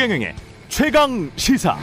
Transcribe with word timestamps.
최경영의 0.00 0.34
최강 0.70 1.30
시사. 1.36 1.76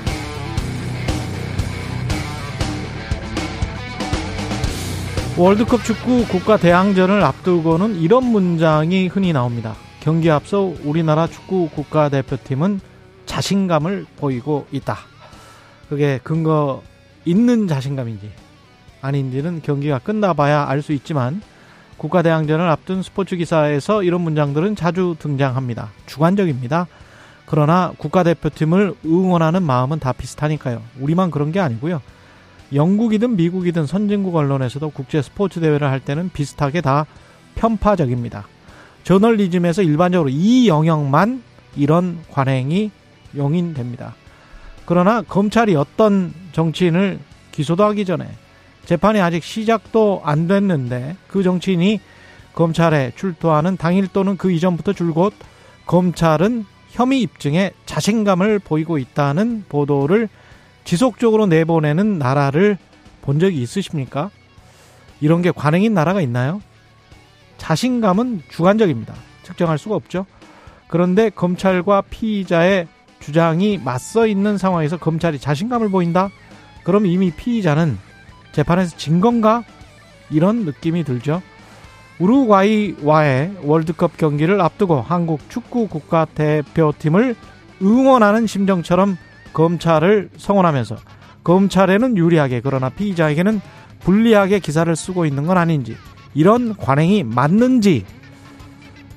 월드컵 5.37 5.83
축구 5.83 6.25
국가 6.25 6.57
대항전을 6.57 7.23
앞두고는 7.23 7.97
이런 7.97 8.23
문장이 8.23 9.05
흔히 9.05 9.33
나옵니다. 9.33 9.75
경기 9.99 10.31
앞서 10.31 10.73
우리나라 10.83 11.27
축구 11.27 11.69
국가대표팀은 11.69 12.79
자신감을 13.27 14.07
보이고 14.17 14.65
있다. 14.71 14.97
그게 15.87 16.19
근거 16.23 16.81
있는 17.23 17.67
자신감인지 17.67 18.31
아닌지는 18.99 19.61
경기가 19.61 19.99
끝나봐야 19.99 20.65
알 20.67 20.81
수 20.81 20.91
있지만 20.93 21.43
국가 21.97 22.23
대항전을 22.23 22.67
앞둔 22.67 23.03
스포츠 23.03 23.35
기사에서 23.35 24.01
이런 24.01 24.21
문장들은 24.21 24.75
자주 24.75 25.15
등장합니다. 25.19 25.91
주관적입니다. 26.07 26.87
그러나 27.47 27.93
국가대표팀을 27.97 28.93
응원하는 29.05 29.63
마음은 29.63 29.99
다 29.99 30.11
비슷하니까요. 30.11 30.83
우리만 30.99 31.31
그런 31.31 31.51
게 31.51 31.59
아니고요. 31.61 32.01
영국이든 32.73 33.37
미국이든 33.37 33.85
선진국 33.85 34.35
언론에서도 34.35 34.89
국제 34.89 35.21
스포츠 35.21 35.61
대회를 35.61 35.89
할 35.89 36.01
때는 36.01 36.29
비슷하게 36.33 36.81
다 36.81 37.05
편파적입니다. 37.55 38.45
저널리즘에서 39.05 39.81
일반적으로 39.81 40.29
이 40.29 40.67
영역만 40.67 41.41
이런 41.77 42.19
관행이 42.31 42.91
용인됩니다. 43.37 44.15
그러나 44.85 45.21
검찰이 45.21 45.75
어떤 45.75 46.33
정치인을 46.51 47.19
기소도 47.53 47.85
하기 47.85 48.03
전에 48.03 48.27
재판이 48.83 49.21
아직 49.21 49.43
시작도 49.43 50.21
안 50.25 50.49
됐는데 50.49 51.15
그 51.27 51.43
정치인이 51.43 52.01
검찰에 52.53 53.13
출두하는 53.15 53.77
당일 53.77 54.07
또는 54.07 54.35
그 54.35 54.51
이전부터 54.51 54.91
줄곧 54.91 55.33
검찰은 55.85 56.65
혐의 56.97 57.21
입증에 57.21 57.73
자신감을 57.85 58.57
보이고 58.57 58.97
있다는 58.97 59.65
보도를 59.69 60.29
지속적으로 60.83 61.45
내보내는 61.45 62.17
나라를 62.17 62.79
본 63.21 63.37
적이 63.37 63.61
있으십니까? 63.61 64.31
이런 65.21 65.43
게 65.43 65.51
관행인 65.51 65.93
나라가 65.93 66.21
있나요? 66.21 66.59
자신감은 67.59 68.41
주관적입니다. 68.49 69.13
측정할 69.43 69.77
수가 69.77 69.93
없죠. 69.93 70.25
그런데 70.87 71.29
검찰과 71.29 72.01
피의자의 72.09 72.87
주장이 73.19 73.77
맞서 73.77 74.25
있는 74.25 74.57
상황에서 74.57 74.97
검찰이 74.97 75.37
자신감을 75.37 75.89
보인다? 75.89 76.29
그럼 76.83 77.05
이미 77.05 77.29
피의자는 77.29 77.95
재판에서 78.53 78.97
진 78.97 79.21
건가? 79.21 79.63
이런 80.31 80.65
느낌이 80.65 81.03
들죠. 81.03 81.43
우루과이와의 82.19 83.57
월드컵 83.61 84.17
경기를 84.17 84.61
앞두고 84.61 85.01
한국 85.01 85.49
축구 85.49 85.87
국가대표팀을 85.87 87.35
응원하는 87.81 88.47
심정처럼 88.47 89.17
검찰을 89.53 90.29
성원하면서 90.37 90.97
검찰에는 91.43 92.17
유리하게 92.17 92.61
그러나 92.61 92.89
피의자에게는 92.89 93.61
불리하게 93.99 94.59
기사를 94.59 94.93
쓰고 94.95 95.25
있는 95.25 95.45
건 95.45 95.57
아닌지 95.57 95.95
이런 96.33 96.75
관행이 96.75 97.23
맞는지 97.23 98.05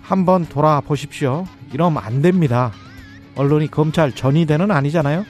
한번 0.02 0.46
돌아보십시오. 0.46 1.46
이러면 1.72 2.02
안 2.02 2.20
됩니다. 2.22 2.72
언론이 3.36 3.70
검찰 3.70 4.12
전위대는 4.12 4.70
아니잖아요. 4.70 5.24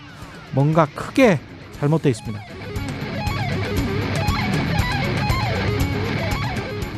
뭔가 0.53 0.87
크게 0.95 1.39
잘못되어 1.73 2.11
있습니다. 2.11 2.60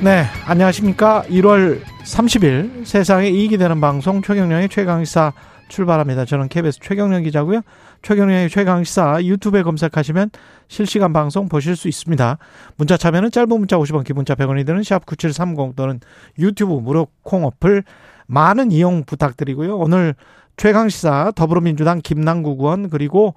네, 0.03 0.25
안녕하십니까. 0.47 1.23
1월 1.29 1.81
30일 1.81 2.85
세상에 2.85 3.29
이익이 3.29 3.57
되는 3.57 3.81
방송 3.81 4.21
최경령의 4.21 4.69
최강시사 4.69 5.33
출발합니다. 5.69 6.25
저는 6.25 6.49
KBS 6.49 6.81
최경령 6.83 7.23
기자고요. 7.23 7.61
최경령의 8.03 8.51
최강시사 8.51 9.23
유튜브에 9.23 9.63
검색하시면 9.63 10.31
실시간 10.67 11.13
방송 11.13 11.49
보실 11.49 11.77
수 11.77 11.87
있습니다. 11.87 12.37
문자 12.79 12.97
참여는 12.97 13.31
짧은 13.31 13.49
문자 13.49 13.77
50원, 13.77 14.03
기본자 14.03 14.35
100원이 14.35 14.67
드는 14.67 14.83
샵 14.83 15.07
9730 15.07 15.77
또는 15.77 16.01
유튜브 16.37 16.73
무료 16.73 17.07
콩 17.23 17.45
어플 17.45 17.85
많은 18.27 18.73
이용 18.73 19.05
부탁드리고요. 19.05 19.79
오늘 19.79 20.17
최강시사 20.57 21.31
더불어민주당 21.37 22.01
김남국 22.03 22.61
의원 22.61 22.91
그리고 22.91 23.37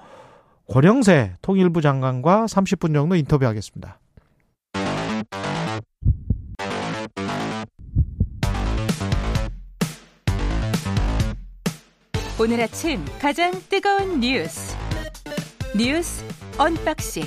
권영세 0.68 1.34
통일부 1.44 1.84
장관과 1.84 2.48
30분 2.48 2.96
정도 2.96 3.16
인터뷰하겠습니다. 3.16 4.00
오늘 12.40 12.62
아침 12.62 13.04
가장 13.22 13.52
뜨거운 13.70 14.20
뉴스 14.20 14.76
뉴스 15.78 16.24
unboxing 16.58 17.24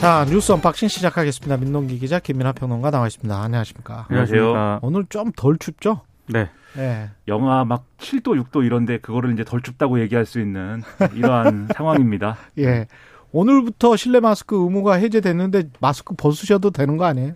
자 0.00 0.24
뉴스 0.30 0.52
unboxing 0.52 0.88
시작하겠습니다. 0.88 1.58
민동기 1.58 1.98
기자 1.98 2.18
김민하 2.18 2.52
평론가 2.52 2.90
나와 2.90 3.06
있습니다. 3.06 3.38
안녕하십니까? 3.38 4.06
안녕하세요. 4.08 4.78
오늘 4.82 5.04
좀 5.10 5.32
덜 5.36 5.58
춥죠? 5.58 6.00
네. 6.26 6.48
네. 6.74 7.10
영하 7.28 7.64
막 7.66 7.84
7도, 7.98 8.42
6도 8.42 8.64
이런데 8.64 8.98
그거를 8.98 9.32
이제 9.32 9.44
덜 9.44 9.60
춥다고 9.60 10.00
얘기할 10.00 10.24
수 10.24 10.40
있는 10.40 10.82
이러한 11.14 11.68
상황입니다. 11.76 12.36
예. 12.58 12.86
오늘부터 13.32 13.96
실내 13.96 14.20
마스크 14.20 14.56
의무가 14.56 14.94
해제됐는데 14.94 15.64
마스크 15.80 16.14
벗으셔도 16.16 16.70
되는 16.70 16.96
거 16.96 17.04
아니에요? 17.04 17.34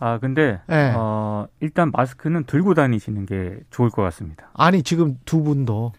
아 0.00 0.18
근데 0.18 0.60
네. 0.66 0.92
어, 0.96 1.46
일단 1.60 1.90
마스크는 1.92 2.44
들고 2.44 2.72
다니시는 2.74 3.26
게 3.26 3.58
좋을 3.70 3.90
것 3.90 4.02
같습니다. 4.02 4.50
아니 4.54 4.82
지금 4.82 5.18
두 5.26 5.42
분도 5.42 5.92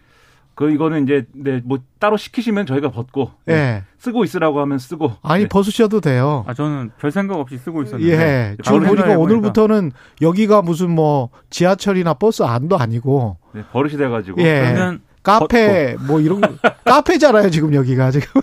그 0.56 0.70
이거는 0.70 1.04
이제 1.04 1.24
네, 1.32 1.62
뭐 1.64 1.78
따로 2.00 2.16
시키시면 2.16 2.66
저희가 2.66 2.90
벗고 2.90 3.30
예. 3.48 3.54
네, 3.54 3.84
쓰고 3.98 4.24
있으라고 4.24 4.60
하면 4.60 4.78
쓰고 4.78 5.12
아니 5.22 5.44
네. 5.44 5.48
벗으셔도 5.48 6.00
돼요. 6.00 6.44
아 6.48 6.52
저는 6.52 6.90
별 6.98 7.12
생각 7.12 7.38
없이 7.38 7.56
쓰고 7.56 7.84
있었는데 7.84 8.12
예. 8.12 8.56
지금 8.62 8.80
바로 8.80 8.94
보니까 8.94 9.16
오늘부터는 9.16 9.92
여기가 10.20 10.62
무슨 10.62 10.90
뭐 10.90 11.30
지하철이나 11.48 12.14
버스 12.14 12.42
안도 12.42 12.76
아니고 12.76 13.38
네, 13.52 13.62
버릇이 13.70 13.96
돼가지고 13.96 14.42
예. 14.42 14.72
그러면 14.74 15.00
카페 15.22 15.96
뭐 16.08 16.20
이런 16.20 16.40
거 16.40 16.48
카페잖아요 16.84 17.50
지금 17.50 17.72
여기가 17.72 18.10
지금. 18.10 18.42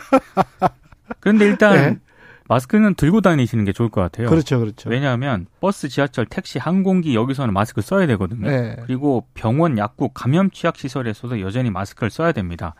그런데 1.19 1.45
일단 1.45 1.75
네. 1.75 1.97
마스크는 2.49 2.95
들고 2.95 3.21
다니시는 3.21 3.63
게 3.63 3.71
좋을 3.71 3.89
것 3.89 4.01
같아요. 4.01 4.27
그렇죠, 4.27 4.59
그렇죠. 4.59 4.89
왜냐하면 4.89 5.45
버스, 5.61 5.87
지하철, 5.87 6.25
택시, 6.25 6.57
항공기 6.57 7.15
여기서는 7.15 7.53
마스크 7.53 7.81
써야 7.81 8.07
되거든요. 8.07 8.49
네. 8.49 8.75
그리고 8.85 9.27
병원, 9.35 9.77
약국, 9.77 10.15
감염 10.15 10.49
취약 10.49 10.75
시설에서도 10.75 11.41
여전히 11.41 11.69
마스크를 11.69 12.09
써야 12.09 12.31
됩니다. 12.31 12.73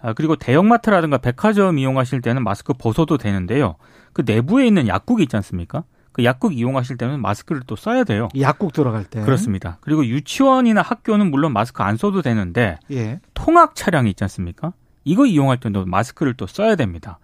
아, 0.00 0.14
그리고 0.14 0.34
대형마트라든가 0.36 1.18
백화점 1.18 1.78
이용하실 1.78 2.22
때는 2.22 2.42
마스크 2.42 2.72
벗어도 2.72 3.18
되는데요. 3.18 3.76
그 4.14 4.22
내부에 4.24 4.66
있는 4.66 4.88
약국이 4.88 5.24
있지 5.24 5.36
않습니까? 5.36 5.84
그 6.12 6.24
약국 6.24 6.56
이용하실 6.56 6.96
때는 6.96 7.20
마스크를 7.20 7.62
또 7.66 7.76
써야 7.76 8.04
돼요. 8.04 8.28
약국 8.40 8.72
들어갈 8.72 9.04
때. 9.04 9.20
그렇습니다. 9.20 9.76
그리고 9.82 10.06
유치원이나 10.06 10.80
학교는 10.80 11.30
물론 11.30 11.52
마스크 11.52 11.82
안 11.82 11.98
써도 11.98 12.22
되는데 12.22 12.78
예. 12.90 13.20
통학 13.34 13.74
차량이 13.74 14.10
있지 14.10 14.24
않습니까? 14.24 14.72
이거 15.04 15.26
이용할 15.26 15.60
때도 15.60 15.84
마스크를 15.84 16.32
또 16.34 16.46
써야 16.46 16.76
됩니다. 16.76 17.18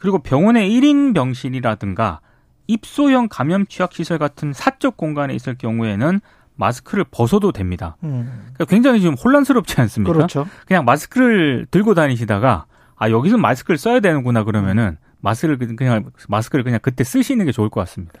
그리고 0.00 0.18
병원의 0.18 0.68
1인 0.70 1.14
병실이라든가 1.14 2.20
입소형 2.66 3.28
감염 3.28 3.66
취약 3.66 3.92
시설 3.92 4.18
같은 4.18 4.52
사적 4.52 4.96
공간에 4.96 5.34
있을 5.34 5.54
경우에는 5.56 6.20
마스크를 6.56 7.04
벗어도 7.10 7.52
됩니다. 7.52 7.96
음. 8.02 8.28
그러니까 8.54 8.64
굉장히 8.66 9.00
지금 9.00 9.14
혼란스럽지 9.14 9.80
않습니까? 9.80 10.12
그렇죠. 10.12 10.46
그냥 10.66 10.84
마스크를 10.84 11.66
들고 11.70 11.94
다니시다가 11.94 12.66
아 12.96 13.10
여기서 13.10 13.38
마스크를 13.38 13.78
써야 13.78 14.00
되는구나 14.00 14.44
그러면은 14.44 14.98
마스크를 15.20 15.58
그- 15.58 15.74
그냥 15.76 16.10
마스크를 16.28 16.64
그냥 16.64 16.78
그때 16.82 17.02
쓰시는 17.04 17.44
게 17.46 17.52
좋을 17.52 17.68
것 17.70 17.80
같습니다. 17.80 18.14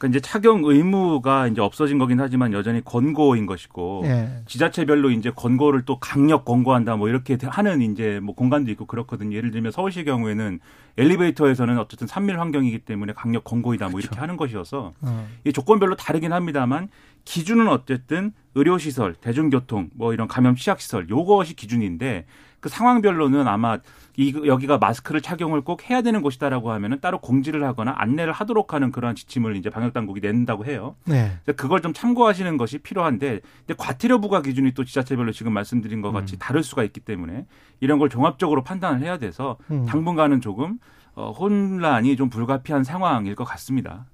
그러니까 0.00 0.08
이제 0.08 0.20
착용 0.20 0.64
의무가 0.64 1.46
이제 1.46 1.60
없어진 1.60 1.98
거긴 1.98 2.20
하지만 2.20 2.54
여전히 2.54 2.82
권고인 2.82 3.44
것이고 3.44 4.02
예. 4.06 4.30
지자체별로 4.46 5.10
이제 5.10 5.30
권고를 5.30 5.82
또 5.82 6.00
강력 6.00 6.46
권고한다 6.46 6.96
뭐 6.96 7.10
이렇게 7.10 7.36
하는 7.42 7.82
이제 7.82 8.18
뭐 8.22 8.34
공간도 8.34 8.70
있고 8.70 8.86
그렇거든요. 8.86 9.36
예를 9.36 9.50
들면 9.50 9.72
서울시 9.72 10.04
경우에는 10.04 10.58
엘리베이터에서는 10.96 11.78
어쨌든 11.78 12.06
산밀 12.06 12.40
환경이기 12.40 12.78
때문에 12.80 13.12
강력 13.12 13.44
권고이다 13.44 13.90
뭐 13.90 14.00
이렇게 14.00 14.18
하는 14.18 14.38
것이어서 14.38 14.92
어. 15.02 15.28
이 15.44 15.52
조건별로 15.52 15.96
다르긴 15.96 16.32
합니다만 16.32 16.88
기준은 17.26 17.68
어쨌든 17.68 18.32
의료시설, 18.54 19.14
대중교통, 19.14 19.90
뭐 19.94 20.14
이런 20.14 20.28
감염 20.28 20.56
취약시설 20.56 21.10
요것이 21.10 21.54
기준인데 21.54 22.24
그 22.60 22.70
상황별로는 22.70 23.46
아마 23.46 23.78
이 24.20 24.34
여기가 24.46 24.76
마스크를 24.76 25.22
착용을 25.22 25.62
꼭 25.62 25.88
해야 25.88 26.02
되는 26.02 26.20
곳이다라고 26.20 26.72
하면은 26.72 27.00
따로 27.00 27.18
공지를 27.20 27.64
하거나 27.64 27.94
안내를 27.96 28.34
하도록 28.34 28.74
하는 28.74 28.92
그러한 28.92 29.16
지침을 29.16 29.56
이제 29.56 29.70
방역 29.70 29.94
당국이 29.94 30.20
낸다고 30.20 30.66
해요. 30.66 30.94
네. 31.06 31.32
그래서 31.42 31.56
그걸 31.56 31.80
좀 31.80 31.94
참고하시는 31.94 32.58
것이 32.58 32.78
필요한데 32.78 33.40
근데 33.66 33.74
과태료 33.78 34.20
부과 34.20 34.42
기준이 34.42 34.72
또 34.74 34.84
지자체별로 34.84 35.32
지금 35.32 35.54
말씀드린 35.54 36.02
것 36.02 36.12
같이 36.12 36.38
다를 36.38 36.62
수가 36.62 36.84
있기 36.84 37.00
때문에 37.00 37.46
이런 37.80 37.98
걸 37.98 38.10
종합적으로 38.10 38.62
판단을 38.62 39.00
해야 39.00 39.16
돼서 39.16 39.56
음. 39.70 39.86
당분간은 39.86 40.42
조금 40.42 40.78
어, 41.14 41.32
혼란이 41.32 42.16
좀 42.16 42.28
불가피한 42.28 42.84
상황일 42.84 43.34
것 43.34 43.44
같습니다. 43.44 44.04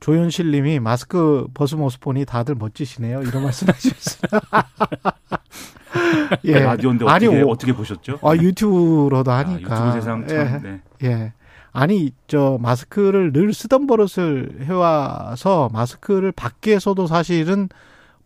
조현실 0.00 0.50
님이 0.50 0.80
마스크 0.80 1.46
벗은 1.54 1.78
모습 1.78 2.00
보니 2.00 2.24
다들 2.24 2.56
멋지시네요. 2.56 3.22
이런 3.22 3.44
말씀 3.44 3.68
하셨어요. 3.68 4.40
예. 6.44 6.60
라디오인데 6.60 7.06
아니, 7.08 7.26
어떻게, 7.26 7.42
오- 7.42 7.50
어떻게 7.50 7.72
보셨죠? 7.74 8.18
아, 8.22 8.34
유튜브로도 8.34 9.30
아, 9.30 9.38
하니까. 9.38 9.74
유튜브 9.76 9.92
세상 9.92 10.26
참. 10.26 10.38
예. 10.38 10.68
네. 10.68 10.80
예. 11.04 11.32
아니, 11.72 12.12
저, 12.26 12.58
마스크를 12.60 13.32
늘 13.32 13.54
쓰던 13.54 13.86
버릇을 13.86 14.58
해와서 14.64 15.70
마스크를 15.72 16.32
밖에서도 16.32 17.06
사실은 17.06 17.68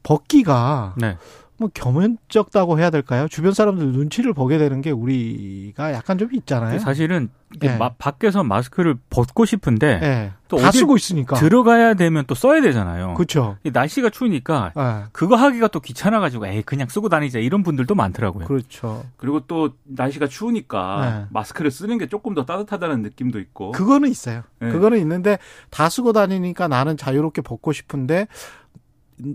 벗기가 0.03 0.95
네. 0.97 1.17
뭐 1.59 1.71
겸연쩍다고 1.73 2.79
해야 2.79 2.91
될까요? 2.91 3.29
주변 3.31 3.53
사람들 3.55 3.87
눈치를 3.93 4.35
보게 4.35 4.59
되는 4.59 4.83
게 4.83 4.91
우리가 4.91 5.93
약간 5.95 6.19
좀 6.19 6.29
있잖아요. 6.35 6.79
사실은 6.79 7.31
예. 7.63 7.77
마- 7.79 7.95
밖에서 7.97 8.45
마스크를 8.45 8.97
벗고 9.09 9.47
싶은데 9.47 10.01
예. 10.03 10.33
또다 10.49 10.69
어디 10.69 10.79
쓰고 10.81 10.97
있으니까. 10.97 11.37
들어가야 11.37 11.95
되면 11.95 12.25
또 12.27 12.35
써야 12.35 12.61
되잖아요. 12.61 13.15
그렇죠. 13.15 13.57
이 13.65 13.71
날씨가 13.71 14.11
추우니까 14.11 14.73
예. 14.77 15.05
그거 15.13 15.37
하기가 15.37 15.69
또 15.69 15.81
귀찮아 15.81 16.21
가지고 16.21 16.47
에이 16.47 16.61
그냥 16.63 16.89
쓰고 16.89 17.09
다니자 17.09 17.39
이런 17.39 17.63
분들도 17.63 17.95
많더라고요. 17.95 18.45
그렇죠. 18.47 19.05
그리고 19.17 19.41
또 19.47 19.71
날씨가 19.85 20.27
추우니까 20.27 21.01
네. 21.21 21.27
마스크를 21.31 21.71
쓰는 21.71 21.97
게 21.97 22.07
조금 22.07 22.35
더 22.35 22.45
따뜻하다는 22.45 23.01
느낌도 23.01 23.39
있고. 23.41 23.73
그거는 23.73 24.11
있어요. 24.11 24.43
네. 24.61 24.71
그거는 24.71 24.99
있는데 24.99 25.39
다 25.71 25.89
쓰고 25.89 26.13
다니니까 26.13 26.69
나는 26.69 26.99
자유롭게 26.99 27.41
벗고 27.41 27.73
싶은데 27.73 28.27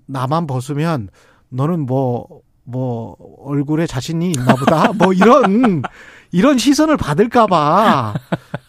나만 0.06 0.46
벗으면 0.46 1.10
너는 1.52 1.86
뭐, 1.86 2.42
뭐, 2.64 3.16
얼굴에 3.46 3.86
자신이 3.86 4.32
있나 4.32 4.56
보다. 4.56 4.92
뭐 4.94 5.14
이런, 5.14 5.82
이런 6.32 6.58
시선을 6.58 6.98
받을까봐. 6.98 8.14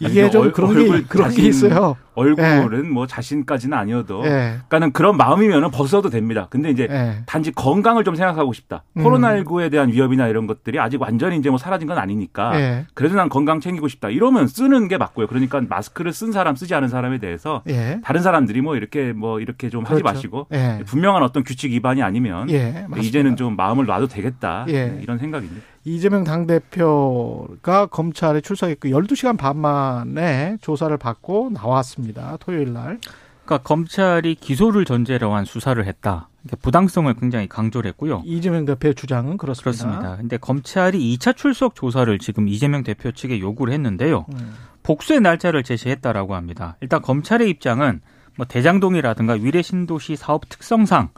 이게 0.00 0.30
좀 0.30 0.42
얼- 0.42 0.52
그런 0.52 0.74
게, 0.74 1.02
그런 1.04 1.28
게 1.30 1.34
자신- 1.36 1.44
있어요. 1.46 1.96
얼굴은 2.14 2.92
뭐 2.92 3.06
자신까지는 3.06 3.76
아니어도. 3.78 4.22
예. 4.26 4.28
그러니까는 4.68 4.92
그런 4.92 5.16
마음이면은 5.16 5.70
벗어도 5.70 6.10
됩니다. 6.10 6.48
근데 6.50 6.70
이제 6.70 6.86
예. 6.90 7.22
단지 7.24 7.52
건강을 7.52 8.04
좀 8.04 8.16
생각하고 8.16 8.52
싶다. 8.52 8.82
음. 8.98 9.04
코로나19에 9.04 9.70
대한 9.70 9.90
위협이나 9.90 10.26
이런 10.28 10.46
것들이 10.46 10.78
아직 10.78 11.00
완전히 11.00 11.38
이제 11.38 11.48
뭐 11.48 11.58
사라진 11.58 11.86
건 11.88 11.96
아니니까. 11.98 12.60
예. 12.60 12.86
그래도 12.94 13.14
난 13.14 13.28
건강 13.28 13.60
챙기고 13.60 13.88
싶다. 13.88 14.10
이러면 14.10 14.46
쓰는 14.48 14.88
게 14.88 14.98
맞고요. 14.98 15.26
그러니까 15.28 15.62
마스크를 15.66 16.12
쓴 16.12 16.32
사람 16.32 16.54
쓰지 16.56 16.74
않은 16.74 16.88
사람에 16.88 17.18
대해서 17.18 17.62
예. 17.68 18.00
다른 18.04 18.20
사람들이 18.22 18.60
뭐 18.60 18.76
이렇게 18.76 19.12
뭐 19.12 19.40
이렇게 19.40 19.70
좀 19.70 19.84
하지 19.84 20.02
그렇죠. 20.02 20.04
마시고 20.14 20.46
예. 20.52 20.80
분명한 20.84 21.22
어떤 21.22 21.44
규칙 21.44 21.70
위반이 21.72 22.02
아니면 22.02 22.50
예. 22.50 22.86
이제는 23.00 23.36
좀 23.36 23.56
마음을 23.56 23.86
놔도 23.86 24.08
되겠다. 24.08 24.66
예. 24.68 24.86
네, 24.88 25.00
이런 25.02 25.18
생각입니다. 25.18 25.62
이재명 25.84 26.24
당대표가 26.24 27.86
검찰에 27.86 28.40
출석했고 28.40 28.88
12시간 28.88 29.36
반 29.36 29.58
만에 29.58 30.56
조사를 30.60 30.96
받고 30.96 31.50
나왔습니다. 31.52 32.36
토요일 32.40 32.72
날. 32.72 33.00
그러니까 33.44 33.58
검찰이 33.66 34.36
기소를 34.36 34.84
전제로 34.84 35.34
한 35.34 35.44
수사를 35.44 35.84
했다. 35.84 36.28
이렇게 36.44 36.56
부당성을 36.60 37.12
굉장히 37.14 37.48
강조를 37.48 37.88
했고요. 37.90 38.22
이재명 38.24 38.64
대표의 38.64 38.94
주장은 38.94 39.36
그렇습니다. 39.36 39.84
그렇습니다. 39.84 40.16
근데 40.16 40.36
검찰이 40.36 41.16
2차 41.16 41.36
출석 41.36 41.74
조사를 41.74 42.16
지금 42.18 42.48
이재명 42.48 42.84
대표 42.84 43.10
측에 43.10 43.40
요구를 43.40 43.72
했는데요. 43.72 44.26
음. 44.32 44.54
복수의 44.84 45.20
날짜를 45.20 45.62
제시했다라고 45.62 46.34
합니다. 46.34 46.76
일단 46.80 47.02
검찰의 47.02 47.48
입장은 47.50 48.00
뭐 48.36 48.46
대장동이라든가 48.46 49.34
위례 49.34 49.62
신도시 49.62 50.16
사업 50.16 50.48
특성상 50.48 51.10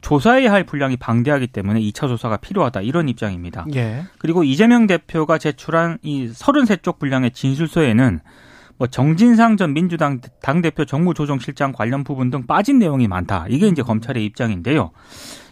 조사해야 0.00 0.52
할 0.52 0.64
분량이 0.64 0.96
방대하기 0.96 1.48
때문에 1.48 1.80
2차 1.80 2.08
조사가 2.08 2.38
필요하다 2.38 2.80
이런 2.82 3.08
입장입니다. 3.08 3.66
예. 3.74 4.04
그리고 4.18 4.44
이재명 4.44 4.86
대표가 4.86 5.38
제출한 5.38 5.98
이 6.02 6.28
33쪽 6.28 6.98
분량의 6.98 7.32
진술서에는 7.32 8.20
뭐 8.78 8.86
정진상 8.86 9.58
전 9.58 9.74
민주당 9.74 10.20
당대표 10.40 10.86
정무조정실장 10.86 11.72
관련 11.72 12.02
부분 12.02 12.30
등 12.30 12.46
빠진 12.46 12.78
내용이 12.78 13.08
많다. 13.08 13.46
이게 13.50 13.68
이제 13.68 13.82
검찰의 13.82 14.24
입장인데요. 14.24 14.92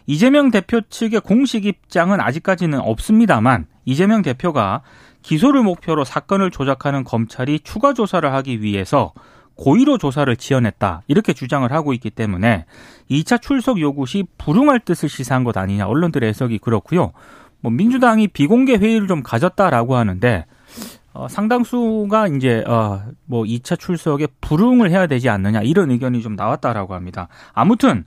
이재명 0.06 0.50
대표 0.50 0.81
측의 0.81 1.21
공식 1.21 1.67
입장은 1.67 2.19
아직까지는 2.19 2.81
없습니다만 2.81 3.67
이재명 3.85 4.23
대표가 4.23 4.81
기소를 5.21 5.62
목표로 5.62 6.05
사건을 6.05 6.50
조작하는 6.50 7.05
검찰이 7.05 7.61
추가 7.61 7.93
조사를 7.93 8.33
하기 8.33 8.62
위해서 8.62 9.12
고의로 9.56 9.99
조사를 9.99 10.35
지연했다. 10.37 11.03
이렇게 11.09 11.35
주장을 11.35 11.71
하고 11.71 11.93
있기 11.93 12.09
때문에 12.11 12.65
2차 13.11 13.41
출석 13.41 13.81
요구 13.81 14.07
시 14.07 14.25
불응할 14.39 14.81
뜻을 14.81 15.09
시사한 15.09 15.45
것 15.45 15.57
아니냐. 15.57 15.87
언론들의 15.87 16.29
해석이 16.29 16.59
그렇고요. 16.59 17.13
뭐 17.61 17.73
민주당이 17.73 18.29
비공개 18.29 18.77
회의를 18.77 19.09
좀 19.09 19.23
가졌다라고 19.23 19.97
하는데 19.97 20.47
어, 21.13 21.27
상당수가 21.29 22.29
이제 22.29 22.63
어, 22.67 23.03
뭐 23.25 23.45
2차 23.45 23.79
출석에 23.79 24.29
불응을 24.41 24.91
해야 24.91 25.07
되지 25.07 25.29
않느냐 25.29 25.63
이런 25.63 25.91
의견이 25.91 26.23
좀 26.23 26.37
나왔다라고 26.37 26.95
합니다. 26.95 27.29
아무튼 27.53 28.05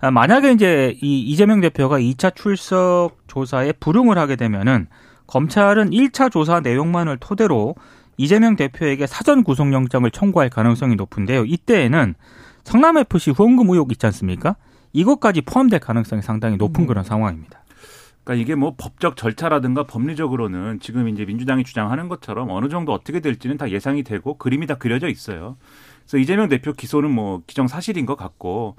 아, 0.00 0.10
만약에 0.10 0.52
이제 0.52 0.96
이 1.02 1.20
이재명 1.20 1.60
대표가 1.60 1.98
2차 1.98 2.34
출석 2.34 3.12
조사에 3.26 3.72
불응을 3.72 4.18
하게 4.18 4.36
되면은 4.36 4.86
검찰은 5.26 5.90
1차 5.90 6.30
조사 6.32 6.60
내용만을 6.60 7.18
토대로 7.18 7.74
이재명 8.16 8.56
대표에게 8.56 9.06
사전 9.06 9.44
구속영장을 9.44 10.10
청구할 10.10 10.50
가능성이 10.50 10.96
높은데요. 10.96 11.44
이때에는 11.44 12.14
성남 12.68 12.98
FC 12.98 13.30
후원금 13.30 13.70
의혹 13.70 13.92
있지 13.92 14.04
않습니까? 14.04 14.54
이것까지 14.92 15.40
포함될 15.40 15.80
가능성이 15.80 16.20
상당히 16.20 16.58
높은 16.58 16.84
음. 16.84 16.86
그런 16.86 17.02
상황입니다. 17.02 17.64
그러니까 18.22 18.42
이게 18.42 18.54
뭐 18.54 18.74
법적 18.76 19.16
절차라든가 19.16 19.84
법리적으로는 19.84 20.78
지금 20.78 21.08
이제 21.08 21.24
민주당이 21.24 21.64
주장하는 21.64 22.08
것처럼 22.08 22.50
어느 22.50 22.68
정도 22.68 22.92
어떻게 22.92 23.20
될지는 23.20 23.56
다 23.56 23.70
예상이 23.70 24.02
되고 24.02 24.36
그림이 24.36 24.66
다 24.66 24.74
그려져 24.74 25.08
있어요. 25.08 25.56
그래서 26.02 26.18
이재명 26.18 26.50
대표 26.50 26.74
기소는 26.74 27.10
뭐 27.10 27.40
기정사실인 27.46 28.04
것 28.04 28.16
같고 28.16 28.76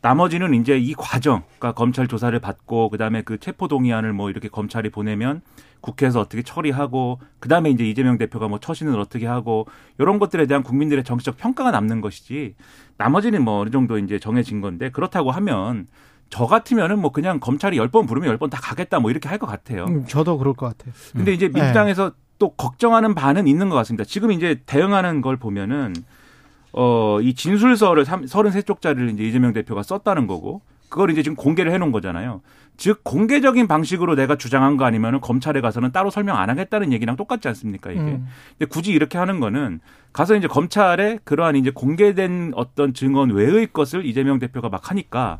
나머지는 0.00 0.54
이제 0.54 0.78
이 0.78 0.94
과정, 0.94 1.42
그러니까 1.58 1.72
검찰 1.72 2.06
조사를 2.06 2.38
받고 2.38 2.90
그다음에 2.90 3.22
그 3.22 3.38
체포 3.38 3.66
동의안을 3.66 4.12
뭐 4.12 4.30
이렇게 4.30 4.48
검찰이 4.48 4.90
보내면 4.90 5.40
국회에서 5.80 6.20
어떻게 6.20 6.42
처리하고 6.42 7.20
그다음에 7.40 7.70
이제 7.70 7.84
이재명 7.88 8.18
대표가 8.18 8.46
뭐 8.46 8.60
처신을 8.60 9.00
어떻게 9.00 9.26
하고 9.26 9.66
이런 9.98 10.18
것들에 10.18 10.46
대한 10.46 10.62
국민들의 10.62 11.04
정치적 11.04 11.36
평가가 11.36 11.70
남는 11.70 12.00
것이지 12.00 12.54
나머지는 12.96 13.42
뭐 13.44 13.60
어느 13.60 13.70
정도 13.70 13.98
이제 13.98 14.18
정해진 14.18 14.60
건데 14.60 14.90
그렇다고 14.90 15.30
하면 15.32 15.86
저 16.30 16.46
같으면은 16.46 16.98
뭐 17.00 17.12
그냥 17.12 17.38
검찰이 17.40 17.76
열 17.76 17.88
번 17.88 18.06
부르면 18.06 18.28
열 18.28 18.38
번 18.38 18.50
다 18.50 18.58
가겠다 18.60 18.98
뭐 19.00 19.10
이렇게 19.10 19.28
할 19.28 19.38
것 19.38 19.46
같아요. 19.46 19.84
음, 19.86 20.04
저도 20.06 20.38
그럴 20.38 20.54
것 20.54 20.66
같아요. 20.66 20.94
근데 21.12 21.32
이제 21.32 21.48
네. 21.48 21.60
민주당에서 21.60 22.12
또 22.38 22.50
걱정하는 22.50 23.14
바는 23.14 23.46
있는 23.46 23.68
것 23.68 23.76
같습니다. 23.76 24.04
지금 24.04 24.32
이제 24.32 24.60
대응하는 24.66 25.20
걸 25.20 25.36
보면은 25.36 25.94
어, 26.72 27.20
이 27.20 27.34
진술서를 27.34 28.04
33쪽짜리를 28.04 29.12
이제 29.14 29.22
이재명 29.24 29.52
대표가 29.52 29.82
썼다는 29.84 30.26
거고 30.26 30.60
그걸 30.94 31.10
이제 31.10 31.24
지금 31.24 31.34
공개를 31.34 31.72
해 31.72 31.78
놓은 31.78 31.90
거잖아요. 31.90 32.40
즉 32.76 33.02
공개적인 33.02 33.66
방식으로 33.66 34.14
내가 34.14 34.36
주장한 34.36 34.76
거 34.76 34.84
아니면은 34.84 35.20
검찰에 35.20 35.60
가서는 35.60 35.90
따로 35.90 36.08
설명 36.08 36.36
안 36.36 36.50
하겠다는 36.50 36.92
얘기랑 36.92 37.16
똑같지 37.16 37.48
않습니까, 37.48 37.90
이게. 37.90 38.00
음. 38.00 38.28
근데 38.56 38.66
굳이 38.70 38.92
이렇게 38.92 39.18
하는 39.18 39.40
거는 39.40 39.80
가서 40.12 40.36
이제 40.36 40.46
검찰에 40.46 41.18
그러한 41.24 41.56
이제 41.56 41.70
공개된 41.70 42.52
어떤 42.54 42.94
증언 42.94 43.30
외의 43.30 43.66
것을 43.72 44.06
이재명 44.06 44.38
대표가 44.38 44.68
막 44.68 44.88
하니까 44.88 45.38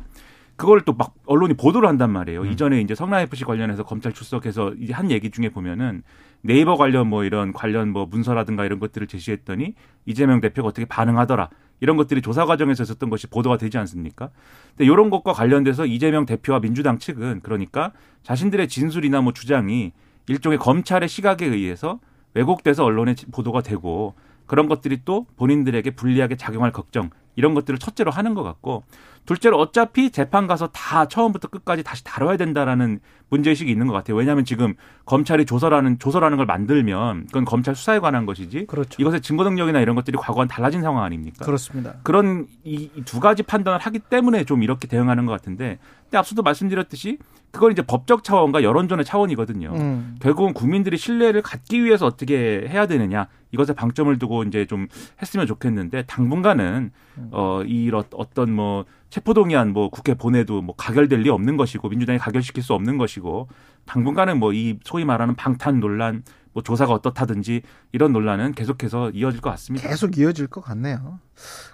그걸 0.57 0.81
또 0.81 0.91
막 0.97 1.13
언론이 1.25 1.53
보도를 1.53 1.87
한단 1.87 2.11
말이에요. 2.11 2.41
음. 2.41 2.51
이전에 2.51 2.81
이제 2.81 2.93
성남 2.93 3.21
FC 3.21 3.45
관련해서 3.45 3.83
검찰 3.83 4.11
출석해서 4.11 4.73
이제 4.77 4.91
한 4.91 5.09
얘기 5.09 5.31
중에 5.31 5.47
보면은 5.47 6.03
네이버 6.41 6.75
관련 6.75 7.07
뭐 7.07 7.23
이런 7.23 7.53
관련 7.53 7.91
뭐 7.91 8.05
문서라든가 8.05 8.65
이런 8.65 8.79
것들을 8.79 9.07
제시했더니 9.07 9.73
이재명 10.05 10.41
대표가 10.41 10.67
어떻게 10.67 10.83
반응하더라. 10.85 11.49
이런 11.79 11.97
것들이 11.97 12.21
조사 12.21 12.45
과정에서 12.45 12.83
있었던 12.83 13.09
것이 13.09 13.27
보도가 13.27 13.57
되지 13.57 13.77
않습니까? 13.77 14.29
근데 14.69 14.85
이런 14.85 15.09
것과 15.09 15.33
관련돼서 15.33 15.85
이재명 15.85 16.25
대표와 16.25 16.59
민주당 16.59 16.99
측은 16.99 17.41
그러니까 17.43 17.91
자신들의 18.23 18.67
진술이나 18.67 19.21
뭐 19.21 19.33
주장이 19.33 19.91
일종의 20.27 20.57
검찰의 20.57 21.09
시각에 21.09 21.45
의해서 21.45 21.99
왜곡돼서 22.33 22.83
언론에 22.83 23.15
보도가 23.31 23.61
되고 23.61 24.15
그런 24.45 24.67
것들이 24.67 25.01
또 25.05 25.25
본인들에게 25.37 25.91
불리하게 25.91 26.35
작용할 26.35 26.71
걱정 26.71 27.09
이런 27.35 27.53
것들을 27.53 27.79
첫째로 27.79 28.11
하는 28.11 28.33
것 28.33 28.43
같고 28.43 28.83
둘째로 29.25 29.57
어차피 29.59 30.11
재판 30.11 30.47
가서 30.47 30.67
다 30.67 31.07
처음부터 31.07 31.47
끝까지 31.47 31.83
다시 31.83 32.03
다뤄야 32.03 32.37
된다라는 32.37 32.99
문제의식이 33.29 33.71
있는 33.71 33.87
것 33.87 33.93
같아요. 33.93 34.15
왜냐하면 34.17 34.45
지금 34.45 34.75
검찰이 35.05 35.45
조서라는 35.45 35.97
조서라는 35.97 36.37
걸 36.37 36.45
만들면 36.45 37.25
그건 37.27 37.43
검찰 37.45 37.75
수사에 37.75 37.99
관한 37.99 38.25
것이지 38.25 38.67
그렇죠. 38.67 39.01
이것의 39.01 39.21
증거 39.21 39.43
능력이나 39.43 39.79
이런 39.79 39.95
것들이 39.95 40.15
과거와는 40.17 40.47
달라진 40.47 40.81
상황 40.81 41.03
아닙니까? 41.03 41.43
그렇습니다. 41.43 41.95
그런 42.03 42.47
이 42.63 42.89
두 43.05 43.19
가지 43.19 43.43
판단을 43.43 43.79
하기 43.79 43.99
때문에 43.99 44.43
좀 44.45 44.61
이렇게 44.63 44.87
대응하는 44.87 45.25
것 45.25 45.31
같은데 45.31 45.79
근데 46.03 46.17
앞서도 46.17 46.43
말씀드렸듯이 46.43 47.17
그건 47.51 47.71
이제 47.71 47.81
법적 47.81 48.23
차원과 48.23 48.63
여론전의 48.63 49.05
차원이거든요. 49.05 49.71
음. 49.73 50.15
결국은 50.21 50.53
국민들이 50.53 50.97
신뢰를 50.97 51.41
갖기 51.41 51.83
위해서 51.83 52.05
어떻게 52.05 52.67
해야 52.69 52.85
되느냐 52.85 53.27
이것에 53.55 53.73
방점을 53.73 54.17
두고 54.19 54.43
이제 54.43 54.65
좀 54.65 54.87
했으면 55.21 55.47
좋겠는데 55.47 56.03
당분간은 56.07 56.91
어 57.31 57.61
이런 57.65 58.03
어떤 58.13 58.51
뭐 58.51 58.83
체포동의안 59.09 59.71
뭐 59.71 59.89
국회 59.89 60.13
보내도 60.13 60.61
뭐 60.61 60.75
가결될 60.75 61.21
리 61.21 61.29
없는 61.29 61.55
것이고 61.55 61.87
민주당이 61.87 62.19
가결시킬 62.19 62.61
수 62.61 62.73
없는 62.73 62.97
것이고 62.97 63.47
당분간은 63.85 64.39
뭐 64.39 64.51
이 64.53 64.77
소위 64.83 65.05
말하는 65.05 65.35
방탄 65.35 65.79
논란 65.79 66.23
뭐 66.53 66.63
조사가 66.63 66.93
어떻다든지 66.93 67.61
이런 67.91 68.13
논란은 68.13 68.53
계속해서 68.53 69.11
이어질 69.11 69.41
것 69.41 69.49
같습니다. 69.51 69.87
계속 69.89 70.17
이어질 70.17 70.47
것 70.47 70.61
같네요. 70.61 71.19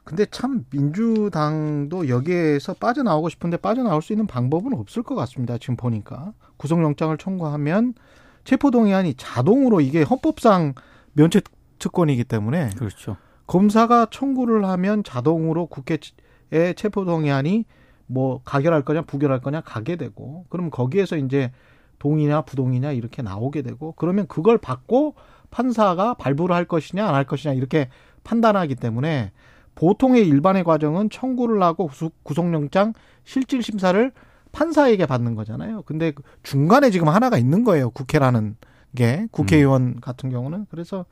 근데 0.04 0.26
참 0.26 0.66
민주당도 0.72 2.10
여기에서 2.10 2.74
빠져나오고 2.74 3.30
싶은데 3.30 3.58
빠져나올 3.58 4.02
수 4.02 4.14
있는 4.14 4.26
방법은 4.26 4.74
없을 4.74 5.04
것 5.04 5.14
같습니다. 5.16 5.58
지금 5.60 5.76
보니까 5.76 6.34
구속영장을 6.58 7.16
청구하면 7.18 7.94
체포동의안이 8.44 9.14
자동으로 9.18 9.82
이게 9.82 10.02
헌법상 10.02 10.74
면책 11.14 11.44
특권이기 11.82 12.24
때문에 12.24 12.70
그렇죠. 12.78 13.18
검사가 13.48 14.08
청구를 14.12 14.64
하면 14.66 15.04
자동으로 15.04 15.66
국회에 15.66 16.74
체포동의안이 16.76 17.66
뭐 18.08 18.42
가결할 18.46 18.84
거냐 18.84 19.02
부결할 19.02 19.42
거냐 19.42 19.62
가게 19.62 19.96
되고 19.98 20.46
그럼 20.50 20.70
거기에서 20.70 21.18
이제 21.18 21.52
동의냐 22.00 22.44
부동의냐 22.44 22.92
이렇게 22.92 23.22
나오게 23.22 23.62
되고 23.64 23.94
그러면 23.98 24.28
그걸 24.28 24.58
받고 24.58 25.16
판사가 25.50 26.14
발부를 26.14 26.56
할 26.56 26.66
것이냐 26.66 27.06
안 27.08 27.14
할 27.16 27.26
것이냐 27.26 27.54
이렇게 27.54 27.90
판단하기 28.24 28.76
때문에 28.76 29.32
보통의 29.76 30.28
일반의 30.28 30.64
과정은 30.64 31.10
청구를 31.10 31.62
하고 31.64 31.90
구속영장 32.24 32.94
실질 33.24 33.64
심사를 33.64 34.12
판사에게 34.52 35.06
받는 35.06 35.36
거잖아요. 35.36 35.84
근데 35.84 36.12
중간에 36.44 36.90
지금 36.90 37.08
하나가 37.08 37.38
있는 37.38 37.64
거예요. 37.64 37.90
국회라는 37.92 38.58
게 38.96 39.28
국회의원 39.32 39.82
음. 39.82 40.00
같은 40.02 40.30
경우는 40.30 40.66
그래서 40.70 41.06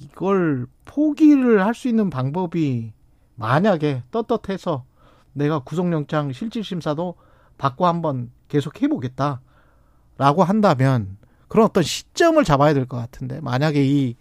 이걸 0.00 0.66
포기를 0.84 1.64
할 1.64 1.74
수 1.74 1.88
있는 1.88 2.10
방법이 2.10 2.92
만약에 3.36 4.02
떳떳해서 4.10 4.84
내가 5.32 5.60
구속영장 5.60 6.32
실질심사도 6.32 7.14
받고 7.58 7.86
한번 7.86 8.30
계속 8.48 8.80
해보겠다 8.82 9.40
라고 10.18 10.44
한다면 10.44 11.16
그런 11.48 11.66
어떤 11.66 11.82
시점을 11.82 12.42
잡아야 12.44 12.74
될 12.74 12.86
것 12.86 12.96
같은데 12.96 13.40
만약에 13.40 13.84
이, 13.84 14.16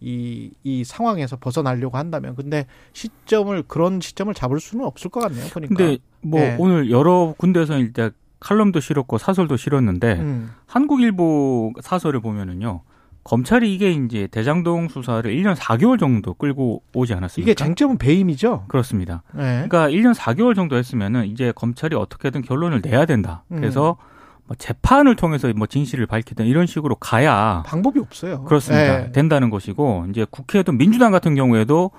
이, 0.00 0.50
이 0.62 0.84
상황에서 0.84 1.36
벗어나려고 1.36 1.98
한다면 1.98 2.34
근데 2.34 2.66
시점을 2.94 3.64
그런 3.68 4.00
시점을 4.00 4.32
잡을 4.34 4.60
수는 4.60 4.84
없을 4.86 5.10
것 5.10 5.20
같네요. 5.20 5.46
보니까. 5.48 5.74
근데 5.74 5.98
뭐 6.22 6.40
네. 6.40 6.56
오늘 6.58 6.90
여러 6.90 7.34
군데에서 7.36 7.78
일단 7.78 8.12
칼럼도 8.40 8.80
실었고 8.80 9.18
사설도 9.18 9.56
실었는데 9.56 10.20
음. 10.20 10.50
한국일보 10.66 11.74
사설을 11.82 12.20
보면은요. 12.20 12.82
검찰이 13.24 13.74
이게 13.74 13.90
이제 13.90 14.28
대장동 14.30 14.88
수사를 14.88 15.30
1년 15.30 15.56
4개월 15.56 15.98
정도 15.98 16.34
끌고 16.34 16.82
오지 16.92 17.14
않았습니까? 17.14 17.50
이게 17.50 17.54
장점은 17.54 17.96
배임이죠? 17.96 18.66
그렇습니다. 18.68 19.22
네. 19.32 19.66
그러니까 19.66 19.88
1년 19.88 20.14
4개월 20.14 20.54
정도 20.54 20.76
했으면은 20.76 21.26
이제 21.26 21.52
검찰이 21.52 21.96
어떻게든 21.96 22.42
결론을 22.42 22.82
내야 22.82 23.06
된다. 23.06 23.44
그래서 23.48 23.96
음. 23.98 24.14
뭐 24.46 24.56
재판을 24.56 25.16
통해서 25.16 25.50
뭐 25.56 25.66
진실을 25.66 26.06
밝히든 26.06 26.44
이런 26.44 26.66
식으로 26.66 26.96
가야 26.96 27.62
방법이 27.66 27.98
없어요. 27.98 28.44
그렇습니다. 28.44 28.98
네. 29.04 29.12
된다는 29.12 29.48
것이고 29.48 30.06
이제 30.10 30.26
국회도 30.30 30.72
민주당 30.72 31.10
같은 31.10 31.34
경우에도 31.34 31.90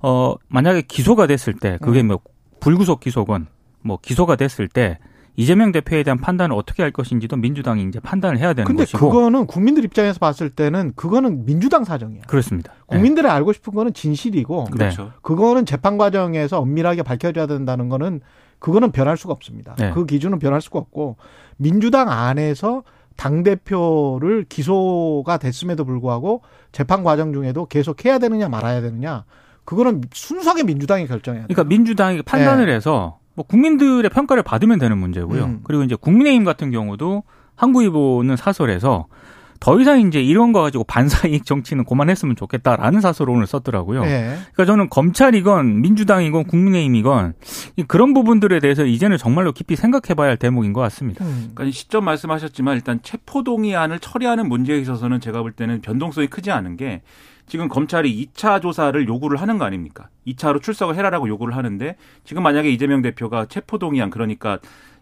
어 0.00 0.34
만약에 0.46 0.82
기소가 0.82 1.26
됐을 1.26 1.54
때 1.54 1.76
그게 1.82 2.00
음. 2.02 2.08
뭐 2.08 2.20
불구속 2.60 3.00
기소건 3.00 3.48
뭐 3.82 3.98
기소가 4.00 4.36
됐을 4.36 4.68
때 4.68 4.98
이재명 5.38 5.70
대표에 5.70 6.02
대한 6.02 6.18
판단을 6.18 6.56
어떻게 6.56 6.82
할 6.82 6.90
것인지도 6.90 7.36
민주당이 7.36 7.84
이제 7.84 8.00
판단을 8.00 8.38
해야 8.38 8.54
되는 8.54 8.66
근데 8.66 8.82
것이고. 8.82 8.98
근데 8.98 9.12
그거는 9.12 9.46
국민들 9.46 9.84
입장에서 9.84 10.18
봤을 10.18 10.50
때는 10.50 10.94
그거는 10.96 11.46
민주당 11.46 11.84
사정이야. 11.84 12.22
그렇습니다. 12.26 12.72
국민들이 12.86 13.24
네. 13.24 13.32
알고 13.32 13.52
싶은 13.52 13.72
거는 13.72 13.94
진실이고. 13.94 14.64
그렇죠. 14.64 15.12
그거는 15.22 15.64
재판 15.64 15.96
과정에서 15.96 16.58
엄밀하게 16.58 17.04
밝혀져야 17.04 17.46
된다는 17.46 17.88
거는 17.88 18.20
그거는 18.58 18.90
변할 18.90 19.16
수가 19.16 19.32
없습니다. 19.32 19.76
네. 19.76 19.92
그 19.92 20.06
기준은 20.06 20.40
변할 20.40 20.60
수가 20.60 20.80
없고 20.80 21.14
민주당 21.56 22.10
안에서 22.10 22.82
당 23.16 23.44
대표를 23.44 24.44
기소가 24.48 25.36
됐음에도 25.38 25.84
불구하고 25.84 26.42
재판 26.72 27.04
과정 27.04 27.32
중에도 27.32 27.66
계속 27.66 28.04
해야 28.04 28.18
되느냐 28.18 28.48
말아야 28.48 28.80
되느냐 28.80 29.24
그거는 29.64 30.00
순수하게 30.12 30.64
민주당이 30.64 31.06
결정해야 31.06 31.42
돼요. 31.42 31.54
그러니까 31.54 31.68
민주당이 31.68 32.22
판단을 32.22 32.66
네. 32.66 32.74
해서 32.74 33.20
뭐 33.38 33.46
국민들의 33.46 34.10
평가를 34.10 34.42
받으면 34.42 34.80
되는 34.80 34.98
문제고요. 34.98 35.44
음. 35.44 35.60
그리고 35.62 35.84
이제 35.84 35.94
국민의힘 35.94 36.42
같은 36.42 36.72
경우도 36.72 37.22
한국일보는 37.54 38.34
사설에서 38.34 39.06
더 39.60 39.78
이상 39.78 40.00
이제 40.00 40.20
이런 40.20 40.52
거 40.52 40.60
가지고 40.60 40.82
반사이익 40.82 41.44
정치는 41.46 41.84
그만했으면 41.84 42.34
좋겠다라는 42.34 43.00
사설을 43.00 43.32
오늘 43.32 43.46
썼더라고요. 43.46 44.02
네. 44.02 44.36
그러니까 44.54 44.64
저는 44.64 44.88
검찰이건 44.88 45.80
민주당이건 45.82 46.46
국민의힘이건 46.46 47.34
그런 47.86 48.12
부분들에 48.12 48.58
대해서 48.58 48.84
이제는 48.84 49.18
정말로 49.18 49.52
깊이 49.52 49.76
생각해봐야 49.76 50.30
할 50.30 50.36
대목인 50.36 50.72
것 50.72 50.80
같습니다. 50.80 51.24
음. 51.24 51.52
그러니까 51.54 51.72
시점 51.72 52.06
말씀하셨지만 52.06 52.74
일단 52.74 52.98
체포동의안을 53.04 54.00
처리하는 54.00 54.48
문제에 54.48 54.80
있어서는 54.80 55.20
제가 55.20 55.42
볼 55.42 55.52
때는 55.52 55.80
변동성이 55.80 56.26
크지 56.26 56.50
않은 56.50 56.76
게 56.76 57.02
지금 57.48 57.68
검찰이 57.68 58.28
2차 58.34 58.60
조사를 58.60 59.08
요구를 59.08 59.40
하는 59.40 59.58
거 59.58 59.64
아닙니까? 59.64 60.08
2차로 60.26 60.62
출석을 60.62 60.94
해라라고 60.96 61.28
요구를 61.28 61.56
하는데 61.56 61.96
지금 62.24 62.42
만약에 62.42 62.70
이재명 62.70 63.02
대표가 63.02 63.46
체포동의안 63.46 64.10
그러니까 64.10 64.58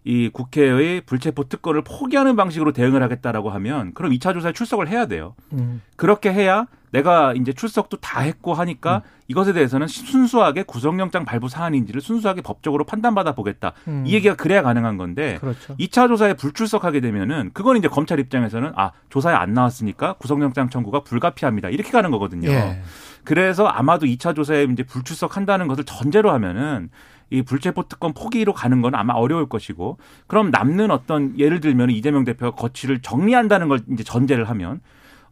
이 0.06 0.30
국회의 0.32 1.00
불체포 1.00 1.48
특권을 1.48 1.82
포기하는 1.82 2.36
방식으로 2.36 2.72
대응을 2.72 3.02
하겠다라고 3.02 3.50
하면 3.50 3.92
그럼 3.92 4.12
2차 4.12 4.34
조사에 4.34 4.52
출석을 4.52 4.86
해야 4.86 5.06
돼요. 5.06 5.34
음. 5.52 5.82
그렇게 5.96 6.32
해야 6.32 6.66
내가 6.92 7.34
이제 7.34 7.52
출석도 7.52 7.96
다 7.96 8.20
했고 8.20 8.54
하니까 8.54 9.02
음. 9.04 9.10
이것에 9.26 9.52
대해서는 9.52 9.88
순수하게 9.88 10.62
구속영장 10.62 11.24
발부 11.24 11.48
사안인지를 11.48 12.00
순수하게 12.00 12.42
법적으로 12.42 12.84
판단받아 12.84 13.34
보겠다. 13.34 13.72
음. 13.88 14.04
이 14.06 14.12
얘기가 14.12 14.36
그래야 14.36 14.62
가능한 14.62 14.96
건데 14.96 15.38
그렇죠. 15.40 15.76
2차 15.76 16.06
조사에 16.06 16.34
불출석하게 16.34 17.00
되면은 17.00 17.50
그건 17.52 17.76
이제 17.76 17.88
검찰 17.88 18.20
입장에서는 18.20 18.74
아 18.76 18.92
조사에 19.10 19.34
안 19.34 19.54
나왔으니까 19.54 20.12
구속영장 20.14 20.70
청구가 20.70 21.00
불가피합니다. 21.00 21.70
이렇게 21.70 21.90
가는 21.90 22.12
거거든요. 22.12 22.48
예. 22.48 22.80
그래서 23.24 23.66
아마도 23.66 24.06
2차 24.06 24.36
조사에 24.36 24.68
이제 24.70 24.84
불출석한다는 24.84 25.66
것을 25.66 25.82
전제로 25.82 26.30
하면은 26.30 26.90
이 27.30 27.42
불체포 27.42 27.84
특권 27.88 28.12
포기로 28.12 28.52
가는 28.52 28.80
건 28.80 28.94
아마 28.94 29.14
어려울 29.14 29.48
것이고 29.48 29.98
그럼 30.26 30.50
남는 30.50 30.90
어떤 30.90 31.38
예를 31.38 31.60
들면 31.60 31.90
이재명 31.90 32.24
대표가 32.24 32.54
거취를 32.54 33.00
정리한다는 33.00 33.68
걸 33.68 33.80
이제 33.90 34.04
전제를 34.04 34.48
하면 34.48 34.80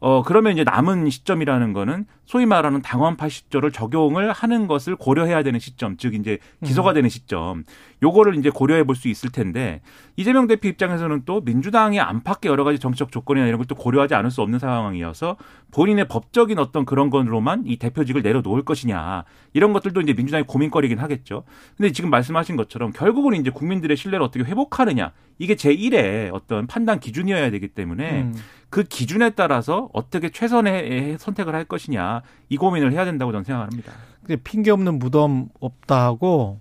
어, 0.00 0.22
그러면 0.22 0.52
이제 0.52 0.64
남은 0.64 1.08
시점이라는 1.08 1.72
거는 1.72 2.04
소위 2.26 2.44
말하는 2.44 2.82
당원파 2.82 3.30
시조를 3.30 3.72
적용을 3.72 4.32
하는 4.32 4.66
것을 4.66 4.96
고려해야 4.96 5.42
되는 5.42 5.58
시점, 5.58 5.96
즉 5.96 6.14
이제 6.14 6.38
기소가 6.62 6.90
음. 6.90 6.94
되는 6.94 7.08
시점, 7.08 7.64
요거를 8.02 8.36
이제 8.36 8.50
고려해 8.50 8.84
볼 8.84 8.94
수 8.94 9.08
있을 9.08 9.30
텐데 9.30 9.80
이재명 10.16 10.46
대표 10.46 10.68
입장에서는 10.68 11.22
또 11.24 11.40
민주당의 11.40 12.00
안팎의 12.00 12.50
여러 12.50 12.64
가지 12.64 12.78
정치적 12.78 13.10
조건이나 13.10 13.46
이런 13.46 13.58
것도 13.58 13.74
고려하지 13.74 14.14
않을 14.14 14.30
수 14.30 14.40
없는 14.42 14.58
상황이어서 14.58 15.36
본인의 15.72 16.06
법적인 16.08 16.58
어떤 16.58 16.84
그런 16.84 17.10
건으로만 17.10 17.64
이 17.66 17.76
대표직을 17.76 18.22
내려놓을 18.22 18.64
것이냐 18.64 19.24
이런 19.52 19.72
것들도 19.72 20.00
이제 20.00 20.12
민주당의 20.12 20.44
고민거리긴 20.46 20.98
하겠죠. 20.98 21.44
근데 21.76 21.90
지금 21.92 22.10
말씀하신 22.10 22.56
것처럼 22.56 22.92
결국은 22.92 23.34
이제 23.34 23.50
국민들의 23.50 23.96
신뢰를 23.96 24.24
어떻게 24.24 24.44
회복하느냐 24.44 25.12
이게 25.38 25.56
제1의 25.56 26.30
어떤 26.32 26.66
판단 26.66 27.00
기준이어야 27.00 27.50
되기 27.50 27.68
때문에 27.68 28.22
음. 28.22 28.34
그 28.70 28.84
기준에 28.84 29.30
따라서 29.30 29.88
어떻게 29.92 30.30
최선의 30.30 31.16
선택을 31.18 31.54
할 31.54 31.64
것이냐 31.64 32.22
이 32.48 32.56
고민을 32.56 32.92
해야 32.92 33.04
된다고 33.04 33.32
저는 33.32 33.44
생각합니다. 33.44 33.92
근데 34.20 34.36
핑계 34.42 34.70
없는 34.70 34.98
무덤 34.98 35.48
없다고 35.60 36.60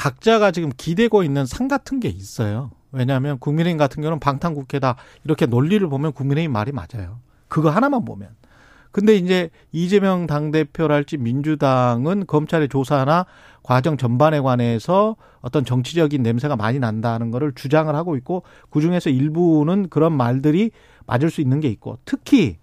각자가 0.00 0.50
지금 0.50 0.70
기대고 0.74 1.24
있는 1.24 1.44
상 1.44 1.68
같은 1.68 2.00
게 2.00 2.08
있어요. 2.08 2.70
왜냐하면 2.90 3.38
국민의힘 3.38 3.76
같은 3.76 4.00
경우는 4.02 4.18
방탄국회다 4.18 4.96
이렇게 5.24 5.44
논리를 5.44 5.86
보면 5.86 6.14
국민의힘 6.14 6.50
말이 6.50 6.72
맞아요. 6.72 7.18
그거 7.48 7.68
하나만 7.68 8.06
보면. 8.06 8.30
근데 8.92 9.14
이제 9.14 9.50
이재명 9.72 10.26
당대표랄지 10.26 11.18
민주당은 11.18 12.24
검찰의 12.26 12.70
조사나 12.70 13.26
과정 13.62 13.98
전반에 13.98 14.40
관해서 14.40 15.16
어떤 15.42 15.66
정치적인 15.66 16.22
냄새가 16.22 16.56
많이 16.56 16.78
난다는 16.78 17.30
거를 17.30 17.52
주장을 17.54 17.94
하고 17.94 18.16
있고 18.16 18.42
그중에서 18.70 19.10
일부는 19.10 19.90
그런 19.90 20.14
말들이 20.14 20.70
맞을 21.06 21.28
수 21.28 21.42
있는 21.42 21.60
게 21.60 21.68
있고 21.68 21.98
특히 22.06 22.56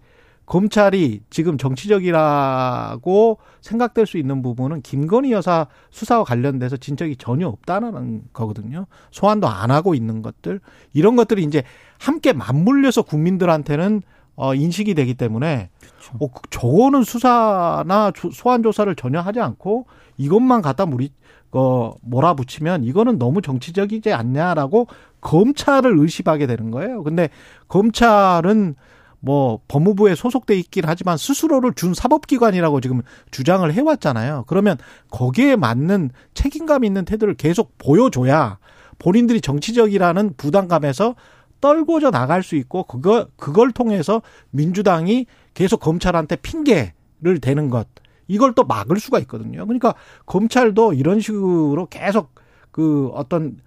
검찰이 0.47 1.19
지금 1.29 1.57
정치적이라고 1.57 3.37
생각될 3.59 4.05
수 4.07 4.17
있는 4.17 4.41
부분은 4.41 4.81
김건희 4.81 5.33
여사 5.33 5.67
수사와 5.91 6.23
관련돼서 6.23 6.77
진척이 6.77 7.17
전혀 7.17 7.47
없다는 7.49 8.23
거거든요. 8.31 8.87
소환도 9.11 9.47
안 9.47 9.71
하고 9.71 9.93
있는 9.93 10.21
것들 10.21 10.61
이런 10.93 11.17
것들이 11.17 11.43
이제 11.43 11.63
함께 11.99 12.31
맞물려서 12.31 13.01
국민들한테는 13.01 14.01
어 14.37 14.55
인식이 14.55 14.93
되기 14.93 15.15
때문에 15.15 15.69
그렇죠. 15.81 16.23
어, 16.23 16.29
저거는 16.49 17.03
수사나 17.03 18.13
소환 18.31 18.63
조사를 18.63 18.95
전혀 18.95 19.19
하지 19.19 19.41
않고 19.41 19.85
이것만 20.15 20.61
갖다 20.61 20.85
무리 20.85 21.11
어 21.51 21.93
몰아붙이면 22.01 22.85
이거는 22.85 23.19
너무 23.19 23.41
정치적이지 23.41 24.13
않냐라고 24.13 24.87
검찰을 25.19 25.99
의심하게 25.99 26.47
되는 26.47 26.71
거예요. 26.71 27.03
근데 27.03 27.29
검찰은 27.67 28.75
뭐 29.19 29.59
법무부에 29.67 30.15
소속돼 30.15 30.57
있긴 30.59 30.83
하지만 30.85 31.17
스스로를 31.17 31.73
준 31.73 31.93
사법기관이라고 31.93 32.81
지금 32.81 33.01
주장을 33.31 33.71
해왔잖아요. 33.71 34.45
그러면 34.47 34.77
거기에 35.09 35.55
맞는 35.55 36.11
책임감 36.33 36.83
있는 36.83 37.05
태도를 37.05 37.35
계속 37.35 37.77
보여줘야 37.77 38.59
본인들이 38.99 39.41
정치적이라는 39.41 40.33
부담감에서 40.37 41.15
떨고져 41.59 42.11
나갈 42.11 42.43
수 42.43 42.55
있고 42.55 42.83
그거 42.83 43.27
그걸 43.35 43.71
통해서 43.71 44.21
민주당이 44.51 45.25
계속 45.53 45.79
검찰한테 45.79 46.35
핑계를 46.37 47.39
대는 47.41 47.69
것 47.69 47.87
이걸 48.27 48.53
또 48.53 48.63
막을 48.63 48.99
수가 48.99 49.19
있거든요. 49.19 49.65
그러니까 49.65 49.95
검찰도 50.25 50.93
이런 50.93 51.19
식으로 51.19 51.87
계속 51.89 52.35
그 52.71 53.09
어떤 53.13 53.57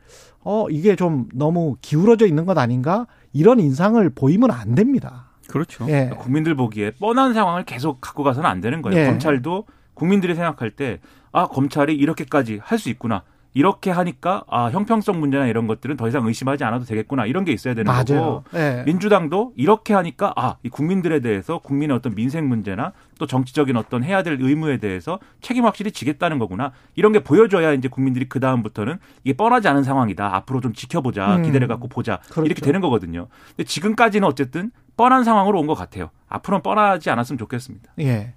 어 0.42 0.66
이게 0.70 0.94
좀 0.94 1.28
너무 1.34 1.76
기울어져 1.80 2.26
있는 2.26 2.46
것 2.46 2.56
아닌가 2.56 3.06
이런 3.32 3.58
인상을 3.58 4.08
보이면 4.10 4.50
안 4.50 4.74
됩니다. 4.74 5.29
그렇죠. 5.52 5.86
예. 5.88 6.10
국민들 6.18 6.54
보기에 6.54 6.92
뻔한 6.92 7.34
상황을 7.34 7.64
계속 7.64 8.00
갖고 8.00 8.22
가서는 8.22 8.48
안 8.48 8.60
되는 8.60 8.82
거예요. 8.82 9.00
예. 9.00 9.06
검찰도 9.06 9.66
국민들이 9.94 10.34
생각할 10.34 10.70
때 10.70 10.98
아 11.32 11.46
검찰이 11.46 11.94
이렇게까지 11.94 12.58
할 12.62 12.78
수 12.78 12.88
있구나. 12.90 13.22
이렇게 13.54 13.90
하니까 13.90 14.44
아 14.48 14.66
형평성 14.70 15.18
문제나 15.20 15.46
이런 15.46 15.66
것들은 15.66 15.96
더 15.96 16.06
이상 16.08 16.24
의심하지 16.26 16.62
않아도 16.64 16.84
되겠구나 16.84 17.26
이런 17.26 17.44
게 17.44 17.52
있어야 17.52 17.74
되는 17.74 17.90
맞아요. 17.92 18.04
거고 18.06 18.44
예. 18.54 18.82
민주당도 18.86 19.52
이렇게 19.56 19.92
하니까 19.94 20.32
아 20.36 20.56
이 20.64 20.68
국민들에 20.68 21.20
대해서 21.20 21.58
국민의 21.58 21.96
어떤 21.96 22.14
민생 22.14 22.48
문제나 22.48 22.92
또 23.20 23.26
정치적인 23.26 23.76
어떤 23.76 24.02
해야 24.02 24.22
될 24.22 24.38
의무에 24.40 24.78
대해서 24.78 25.18
책임 25.42 25.66
확실히 25.66 25.92
지겠다는 25.92 26.38
거구나 26.38 26.72
이런 26.94 27.12
게 27.12 27.22
보여줘야 27.22 27.74
이제 27.74 27.86
국민들이 27.86 28.26
그 28.30 28.40
다음부터는 28.40 28.96
이게 29.24 29.36
뻔하지 29.36 29.68
않은 29.68 29.84
상황이다 29.84 30.34
앞으로 30.36 30.62
좀 30.62 30.72
지켜보자 30.72 31.36
음. 31.36 31.42
기대를 31.42 31.68
갖고 31.68 31.86
보자 31.86 32.20
그렇죠. 32.30 32.46
이렇게 32.46 32.62
되는 32.62 32.80
거거든요. 32.80 33.28
근데 33.54 33.64
지금까지는 33.64 34.26
어쨌든 34.26 34.70
뻔한 34.96 35.22
상황으로 35.22 35.60
온 35.60 35.66
것 35.66 35.74
같아요. 35.74 36.08
앞으로는 36.28 36.62
뻔하지 36.62 37.10
않았으면 37.10 37.38
좋겠습니다. 37.38 37.92
예. 38.00 38.32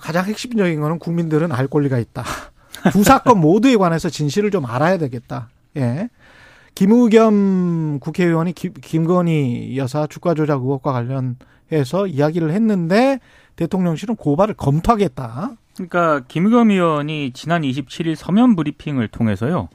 가장 0.00 0.24
핵심적인 0.24 0.80
거는 0.80 0.98
국민들은 0.98 1.52
알 1.52 1.68
권리가 1.68 1.98
있다. 1.98 2.24
두 2.92 3.04
사건 3.04 3.40
모두에 3.40 3.76
관해서 3.76 4.08
진실을 4.10 4.50
좀 4.50 4.66
알아야 4.66 4.98
되겠다. 4.98 5.48
예. 5.76 6.08
김의겸 6.74 8.00
국회의원이 8.00 8.52
김, 8.52 8.74
김건희 8.74 9.76
여사 9.78 10.06
주가 10.06 10.34
조작 10.34 10.60
의혹과 10.60 10.92
관련해서 10.92 12.06
이야기를 12.08 12.50
했는데 12.50 13.18
대통령실은 13.56 14.16
고발을 14.16 14.54
검토하겠다. 14.54 15.52
그러니까 15.74 16.20
김의겸 16.28 16.70
의원이 16.70 17.32
지난 17.32 17.62
27일 17.62 18.14
서면 18.14 18.56
브리핑을 18.56 19.08
통해서요. 19.08 19.68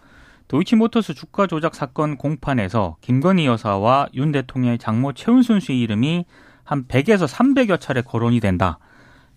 도이치모터스 0.47 1.13
주가 1.13 1.47
조작 1.47 1.75
사건 1.75 2.17
공판에서 2.17 2.97
김건희 3.01 3.45
여사와 3.45 4.09
윤 4.15 4.31
대통령의 4.31 4.79
장모 4.79 5.13
최은순 5.13 5.59
씨 5.59 5.73
이름이 5.79 6.25
한 6.63 6.85
100에서 6.87 7.27
300여 7.27 7.79
차례 7.79 8.01
거론이 8.01 8.39
된다. 8.39 8.79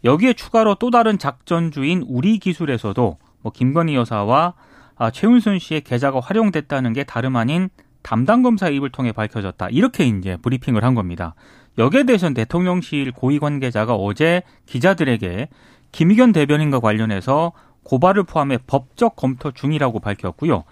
여기에 0.03 0.35
추가로 0.35 0.75
또 0.77 0.91
다른 0.91 1.19
작전주인 1.19 2.05
우리 2.09 2.39
기술에서도 2.39 3.19
뭐 3.43 3.53
김건희 3.53 3.95
여사와 3.95 4.55
아, 4.97 5.11
최은순 5.11 5.59
씨의 5.59 5.83
계좌가 5.83 6.21
활용됐다는 6.21 6.93
게 6.93 7.05
다름 7.05 7.37
아닌 7.37 7.69
담당 8.03 8.43
검사 8.43 8.69
입을 8.69 8.91
통해 8.91 9.13
밝혀졌다. 9.13 9.69
이렇게 9.71 10.05
이제 10.05 10.37
브리핑을 10.37 10.85
한 10.85 10.95
겁니다. 10.95 11.35
여기에 11.79 12.05
대해서는 12.05 12.35
대통령실 12.35 13.13
고위 13.13 13.39
관계자가 13.39 13.95
어제 13.95 14.43
기자들에게 14.67 15.49
김의견 15.93 16.33
대변인과 16.33 16.81
관련해서 16.81 17.53
고발을 17.85 18.25
포함해 18.25 18.59
법적 18.67 19.17
검토 19.17 19.53
중이라고 19.53 20.01
밝혔고요. 20.01 20.65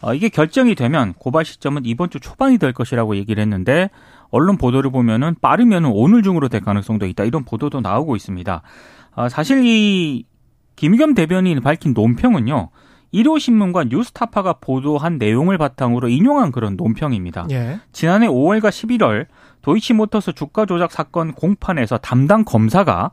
어, 0.00 0.14
이게 0.14 0.28
결정이 0.28 0.74
되면 0.74 1.12
고발 1.14 1.44
시점은 1.44 1.84
이번 1.84 2.10
주 2.10 2.20
초반이 2.20 2.58
될 2.58 2.72
것이라고 2.72 3.16
얘기를 3.16 3.40
했는데 3.40 3.90
언론 4.30 4.56
보도를 4.56 4.90
보면은 4.90 5.34
빠르면 5.40 5.86
오늘 5.86 6.22
중으로 6.22 6.48
될 6.48 6.60
가능성도 6.60 7.06
있다 7.06 7.24
이런 7.24 7.44
보도도 7.44 7.80
나오고 7.80 8.14
있습니다. 8.14 8.62
아, 9.14 9.28
사실 9.28 9.64
이 9.64 10.24
김의겸 10.76 11.14
대변인이 11.14 11.60
밝힌 11.60 11.92
논평은요. 11.94 12.70
1호 13.12 13.40
신문과 13.40 13.84
뉴스타파가 13.84 14.54
보도한 14.60 15.18
내용을 15.18 15.58
바탕으로 15.58 16.08
인용한 16.08 16.52
그런 16.52 16.76
논평입니다. 16.76 17.46
예. 17.50 17.80
지난해 17.90 18.28
5월과 18.28 18.68
11월 18.68 19.26
도이치모터스 19.68 20.32
주가 20.32 20.64
조작 20.64 20.90
사건 20.90 21.32
공판에서 21.32 21.98
담당 21.98 22.44
검사가 22.44 23.10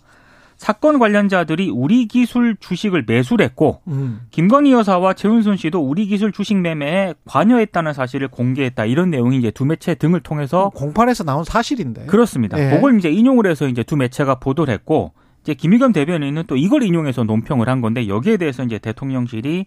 사건 0.56 1.00
관련자들이 1.00 1.70
우리 1.70 2.08
기술 2.08 2.56
주식을 2.58 3.04
매수했고 3.06 3.82
음. 3.90 4.22
김건희 4.32 4.72
여사와 4.72 5.16
최은순 5.16 5.58
씨도 5.58 5.82
우리 5.82 6.06
기술 6.06 6.32
주식 6.32 6.56
매매에 6.56 7.15
관여했다는 7.26 7.91
사실을 7.91 8.30
공개했다. 8.30 8.86
이런 8.86 9.10
내용이 9.10 9.38
이제 9.38 9.52
두 9.52 9.65
매체 9.65 9.96
등을 9.96 10.22
통해서 10.22 10.70
공판에서 10.70 11.26
나온 11.26 11.44
사실인데. 11.44 12.06
그렇습니다. 12.06 12.58
예. 12.58 12.70
그걸 12.70 12.98
이제 12.98 13.12
인용을 13.12 13.48
해서 13.48 13.68
이제 13.68 13.84
두 13.84 13.98
매체가 13.98 14.36
보도를 14.36 14.74
했고 14.74 15.12
이제 15.41 15.54
김의겸 15.56 15.91
대변인은 15.91 16.46
또 16.48 16.56
이걸 16.56 16.84
인용해서 16.84 17.26
논평을 17.26 17.68
한 17.68 17.82
건데 17.82 18.08
여기에 18.08 18.38
대해서 18.38 18.63
이제 18.63 18.78
대통령실이 18.78 19.65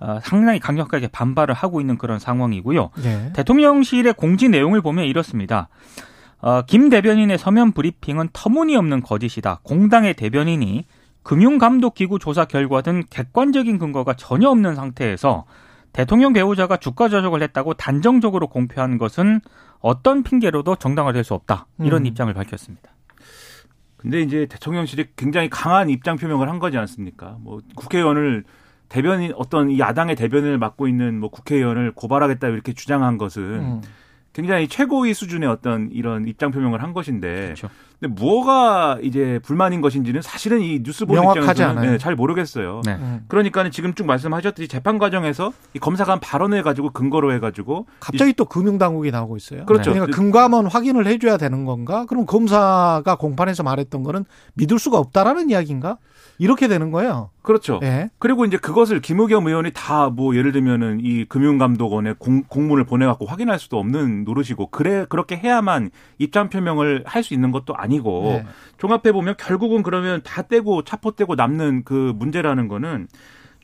어, 0.00 0.18
상당히 0.22 0.60
강력하게 0.60 1.08
반발을 1.08 1.54
하고 1.54 1.80
있는 1.80 1.96
그런 1.96 2.18
상황이고요. 2.18 2.90
예. 3.04 3.32
대통령실의 3.32 4.12
공지 4.12 4.50
내용을 4.50 4.82
보면 4.82 5.06
이렇습니다. 5.06 5.70
어, 6.40 6.62
김 6.62 6.90
대변인의 6.90 7.38
서면 7.38 7.72
브리핑은 7.72 8.28
터무니없는 8.32 9.02
거짓이다. 9.02 9.60
공당의 9.62 10.14
대변인이 10.14 10.84
금융감독기구 11.22 12.18
조사 12.18 12.44
결과 12.44 12.82
등 12.82 13.02
객관적인 13.10 13.78
근거가 13.78 14.14
전혀 14.14 14.48
없는 14.48 14.74
상태에서 14.74 15.44
대통령 15.92 16.32
배우자가 16.32 16.76
주가 16.76 17.08
조작을 17.08 17.42
했다고 17.42 17.74
단정적으로 17.74 18.48
공표한 18.48 18.98
것은 18.98 19.40
어떤 19.80 20.22
핑계로도 20.22 20.76
정당화될 20.76 21.24
수 21.24 21.34
없다. 21.34 21.66
이런 21.80 22.02
음. 22.02 22.06
입장을 22.06 22.32
밝혔습니다. 22.32 22.90
근데 23.96 24.20
이제 24.20 24.46
대통령실이 24.46 25.06
굉장히 25.16 25.48
강한 25.48 25.90
입장 25.90 26.16
표명을 26.16 26.48
한 26.48 26.58
거지 26.58 26.76
않습니까? 26.78 27.38
뭐 27.40 27.60
국회의원을 27.74 28.44
대변인 28.88 29.32
어떤 29.36 29.70
이 29.70 29.80
야당의 29.80 30.14
대변인을 30.16 30.58
맡고 30.58 30.86
있는 30.86 31.18
뭐 31.18 31.30
국회의원을 31.30 31.92
고발하겠다 31.92 32.46
이렇게 32.48 32.72
주장한 32.72 33.18
것은 33.18 33.42
음. 33.42 33.80
굉장히 34.36 34.68
최고의 34.68 35.14
수준의 35.14 35.48
어떤 35.48 35.88
이런 35.90 36.28
입장 36.28 36.50
표명을 36.50 36.82
한 36.82 36.92
것인데 36.92 37.44
그렇죠. 37.46 37.70
근데 37.98 38.14
뭐가 38.20 38.98
이제 39.02 39.40
불만인 39.42 39.80
것인지는 39.80 40.20
사실은 40.20 40.60
이 40.60 40.82
뉴스 40.82 41.06
보는 41.06 41.22
입장에서는. 41.22 41.92
네, 41.92 41.96
잘 41.96 42.14
모르겠어요. 42.14 42.82
네. 42.84 42.96
음. 42.96 43.24
그러니까는 43.28 43.70
지금 43.70 43.94
쭉 43.94 44.04
말씀하셨듯이 44.04 44.68
재판 44.68 44.98
과정에서 44.98 45.54
이 45.72 45.78
검사가 45.78 46.12
한 46.12 46.20
발언을 46.20 46.62
가지고 46.62 46.90
근거로 46.90 47.32
해가지고 47.32 47.86
갑자기 47.98 48.34
또 48.34 48.44
금융당국이 48.44 49.10
나오고 49.10 49.38
있어요. 49.38 49.64
그렇죠. 49.64 49.94
그러니까 49.94 50.14
금감원 50.14 50.66
확인을 50.66 51.06
해줘야 51.06 51.38
되는 51.38 51.64
건가? 51.64 52.04
그럼 52.06 52.26
검사가 52.26 53.16
공판에서 53.16 53.62
말했던 53.62 54.02
거는 54.02 54.26
믿을 54.52 54.78
수가 54.78 54.98
없다라는 54.98 55.48
이야기인가? 55.48 55.96
이렇게 56.38 56.68
되는 56.68 56.90
거예요. 56.90 57.30
그렇죠. 57.42 57.80
예. 57.82 58.10
그리고 58.18 58.44
이제 58.44 58.56
그것을 58.56 59.00
김의겸 59.00 59.46
의원이 59.46 59.70
다 59.72 60.10
뭐 60.10 60.34
예를 60.36 60.52
들면은 60.52 61.00
이 61.02 61.24
금융감독원에 61.24 62.14
공, 62.18 62.42
공문을 62.44 62.84
보내갖고 62.84 63.26
확인할 63.26 63.58
수도 63.58 63.78
없는 63.78 64.24
노릇이고 64.24 64.68
그래 64.70 65.06
그렇게 65.08 65.36
해야만 65.36 65.90
입장 66.18 66.48
표명을 66.48 67.04
할 67.06 67.22
수 67.22 67.34
있는 67.34 67.50
것도 67.50 67.74
아니고 67.76 68.42
네. 68.44 68.46
종합해 68.78 69.12
보면 69.12 69.34
결국은 69.38 69.82
그러면 69.82 70.20
다 70.24 70.42
떼고 70.42 70.82
차포 70.84 71.12
떼고 71.12 71.34
남는 71.34 71.84
그 71.84 72.12
문제라는 72.16 72.68
거는 72.68 73.08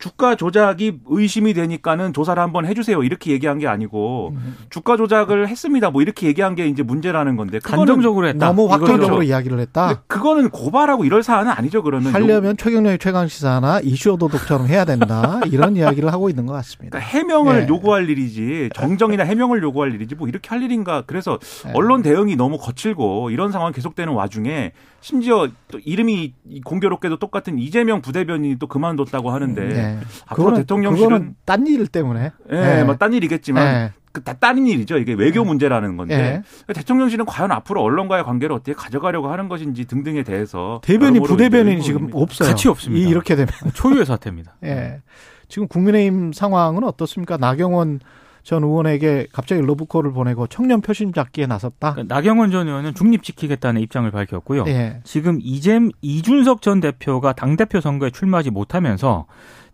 주가 0.03 0.35
조작이 0.35 0.99
의심이 1.07 1.55
되니까는 1.55 2.13
조사를 2.13 2.43
한번 2.43 2.67
해주세요 2.67 3.05
이렇게 3.05 3.31
얘기한 3.31 3.61
게 3.61 3.69
아니고 3.69 4.33
음. 4.35 4.57
주가 4.69 4.97
조작을 4.97 5.47
했습니다 5.47 5.91
뭐 5.91 6.03
이렇게 6.03 6.27
얘기한 6.27 6.57
게 6.57 6.67
이제 6.67 6.83
문제라는 6.83 7.37
건데 7.37 7.61
단정적으로 7.61 8.27
했다. 8.27 8.47
너무 8.47 8.69
확정적으로. 8.69 9.23
이야기를 9.23 9.61
했다. 9.61 9.87
근데 9.87 10.01
그거는 10.09 10.51
고발하고 10.51 11.05
이럴 11.05 11.23
사안은 11.23 11.53
아니죠 11.53 11.85
그러면 11.85 12.13
하려면 12.13 12.57
최경련의 12.57 12.99
최강 12.99 13.29
시사나 13.29 13.79
이슈 13.79 14.17
도독처럼 14.19 14.67
해야 14.67 14.85
된다. 14.85 15.41
이런 15.47 15.77
이야기를 15.77 16.13
하고 16.13 16.29
있는 16.29 16.47
것 16.47 16.53
같습니다. 16.55 16.99
그러니까 16.99 17.19
해명을 17.19 17.63
예. 17.63 17.69
요구할 17.69 18.11
일이지 18.11 18.71
정정이나 18.75 19.23
해명을 19.23 19.63
요구할 19.63 19.95
일이지 19.95 20.17
뭐 20.17 20.27
이렇게 20.27 20.49
할 20.49 20.65
일인가 20.65 21.05
그래서 21.07 21.39
예. 21.69 21.71
언론 21.75 22.03
대응이 22.03 22.35
너무 22.35 22.59
거칠고 22.59 23.31
이런 23.31 23.53
상황 23.53 23.71
계속되는 23.71 24.13
와중에 24.13 24.73
심지어 25.03 25.49
또 25.69 25.79
이름이 25.85 26.33
공교롭게도 26.65 27.19
똑같은 27.19 27.59
이재명 27.59 28.01
부대변인이 28.01 28.57
또 28.59 28.67
그만뒀다고 28.69 29.31
하는데 29.31 29.61
네. 29.69 29.99
앞으로 30.27 30.37
그거는, 30.47 30.59
대통령실은 30.61 31.35
딴 31.45 31.67
일 31.67 31.87
때문에. 31.89 32.31
예, 32.51 32.55
네. 32.55 32.85
뭐딴 32.85 33.13
일이겠지만 33.13 33.67
예. 33.75 33.93
그다 34.13 34.35
다른 34.35 34.67
일이죠 34.67 34.99
이게 34.99 35.15
외교 35.15 35.45
문제라는 35.45 35.97
건데 35.97 36.43
예. 36.69 36.73
대통령실은 36.75 37.25
과연 37.25 37.51
앞으로 37.51 37.83
언론과의 37.83 38.25
관계를 38.25 38.55
어떻게 38.55 38.75
가져가려고 38.75 39.29
하는 39.29 39.49
것인지 39.49 39.87
등등에 39.87 40.23
대해서 40.23 40.81
대변인 40.85 41.23
이제 41.25 41.83
지금. 41.83 42.11
없어요. 42.13 42.49
같이 42.49 42.69
없습니다. 42.69 43.05
이- 43.07 43.11
이렇게 43.11 43.35
되면. 43.37 43.49
초유의 43.75 44.07
사태입니다. 44.07 44.57
예. 44.65 45.01
지금 45.49 45.67
국민의힘 45.69 46.33
상황은 46.33 46.85
어떻습니까? 46.85 47.37
나경원 47.37 48.01
전 48.43 48.65
의원에게 48.65 49.29
갑자기 49.33 49.63
러브콜을 49.63 50.13
보내고 50.13 50.47
청년 50.47 50.81
표심 50.81 51.13
잡기에 51.13 51.47
나섰다. 51.47 51.95
그러니까 51.95 52.15
나경원 52.15 52.51
전 52.51 52.67
의원은 52.67 52.95
중립 52.95 53.23
지키겠다는 53.23 53.81
입장을 53.83 54.11
밝혔고요. 54.11 54.65
예. 54.67 55.01
지금 55.05 55.39
이잼 55.41 55.91
이준석 56.01 56.63
전 56.63 56.81
대표가 56.81 57.33
당 57.33 57.57
대표 57.57 57.81
선거에 57.81 58.11
출마하지 58.11 58.51
못하면서 58.51 59.27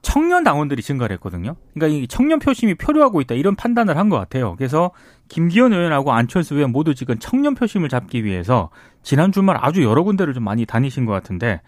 청년 0.03 0.45
당원들이 0.45 0.83
증가를 0.83 1.15
했거든요. 1.15 1.57
그러니까 1.75 1.99
이 1.99 2.07
청년 2.09 2.39
표심이 2.39 2.75
표류하고 2.75 3.21
있다 3.21 3.35
이런 3.35 3.57
판단을 3.57 3.97
한 3.97 4.09
것 4.09 4.17
같아요. 4.17 4.55
그래서 4.57 4.91
김기현 5.29 5.75
의원하고 5.75 6.13
안철수 6.13 6.55
의원 6.55 6.73
모두 6.73 6.95
지금 6.95 7.19
청년 7.19 7.55
표심을 7.55 7.91
잡기 7.91 8.25
위해서 8.25 8.71
지난 9.03 9.31
주말 9.33 9.57
아주 9.61 9.83
여러 9.85 10.03
군데를 10.03 10.33
좀 10.35 10.45
많이 10.45 10.65
다니신 10.65 11.05
것 11.05 11.13
같은데 11.13 11.61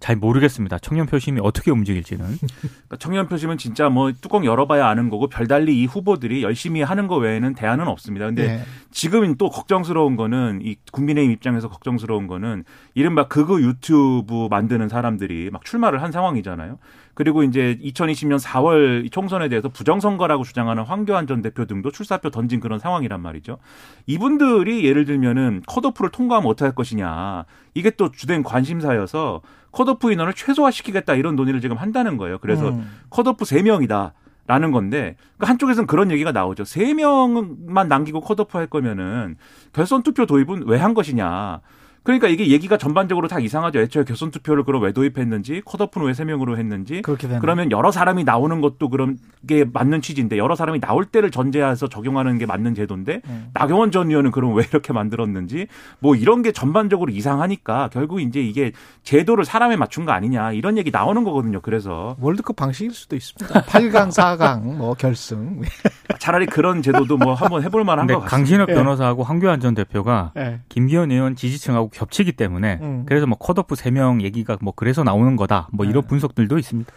잘 0.00 0.16
모르겠습니다. 0.16 0.78
청년 0.80 1.06
표심이 1.06 1.40
어떻게 1.42 1.70
움직일지는. 1.70 2.24
그러니까 2.38 2.96
청년 2.98 3.26
표심은 3.28 3.56
진짜 3.58 3.88
뭐 3.88 4.12
뚜껑 4.12 4.44
열어봐야 4.44 4.86
아는 4.86 5.08
거고 5.08 5.28
별달리 5.28 5.80
이 5.80 5.86
후보들이 5.86 6.42
열심히 6.42 6.82
하는 6.82 7.06
거 7.06 7.16
외에는 7.16 7.54
대안은 7.54 7.88
없습니다. 7.88 8.26
근데 8.26 8.46
네. 8.46 8.62
지금 8.90 9.36
또 9.36 9.48
걱정스러운 9.48 10.16
거는 10.16 10.60
이 10.62 10.76
국민의힘 10.92 11.32
입장에서 11.32 11.68
걱정스러운 11.68 12.26
거는 12.26 12.64
이른바 12.94 13.28
그거 13.28 13.60
유튜브 13.60 14.48
만드는 14.50 14.88
사람들이 14.88 15.48
막 15.50 15.64
출마를 15.64 16.02
한 16.02 16.12
상황이잖아요. 16.12 16.78
그리고 17.18 17.42
이제 17.42 17.76
2020년 17.82 18.38
4월 18.38 19.10
총선에 19.10 19.48
대해서 19.48 19.68
부정선거라고 19.68 20.44
주장하는 20.44 20.84
황교안 20.84 21.26
전 21.26 21.42
대표 21.42 21.64
등도 21.64 21.90
출사표 21.90 22.30
던진 22.30 22.60
그런 22.60 22.78
상황이란 22.78 23.20
말이죠. 23.20 23.58
이분들이 24.06 24.84
예를 24.84 25.04
들면은 25.04 25.62
컷오프를 25.66 26.12
통과하면 26.12 26.48
어떻게 26.48 26.66
할 26.66 26.76
것이냐. 26.76 27.44
이게 27.74 27.90
또 27.90 28.12
주된 28.12 28.44
관심사여서 28.44 29.40
컷오프 29.72 30.12
인원을 30.12 30.32
최소화시키겠다 30.32 31.14
이런 31.16 31.34
논의를 31.34 31.60
지금 31.60 31.76
한다는 31.76 32.18
거예요. 32.18 32.38
그래서 32.38 32.68
음. 32.68 32.88
컷오프 33.10 33.44
3명이다. 33.44 34.12
라는 34.46 34.70
건데 34.70 35.16
그러니까 35.36 35.50
한쪽에서는 35.50 35.86
그런 35.88 36.12
얘기가 36.12 36.30
나오죠. 36.30 36.64
세 36.64 36.94
명만 36.94 37.88
남기고 37.88 38.20
컷오프 38.20 38.56
할 38.56 38.68
거면은 38.68 39.36
결선 39.72 40.04
투표 40.04 40.24
도입은 40.24 40.68
왜 40.68 40.78
한 40.78 40.94
것이냐. 40.94 41.62
그러니까 42.08 42.26
이게 42.28 42.48
얘기가 42.48 42.78
전반적으로 42.78 43.28
다 43.28 43.38
이상하죠. 43.38 43.80
애초에 43.80 44.02
결선 44.04 44.30
투표를 44.30 44.64
그럼 44.64 44.82
왜 44.82 44.92
도입했는지, 44.92 45.60
컷오프는 45.66 46.06
왜세 46.06 46.24
명으로 46.24 46.56
했는지. 46.56 47.02
그렇게 47.02 47.28
되는. 47.28 47.38
그러면 47.38 47.70
여러 47.70 47.92
사람이 47.92 48.24
나오는 48.24 48.62
것도 48.62 48.88
그런 48.88 49.18
게 49.46 49.66
맞는 49.70 50.00
취지인데 50.00 50.38
여러 50.38 50.54
사람이 50.54 50.80
나올 50.80 51.04
때를 51.04 51.30
전제해서 51.30 51.86
적용하는 51.90 52.38
게 52.38 52.46
맞는 52.46 52.74
제도인데 52.74 53.20
음. 53.28 53.50
나경원 53.52 53.90
전 53.90 54.08
의원은 54.08 54.30
그럼 54.30 54.54
왜 54.54 54.64
이렇게 54.66 54.94
만들었는지 54.94 55.66
뭐 55.98 56.16
이런 56.16 56.40
게 56.40 56.50
전반적으로 56.50 57.12
이상하니까 57.12 57.90
결국 57.92 58.22
이제 58.22 58.40
이게 58.40 58.72
제도를 59.02 59.44
사람에 59.44 59.76
맞춘 59.76 60.06
거 60.06 60.12
아니냐 60.12 60.52
이런 60.52 60.78
얘기 60.78 60.90
나오는 60.90 61.22
거거든요. 61.24 61.60
그래서 61.60 62.16
월드컵 62.20 62.56
방식일 62.56 62.92
수도 62.92 63.16
있습니다. 63.16 63.60
8강, 63.68 64.08
4강, 64.08 64.76
뭐 64.78 64.94
결승. 64.94 65.60
차라리 66.18 66.46
그런 66.46 66.80
제도도 66.80 67.18
뭐 67.18 67.34
한번 67.34 67.62
해볼 67.62 67.84
만한 67.84 68.06
것 68.06 68.14
같습니다. 68.20 68.30
강신업 68.36 68.70
예. 68.70 68.74
변호사하고 68.74 69.24
황교안 69.24 69.60
전 69.60 69.74
대표가 69.74 70.32
예. 70.38 70.60
김기현 70.70 71.10
의원 71.10 71.36
지지층하고 71.36 71.90
겹치기 71.98 72.32
때문에 72.32 72.78
음. 72.80 73.04
그래서 73.06 73.26
뭐 73.26 73.36
컷오프 73.36 73.74
3명 73.74 74.22
얘기가 74.22 74.56
뭐 74.60 74.72
그래서 74.74 75.02
나오는 75.02 75.34
거다. 75.36 75.68
뭐 75.72 75.84
이런 75.84 76.02
네. 76.02 76.08
분석들도 76.08 76.56
있습니다. 76.58 76.92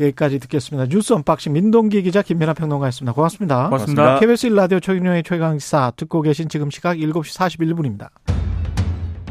여기까지 0.00 0.38
듣겠습니다. 0.40 0.88
뉴스 0.88 1.12
unboxing 1.12 1.52
민동기 1.52 2.02
기자 2.02 2.22
김민하 2.22 2.54
평론가였습니다. 2.54 3.12
고맙습니다. 3.12 3.64
고맙습니다. 3.64 4.18
KBS 4.18 4.48
1라디오 4.48 4.82
최경영의 4.82 5.22
최강시사 5.22 5.92
듣고 5.96 6.22
계신 6.22 6.48
지금 6.48 6.70
시각 6.70 6.96
7시 6.96 7.38
41분입니다. 7.38 8.08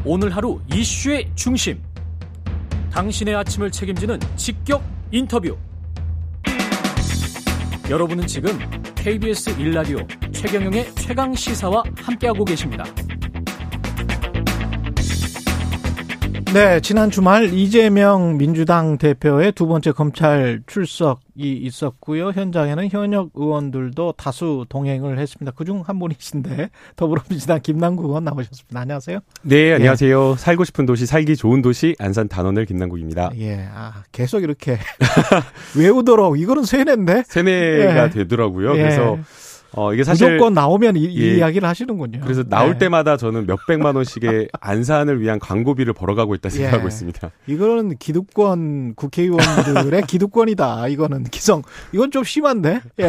오늘 0.06 0.30
하루 0.30 0.60
이슈의 0.74 1.32
중심. 1.36 1.82
당신의 2.92 3.36
아침을 3.36 3.72
책임지는 3.72 4.20
직격 4.36 4.84
인터뷰. 5.12 5.58
여러분은 7.90 8.28
지금 8.28 8.58
KBS 8.96 9.58
1라디오 9.58 10.08
최경영의 10.34 10.94
최강 10.96 11.34
시사와 11.34 11.84
함께하고 11.98 12.46
계십니다. 12.46 12.86
네, 16.52 16.80
지난 16.82 17.12
주말 17.12 17.54
이재명 17.54 18.38
민주당 18.40 18.98
대표의 18.98 19.52
두 19.52 19.68
번째 19.68 19.92
검찰 19.92 20.62
출석이 20.66 21.38
있었고요. 21.38 22.32
현장에는 22.32 22.90
현역 22.90 23.30
의원들도 23.36 24.16
다수 24.18 24.66
동행을 24.68 25.20
했습니다. 25.20 25.52
그중 25.52 25.84
한 25.86 26.00
분이신데 26.00 26.72
더불어민주당 26.96 27.60
김남국 27.62 28.06
의원 28.06 28.24
나오셨습니다. 28.24 28.80
안녕하세요. 28.80 29.20
네, 29.44 29.74
안녕하세요. 29.76 30.38
살고 30.38 30.64
싶은 30.64 30.88
도시, 30.88 31.06
살기 31.06 31.36
좋은 31.36 31.62
도시, 31.62 31.96
안산 32.00 32.28
단원을 32.28 32.66
김남국입니다. 32.66 33.30
예, 33.38 33.68
아, 33.72 34.04
계속 34.12 34.42
이렇게 34.42 34.80
외우도록 35.78 36.40
이거는 36.40 36.64
세뇌인데. 36.64 37.26
세뇌가 37.28 38.06
예. 38.06 38.10
되더라고요. 38.10 38.74
예. 38.74 38.78
그래서 38.82 39.20
어 39.74 39.94
이게 39.94 40.04
사실 40.04 40.32
무조건 40.32 40.54
나오면 40.54 40.96
이, 40.98 41.04
이 41.06 41.22
예. 41.22 41.38
이야기를 41.38 41.68
하시는군요. 41.68 42.22
그래서 42.22 42.44
나올 42.44 42.74
네. 42.74 42.78
때마다 42.80 43.18
저는 43.18 43.46
몇 43.46 43.60
백만 43.68 43.96
원씩의 43.98 44.50
안산을 44.60 45.22
위한 45.22 45.40
광고비를 45.40 45.94
벌어가고 45.94 46.34
있다 46.36 46.50
생각하고 46.50 46.84
예. 46.84 46.88
있습니다. 46.88 47.32
이거는 47.48 47.98
기득권 47.98 48.96
국회의원들의 48.96 50.04
기득권이다. 50.08 50.88
이거는 50.88 51.24
기성. 51.26 51.62
이건 51.94 52.12
좀 52.12 52.24
심한데. 52.24 52.82
예. 53.00 53.06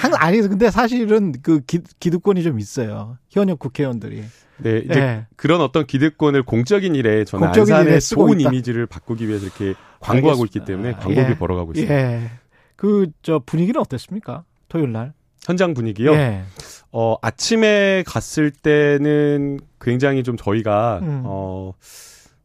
한 0.00 0.14
아니 0.14 0.40
근데 0.42 0.70
사실은 0.70 1.32
그 1.42 1.60
기, 1.66 1.80
기득권이 1.98 2.42
좀 2.42 2.58
있어요. 2.60 3.18
현역 3.30 3.58
국회의원들이. 3.58 4.22
네, 4.62 4.78
이제 4.84 5.00
예. 5.00 5.26
그런 5.36 5.60
어떤 5.62 5.86
기득권을 5.86 6.42
공적인 6.42 6.94
일에 6.94 7.24
저는 7.24 7.46
공적인 7.46 7.68
일에 7.74 7.78
안산의 7.80 8.00
쓰고 8.00 8.26
좋은 8.28 8.40
있다. 8.40 8.50
이미지를 8.50 8.86
바꾸기 8.86 9.26
위해서 9.26 9.46
이렇게 9.46 9.74
광고하고 10.00 10.44
있기 10.44 10.64
때문에 10.66 10.92
광고비 10.92 11.18
예. 11.18 11.34
벌어가고 11.38 11.72
있습니다. 11.72 11.94
예. 11.94 12.30
그 12.76 13.06
저 13.22 13.40
분위기는 13.44 13.80
어땠습니까? 13.80 14.44
토요일 14.68 14.92
날. 14.92 15.12
현장 15.44 15.74
분위기요. 15.74 16.12
예. 16.12 16.42
어, 16.92 17.16
아침에 17.22 18.02
갔을 18.06 18.50
때는 18.50 19.60
굉장히 19.80 20.22
좀 20.22 20.36
저희가, 20.36 21.00
음. 21.02 21.22
어, 21.24 21.72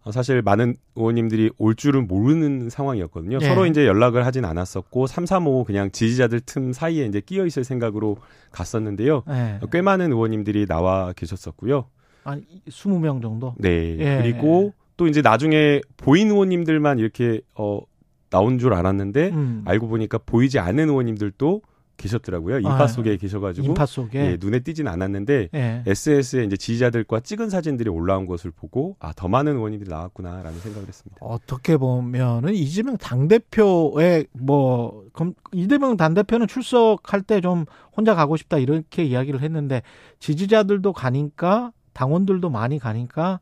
어, 0.04 0.12
사실 0.12 0.42
많은 0.44 0.76
의원님들이 0.96 1.50
올 1.58 1.76
줄은 1.76 2.08
모르는 2.08 2.70
상황이었거든요. 2.70 3.40
예. 3.42 3.46
서로 3.46 3.66
이제 3.66 3.88
연락을 3.88 4.26
하진 4.26 4.46
않았었고, 4.46 5.08
3, 5.08 5.26
3, 5.26 5.48
5 5.48 5.64
그냥 5.64 5.90
지지자들 5.92 6.42
틈 6.42 6.74
사이에 6.74 7.06
이제 7.06 7.22
끼어 7.22 7.46
있을 7.46 7.64
생각으로 7.64 8.18
갔었는데요. 8.52 9.24
예. 9.30 9.60
꽤 9.72 9.82
많은 9.82 10.12
의원님들이 10.12 10.68
나와 10.68 11.12
계셨었고요. 11.14 11.86
한 12.24 12.44
20명 12.68 13.22
정도. 13.22 13.56
네. 13.58 13.98
예. 14.00 14.20
그리고 14.22 14.74
또 14.96 15.08
이제 15.08 15.22
나중에 15.22 15.82
보인 15.98 16.30
의원님들만 16.30 17.00
이렇게, 17.00 17.42
어, 17.56 17.82
나온 18.30 18.60
줄 18.60 18.74
알았는데, 18.76 19.30
음. 19.30 19.64
알고 19.66 19.88
보니까 19.88 20.20
보이지 20.20 20.60
않는 20.60 20.90
의원님들도 20.90 21.62
계셨더라고요. 21.98 22.58
인파 22.60 22.84
아, 22.84 22.88
속에 22.88 23.16
계셔가지고. 23.18 23.68
인파 23.68 23.86
속에. 23.86 24.20
예, 24.32 24.38
눈에 24.40 24.60
띄진 24.60 24.88
않았는데, 24.88 25.50
예. 25.54 25.84
SNS에 25.86 26.44
이제 26.44 26.58
지지자들과 26.58 27.22
찍은 27.22 27.50
사진들이 27.50 27.90
올라온 27.90 28.26
것을 28.26 28.52
보고 28.52 28.96
아 29.00 29.14
더 29.16 29.28
많은 29.28 29.54
의원님들이 29.56 29.90
나왔구나라는 29.90 30.60
생각을 30.60 30.88
했습니다. 30.88 31.18
어떻게 31.22 31.78
보면은 31.78 32.54
이재명 32.54 32.98
당 32.98 33.28
대표의 33.28 34.28
뭐, 34.34 35.04
검- 35.14 35.34
이재명 35.54 35.96
당 35.98 36.14
대표는 36.14 36.48
출석할 36.48 37.22
때 37.22 37.40
좀 37.42 37.66
혼자 37.96 38.14
가고 38.16 38.36
싶다 38.38 38.58
이렇게 38.58 39.04
이야기를 39.06 39.42
했는데 39.42 39.82
지지자들도 40.20 40.92
가니까 40.94 41.72
당원들도 41.94 42.50
많이 42.50 42.78
가니까 42.80 43.40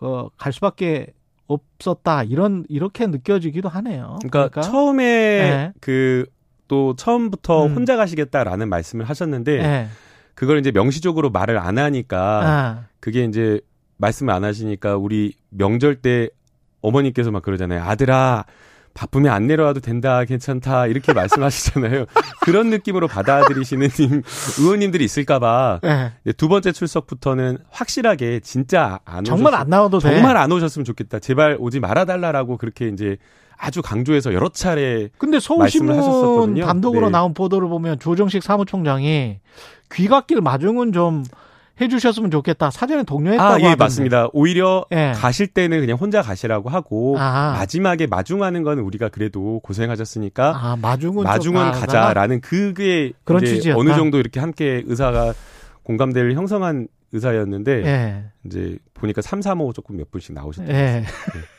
어, 0.00 0.28
갈 0.36 0.52
수밖에 0.52 1.14
없었다 1.46 2.24
이런 2.24 2.64
이렇게 2.68 3.06
느껴지기도 3.06 3.68
하네요. 3.68 4.18
그러니까, 4.28 4.60
처음에 4.60 5.04
네. 5.04 5.72
그 5.80 6.26
또 6.68 6.94
처음부터 6.96 7.66
음. 7.66 7.74
혼자 7.74 7.96
가시겠다라는 7.96 8.68
말씀을 8.68 9.08
하셨는데 9.08 9.52
예. 9.58 9.88
그걸 10.34 10.58
이제 10.58 10.70
명시적으로 10.70 11.30
말을 11.30 11.58
안 11.58 11.78
하니까 11.78 12.40
아, 12.44 12.84
그게 13.00 13.24
이제 13.24 13.60
말씀을 13.98 14.32
안 14.34 14.44
하시니까 14.44 14.96
우리 14.96 15.32
명절 15.50 15.96
때 15.96 16.28
어머니께서 16.82 17.30
막 17.30 17.42
그러잖아요. 17.42 17.82
아들아 17.82 18.44
바쁘면 18.92 19.30
안 19.30 19.46
내려와도 19.46 19.80
된다, 19.80 20.24
괜찮다 20.24 20.86
이렇게 20.86 21.12
말씀하시잖아요. 21.14 22.06
그런 22.42 22.70
느낌으로 22.70 23.08
받아들이시는 23.08 23.88
님, 23.90 24.22
의원님들이 24.58 25.04
있을까봐 25.04 25.80
예. 25.84 26.12
이제 26.24 26.32
두 26.32 26.48
번째 26.48 26.72
출석부터는 26.72 27.58
확실하게 27.70 28.40
진짜 28.40 29.00
안 29.04 29.24
정말 29.24 29.52
오셨- 29.52 29.56
안 29.60 29.68
나와도 29.68 29.98
돼. 29.98 30.10
정말 30.14 30.36
안 30.38 30.50
오셨으면 30.52 30.84
좋겠다. 30.84 31.18
제발 31.18 31.56
오지 31.58 31.80
말아달라라고 31.80 32.56
그렇게 32.56 32.88
이제 32.88 33.16
아주 33.58 33.82
강조해서 33.82 34.32
여러 34.34 34.48
차례 34.48 35.08
근데 35.18 35.40
서울신문 35.40 35.96
하셨었거든요. 35.96 36.66
단독으로 36.66 37.06
네. 37.06 37.12
나온 37.12 37.34
보도를 37.34 37.68
보면 37.68 37.98
조정식 37.98 38.42
사무총장이 38.42 39.38
귀갓길 39.92 40.40
마중은 40.40 40.92
좀 40.92 41.24
해주셨으면 41.80 42.30
좋겠다. 42.30 42.70
사전에 42.70 43.02
독려했다고 43.02 43.48
아, 43.48 43.58
예, 43.60 43.64
하던데. 43.64 43.76
맞습니다. 43.76 44.28
오히려 44.32 44.86
예. 44.92 45.12
가실 45.14 45.46
때는 45.46 45.80
그냥 45.80 45.98
혼자 45.98 46.22
가시라고 46.22 46.70
하고 46.70 47.16
아. 47.18 47.52
마지막에 47.58 48.06
마중하는 48.06 48.62
거는 48.62 48.82
우리가 48.82 49.10
그래도 49.10 49.60
고생하셨으니까 49.60 50.56
아, 50.56 50.76
마중은 50.80 51.14
좀 51.16 51.24
마중은 51.24 51.60
나아가라. 51.60 51.80
가자라는 51.80 52.40
그게 52.40 53.12
그런 53.24 53.42
이제 53.42 53.54
취지였다. 53.56 53.78
어느 53.78 53.94
정도 53.94 54.18
이렇게 54.18 54.40
함께 54.40 54.82
의사가 54.86 55.34
공감대를 55.82 56.34
형성한 56.34 56.88
의사였는데 57.12 57.72
예. 57.84 58.24
이제 58.46 58.78
보니까 58.94 59.20
3, 59.20 59.42
3, 59.42 59.60
5 59.60 59.72
조금 59.74 59.96
몇 59.98 60.10
분씩 60.10 60.34
나오셨더라고요. 60.34 60.82
예. 60.82 61.04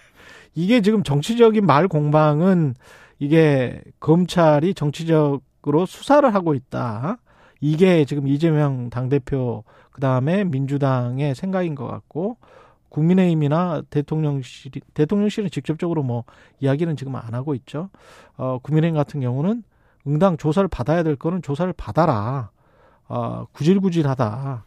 이게 0.57 0.81
지금 0.81 1.03
정치적인 1.03 1.67
말 1.67 1.87
공방은 1.87 2.73
이게 3.19 3.79
검찰이 3.99 4.73
정치적으로 4.73 5.85
수사를 5.85 6.33
하고 6.33 6.55
있다. 6.55 7.19
이게 7.61 8.05
지금 8.05 8.27
이재명 8.27 8.89
당대표 8.89 9.63
그다음에 9.91 10.45
민주당의 10.45 11.35
생각인 11.35 11.75
것 11.75 11.85
같고 11.85 12.37
국민의힘이나 12.89 13.83
대통령실 13.91 14.71
대통령실은 14.95 15.51
직접적으로 15.51 16.01
뭐 16.01 16.23
이야기는 16.59 16.95
지금 16.95 17.15
안 17.15 17.35
하고 17.35 17.53
있죠. 17.53 17.91
어, 18.35 18.57
국민의힘 18.57 18.95
같은 18.95 19.21
경우는 19.21 19.61
응당 20.07 20.37
조사를 20.37 20.67
받아야 20.69 21.03
될 21.03 21.15
거는 21.17 21.43
조사를 21.43 21.71
받아라. 21.73 22.49
어, 23.07 23.45
구질구질하다. 23.51 24.65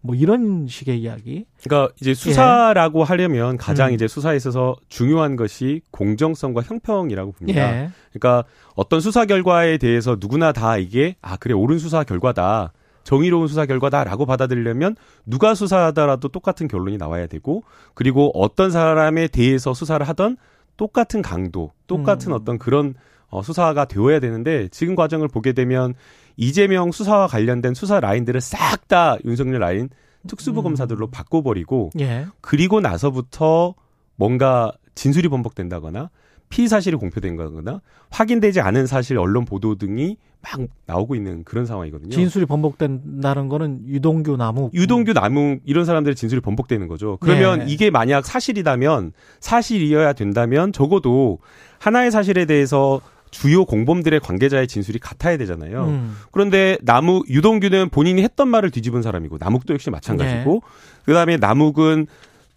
뭐 0.00 0.14
이런 0.14 0.66
식의 0.68 1.00
이야기. 1.00 1.44
그러니까 1.62 1.92
이제 2.00 2.14
수사라고 2.14 3.04
하려면 3.04 3.56
가장 3.56 3.90
음. 3.90 3.94
이제 3.94 4.06
수사에 4.08 4.36
있어서 4.36 4.76
중요한 4.88 5.36
것이 5.36 5.80
공정성과 5.90 6.62
형평이라고 6.62 7.32
봅니다. 7.32 7.60
예. 7.60 7.90
그러니까 8.12 8.48
어떤 8.74 9.00
수사 9.00 9.24
결과에 9.24 9.78
대해서 9.78 10.16
누구나 10.18 10.52
다 10.52 10.76
이게 10.78 11.16
아 11.20 11.36
그래 11.36 11.54
옳은 11.54 11.78
수사 11.78 12.04
결과다. 12.04 12.72
정의로운 13.04 13.48
수사 13.48 13.64
결과다라고 13.64 14.26
받아들이려면 14.26 14.94
누가 15.24 15.54
수사하더라도 15.54 16.28
똑같은 16.28 16.68
결론이 16.68 16.98
나와야 16.98 17.26
되고 17.26 17.62
그리고 17.94 18.30
어떤 18.34 18.70
사람에 18.70 19.28
대해서 19.28 19.72
수사를 19.72 20.06
하던 20.06 20.36
똑같은 20.76 21.22
강도, 21.22 21.72
똑같은 21.86 22.32
음. 22.32 22.36
어떤 22.36 22.58
그런 22.58 22.94
어, 23.30 23.42
수사가 23.42 23.86
되어야 23.86 24.20
되는데 24.20 24.68
지금 24.68 24.94
과정을 24.94 25.28
보게 25.28 25.52
되면 25.52 25.94
이재명 26.38 26.92
수사와 26.92 27.26
관련된 27.26 27.74
수사 27.74 28.00
라인들을 28.00 28.40
싹 28.40 28.88
다 28.88 29.18
윤석열 29.26 29.60
라인 29.60 29.90
특수부 30.26 30.60
음. 30.60 30.62
검사들로 30.62 31.08
바꿔버리고 31.10 31.90
예. 32.00 32.26
그리고 32.40 32.80
나서부터 32.80 33.74
뭔가 34.16 34.72
진술이 34.94 35.28
번복된다거나 35.28 36.08
피의 36.48 36.68
사실이 36.68 36.96
공표된 36.96 37.36
거거나 37.36 37.82
확인되지 38.08 38.62
않은 38.62 38.86
사실 38.86 39.18
언론 39.18 39.44
보도 39.44 39.74
등이 39.74 40.16
막 40.40 40.66
나오고 40.86 41.14
있는 41.14 41.44
그런 41.44 41.66
상황이거든요. 41.66 42.10
진술이 42.10 42.46
번복된다는 42.46 43.48
거는 43.48 43.86
유동규 43.86 44.36
나무 44.38 44.70
유동규 44.72 45.12
남욱 45.12 45.60
이런 45.66 45.84
사람들의 45.84 46.14
진술이 46.14 46.40
번복되는 46.40 46.88
거죠. 46.88 47.18
그러면 47.20 47.62
예. 47.62 47.66
이게 47.66 47.90
만약 47.90 48.24
사실이다면 48.24 49.12
사실이어야 49.40 50.14
된다면 50.14 50.72
적어도 50.72 51.40
하나의 51.78 52.10
사실에 52.10 52.46
대해서 52.46 53.00
주요 53.30 53.64
공범들의 53.64 54.20
관계자의 54.20 54.68
진술이 54.68 54.98
같아야 54.98 55.36
되잖아요. 55.36 55.84
음. 55.84 56.16
그런데 56.30 56.78
남욱 56.82 57.28
유동규는 57.30 57.90
본인이 57.90 58.22
했던 58.22 58.48
말을 58.48 58.70
뒤집은 58.70 59.02
사람이고 59.02 59.38
남욱도 59.40 59.74
역시 59.74 59.90
마찬가지고 59.90 60.62
그다음에 61.04 61.36
남욱은 61.36 62.06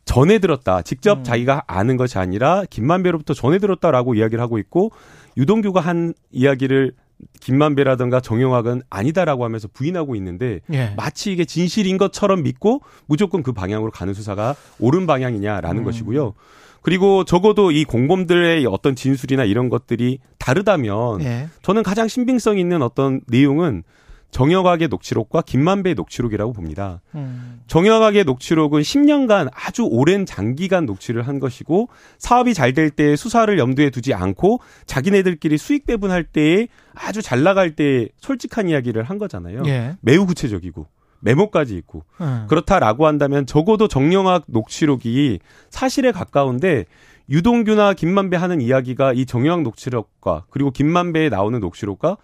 전해 0.05 0.39
들었다. 0.39 0.81
직접 0.81 1.19
음. 1.19 1.23
자기가 1.23 1.63
아는 1.67 1.97
것이 1.97 2.17
아니라 2.17 2.63
김만배로부터 2.69 3.33
전해 3.33 3.59
들었다라고 3.59 4.15
이야기를 4.15 4.41
하고 4.41 4.57
있고 4.57 4.91
유동규가 5.37 5.79
한 5.79 6.13
이야기를 6.31 6.93
김만배라든가 7.39 8.19
정영학은 8.19 8.81
아니다라고 8.89 9.45
하면서 9.45 9.67
부인하고 9.71 10.15
있는데 10.15 10.59
예. 10.73 10.93
마치 10.97 11.31
이게 11.31 11.45
진실인 11.45 11.97
것처럼 11.97 12.43
믿고 12.43 12.81
무조건 13.05 13.43
그 13.43 13.51
방향으로 13.53 13.91
가는 13.91 14.13
수사가 14.13 14.55
옳은 14.79 15.05
방향이냐라는 15.05 15.81
음. 15.81 15.85
것이고요. 15.85 16.33
그리고 16.81 17.23
적어도 17.23 17.71
이 17.71 17.83
공범들의 17.85 18.65
어떤 18.65 18.95
진술이나 18.95 19.43
이런 19.43 19.69
것들이 19.69 20.19
다르다면 20.39 21.21
예. 21.21 21.47
저는 21.61 21.83
가장 21.83 22.07
신빙성 22.07 22.57
있는 22.57 22.81
어떤 22.81 23.21
내용은 23.27 23.83
정영학의 24.31 24.87
녹취록과 24.87 25.41
김만배의 25.41 25.93
녹취록이라고 25.95 26.53
봅니다. 26.53 27.01
음. 27.15 27.59
정영학의 27.67 28.23
녹취록은 28.23 28.79
10년간 28.81 29.49
아주 29.53 29.83
오랜 29.83 30.25
장기간 30.25 30.85
녹취를 30.85 31.27
한 31.27 31.39
것이고 31.39 31.89
사업이 32.17 32.53
잘 32.53 32.73
될 32.73 32.91
때 32.91 33.17
수사를 33.17 33.59
염두에 33.59 33.89
두지 33.89 34.13
않고 34.13 34.61
자기네들끼리 34.85 35.57
수익 35.57 35.85
배분할 35.85 36.23
때에 36.23 36.67
아주 36.95 37.21
잘 37.21 37.43
나갈 37.43 37.75
때 37.75 38.07
솔직한 38.17 38.69
이야기를 38.69 39.03
한 39.03 39.17
거잖아요. 39.17 39.63
예. 39.65 39.97
매우 39.99 40.25
구체적이고 40.25 40.87
메모까지 41.21 41.75
있고 41.77 42.03
음. 42.19 42.45
그렇다라고 42.49 43.07
한다면 43.07 43.45
적어도 43.45 43.87
정영학 43.87 44.43
녹취록이 44.47 45.39
사실에 45.69 46.11
가까운데 46.11 46.85
유동규나 47.29 47.93
김만배 47.93 48.35
하는 48.37 48.59
이야기가 48.61 49.13
이 49.13 49.25
정영학 49.25 49.61
녹취록과 49.63 50.45
그리고 50.49 50.71
김만배에 50.71 51.29
나오는 51.29 51.59
녹취록과 51.59 52.17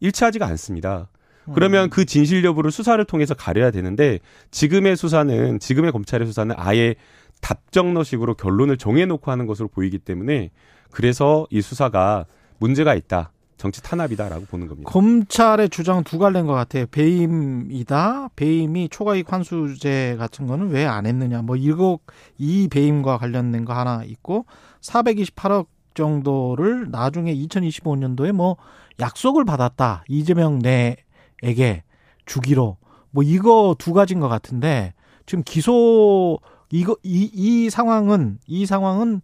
일치하지가 0.00 0.46
않습니다. 0.46 1.08
그러면 1.54 1.90
그 1.90 2.04
진실 2.04 2.44
여부를 2.44 2.70
수사를 2.70 3.02
통해서 3.04 3.34
가려야 3.34 3.70
되는데 3.70 4.20
지금의 4.50 4.96
수사는 4.96 5.58
지금의 5.58 5.92
검찰의 5.92 6.26
수사는 6.26 6.54
아예 6.56 6.94
답정너식으로 7.40 8.34
결론을 8.34 8.76
정해놓고 8.76 9.30
하는 9.30 9.46
것으로 9.46 9.68
보이기 9.68 9.98
때문에 9.98 10.50
그래서 10.90 11.46
이 11.50 11.60
수사가 11.60 12.26
문제가 12.58 12.94
있다. 12.94 13.32
정치 13.60 13.82
탄압이다라고 13.82 14.46
보는 14.46 14.68
겁니다. 14.68 14.90
검찰의 14.90 15.68
주장 15.68 16.02
두 16.02 16.18
갈래인 16.18 16.46
것 16.46 16.54
같아요. 16.54 16.86
배임이다. 16.86 18.30
배임이 18.34 18.88
초과이익 18.88 19.30
환수제 19.30 20.16
같은 20.18 20.46
거는 20.46 20.70
왜 20.70 20.86
안 20.86 21.04
했느냐. 21.04 21.42
뭐 21.42 21.56
이거 21.56 21.98
이 22.38 22.68
배임과 22.68 23.18
관련된 23.18 23.66
거 23.66 23.74
하나 23.74 24.02
있고 24.04 24.46
428억 24.80 25.66
정도를 25.92 26.90
나중에 26.90 27.34
2025년도에 27.34 28.32
뭐 28.32 28.56
약속을 28.98 29.44
받았다. 29.44 30.04
이재명 30.08 30.60
내에게 30.60 31.82
주기로. 32.24 32.78
뭐 33.10 33.22
이거 33.22 33.76
두 33.78 33.92
가지인 33.92 34.20
것 34.20 34.28
같은데 34.28 34.94
지금 35.26 35.44
기소 35.44 36.38
이거 36.70 36.96
이, 37.02 37.30
이 37.34 37.68
상황은 37.68 38.38
이 38.46 38.64
상황은 38.64 39.20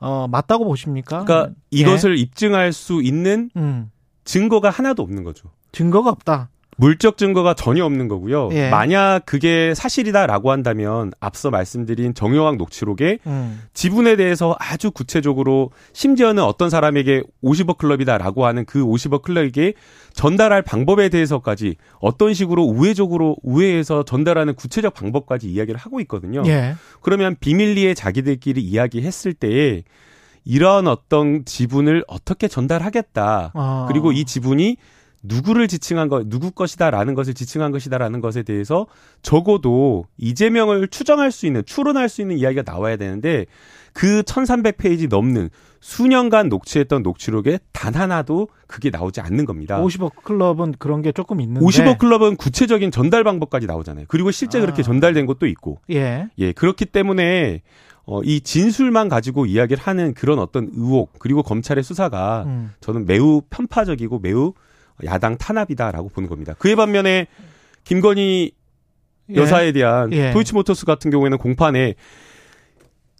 어 0.00 0.26
맞다고 0.28 0.64
보십니까? 0.64 1.24
그러니까 1.24 1.54
예. 1.72 1.78
이것을 1.78 2.18
입증할 2.18 2.72
수 2.72 3.02
있는 3.02 3.50
음, 3.56 3.90
증거가 4.24 4.70
하나도 4.70 5.02
없는 5.02 5.24
거죠. 5.24 5.50
증거가 5.72 6.10
없다. 6.10 6.48
물적 6.80 7.18
증거가 7.18 7.52
전혀 7.52 7.84
없는 7.84 8.08
거고요. 8.08 8.48
예. 8.52 8.70
만약 8.70 9.20
그게 9.26 9.74
사실이다라고 9.74 10.50
한다면 10.50 11.12
앞서 11.20 11.50
말씀드린 11.50 12.14
정영학 12.14 12.56
녹취록에 12.56 13.18
음. 13.26 13.60
지분에 13.74 14.16
대해서 14.16 14.56
아주 14.58 14.90
구체적으로 14.90 15.72
심지어는 15.92 16.42
어떤 16.42 16.70
사람에게 16.70 17.22
50억 17.44 17.76
클럽이다라고 17.76 18.46
하는 18.46 18.64
그 18.64 18.82
50억 18.82 19.20
클럽에게 19.20 19.74
전달할 20.14 20.62
방법에 20.62 21.10
대해서까지 21.10 21.76
어떤 22.00 22.32
식으로 22.32 22.64
우회적으로 22.64 23.36
우회해서 23.42 24.02
전달하는 24.04 24.54
구체적 24.54 24.94
방법까지 24.94 25.50
이야기를 25.50 25.78
하고 25.78 26.00
있거든요. 26.00 26.42
예. 26.46 26.76
그러면 27.02 27.36
비밀리에 27.38 27.92
자기들끼리 27.92 28.62
이야기했을 28.62 29.34
때에 29.34 29.82
이러한 30.46 30.88
어떤 30.88 31.44
지분을 31.44 32.04
어떻게 32.08 32.48
전달하겠다. 32.48 33.50
아. 33.52 33.84
그리고 33.88 34.12
이 34.12 34.24
지분이 34.24 34.78
누구를 35.22 35.68
지칭한 35.68 36.08
것, 36.08 36.28
누구 36.28 36.50
것이다라는 36.50 37.14
것을 37.14 37.34
지칭한 37.34 37.72
것이다라는 37.72 38.20
것에 38.20 38.42
대해서 38.42 38.86
적어도 39.22 40.06
이재명을 40.18 40.88
추정할 40.88 41.30
수 41.30 41.46
있는, 41.46 41.62
추론할 41.64 42.08
수 42.08 42.22
있는 42.22 42.38
이야기가 42.38 42.62
나와야 42.64 42.96
되는데 42.96 43.46
그 43.92 44.22
1300페이지 44.22 45.08
넘는 45.08 45.50
수년간 45.80 46.48
녹취했던 46.48 47.02
녹취록에 47.02 47.58
단 47.72 47.94
하나도 47.94 48.48
그게 48.66 48.90
나오지 48.90 49.20
않는 49.20 49.46
겁니다. 49.46 49.80
50억 49.80 50.22
클럽은 50.22 50.74
그런 50.78 51.02
게 51.02 51.10
조금 51.12 51.40
있는데. 51.40 51.64
50억 51.64 51.98
클럽은 51.98 52.36
구체적인 52.36 52.90
전달 52.90 53.24
방법까지 53.24 53.66
나오잖아요. 53.66 54.06
그리고 54.08 54.30
실제 54.30 54.58
아. 54.58 54.60
그렇게 54.60 54.82
전달된 54.82 55.26
것도 55.26 55.46
있고. 55.46 55.80
예. 55.90 56.28
예, 56.38 56.52
그렇기 56.52 56.86
때문에 56.86 57.62
어, 58.04 58.22
이 58.22 58.40
진술만 58.40 59.08
가지고 59.08 59.46
이야기를 59.46 59.82
하는 59.82 60.14
그런 60.14 60.38
어떤 60.38 60.70
의혹 60.74 61.18
그리고 61.18 61.42
검찰의 61.42 61.84
수사가 61.84 62.44
음. 62.46 62.72
저는 62.80 63.06
매우 63.06 63.42
편파적이고 63.50 64.18
매우 64.18 64.52
야당 65.04 65.38
탄압이다라고 65.38 66.08
보는 66.08 66.28
겁니다. 66.28 66.54
그에 66.58 66.74
반면에 66.74 67.26
김건희 67.84 68.52
예. 69.30 69.34
여사에 69.34 69.72
대한 69.72 70.12
예. 70.12 70.32
도이치모터스 70.32 70.86
같은 70.86 71.10
경우에는 71.10 71.38
공판에 71.38 71.94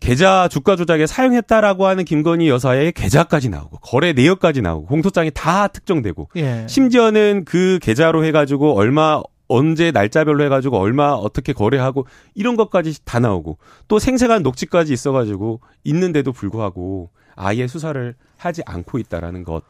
계좌 0.01 0.49
주가 0.49 0.77
조작에 0.77 1.07
사용했다라고 1.07 1.87
하는 1.87 2.05
김건희 2.05 2.49
여사의 2.49 2.93
계좌까지 2.93 3.51
나오고 3.51 3.79
거래 3.79 4.13
내역까지 4.13 4.63
나오고 4.63 4.87
공소장이 4.87 5.31
다 5.33 5.69
특정되고 5.69 6.31
예. 6.37 6.67
심지어는 6.69 7.45
그 7.45 7.79
계좌로 7.83 8.25
해가지고 8.25 8.77
얼마 8.77 9.23
언제 9.47 9.91
날짜별로 9.91 10.45
해가지고 10.45 10.79
얼마 10.79 11.11
어떻게 11.11 11.53
거래하고 11.53 12.07
이런 12.35 12.57
것까지 12.57 13.05
다 13.05 13.19
나오고 13.19 13.59
또 13.89 13.99
생생한 13.99 14.43
녹취까지 14.43 14.93
있어가지고 14.93 15.61
있는데도 15.85 16.33
불구하고 16.33 17.11
아예 17.35 17.67
수사를 17.67 18.15
하지 18.37 18.63
않고 18.65 18.99
있다라는 18.99 19.45
것. 19.45 19.63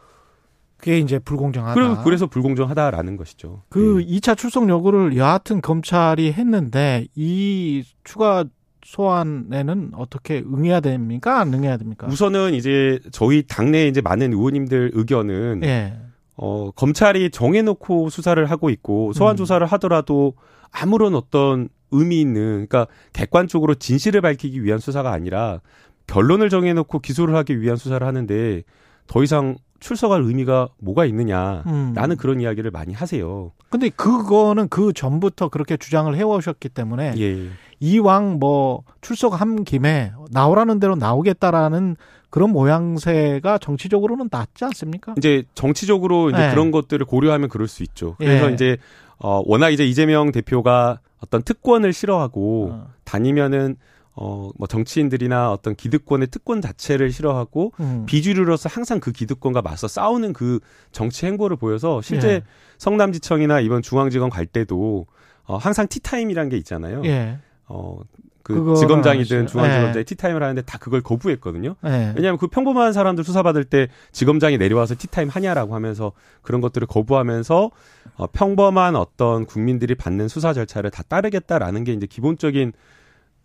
그게 0.81 0.99
이제 0.99 1.19
불공정하다. 1.19 1.75
그래서, 1.75 2.03
그래서 2.03 2.27
불공정하다라는 2.27 3.17
것이죠. 3.17 3.63
그 3.69 4.03
네. 4.05 4.19
2차 4.19 4.37
출석 4.37 4.69
요구를 4.69 5.17
여하튼 5.17 5.61
검찰이 5.61 6.33
했는데 6.33 7.07
이 7.15 7.85
추가 8.05 8.45
소환에는 8.85 9.93
어떻게 9.95 10.39
응해야 10.39 10.81
됩니까? 10.81 11.41
안 11.41 11.53
응해야 11.55 11.77
됩니까? 11.77 12.07
우선은 12.07 12.55
이제 12.55 12.99
저희 13.13 13.43
당내 13.47 13.87
이제 13.87 14.01
많은 14.01 14.33
의원님들 14.33 14.93
의견은 14.95 15.61
예. 15.65 15.97
어, 16.37 16.71
검찰이 16.71 17.31
정해놓고 17.31 18.09
수사를 18.09 18.45
하고 18.47 18.71
있고 18.71 19.13
소환 19.13 19.35
음. 19.35 19.37
조사를 19.37 19.65
하더라도 19.67 20.35
아무런 20.73 21.15
어떤 21.15 21.69
의미 21.91 22.21
있는 22.21 22.67
그러니까 22.67 22.87
객관적으로 23.13 23.75
진실을 23.75 24.21
밝히기 24.23 24.65
위한 24.65 24.79
수사가 24.79 25.13
아니라 25.13 25.61
결론을 26.07 26.49
정해놓고 26.49 27.01
기소를 27.01 27.37
하기 27.37 27.61
위한 27.61 27.77
수사를 27.77 28.05
하는데 28.05 28.63
더 29.07 29.23
이상 29.23 29.57
출석할 29.81 30.23
의미가 30.23 30.69
뭐가 30.79 31.05
있느냐. 31.07 31.65
음. 31.67 31.93
라는 31.95 32.17
그런 32.17 32.41
이야기를 32.41 32.71
많이 32.71 32.93
하세요. 32.93 33.53
근데 33.71 33.89
그거는 33.89 34.69
그 34.69 34.93
전부터 34.93 35.49
그렇게 35.49 35.77
주장을 35.77 36.15
해오셨기 36.15 36.69
때문에 36.69 37.15
예. 37.19 37.49
이왕 37.81 38.39
뭐 38.39 38.83
출석한 39.01 39.65
김에 39.65 40.13
나오라는 40.31 40.79
대로 40.81 40.95
나오겠다라는 40.97 41.97
그런 42.29 42.51
모양새가 42.51 43.59
정치적으로는 43.59 44.29
낫지 44.31 44.65
않습니까? 44.65 45.15
이제 45.19 45.43
정치적으로 45.55 46.31
이제 46.31 46.39
네. 46.39 46.51
그런 46.51 46.71
것들을 46.71 47.05
고려하면 47.07 47.49
그럴 47.49 47.67
수 47.67 47.83
있죠. 47.83 48.15
그래서 48.19 48.51
예. 48.51 48.55
이제 48.55 48.77
어 49.19 49.43
워낙 49.45 49.71
이제 49.71 49.85
이재명 49.85 50.31
대표가 50.31 51.01
어떤 51.19 51.43
특권을 51.43 51.93
싫어하고 51.93 52.71
어. 52.73 52.87
다니면은 53.05 53.77
어 54.15 54.51
뭐 54.59 54.67
정치인들이나 54.67 55.53
어떤 55.53 55.75
기득권의 55.75 56.29
특권 56.29 56.61
자체를 56.61 57.13
싫어하고 57.13 57.73
음. 57.81 58.05
비주류로서 58.07 58.69
항상 58.69 59.01
그 59.01 59.13
기득권과 59.13 59.63
맞서 59.63 59.89
싸우는 59.89 60.33
그 60.33 60.61
정치 60.93 61.27
행보를 61.27 61.57
보여서 61.57 62.03
실제 62.03 62.29
예. 62.29 62.43
성남지청이나 62.79 63.61
이번 63.61 63.83
중앙지검 63.83 64.29
갈 64.31 64.47
때도 64.47 65.07
어 65.45 65.57
항상 65.57 65.87
티타임이라는 65.89 66.51
게 66.51 66.57
있잖아요. 66.59 67.03
예. 67.05 67.39
어, 67.67 67.99
그 68.43 68.75
지검장이든. 68.77 69.47
중앙지검장이 69.47 69.99
예. 69.99 70.05
티타임을 70.05 70.43
하는데 70.43 70.63
다 70.63 70.79
그걸 70.79 71.01
거부했거든요. 71.03 71.77
예. 71.85 72.13
왜냐하면 72.17 72.37
그 72.39 72.49
평범한 72.49 72.93
사람들 72.93 73.23
수사받을 73.25 73.65
때 73.65 73.89
지검장이 74.13 74.59
내려와서 74.59 74.97
티타임 74.99 75.29
하냐라고 75.29 75.75
하면서 75.75 76.13
그런 76.43 76.61
것들을 76.61 76.87
거부하면서 76.89 77.71
어, 78.17 78.27
평범한 78.33 78.97
어떤 78.97 79.47
국민들이 79.47 79.95
받는 79.95 80.29
수사 80.29 80.53
절차를 80.53 80.91
다 80.91 81.03
따르겠다라는 81.07 81.85
게 81.85 81.93
이제 81.93 82.07
기본적인 82.07 82.73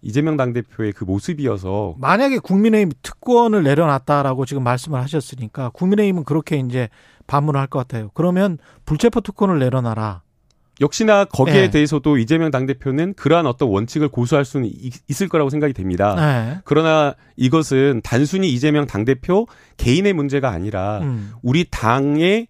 이재명 0.05 0.37
당대표의 0.37 0.93
그 0.93 1.03
모습이어서 1.03 1.95
만약에 1.97 2.37
국민의힘 2.37 2.91
특권을 3.01 3.63
내려놨다라고 3.63 4.45
지금 4.45 4.63
말씀을 4.63 5.01
하셨으니까 5.01 5.69
국민의힘은 5.73 6.23
그렇게 6.25 6.57
이제 6.57 6.89
반문을 7.27 7.59
할 7.59 7.65
것 7.67 7.79
같아요. 7.79 8.11
그러면 8.13 8.59
불체포 8.85 9.21
특권을 9.21 9.57
내려놔라. 9.57 10.21
역시나 10.81 11.25
거기에 11.25 11.55
예. 11.63 11.69
대해서도 11.71 12.17
이재명 12.17 12.51
당대표는 12.51 13.13
그러한 13.15 13.47
어떤 13.47 13.69
원칙을 13.69 14.09
고수할 14.09 14.45
수는 14.45 14.67
있- 14.67 15.01
있을 15.09 15.27
거라고 15.29 15.49
생각이 15.49 15.73
됩니다. 15.73 16.15
네. 16.15 16.59
그러나 16.65 17.15
이것은 17.37 18.01
단순히 18.03 18.51
이재명 18.51 18.85
당대표 18.85 19.47
개인의 19.77 20.13
문제가 20.13 20.51
아니라 20.51 20.99
음. 20.99 21.31
우리 21.41 21.65
당의 21.71 22.47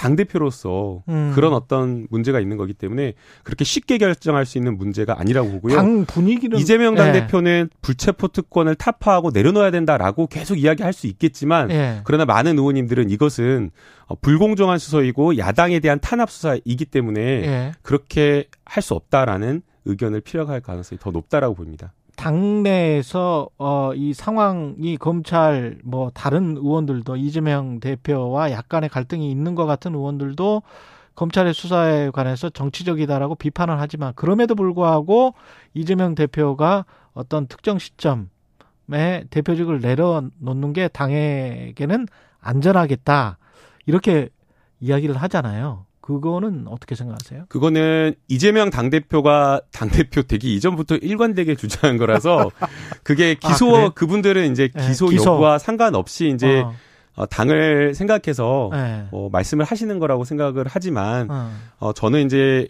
당 0.00 0.16
대표로서 0.16 1.02
음. 1.10 1.32
그런 1.34 1.52
어떤 1.52 2.06
문제가 2.08 2.40
있는 2.40 2.56
거기 2.56 2.72
때문에 2.72 3.12
그렇게 3.42 3.64
쉽게 3.64 3.98
결정할 3.98 4.46
수 4.46 4.56
있는 4.56 4.78
문제가 4.78 5.20
아니라고 5.20 5.50
보고요. 5.50 5.76
당 5.76 6.06
분위기는 6.06 6.56
이재명 6.56 6.94
예. 6.94 6.96
당대표는 6.96 7.68
불체포 7.82 8.28
특권을 8.28 8.76
타파하고 8.76 9.30
내려놓아야 9.30 9.70
된다라고 9.70 10.26
계속 10.26 10.54
이야기할 10.58 10.94
수 10.94 11.06
있겠지만 11.06 11.70
예. 11.70 12.00
그러나 12.04 12.24
많은 12.24 12.58
의원님들은 12.58 13.10
이것은 13.10 13.72
어, 14.06 14.14
불공정한 14.14 14.78
수사이고 14.78 15.36
야당에 15.36 15.80
대한 15.80 16.00
탄압 16.00 16.30
수사이기 16.30 16.86
때문에 16.86 17.20
예. 17.20 17.72
그렇게 17.82 18.46
할 18.64 18.82
수 18.82 18.94
없다라는 18.94 19.60
의견을 19.84 20.22
피력할 20.22 20.60
가능성이 20.62 20.98
더 20.98 21.10
높다라고 21.10 21.54
봅니다. 21.54 21.92
당내에서 22.20 23.48
어, 23.56 23.92
이 23.94 24.12
상황이 24.12 24.98
검찰 24.98 25.78
뭐 25.82 26.10
다른 26.12 26.54
의원들도 26.58 27.16
이재명 27.16 27.80
대표와 27.80 28.50
약간의 28.50 28.90
갈등이 28.90 29.30
있는 29.30 29.54
것 29.54 29.64
같은 29.64 29.94
의원들도 29.94 30.62
검찰의 31.14 31.54
수사에 31.54 32.10
관해서 32.10 32.50
정치적이다라고 32.50 33.36
비판을 33.36 33.80
하지만 33.80 34.12
그럼에도 34.16 34.54
불구하고 34.54 35.32
이재명 35.72 36.14
대표가 36.14 36.84
어떤 37.14 37.46
특정 37.46 37.78
시점에 37.78 39.24
대표직을 39.30 39.80
내려놓는 39.80 40.74
게 40.74 40.88
당에게는 40.88 42.06
안전하겠다 42.38 43.38
이렇게 43.86 44.28
이야기를 44.80 45.16
하잖아요. 45.16 45.86
그거는 46.14 46.66
어떻게 46.66 46.94
생각하세요? 46.94 47.44
그거는 47.48 48.14
이재명 48.28 48.70
당대표가 48.70 49.60
당대표 49.72 50.22
되기 50.22 50.54
이전부터 50.56 50.96
일관되게 50.96 51.54
주장한 51.54 51.98
거라서 51.98 52.50
그게 53.04 53.34
기소 53.34 53.76
아? 53.76 53.88
그분들은 53.90 54.50
이제 54.50 54.70
네, 54.74 54.88
기소, 54.88 55.06
기소. 55.06 55.30
여부와 55.30 55.58
상관없이 55.58 56.32
이제 56.34 56.60
어, 56.60 56.74
어, 57.14 57.26
당을 57.26 57.94
생각해서 57.94 58.70
네. 58.72 59.06
어, 59.12 59.28
말씀을 59.30 59.64
하시는 59.64 59.98
거라고 59.98 60.24
생각을 60.24 60.64
하지만 60.66 61.30
어. 61.30 61.52
어, 61.78 61.92
저는 61.92 62.26
이제 62.26 62.66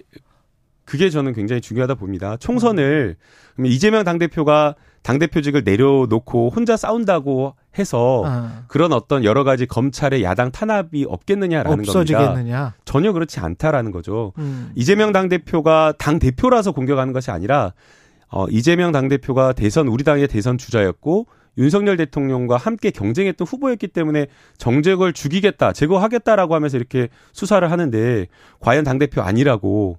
그게 0.84 1.08
저는 1.08 1.32
굉장히 1.32 1.60
중요하다 1.60 1.94
봅니다. 1.94 2.36
총선을 2.36 3.16
그러면 3.54 3.72
이재명 3.72 4.04
당대표가 4.04 4.74
당대표직을 5.02 5.62
내려놓고 5.64 6.50
혼자 6.50 6.76
싸운다고 6.76 7.54
해서 7.78 8.22
어. 8.26 8.50
그런 8.66 8.92
어떤 8.92 9.24
여러 9.24 9.44
가지 9.44 9.66
검찰의 9.66 10.22
야당 10.24 10.50
탄압이 10.50 11.06
없겠느냐라는 11.08 11.70
겁니다. 11.70 11.90
없어지겠느냐? 11.90 12.74
전혀 12.84 13.12
그렇지 13.12 13.40
않다라는 13.40 13.92
거죠. 13.92 14.32
음. 14.38 14.72
이재명 14.74 15.12
당 15.12 15.28
대표가 15.28 15.92
당 15.98 16.18
대표라서 16.18 16.72
공격하는 16.72 17.12
것이 17.12 17.30
아니라 17.30 17.72
어, 18.28 18.46
이재명 18.48 18.92
당 18.92 19.08
대표가 19.08 19.52
대선 19.52 19.88
우리 19.88 20.04
당의 20.04 20.26
대선 20.28 20.58
주자였고 20.58 21.26
윤석열 21.58 21.96
대통령과 21.96 22.56
함께 22.56 22.90
경쟁했던 22.90 23.46
후보였기 23.46 23.88
때문에 23.88 24.26
정적을 24.58 25.12
죽이겠다, 25.12 25.72
제거하겠다라고 25.72 26.54
하면서 26.54 26.76
이렇게 26.76 27.08
수사를 27.32 27.68
하는데 27.70 28.26
과연 28.60 28.84
당 28.84 28.98
대표 28.98 29.20
아니라고 29.20 29.98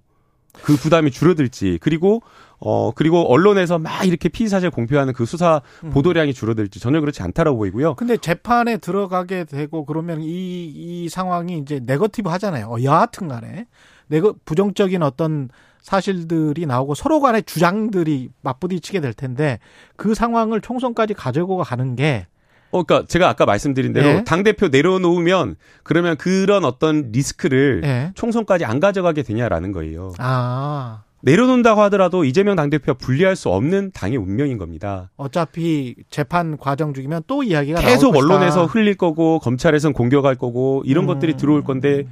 그 0.53 0.75
부담이 0.75 1.11
줄어들지 1.11 1.77
그리고 1.81 2.21
어 2.63 2.91
그리고 2.91 3.31
언론에서 3.31 3.79
막 3.79 4.05
이렇게 4.05 4.29
피의 4.29 4.47
사실 4.47 4.69
공표하는 4.69 5.13
그 5.13 5.25
수사 5.25 5.61
음. 5.83 5.89
보도량이 5.89 6.33
줄어들지 6.33 6.79
전혀 6.79 6.99
그렇지 6.99 7.23
않다라고 7.23 7.57
보이고요. 7.57 7.95
근데 7.95 8.17
재판에 8.17 8.77
들어가게 8.77 9.45
되고 9.45 9.83
그러면 9.85 10.21
이, 10.21 10.65
이 10.65 11.09
상황이 11.09 11.57
이제 11.57 11.81
네거티브 11.83 12.29
하잖아요. 12.29 12.67
어, 12.67 12.83
여하튼 12.83 13.27
간에. 13.27 13.65
네거, 14.07 14.35
부정적인 14.45 15.01
어떤 15.03 15.49
사실들이 15.81 16.65
나오고 16.65 16.95
서로 16.95 17.19
간의 17.21 17.43
주장들이 17.43 18.29
맞부딪히게 18.41 19.01
될 19.01 19.13
텐데 19.13 19.59
그 19.95 20.13
상황을 20.13 20.61
총선까지 20.61 21.13
가지고 21.15 21.57
가는 21.57 21.95
게 21.95 22.27
어, 22.71 22.83
그러니까 22.83 23.07
제가 23.07 23.27
아까 23.27 23.45
말씀드린 23.45 23.91
대로 23.93 24.07
예. 24.07 24.23
당 24.23 24.43
대표 24.43 24.67
내려놓으면 24.67 25.55
그러면 25.83 26.15
그런 26.17 26.65
어떤 26.65 27.11
리스크를 27.11 27.81
예. 27.83 28.11
총선까지 28.15 28.65
안 28.65 28.79
가져가게 28.79 29.23
되냐라는 29.23 29.71
거예요. 29.71 30.13
아, 30.19 31.03
내려놓는다고 31.23 31.81
하더라도 31.83 32.23
이재명 32.25 32.55
당대표가 32.55 32.97
분리할 32.97 33.35
수 33.35 33.49
없는 33.49 33.91
당의 33.93 34.17
운명인 34.17 34.57
겁니다. 34.57 35.11
어차피 35.15 35.95
재판 36.09 36.57
과정 36.57 36.93
중이면 36.93 37.23
또 37.27 37.43
이야기가 37.43 37.81
계속. 37.81 38.15
언론에서 38.15 38.65
흘릴 38.65 38.95
거고 38.95 39.39
검찰에선 39.39 39.93
공격할 39.93 40.35
거고 40.35 40.83
이런 40.85 41.05
음. 41.05 41.07
것들이 41.07 41.37
들어올 41.37 41.63
건데 41.63 42.05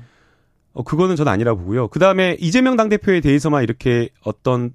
어, 0.73 0.83
그거는 0.83 1.15
전 1.15 1.27
아니라 1.27 1.55
보고요. 1.55 1.87
그 1.89 1.99
다음에 1.99 2.37
이재명 2.39 2.77
당대표에 2.77 3.21
대해서만 3.21 3.63
이렇게 3.63 4.09
어떤 4.23 4.73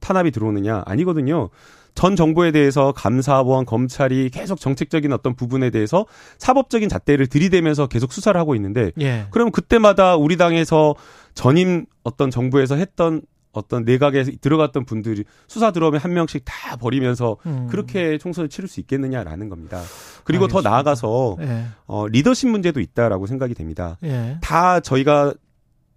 탄압이 0.00 0.30
들어오느냐 0.30 0.82
아니거든요. 0.86 1.50
전 1.94 2.16
정부에 2.16 2.52
대해서 2.52 2.92
감사원, 2.92 3.66
검찰이 3.66 4.30
계속 4.30 4.60
정책적인 4.60 5.12
어떤 5.12 5.34
부분에 5.34 5.70
대해서 5.70 6.06
사법적인 6.38 6.88
잣대를 6.88 7.26
들이대면서 7.26 7.88
계속 7.88 8.12
수사를 8.12 8.38
하고 8.38 8.54
있는데 8.54 8.92
예. 9.00 9.26
그럼 9.30 9.50
그때마다 9.50 10.16
우리 10.16 10.36
당에서 10.36 10.94
전임 11.34 11.86
어떤 12.02 12.30
정부에서 12.30 12.76
했던 12.76 13.22
어떤 13.52 13.84
내각에 13.84 14.22
들어갔던 14.40 14.84
분들이 14.84 15.24
수사 15.48 15.72
들어오면 15.72 16.00
한 16.00 16.12
명씩 16.12 16.42
다 16.44 16.76
버리면서 16.76 17.36
음. 17.46 17.66
그렇게 17.68 18.16
총선을 18.18 18.48
치를 18.48 18.68
수 18.68 18.80
있겠느냐라는 18.80 19.48
겁니다. 19.48 19.82
그리고 20.24 20.46
더 20.46 20.58
알겠습니다. 20.58 20.70
나아가서 20.70 21.36
예. 21.40 21.64
어, 21.86 22.06
리더십 22.06 22.48
문제도 22.48 22.78
있다라고 22.78 23.26
생각이 23.26 23.54
됩니다. 23.54 23.98
예. 24.04 24.38
다 24.40 24.80
저희가 24.80 25.34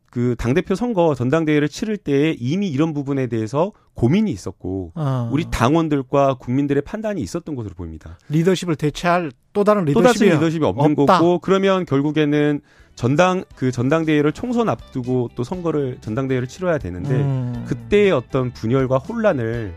그 0.09 0.35
당대표 0.37 0.75
선거 0.75 1.15
전당대회를 1.15 1.69
치를 1.69 1.97
때 1.97 2.35
이미 2.39 2.69
이런 2.69 2.93
부분에 2.93 3.25
대해서 3.25 3.71
고민이 3.95 4.31
있었고 4.31 4.91
어. 4.93 5.29
우리 5.31 5.45
당원들과 5.49 6.35
국민들의 6.35 6.83
판단이 6.83 7.19
있었던 7.19 7.55
것으로 7.55 7.73
보입니다. 7.73 8.19
리더십을 8.29 8.75
대체할 8.75 9.31
또 9.53 9.63
다른 9.63 9.85
리더십이 9.85 10.29
리더십이 10.29 10.63
없는 10.65 10.95
없다. 10.97 11.17
거고 11.17 11.39
그러면 11.39 11.85
결국에는 11.85 12.61
전당 12.95 13.43
그 13.55 13.71
전당대회를 13.71 14.31
총선 14.33 14.69
앞두고 14.69 15.29
또 15.35 15.43
선거를 15.43 15.97
전당대회를 16.01 16.47
치러야 16.47 16.77
되는데 16.77 17.15
음. 17.15 17.63
그때의 17.67 18.11
어떤 18.11 18.51
분열과 18.51 18.97
혼란을 18.97 19.75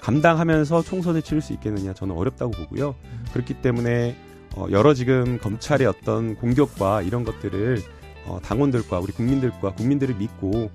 감당하면서 0.00 0.82
총선을 0.82 1.22
치를 1.22 1.40
수 1.42 1.52
있겠느냐 1.52 1.94
저는 1.94 2.14
어렵다고 2.16 2.52
보고요. 2.52 2.94
그렇기 3.32 3.54
때문에 3.54 4.16
어, 4.56 4.66
여러 4.70 4.94
지금 4.94 5.38
검찰의 5.38 5.86
어떤 5.86 6.34
공격과 6.36 7.02
이런 7.02 7.24
것들을 7.24 7.78
어, 8.26 8.38
당원들과 8.42 9.00
우리 9.00 9.12
국민들과 9.12 9.72
국민들을 9.74 10.16
믿고 10.16 10.70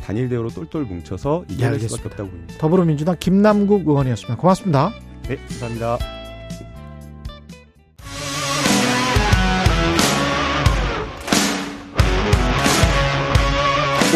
단일 0.00 0.28
대우로 0.28 0.48
똘똘 0.48 0.84
뭉쳐서 0.84 1.44
이겨낼 1.48 1.74
알겠습니다. 1.74 1.96
수밖에 1.96 2.08
없다고 2.08 2.30
봅니다. 2.30 2.54
더불어민주당 2.58 3.16
김남국 3.20 3.86
의원이었습니다. 3.86 4.36
고맙습니다. 4.36 4.92
네, 5.28 5.36
감사합니다. 5.36 6.17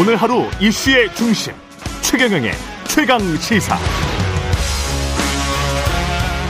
오늘 0.00 0.16
하루 0.16 0.44
이슈의 0.58 1.14
중심 1.14 1.52
최경영의 2.00 2.52
최강 2.88 3.20
시사. 3.36 3.76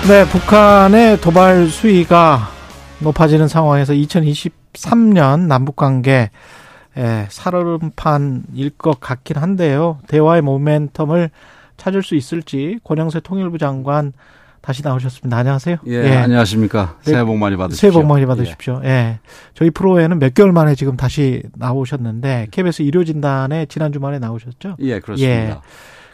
네, 0.07 0.25
북한의 0.29 1.21
도발 1.21 1.67
수위가 1.67 2.49
높아지는 3.01 3.49
상황에서 3.49 3.95
2023년 3.95 5.47
남북 5.49 5.75
관계 5.75 6.31
에, 6.97 7.27
살얼음판일 7.29 8.71
것 8.79 9.01
같긴 9.01 9.37
한데요. 9.37 9.99
대화의 10.07 10.43
모멘텀을 10.43 11.31
찾을 11.77 12.05
수 12.05 12.15
있을지 12.15 12.79
권영세 12.85 13.21
통일부 13.21 13.59
장관 13.59 14.13
다시 14.63 14.81
나오셨습니다. 14.83 15.37
안녕하세요. 15.37 15.79
예, 15.87 16.17
안녕하십니까. 16.17 16.97
네. 17.05 17.11
새해 17.11 17.25
복 17.25 17.37
많이 17.37 17.57
받으십시오. 17.57 17.91
새해 17.91 18.01
복 18.01 18.07
많이 18.09 18.25
받으십시오. 18.27 18.81
예. 18.85 19.19
저희 19.55 19.71
프로에는 19.71 20.19
몇 20.21 20.33
개월 20.35 20.53
만에 20.53 20.77
지금 20.77 20.97
다시 20.97 21.43
나오셨는데 21.57 22.47
KBS 22.53 22.83
의료 22.83 23.05
진단에 23.05 23.67
지난 23.67 23.93
주말에 23.93 24.21
나오셨죠? 24.21 24.77
예, 24.81 24.87
예 24.87 25.01
그렇습니다. 25.01 25.35
예. 25.35 25.57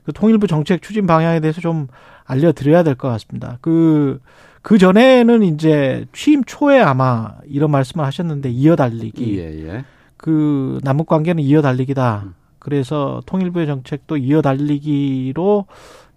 그 0.04 0.12
통일부 0.14 0.46
정책 0.46 0.80
추진 0.80 1.06
방향에 1.06 1.40
대해서 1.40 1.60
좀 1.60 1.88
알려 2.24 2.52
드려야 2.52 2.82
될 2.82 2.94
것 2.94 3.08
같습니다. 3.08 3.58
그, 3.60 4.18
그 4.62 4.78
전에는 4.78 5.42
이제 5.42 6.06
취임 6.14 6.42
초에 6.44 6.80
아마 6.80 7.34
이런 7.46 7.70
말씀을 7.70 8.04
하셨는데 8.06 8.48
이어달리기. 8.50 9.38
예, 9.38 9.68
예. 9.68 9.84
그 10.16 10.80
남북 10.82 11.06
관계는 11.06 11.42
이어달리기다. 11.42 12.24
그래서 12.58 13.20
통일부의 13.26 13.66
정책도 13.66 14.16
이어달리기로 14.16 15.66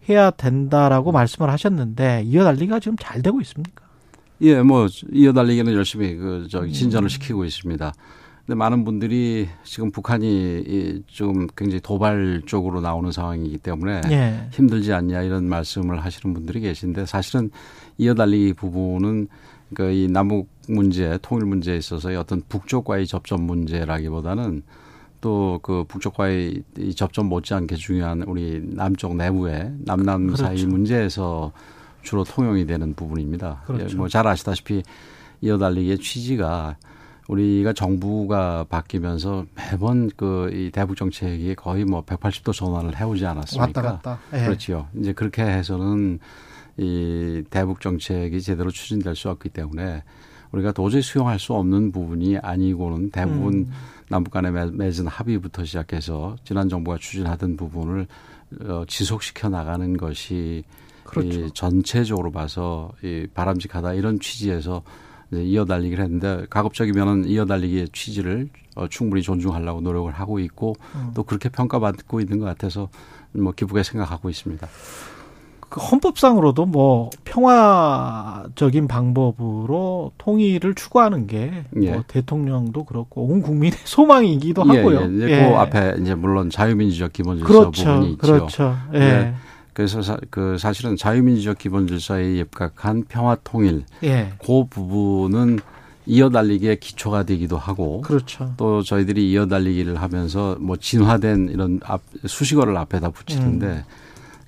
해야 0.09 0.31
된다라고 0.31 1.11
말씀을 1.11 1.49
하셨는데 1.49 2.23
이어달리기가 2.25 2.79
지금 2.79 2.97
잘 2.99 3.21
되고 3.21 3.39
있습니까? 3.41 3.85
예, 4.41 4.61
뭐 4.61 4.87
이어달리기는 5.11 5.73
열심히 5.73 6.15
그 6.15 6.47
저기 6.49 6.69
음. 6.69 6.73
진전을 6.73 7.09
시키고 7.09 7.45
있습니다. 7.45 7.93
근데 8.45 8.55
많은 8.55 8.83
분들이 8.83 9.47
지금 9.63 9.91
북한이 9.91 11.05
이좀 11.07 11.47
굉장히 11.55 11.79
도발적으로 11.79 12.81
나오는 12.81 13.11
상황이기 13.11 13.59
때문에 13.59 14.01
예. 14.09 14.47
힘들지 14.51 14.93
않냐 14.93 15.21
이런 15.21 15.47
말씀을 15.47 16.03
하시는 16.03 16.33
분들이 16.33 16.59
계신데 16.59 17.05
사실은 17.05 17.51
이어달리기 17.99 18.53
부분은 18.53 19.27
그이 19.75 20.07
남북 20.09 20.49
문제, 20.67 21.17
통일 21.21 21.45
문제에 21.45 21.77
있어서의 21.77 22.17
어떤 22.17 22.41
북쪽과의 22.49 23.07
접점 23.07 23.43
문제라기보다는 23.43 24.63
또 25.21 25.59
그 25.61 25.83
북쪽과의 25.87 26.63
이 26.79 26.95
접점 26.95 27.27
못지않게 27.27 27.75
중요한 27.75 28.23
우리 28.23 28.59
남쪽 28.63 29.15
내부의 29.15 29.73
남남 29.85 30.35
사이 30.35 30.55
그렇죠. 30.55 30.67
문제에서 30.67 31.51
주로 32.01 32.23
통용이 32.23 32.65
되는 32.65 32.93
부분입니다. 32.95 33.63
그렇죠. 33.67 33.97
뭐잘 33.97 34.25
아시다시피 34.27 34.81
이어달리기의 35.41 35.99
취지가 35.99 36.77
우리가 37.27 37.73
정부가 37.73 38.65
바뀌면서 38.69 39.45
매번 39.55 40.09
그 40.17 40.49
이 40.51 40.71
대북 40.71 40.97
정책이 40.97 41.55
거의 41.55 41.85
뭐 41.85 42.03
180도 42.03 42.53
전환을 42.53 42.97
해오지 42.99 43.25
않았습니까? 43.25 43.81
왔다 43.81 43.81
갔다. 43.81 44.19
예. 44.33 44.45
그렇지요. 44.45 44.87
이제 44.99 45.13
그렇게 45.13 45.43
해서는 45.43 46.19
이 46.77 47.43
대북 47.49 47.79
정책이 47.81 48.41
제대로 48.41 48.71
추진될 48.71 49.15
수 49.15 49.29
없기 49.29 49.49
때문에 49.49 50.03
우리가 50.51 50.71
도저히 50.71 51.01
수용할 51.01 51.39
수 51.39 51.53
없는 51.53 51.91
부분이 51.91 52.37
아니고는 52.39 53.11
대부분 53.11 53.53
음. 53.53 53.71
남북 54.11 54.31
간에 54.31 54.51
맺- 54.51 54.75
맺은 54.75 55.07
합의부터 55.07 55.63
시작해서 55.63 56.35
지난 56.43 56.67
정부가 56.67 56.97
추진하던 56.97 57.55
부분을 57.55 58.07
어, 58.65 58.83
지속시켜 58.87 59.47
나가는 59.47 59.95
것이 59.95 60.63
그렇죠. 61.05 61.29
이 61.45 61.51
전체적으로 61.53 62.29
봐서 62.31 62.91
이 63.03 63.25
바람직하다 63.33 63.93
이런 63.93 64.19
취지에서 64.19 64.83
이제 65.31 65.41
이어달리기를 65.43 66.03
했는데 66.03 66.45
가급적이면은 66.49 67.25
이어달리기의 67.29 67.89
취지를 67.93 68.49
어, 68.75 68.87
충분히 68.89 69.21
존중하려고 69.23 69.79
노력을 69.79 70.11
하고 70.11 70.39
있고 70.39 70.75
음. 70.95 71.11
또 71.15 71.23
그렇게 71.23 71.47
평가받고 71.47 72.19
있는 72.19 72.39
것 72.39 72.45
같아서 72.45 72.89
뭐 73.31 73.53
기쁘게 73.53 73.83
생각하고 73.83 74.29
있습니다. 74.29 74.67
그 75.71 75.79
헌법상으로도 75.79 76.65
뭐 76.65 77.09
평화적인 77.23 78.89
방법으로 78.89 80.11
통일을 80.17 80.75
추구하는 80.75 81.27
게뭐 81.27 81.83
예. 81.83 82.03
대통령도 82.07 82.83
그렇고 82.83 83.23
온 83.23 83.41
국민의 83.41 83.79
소망이기도 83.85 84.63
하고요. 84.63 84.99
예, 84.99 85.19
예. 85.21 85.29
예. 85.29 85.49
그 85.49 85.55
앞에 85.55 85.95
이제 86.01 86.13
물론 86.13 86.49
자유민주적 86.49 87.13
기본질서 87.13 87.47
그렇죠. 87.47 87.85
부분이 87.85 88.11
있죠. 88.11 88.21
그렇죠. 88.21 88.77
예. 88.95 88.99
네. 88.99 89.33
그래서 89.71 90.01
사, 90.01 90.17
그 90.29 90.57
사실은 90.57 90.97
자유민주적 90.97 91.57
기본질서에 91.57 92.35
입각한 92.39 93.05
평화 93.07 93.37
통일 93.41 93.85
예. 94.03 94.33
그 94.45 94.65
부분은 94.69 95.59
이어달리기의 96.05 96.81
기초가 96.81 97.23
되기도 97.23 97.57
하고 97.57 98.01
그렇죠. 98.01 98.53
또 98.57 98.83
저희들이 98.83 99.31
이어달리기를 99.31 100.01
하면서 100.01 100.57
뭐 100.59 100.75
진화된 100.75 101.47
이런 101.53 101.79
앞, 101.85 102.01
수식어를 102.25 102.75
앞에다 102.75 103.11
붙이는데 103.11 103.67
음. 103.67 103.83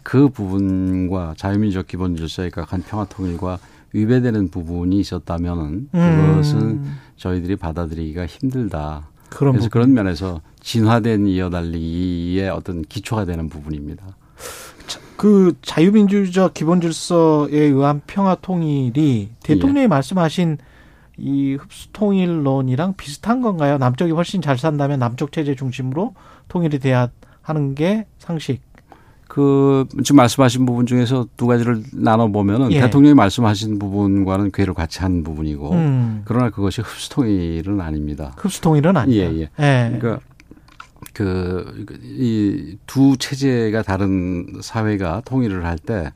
그 0.04 0.30
부분과 0.30 1.34
자유민주적 1.38 1.88
기본질서에 1.88 2.48
입각한 2.48 2.84
평화통일과 2.84 3.60
위배되는 3.94 4.50
부분이 4.50 5.00
있었다면은 5.00 5.90
그것은 5.92 6.60
음. 6.60 6.98
저희들이 7.16 7.56
받아들이기가 7.56 8.26
힘들다. 8.26 9.10
그런 9.30 9.54
그래서 9.54 9.68
부분. 9.68 9.70
그런 9.70 9.94
면에서 9.94 10.42
진화된 10.62 11.28
이어달리기의 11.28 12.50
어떤 12.50 12.82
기초가 12.82 13.26
되는 13.26 13.50
부분입니다. 13.50 14.16
그 15.16 15.54
자유민주적 15.62 16.54
기본질서에 16.54 17.56
의한 17.58 18.02
평화 18.06 18.36
통일이 18.36 19.30
예. 19.32 19.36
대통령이 19.42 19.88
말씀하신 19.88 20.58
이 21.18 21.54
흡수 21.54 21.90
통일론이랑 21.94 22.96
비슷한 22.98 23.42
건가요? 23.42 23.78
남쪽이 23.78 24.12
훨씬 24.12 24.42
잘 24.42 24.58
산다면 24.58 25.00
남쪽 25.00 25.32
체제 25.32 25.56
중심으로 25.56 26.16
통일이 26.48 26.80
돼야 26.80 27.10
하는 27.42 27.76
게 27.76 28.06
상식. 28.18 28.62
그 29.34 29.88
지금 30.04 30.18
말씀하신 30.18 30.68
부분 30.68 30.86
중에서 30.86 31.26
두 31.36 31.48
가지를 31.48 31.82
나눠 31.92 32.28
보면은 32.28 32.72
예. 32.72 32.82
대통령이 32.82 33.16
말씀하신 33.16 33.80
부분과는 33.80 34.52
괴를 34.52 34.76
같이 34.76 35.00
한 35.00 35.24
부분이고 35.24 35.72
음. 35.72 36.22
그러나 36.26 36.52
그것이 36.52 36.82
흡수 36.82 37.10
통일은 37.10 37.82
아닙니다. 37.82 38.34
흡수 38.38 38.62
통일은 38.62 38.96
아니다. 38.96 39.18
예, 39.18 39.40
예. 39.42 39.50
그러니까 40.00 40.20
그 41.14 41.74
이 42.04 42.78
두 42.86 43.18
체제가 43.18 43.82
다른 43.82 44.46
사회가 44.62 45.24
통일을 45.26 45.66
할 45.66 45.80
때 45.80 46.12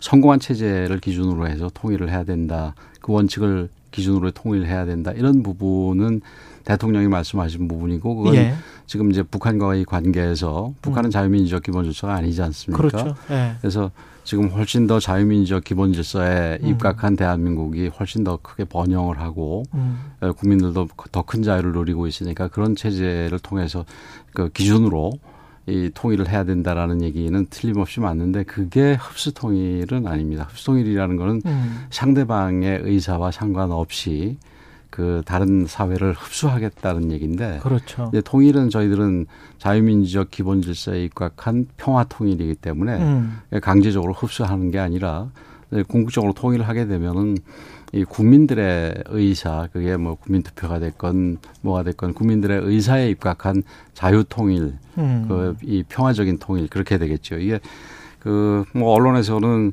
성공한 0.00 0.40
체제를 0.40 0.98
기준으로 0.98 1.46
해서 1.46 1.70
통일을 1.72 2.08
해야 2.10 2.24
된다. 2.24 2.74
그 3.00 3.12
원칙을 3.12 3.68
기준으로 3.92 4.32
통일해야 4.32 4.84
된다. 4.84 5.12
이런 5.12 5.44
부분은 5.44 6.22
대통령이 6.70 7.08
말씀하신 7.08 7.66
부분이고 7.66 8.14
그건 8.14 8.34
예. 8.36 8.54
지금 8.86 9.10
이제 9.10 9.22
북한과의 9.22 9.84
관계에서 9.84 10.72
북한은 10.82 11.10
자유민주적 11.10 11.64
기본질서가 11.64 12.14
아니지 12.14 12.40
않습니까? 12.42 12.76
그렇죠. 12.88 13.14
예. 13.30 13.56
그래서 13.60 13.90
지금 14.22 14.48
훨씬 14.50 14.86
더 14.86 15.00
자유민주적 15.00 15.64
기본질서에 15.64 16.58
음. 16.62 16.68
입각한 16.68 17.16
대한민국이 17.16 17.88
훨씬 17.88 18.22
더 18.22 18.38
크게 18.40 18.64
번영을 18.64 19.18
하고 19.18 19.64
음. 19.74 19.98
어, 20.20 20.32
국민들도 20.32 20.88
더 21.10 21.22
큰 21.22 21.42
자유를 21.42 21.72
누리고 21.72 22.06
있으니까 22.06 22.48
그런 22.48 22.74
체제를 22.76 23.38
통해서 23.40 23.84
그 24.32 24.48
기준으로 24.50 25.12
이 25.66 25.90
통일을 25.94 26.28
해야 26.28 26.42
된다라는 26.44 27.02
얘기는 27.02 27.46
틀림없이 27.50 28.00
맞는데 28.00 28.44
그게 28.44 28.94
흡수 28.94 29.32
통일은 29.34 30.06
아닙니다. 30.06 30.46
흡수 30.48 30.66
통일이라는 30.66 31.16
거는 31.16 31.42
음. 31.46 31.86
상대방의 31.90 32.80
의사와 32.82 33.30
상관없이 33.30 34.38
그 35.00 35.22
다른 35.24 35.64
사회를 35.66 36.12
흡수하겠다는 36.12 37.10
얘기인데 37.12 37.60
그렇죠. 37.62 38.12
통일은 38.22 38.68
저희들은 38.68 39.24
자유민주적 39.56 40.30
기본 40.30 40.60
질서에 40.60 41.02
입각한 41.04 41.68
평화 41.78 42.04
통일이기 42.04 42.56
때문에 42.56 42.98
음. 42.98 43.38
강제적으로 43.62 44.12
흡수하는 44.12 44.70
게 44.70 44.78
아니라 44.78 45.30
궁극적으로 45.88 46.34
통일을 46.34 46.68
하게 46.68 46.86
되면은 46.86 47.38
이 47.92 48.04
국민들의 48.04 49.04
의사 49.08 49.68
그게 49.72 49.96
뭐 49.96 50.16
국민 50.16 50.42
투표가 50.42 50.78
됐건 50.80 51.38
뭐가 51.62 51.82
됐건 51.82 52.12
국민들의 52.12 52.60
의사에 52.62 53.08
입각한 53.08 53.62
자유 53.94 54.22
통일 54.28 54.74
음. 54.98 55.54
그이 55.62 55.84
평화적인 55.88 56.36
통일 56.40 56.68
그렇게 56.68 56.98
되겠죠. 56.98 57.38
이게 57.38 57.58
그 58.18 58.66
뭐 58.74 58.92
언론에서는 58.92 59.72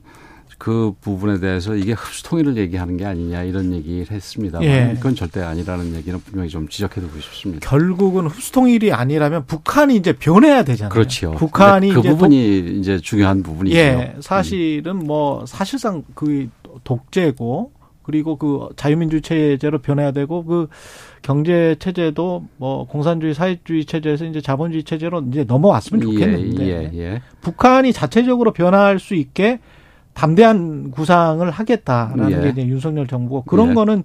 그 0.58 0.93
부분에 1.01 1.39
대해서 1.39 1.76
이게 1.76 1.91
흡수 1.91 2.24
통일을 2.24 2.58
얘기하는 2.58 2.97
게 2.97 3.05
아니냐 3.05 3.43
이런 3.43 3.74
얘기를 3.74 4.10
했습니다만 4.10 4.68
예. 4.68 4.93
그건 4.95 5.16
절대 5.16 5.41
아니라는 5.41 5.95
얘기는 5.95 6.20
분명히 6.20 6.49
좀 6.49 6.68
지적해 6.68 6.99
두고 6.99 7.20
싶습니다. 7.20 7.70
결국은 7.70 8.26
흡수 8.26 8.51
통일이 8.51 8.91
아니라면 8.91 9.45
북한이 9.45 9.95
이제 9.95 10.14
변해야 10.14 10.64
되잖아요. 10.64 10.89
그렇죠. 10.89 11.32
북한이 11.32 11.93
그 11.93 11.99
이제 11.99 12.10
부분이 12.10 12.80
이제 12.80 12.99
중요한 12.99 13.43
부분이죠. 13.43 13.78
예, 13.78 14.16
사실은 14.20 14.97
뭐 14.97 15.45
사실상 15.45 16.03
그 16.16 16.49
독재고 16.84 17.72
그리고 18.01 18.38
그 18.38 18.70
자유민주 18.78 19.22
체제로 19.22 19.80
변해야 19.80 20.12
되고 20.12 20.43
그 20.43 20.70
경제 21.22 21.76
체제도 21.78 22.45
뭐 22.55 22.88
공산주의 22.88 23.34
사회주의 23.34 23.86
체제에서 23.86 24.26
이제 24.26 24.41
자본주의 24.41 24.84
체제로 24.84 25.22
이제 25.30 25.43
넘어왔으면 25.43 26.01
좋겠는데 26.01 26.66
예, 26.66 26.91
예, 26.93 26.97
예. 26.97 27.22
북한이 27.41 27.93
자체적으로 27.93 28.53
변화할 28.53 28.99
수 28.99 29.14
있게 29.14 29.60
담대한 30.18 30.89
구상을 30.89 31.47
하겠다라는 31.49 32.32
예. 32.32 32.41
게 32.41 32.49
이제 32.49 32.68
윤석열 32.68 33.05
정부고 33.05 33.43
그런 33.43 33.70
예. 33.70 33.74
거는 33.76 34.03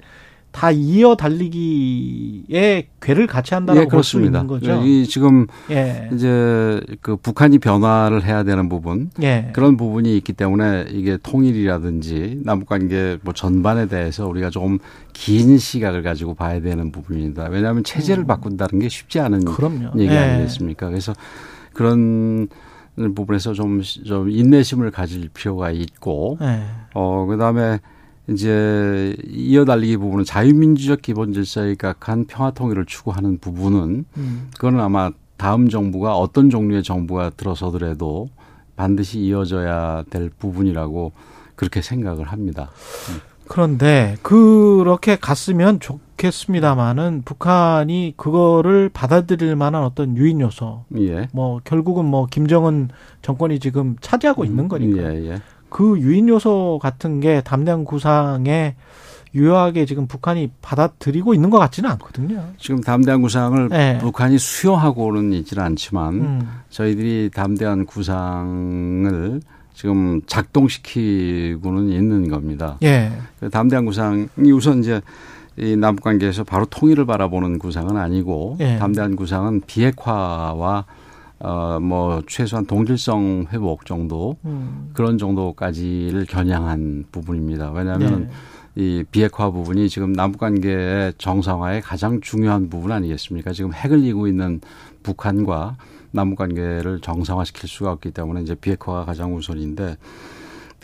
다 0.51 0.71
이어 0.71 1.17
달리기에 1.17 2.89
괴를 3.01 3.27
같이 3.27 3.55
한다고 3.55 3.81
예, 3.81 3.87
볼수 3.87 4.19
그렇습니다. 4.19 4.41
있는 4.41 4.47
거죠. 4.47 4.83
이 4.85 5.07
지금 5.07 5.47
예. 5.71 6.11
이제 6.13 6.79
그 7.01 7.17
북한이 7.17 7.59
변화를 7.61 8.27
해야 8.27 8.43
되는 8.43 8.69
부분 8.69 9.09
예. 9.23 9.49
그런 9.55 9.79
부분이 9.79 10.15
있기 10.19 10.35
때문에 10.35 10.89
이게 10.91 11.17
통일이라든지 11.23 12.43
남북 12.45 12.69
관계 12.69 13.17
뭐 13.23 13.33
전반에 13.33 13.87
대해서 13.87 14.29
우리가 14.29 14.51
조금 14.51 14.79
긴 15.15 15.57
시각을 15.57 16.03
가지고 16.03 16.35
봐야 16.35 16.61
되는 16.61 16.93
부분입니다. 16.93 17.45
왜냐하면 17.45 17.85
체제를 17.85 18.27
바꾼다는 18.27 18.81
게 18.81 18.91
쉽지 18.91 19.19
않은 19.19 19.49
음. 19.49 19.55
그럼요. 19.55 19.93
얘기 19.97 20.13
예. 20.13 20.19
아니겠습니까? 20.19 20.91
그래서 20.91 21.15
그런 21.73 22.49
부분에서 22.97 23.55
좀, 23.55 23.83
좀 23.83 24.31
인내심을 24.31 24.91
가질 24.91 25.29
필요가 25.33 25.71
있고, 25.71 26.37
네. 26.41 26.65
어, 26.95 27.27
그 27.27 27.37
다음에 27.37 27.81
이제 28.29 29.17
이어달리기 29.29 29.97
부분은 29.97 30.25
자유민주적 30.25 31.03
기본 31.03 31.33
질서에 31.33 31.75
각한 31.75 32.27
평화 32.27 32.53
통일을 32.53 32.87
추구하는 32.87 33.39
부분은 33.39 34.05
음. 34.17 34.51
그거는 34.55 34.81
아마 34.81 35.11
다음 35.37 35.69
정부가 35.69 36.17
어떤 36.17 36.51
종류의 36.51 36.85
정부가 36.85 37.31
들어서더라도 37.31 38.29
반드시 38.77 39.21
이어져야 39.21 40.05
될 40.09 40.31
부분이라고 40.31 41.13
그렇게 41.57 41.83
생각을 41.83 42.27
합니다. 42.27 42.71
그런데 43.53 44.17
그렇게 44.23 45.17
갔으면 45.17 45.79
좋겠습니다만은 45.79 47.21
북한이 47.27 48.15
그거를 48.17 48.89
받아들일 48.89 49.57
만한 49.57 49.85
어떤 49.85 50.17
유인 50.17 50.41
요소 50.41 50.87
예. 51.01 51.29
뭐 51.35 51.61
결국은 51.63 52.07
뭐 52.07 52.25
김정은 52.25 52.89
정권이 53.21 53.59
지금 53.59 53.97
차지하고 54.01 54.47
있는 54.47 54.69
거니까 54.69 55.15
예, 55.15 55.33
예. 55.33 55.43
그 55.69 56.01
유인 56.01 56.31
요소 56.31 56.79
같은 56.81 57.21
게 57.21 57.43
담량 57.43 57.85
구상에 57.85 58.75
유효하게 59.35 59.85
지금 59.85 60.07
북한이 60.07 60.53
받아들이고 60.63 61.35
있는 61.35 61.51
것 61.51 61.59
같지는 61.59 61.91
않거든요. 61.91 62.43
지금 62.57 62.81
담대한 62.81 63.21
구상을 63.21 63.69
네. 63.69 63.99
북한이 63.99 64.39
수용하고는 64.39 65.35
있지는 65.35 65.63
않지만 65.63 66.15
음. 66.15 66.49
저희들이 66.71 67.31
담대한 67.35 67.85
구상을 67.85 69.41
지금 69.83 70.23
작동시키고는 70.27 71.89
있는 71.89 72.29
겁니다. 72.29 72.79
예. 72.85 73.11
그 73.41 73.51
담대한 73.51 73.85
구상이 73.85 74.29
우선 74.55 74.79
이제 74.79 75.01
이 75.57 75.75
남북 75.75 76.05
관계에서 76.05 76.45
바로 76.45 76.67
통일을 76.67 77.05
바라보는 77.05 77.59
구상은 77.59 77.97
아니고 77.97 78.59
예. 78.61 78.77
담대한 78.77 79.17
구상은 79.17 79.61
비핵화와 79.67 80.85
어뭐 81.41 82.23
최소한 82.29 82.65
동질성 82.67 83.47
회복 83.51 83.85
정도 83.85 84.37
음. 84.45 84.91
그런 84.93 85.19
정도까지를 85.19 86.27
겨냥한 86.27 87.07
부분입니다. 87.11 87.73
왜냐하면 87.73 88.31
네. 88.77 88.83
이 88.83 89.05
비핵화 89.11 89.51
부분이 89.51 89.89
지금 89.89 90.13
남북 90.13 90.39
관계의 90.39 91.15
정상화의 91.19 91.81
가장 91.81 92.21
중요한 92.21 92.71
부분 92.71 92.93
아니겠습니까? 92.93 93.53
지금 93.53 93.73
핵을 93.73 94.05
이고 94.05 94.29
있는 94.29 94.61
북한과 95.03 95.77
남북 96.13 96.37
관계를 96.37 97.01
정상화시킬 97.01 97.69
수가 97.69 97.93
없기 97.93 98.13
때문에 98.13 98.43
이제 98.43 98.55
비핵화가 98.55 99.05
가장 99.05 99.35
우선인데 99.35 99.97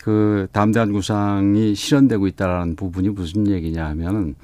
그 0.03 0.49
담대한 0.53 0.93
구상이 0.93 1.75
실현되고 1.75 2.27
있다라는 2.27 2.77
부분이 2.77 3.11
무슨 3.11 3.47
얘기냐 3.49 3.87
하면은 3.87 4.35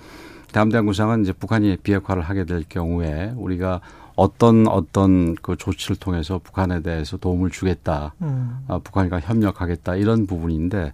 담대한 0.53 0.87
구상은 0.87 1.22
이제 1.22 1.32
북한이 1.32 1.78
비핵화를 1.78 2.22
하게 2.22 2.45
될 2.45 2.64
경우에 2.68 3.32
우리가 3.37 3.80
어떤 4.16 4.68
어떤 4.68 5.35
그 5.37 5.57
조치를 5.57 5.97
통해서 5.97 6.39
북한에 6.39 6.82
대해서 6.82 7.16
도움을 7.16 7.51
주겠다. 7.51 8.14
음. 8.22 8.59
아, 8.68 8.78
북한과 8.78 9.20
협력하겠다 9.20 9.97
이런 9.97 10.26
부분인데 10.26 10.93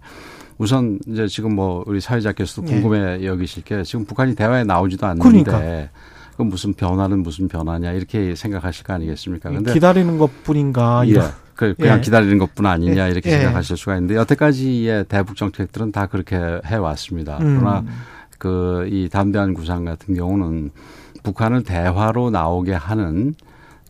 우선 0.57 0.99
이제 1.07 1.27
지금 1.27 1.55
뭐 1.55 1.83
우리 1.85 2.01
사회자께서도 2.01 2.67
예. 2.67 2.73
궁금해 2.73 3.25
여기실 3.25 3.63
게 3.63 3.83
지금 3.83 4.05
북한이 4.05 4.35
대화에 4.35 4.63
나오지도 4.63 5.05
않는데 5.05 5.43
그러니까. 5.43 5.89
그 6.43 6.47
무슨 6.47 6.73
변화는 6.73 7.23
무슨 7.23 7.47
변화냐 7.47 7.91
이렇게 7.91 8.35
생각하실 8.35 8.83
거 8.83 8.93
아니겠습니까? 8.93 9.49
근데 9.49 9.73
기다리는 9.73 10.17
것뿐인가 10.17 11.03
예. 11.07 11.21
그 11.55 11.75
그냥 11.75 11.97
예. 11.97 12.01
기다리는 12.01 12.37
것뿐 12.37 12.65
아니냐 12.65 13.07
예. 13.07 13.11
이렇게 13.11 13.31
예. 13.31 13.37
생각하실 13.37 13.77
수가 13.77 13.95
있는데 13.95 14.15
여태까지의 14.15 15.05
대북 15.05 15.35
정책들은 15.35 15.91
다 15.91 16.07
그렇게 16.07 16.35
해 16.35 16.75
왔습니다. 16.75 17.37
음. 17.41 17.59
그러나 17.59 17.83
그 18.37 18.87
이 18.89 19.07
담대한 19.07 19.53
구상 19.53 19.85
같은 19.85 20.15
경우는 20.15 20.71
북한을 21.23 21.63
대화로 21.63 22.31
나오게 22.31 22.73
하는 22.73 23.35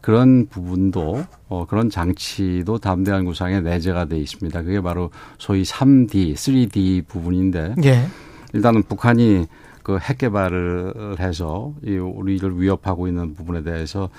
그런 0.01 0.47
부분도 0.47 1.23
어 1.47 1.65
그런 1.69 1.89
장치도 1.89 2.79
담대한 2.79 3.23
구상에 3.23 3.61
내재가 3.61 4.05
돼 4.05 4.17
있습니다. 4.17 4.61
그게 4.63 4.81
바로 4.81 5.11
소위 5.37 5.61
3D, 5.63 6.33
3D 6.33 7.07
부분인데 7.07 7.75
예. 7.85 8.07
일단은 8.53 8.83
북한이 8.83 9.45
그 9.91 9.99
핵 9.99 10.17
개발을 10.19 11.17
해서 11.19 11.73
이 11.83 11.97
우리를 11.97 12.59
위협하고 12.59 13.07
있는 13.07 13.33
부분에 13.33 13.63
대해서 13.63 14.09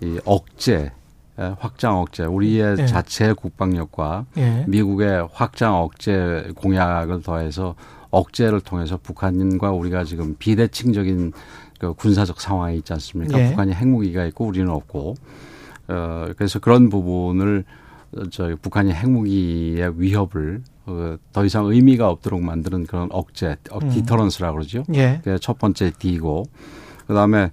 이 0.00 0.18
억제, 0.24 0.90
에, 1.38 1.54
확장 1.58 1.98
억제, 1.98 2.24
우리의 2.24 2.76
예. 2.78 2.86
자체 2.86 3.32
국방력과 3.32 4.26
예. 4.38 4.64
미국의 4.66 5.28
확장 5.32 5.76
억제 5.76 6.50
공약을 6.56 7.22
더해서 7.22 7.74
억제를 8.10 8.60
통해서 8.60 8.96
북한과 8.96 9.70
우리가 9.70 10.04
지금 10.04 10.34
비대칭적인 10.38 11.32
그 11.78 11.94
군사적 11.94 12.40
상황에 12.40 12.74
있지 12.76 12.92
않습니까? 12.92 13.38
예. 13.38 13.50
북한이 13.50 13.72
핵무기가 13.72 14.24
있고 14.26 14.46
우리는 14.46 14.68
없고, 14.68 15.14
어, 15.88 16.26
그래서 16.36 16.58
그런 16.58 16.88
부분을 16.88 17.64
어, 18.16 18.22
저희 18.30 18.56
북한이 18.56 18.92
핵무기의 18.92 20.00
위협을 20.00 20.62
어, 20.79 20.79
더 21.32 21.44
이상 21.44 21.66
의미가 21.66 22.08
없도록 22.08 22.42
만드는 22.42 22.86
그런 22.86 23.08
억제, 23.12 23.56
어, 23.70 23.78
음. 23.82 23.90
디터런스라고 23.90 24.58
그러죠. 24.58 24.84
예. 24.94 25.20
그게 25.22 25.38
첫 25.38 25.58
번째 25.58 25.92
D고 25.98 26.44
그다음에 27.06 27.50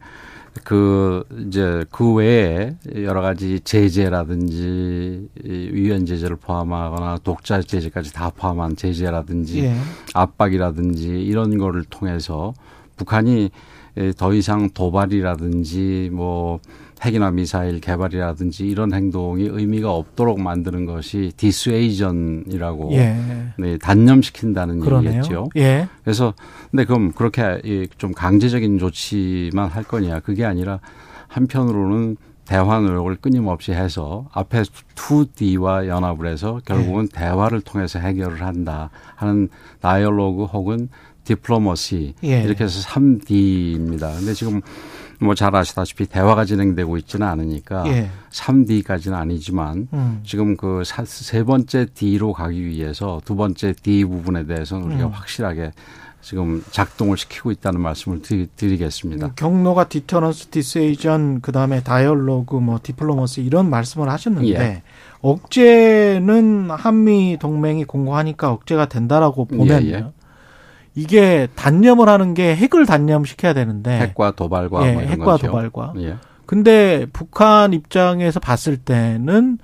그 0.63 1.23
이제 1.47 1.85
그 1.91 2.13
외에 2.13 2.75
여러 2.95 3.21
가지 3.21 3.59
제재라든지 3.59 5.29
이 5.43 5.69
유엔 5.71 6.05
제재를 6.05 6.35
포함하거나 6.37 7.19
독자 7.23 7.61
제재까지 7.61 8.13
다 8.13 8.31
포함한 8.35 8.75
제재라든지 8.75 9.65
예. 9.65 9.75
압박이라든지 10.13 11.07
이런 11.07 11.57
거를 11.57 11.83
통해서 11.83 12.53
북한이 12.95 13.49
에, 13.97 14.11
더 14.13 14.33
이상 14.33 14.69
도발이라든지 14.69 16.09
뭐 16.13 16.59
핵이나 17.03 17.31
미사일 17.31 17.79
개발이라든지 17.79 18.65
이런 18.67 18.93
행동이 18.93 19.43
의미가 19.43 19.91
없도록 19.91 20.39
만드는 20.39 20.85
것이 20.85 21.31
dissuasion이라고 21.37 22.93
예. 22.93 23.15
네, 23.57 23.77
단념시킨다는 23.77 24.79
그러네요. 24.79 25.09
얘기겠죠. 25.09 25.49
예. 25.57 25.87
그래서 26.03 26.33
근데 26.71 26.85
그럼 26.85 27.11
그렇게 27.11 27.61
이좀 27.63 28.13
강제적인 28.13 28.79
조치만 28.79 29.69
할 29.69 29.83
거냐 29.83 30.21
그게 30.21 30.43
아니라 30.45 30.79
한편으로는 31.27 32.17
대화 32.45 32.79
노력을 32.79 33.13
끊임없이 33.17 33.73
해서 33.73 34.27
앞에 34.31 34.61
2D와 34.95 35.87
연합을 35.87 36.27
해서 36.27 36.61
결국은 36.65 37.09
네. 37.09 37.19
대화를 37.19 37.61
통해서 37.61 37.99
해결을 37.99 38.41
한다 38.41 38.89
하는 39.15 39.49
다이얼로그 39.81 40.45
혹은 40.45 40.87
디플로머시 41.25 42.15
예. 42.23 42.43
이렇게 42.43 42.63
해서 42.63 42.79
3D입니다. 42.87 44.17
근데 44.17 44.33
지금 44.33 44.61
뭐 45.19 45.33
잘 45.35 45.55
아시다시피 45.55 46.05
대화가 46.05 46.45
진행되고 46.45 46.97
있지는 46.97 47.25
않으니까 47.27 47.83
예. 47.87 48.09
3D까지는 48.31 49.13
아니지만 49.13 49.87
음. 49.93 50.21
지금 50.23 50.55
그 50.55 50.83
세 50.83 51.43
번째 51.43 51.87
D로 51.93 52.33
가기 52.33 52.65
위해서 52.65 53.21
두 53.25 53.35
번째 53.35 53.73
D 53.73 54.05
부분에 54.05 54.45
대해서는 54.45 54.85
우리가 54.87 55.07
음. 55.07 55.11
확실하게 55.11 55.71
지금 56.21 56.63
작동을 56.71 57.15
시키고 57.17 57.51
있다는 57.51 57.79
말씀을 57.79 58.21
드리, 58.21 58.47
드리겠습니다. 58.55 59.33
경로가 59.35 59.87
deterrence 59.87 60.47
dissuasion 60.47 61.41
그다음에 61.41 61.81
dialogue 61.83 62.57
뭐 62.57 62.79
diplomacy 62.83 63.43
이런 63.43 63.69
말씀을 63.69 64.09
하셨는데 64.09 64.59
예. 64.59 64.81
억제는 65.21 66.69
한미 66.71 67.37
동맹이 67.39 67.85
공고하니까 67.85 68.51
억제가 68.51 68.89
된다라고 68.89 69.45
보면요. 69.45 69.87
예, 69.87 69.91
예. 69.93 70.05
이게 70.97 71.47
단념을 71.53 72.09
하는 72.09 72.33
게 72.33 72.55
핵을 72.55 72.87
단념시켜야 72.87 73.53
되는데 73.53 73.99
핵과 73.99 74.31
도발과 74.31 74.87
예, 74.87 74.93
뭐 74.93 75.01
핵과 75.03 75.25
거죠. 75.25 75.45
도발과 75.45 75.93
예. 75.97 76.15
근데 76.47 77.05
북한 77.13 77.71
입장에서 77.71 78.39
봤을 78.39 78.77
때는 78.77 79.59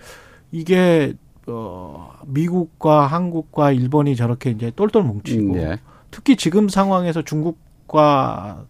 이게 0.51 1.15
어 1.47 2.11
미국과 2.27 3.07
한국과 3.07 3.71
일본이 3.71 4.15
저렇게 4.15 4.51
이제 4.51 4.71
똘똘 4.75 5.01
뭉치고 5.01 5.53
음, 5.53 5.57
예. 5.57 5.79
특히 6.11 6.35
지금 6.35 6.69
상황에서 6.69 7.23
중국과 7.23 8.65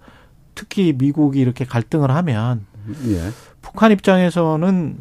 특히 0.56 0.94
미국이 0.98 1.42
이렇게 1.42 1.66
갈등을 1.66 2.12
하면 2.12 2.66
예. 3.08 3.30
북한 3.62 3.92
입장에서는 3.92 4.98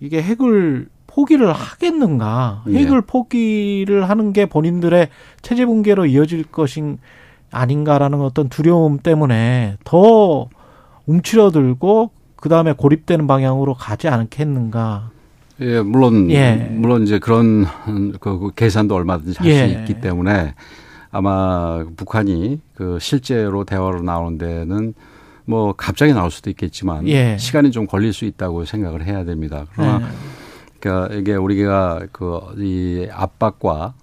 이게 0.00 0.22
핵을 0.22 0.88
포기를 1.14 1.52
하겠는가? 1.52 2.64
예. 2.68 2.78
핵을 2.78 3.02
포기를 3.02 4.08
하는 4.08 4.32
게 4.32 4.46
본인들의 4.46 5.08
체제 5.42 5.64
붕괴로 5.64 6.06
이어질 6.06 6.44
것인 6.44 6.98
아닌가라는 7.52 8.20
어떤 8.20 8.48
두려움 8.48 8.98
때문에 8.98 9.76
더 9.84 10.48
움츠러들고 11.06 12.10
그 12.34 12.48
다음에 12.48 12.72
고립되는 12.72 13.26
방향으로 13.26 13.74
가지 13.74 14.08
않겠는가? 14.08 15.10
예, 15.60 15.80
물론 15.80 16.30
예. 16.32 16.68
물론 16.72 17.04
이제 17.04 17.20
그런 17.20 17.64
그, 18.20 18.38
그 18.38 18.50
계산도 18.56 18.92
얼마든지 18.94 19.38
할수 19.38 19.56
예. 19.56 19.66
있기 19.66 20.00
때문에 20.00 20.54
아마 21.12 21.84
북한이 21.96 22.60
그 22.74 22.98
실제로 23.00 23.62
대화로 23.62 24.02
나오는 24.02 24.36
데는 24.36 24.94
뭐 25.44 25.74
갑자기 25.74 26.12
나올 26.12 26.32
수도 26.32 26.50
있겠지만 26.50 27.06
예. 27.06 27.36
시간이 27.38 27.70
좀 27.70 27.86
걸릴 27.86 28.12
수 28.12 28.24
있다고 28.24 28.64
생각을 28.64 29.06
해야 29.06 29.24
됩니다. 29.24 29.64
그러나 29.72 30.00
예. 30.02 30.43
그러니까 30.84 31.14
이게 31.14 31.34
우리가 31.34 32.06
그 32.12 32.40
이 32.58 33.08
압박과 33.10 33.94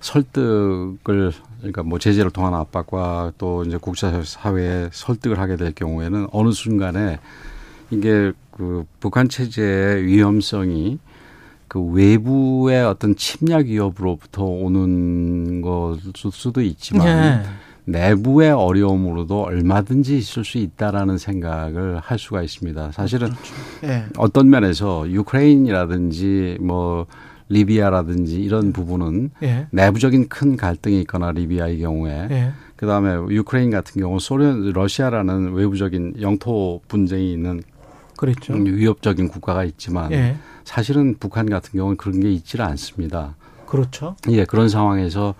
설득을 0.00 1.32
그러니까 1.58 1.82
뭐 1.82 1.98
제재를 1.98 2.30
통한 2.30 2.54
압박과 2.54 3.32
또 3.36 3.64
이제 3.64 3.76
국제사회에 3.76 4.88
설득을 4.92 5.38
하게 5.38 5.56
될 5.56 5.72
경우에는 5.74 6.28
어느 6.32 6.52
순간에 6.52 7.18
이게 7.90 8.32
그 8.50 8.86
북한 8.98 9.28
체제의 9.28 10.06
위험성이 10.06 10.98
그 11.68 11.80
외부의 11.80 12.84
어떤 12.86 13.14
침략 13.14 13.66
위협으로부터 13.66 14.42
오는 14.42 15.60
것일 15.60 16.32
수도 16.32 16.62
있지만 16.62 17.06
예. 17.06 17.42
내부의 17.84 18.52
어려움으로도 18.52 19.42
얼마든지 19.42 20.16
있을 20.18 20.44
수 20.44 20.58
있다라는 20.58 21.18
생각을 21.18 21.98
할 21.98 22.18
수가 22.18 22.42
있습니다. 22.42 22.92
사실은 22.92 23.28
그렇죠. 23.30 23.54
예. 23.84 24.04
어떤 24.16 24.50
면에서 24.50 25.08
Ukraine이라든지 25.10 26.58
뭐 26.60 27.06
리비아라든지 27.48 28.40
이런 28.40 28.72
부분은 28.72 29.30
예. 29.42 29.66
내부적인 29.70 30.28
큰 30.28 30.56
갈등이 30.56 31.00
있거나 31.00 31.32
리비아의 31.32 31.80
경우에 31.80 32.28
예. 32.30 32.52
그다음에 32.76 33.14
유크레인 33.34 33.70
같은 33.70 34.00
경우 34.00 34.18
소련 34.20 34.70
러시아라는 34.70 35.52
외부적인 35.52 36.14
영토 36.20 36.80
분쟁이 36.88 37.32
있는 37.32 37.62
그렇죠. 38.16 38.52
위협적인 38.52 39.28
국가가 39.28 39.64
있지만 39.64 40.12
예. 40.12 40.36
사실은 40.64 41.16
북한 41.18 41.50
같은 41.50 41.72
경우는 41.72 41.96
그런 41.96 42.20
게 42.20 42.30
있지를 42.30 42.64
않습니다. 42.66 43.34
그렇죠. 43.66 44.16
예, 44.28 44.44
그런 44.44 44.68
상황에서 44.68 45.34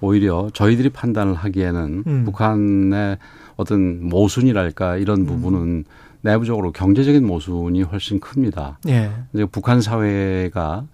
오히려 0.00 0.50
저희들이 0.52 0.90
판단을 0.90 1.34
하기에는 1.34 2.04
음. 2.06 2.24
북한의 2.24 3.18
어떤 3.56 4.08
모순이랄까 4.08 4.96
이런 4.96 5.26
부분은 5.26 5.84
내부적으로 6.22 6.72
경제적인 6.72 7.26
모순이 7.26 7.82
훨씬 7.82 8.20
큽니다. 8.20 8.78
예. 8.88 9.10
이제 9.32 9.44
북한 9.46 9.80
사회가 9.80 10.84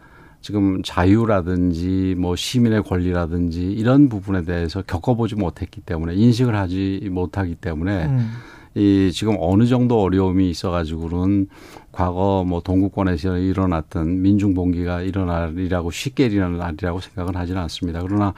지금 0.40 0.80
자유라든지 0.84 2.14
뭐 2.18 2.36
시민의 2.36 2.84
권리라든지 2.84 3.72
이런 3.72 4.08
부분에 4.08 4.42
대해서 4.44 4.82
겪어보지 4.82 5.34
못했기 5.34 5.80
때문에 5.80 6.14
인식을 6.14 6.54
하지 6.54 7.08
못하기 7.10 7.56
때문에 7.56 8.06
음. 8.06 8.30
이 8.76 9.10
지금 9.12 9.36
어느 9.40 9.66
정도 9.66 10.02
어려움이 10.02 10.50
있어가지고는 10.50 11.48
과거 11.92 12.44
뭐 12.46 12.60
동구권에서 12.60 13.38
일어났던 13.38 14.20
민중 14.20 14.54
봉기가 14.54 15.00
일어나리라고 15.00 15.90
쉽게 15.90 16.26
일어나리라고 16.26 17.00
생각은 17.00 17.34
하지는 17.34 17.62
않습니다. 17.62 18.02
그러나 18.02 18.34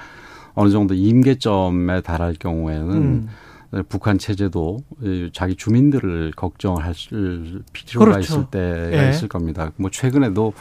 어느 0.59 0.71
정도 0.71 0.93
임계점에 0.93 2.01
달할 2.01 2.35
경우에는 2.35 2.91
음. 2.91 3.29
북한 3.89 4.19
체제도 4.19 4.79
이 5.01 5.31
자기 5.33 5.55
주민들을 5.55 6.33
걱정할 6.35 6.95
필요가 7.73 8.11
그렇죠. 8.11 8.19
있을 8.19 8.45
때가 8.51 9.07
예. 9.07 9.11
있을 9.11 9.29
겁니다. 9.29 9.71
뭐 9.77 9.89
최근에도 9.89 10.55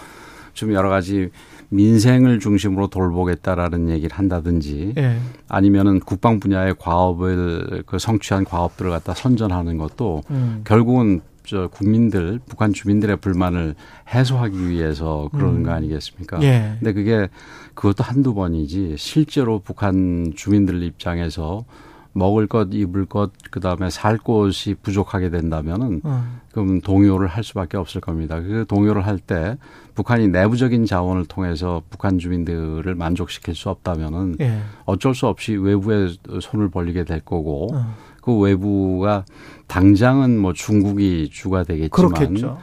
좀 0.54 0.74
여러 0.74 0.89
가지 0.89 1.32
민생을 1.70 2.39
중심으로 2.39 2.88
돌보겠다라는 2.88 3.89
얘기를 3.89 4.16
한다든지 4.16 4.93
예. 4.98 5.18
아니면은 5.48 6.00
국방 6.00 6.39
분야의 6.39 6.76
과업을 6.78 7.82
그 7.88 7.98
성취한 7.98 8.43
과업들을 8.43 8.91
갖다 8.91 9.16
선전하는 9.16 9.80
것도 9.80 10.22
음. 10.30 10.62
결국은 10.64 11.22
저 11.43 11.70
국민들 11.70 12.39
북한 12.48 12.72
주민들의 12.72 13.18
불만을 13.18 13.74
해소하기 14.14 14.70
위해서 14.70 15.30
그러는 15.34 15.62
음. 15.62 15.64
거 15.64 15.72
아니겠습니까? 15.72 16.39
예. 16.43 16.76
근데 16.78 16.93
그게 16.93 17.30
그것도 17.78 18.03
한두 18.03 18.34
번이지 18.34 18.95
실제로 18.97 19.59
북한 19.59 20.34
주민들 20.36 20.82
입장에서 20.82 21.63
먹을 22.11 22.47
것, 22.47 22.69
입을 22.71 23.05
것, 23.05 23.32
그 23.51 23.59
다음에 23.59 23.91
살 23.91 24.17
곳이 24.17 24.73
부족하게 24.82 25.30
된다면은 25.30 26.01
어. 26.03 26.25
그럼 26.51 26.82
동요를 26.82 27.28
할 27.28 27.43
수밖에 27.43 27.78
없을 27.78 28.01
겁니다. 28.01 28.41
그 28.41 28.65
동요를 28.67 29.05
할 29.05 29.19
때 29.19 29.57
북한이 29.93 30.30
내부적인 30.30 30.88
자원을 30.88 31.25
통해서 31.25 31.84
북한 31.91 32.17
주민들을 32.17 32.95
만족시킬 32.95 33.53
수 33.53 33.69
없다면은 33.69 34.38
예. 34.41 34.59
어쩔 34.86 35.13
수 35.13 35.28
없이 35.28 35.55
외부에 35.55 36.07
손을 36.41 36.69
벌리게 36.69 37.03
될 37.03 37.19
거고 37.19 37.75
어. 37.75 37.95
그 38.23 38.36
외부가 38.36 39.23
당장은 39.67 40.39
뭐 40.39 40.53
중국이 40.53 41.30
주가 41.32 41.63
되겠지만 41.63 42.11
그렇겠죠. 42.11 42.57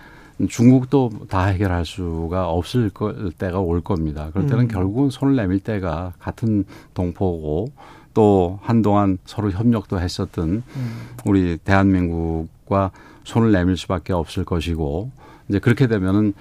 중국도 0.48 1.10
다 1.28 1.46
해결할 1.46 1.84
수가 1.84 2.48
없을 2.48 2.90
거- 2.90 3.14
때가 3.38 3.60
올 3.60 3.80
겁니다. 3.80 4.30
그럴 4.32 4.46
때는 4.46 4.64
음. 4.64 4.68
결국은 4.68 5.10
손을 5.10 5.36
내밀 5.36 5.60
때가 5.60 6.12
같은 6.18 6.64
동포고 6.94 7.68
또 8.14 8.58
한동안 8.62 9.18
서로 9.24 9.50
협력도 9.50 10.00
했었던 10.00 10.62
음. 10.76 10.96
우리 11.24 11.56
대한민국과 11.58 12.90
손을 13.24 13.52
내밀 13.52 13.76
수밖에 13.76 14.12
없을 14.12 14.44
것이고 14.44 15.10
이제 15.48 15.58
그렇게 15.58 15.86
되면은 15.86 16.34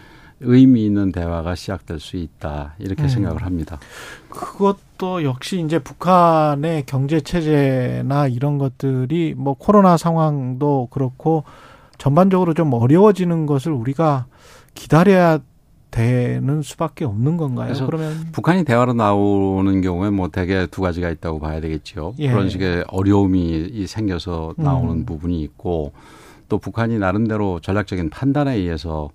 의미 0.45 0.85
있는 0.85 1.11
대화가 1.11 1.55
시작될 1.55 1.99
수 1.99 2.17
있다 2.17 2.73
이렇게 2.79 3.03
음. 3.03 3.07
생각을 3.07 3.43
합니다. 3.45 3.79
그것도 4.29 5.23
역시 5.23 5.61
이제 5.63 5.79
북한의 5.79 6.83
경제 6.85 7.21
체제나 7.21 8.27
이런 8.27 8.57
것들이 8.57 9.35
뭐 9.37 9.53
코로나 9.53 9.95
상황도 9.97 10.89
그렇고 10.91 11.43
전반적으로 12.03 12.53
좀 12.53 12.73
어려워지는 12.73 13.45
것을 13.45 13.71
우리가 13.71 14.25
기다려야 14.73 15.39
되는 15.89 16.61
수밖에 16.61 17.05
없는 17.05 17.37
건가요? 17.37 17.67
그래서 17.67 17.85
그러면 17.85 18.27
북한이 18.33 18.65
대화로 18.65 18.91
나오는 18.91 19.79
경우에 19.79 20.09
뭐 20.09 20.27
대개 20.27 20.67
두 20.67 20.81
가지가 20.81 21.09
있다고 21.09 21.39
봐야 21.39 21.61
되겠죠. 21.61 22.13
예. 22.19 22.29
그런 22.29 22.49
식의 22.49 22.83
어려움이 22.89 23.69
이 23.71 23.87
생겨서 23.87 24.53
나오는 24.57 24.95
음. 24.95 25.05
부분이 25.05 25.41
있고 25.43 25.93
또 26.49 26.57
북한이 26.57 26.99
나름대로 26.99 27.61
전략적인 27.61 28.09
판단에 28.09 28.55
의해서 28.55 29.09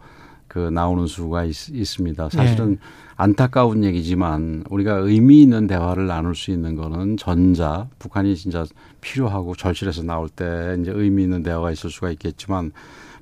그 0.48 0.58
나오는 0.58 1.06
수가 1.06 1.44
있, 1.44 1.54
습니다 1.84 2.28
사실은 2.30 2.72
예. 2.72 2.78
안타까운 3.16 3.84
얘기지만 3.84 4.64
우리가 4.70 4.94
의미 4.94 5.42
있는 5.42 5.66
대화를 5.66 6.06
나눌 6.06 6.34
수 6.34 6.50
있는 6.50 6.74
거는 6.74 7.16
전자 7.16 7.88
북한이 7.98 8.34
진짜 8.36 8.64
필요하고 9.00 9.54
절실해서 9.54 10.02
나올 10.02 10.28
때 10.28 10.76
이제 10.80 10.90
의미 10.94 11.24
있는 11.24 11.42
대화가 11.42 11.70
있을 11.70 11.90
수가 11.90 12.10
있겠지만 12.12 12.72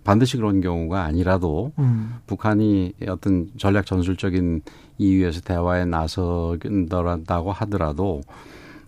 반드시 0.04 0.36
그런 0.36 0.60
경우가 0.60 1.02
아니라도 1.02 1.72
음. 1.78 2.14
북한이 2.26 2.92
어떤 3.08 3.50
전략 3.58 3.86
전술적인 3.86 4.62
이유에서 4.98 5.40
대화에 5.40 5.84
나서다고 5.84 7.52
하더라도 7.52 8.22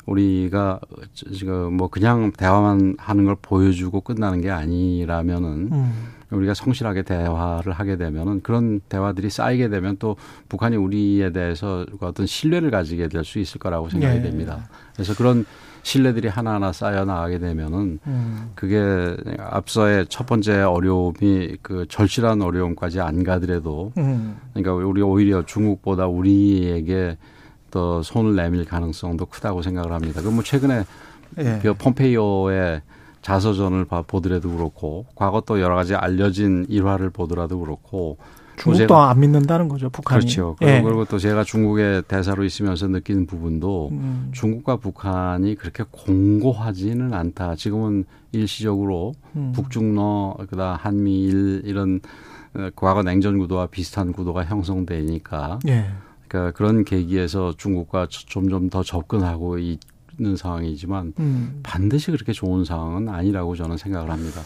우리가 0.07 0.81
지금 1.15 1.75
뭐 1.75 1.89
그냥 1.89 2.33
대화만 2.33 2.95
하는 2.99 3.25
걸 3.25 3.37
보여주고 3.43 4.01
끝나는 4.01 4.41
게 4.41 4.51
아니라면은 4.51 5.69
음. 5.73 6.18
우리가 6.31 6.55
성실하게 6.55 7.03
대화를 7.03 7.73
하게 7.73 7.97
되면은 7.97 8.43
그런 8.43 8.81
대화들이 8.89 9.31
쌓이게 9.31 9.69
되면 9.69 9.97
또 9.99 10.17
북한이 10.49 10.77
우리에 10.77 11.33
대해서 11.33 11.87
어떤 12.01 12.27
신뢰를 12.27 12.71
가지게 12.71 13.09
될 13.09 13.25
수 13.25 13.39
있을 13.39 13.59
거라고 13.59 13.89
생각이 13.89 14.19
예. 14.19 14.23
됩니다. 14.23 14.69
그래서 14.95 15.15
그런 15.15 15.45
신뢰들이 15.83 16.29
하나하나 16.29 16.73
쌓여 16.73 17.05
나가게 17.05 17.39
되면은 17.39 17.99
음. 18.07 18.51
그게 18.55 19.17
앞서의 19.39 20.07
첫 20.09 20.27
번째 20.27 20.63
어려움이 20.63 21.57
그 21.63 21.87
절실한 21.89 22.43
어려움까지 22.43 23.01
안 23.01 23.25
가더라도 23.25 23.93
음. 23.97 24.37
그러니까 24.53 24.75
우리 24.75 25.01
오히려 25.03 25.45
중국보다 25.47 26.07
우리에게 26.07 27.17
더 27.71 28.03
손을 28.03 28.35
내밀 28.37 28.65
가능성도 28.65 29.27
크다고 29.27 29.63
생각을 29.63 29.93
합니다. 29.93 30.21
그뭐 30.23 30.43
최근에 30.43 30.85
예. 31.39 31.59
그 31.63 31.75
폼페이오의 31.75 32.83
자서전을 33.23 33.85
봐- 33.87 34.03
보더라도 34.07 34.51
그렇고 34.57 35.07
과거 35.15 35.41
또 35.43 35.61
여러 35.61 35.75
가지 35.75 35.95
알려진 35.95 36.67
일화를 36.69 37.11
보더라도 37.11 37.59
그렇고 37.61 38.17
중국도 38.57 38.97
안 38.97 39.21
믿는다는 39.21 39.69
거죠, 39.69 39.89
북한이. 39.89 40.21
그렇죠. 40.23 40.57
예. 40.63 40.83
그리고 40.83 41.05
또 41.05 41.17
제가 41.19 41.45
중국의 41.45 42.03
대사로 42.09 42.43
있으면서 42.45 42.89
느끼는 42.89 43.27
부분도 43.27 43.91
음. 43.93 44.31
중국과 44.33 44.77
북한이 44.77 45.55
그렇게 45.55 45.85
공고하지는 45.93 47.15
않다. 47.15 47.55
지금은 47.55 48.05
일시적으로 48.33 49.15
음. 49.37 49.53
북중러 49.55 50.39
그다음 50.51 50.77
한미일 50.77 51.63
이런 51.67 52.01
어, 52.55 52.69
과거 52.75 53.03
냉전 53.05 53.39
구도와 53.39 53.67
비슷한 53.67 54.13
구도가 54.13 54.45
형성되니까 54.45 55.61
예. 55.69 55.87
그러니까 56.27 56.57
그런 56.57 56.85
계기에서 56.85 57.55
중국과 57.57 58.09
저- 58.11 58.27
점점 58.29 58.69
더 58.71 58.83
접근하고 58.83 59.59
있 59.59 59.79
는 60.21 60.35
상황이지만 60.35 61.13
음. 61.21 61.61
반드시 61.63 62.11
그렇게 62.11 62.33
좋은 62.33 62.65
상황은 62.65 63.09
아니라고 63.09 63.55
저는 63.55 63.77
생각을 63.77 64.11
합니다. 64.11 64.41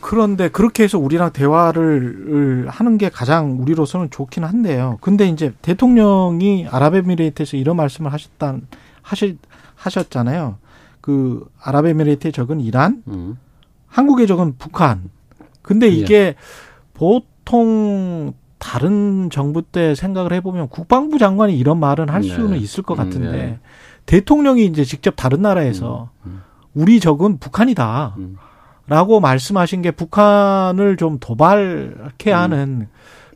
그런데 0.00 0.48
그렇게 0.48 0.82
해서 0.82 0.98
우리랑 0.98 1.34
대화를 1.34 2.66
하는 2.68 2.96
게 2.96 3.10
가장 3.10 3.60
우리로서는 3.60 4.08
좋긴 4.10 4.44
한데요. 4.44 4.96
근데 5.02 5.28
이제 5.28 5.52
대통령이 5.60 6.66
아랍에미레이트에서 6.68 7.58
이런 7.58 7.76
말씀을 7.76 8.10
하셨다 8.10 8.56
하실 9.02 9.36
하셨잖아요. 9.74 10.56
그 11.02 11.46
아랍에미레이트의 11.60 12.32
적은 12.32 12.60
이란, 12.60 13.02
음. 13.08 13.36
한국의 13.88 14.26
적은 14.26 14.54
북한. 14.58 15.10
근데 15.60 15.86
예. 15.86 15.90
이게 15.90 16.34
보통 16.94 18.32
다른 18.58 19.30
정부 19.30 19.62
때 19.62 19.94
생각을 19.94 20.32
해보면 20.34 20.68
국방부 20.68 21.18
장관이 21.18 21.58
이런 21.58 21.80
말은 21.80 22.08
할 22.08 22.22
네. 22.22 22.28
수는 22.28 22.58
있을 22.58 22.82
것 22.82 22.94
음, 22.94 23.04
같은데 23.04 23.32
네. 23.32 23.58
대통령이 24.06 24.66
이제 24.66 24.84
직접 24.84 25.14
다른 25.16 25.42
나라에서 25.42 26.10
음, 26.26 26.42
우리 26.74 27.00
적은 27.00 27.38
북한이다. 27.38 28.14
음. 28.18 28.36
라고 28.86 29.20
말씀하신 29.20 29.82
게 29.82 29.92
북한을 29.92 30.96
좀 30.96 31.18
도발케 31.20 32.32
음. 32.32 32.36
하는 32.36 32.88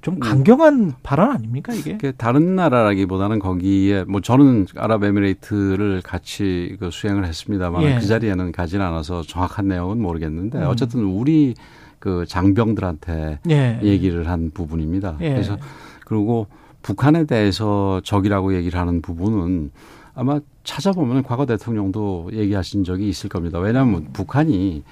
좀 0.02 0.18
강경한 0.18 0.94
발언 1.02 1.30
아닙니까 1.30 1.72
이게? 1.72 1.96
그 1.96 2.12
다른 2.14 2.56
나라라기보다는 2.56 3.38
거기에 3.38 4.04
뭐 4.04 4.20
저는 4.20 4.66
아랍에미레이트를 4.76 6.02
같이 6.02 6.76
그 6.78 6.90
수행을 6.90 7.24
했습니다만 7.24 7.82
예. 7.84 7.94
그 7.94 8.06
자리에는 8.06 8.52
가진 8.52 8.82
않아서 8.82 9.22
정확한 9.22 9.68
내용은 9.68 10.02
모르겠는데 10.02 10.58
음. 10.58 10.66
어쨌든 10.66 11.04
우리 11.04 11.54
그 11.98 12.26
장병들한테 12.26 13.38
예. 13.48 13.80
얘기를 13.82 14.28
한 14.28 14.50
부분입니다. 14.52 15.16
예. 15.22 15.30
그래서 15.30 15.56
그리고 16.04 16.48
북한에 16.82 17.24
대해서 17.24 18.02
적이라고 18.04 18.54
얘기를 18.56 18.78
하는 18.78 19.00
부분은 19.00 19.70
아마 20.14 20.40
찾아보면 20.62 21.22
과거 21.24 21.46
대통령도 21.46 22.30
얘기하신 22.32 22.84
적이 22.84 23.08
있을 23.08 23.28
겁니다. 23.28 23.58
왜냐하면 23.58 24.08
북한이 24.12 24.82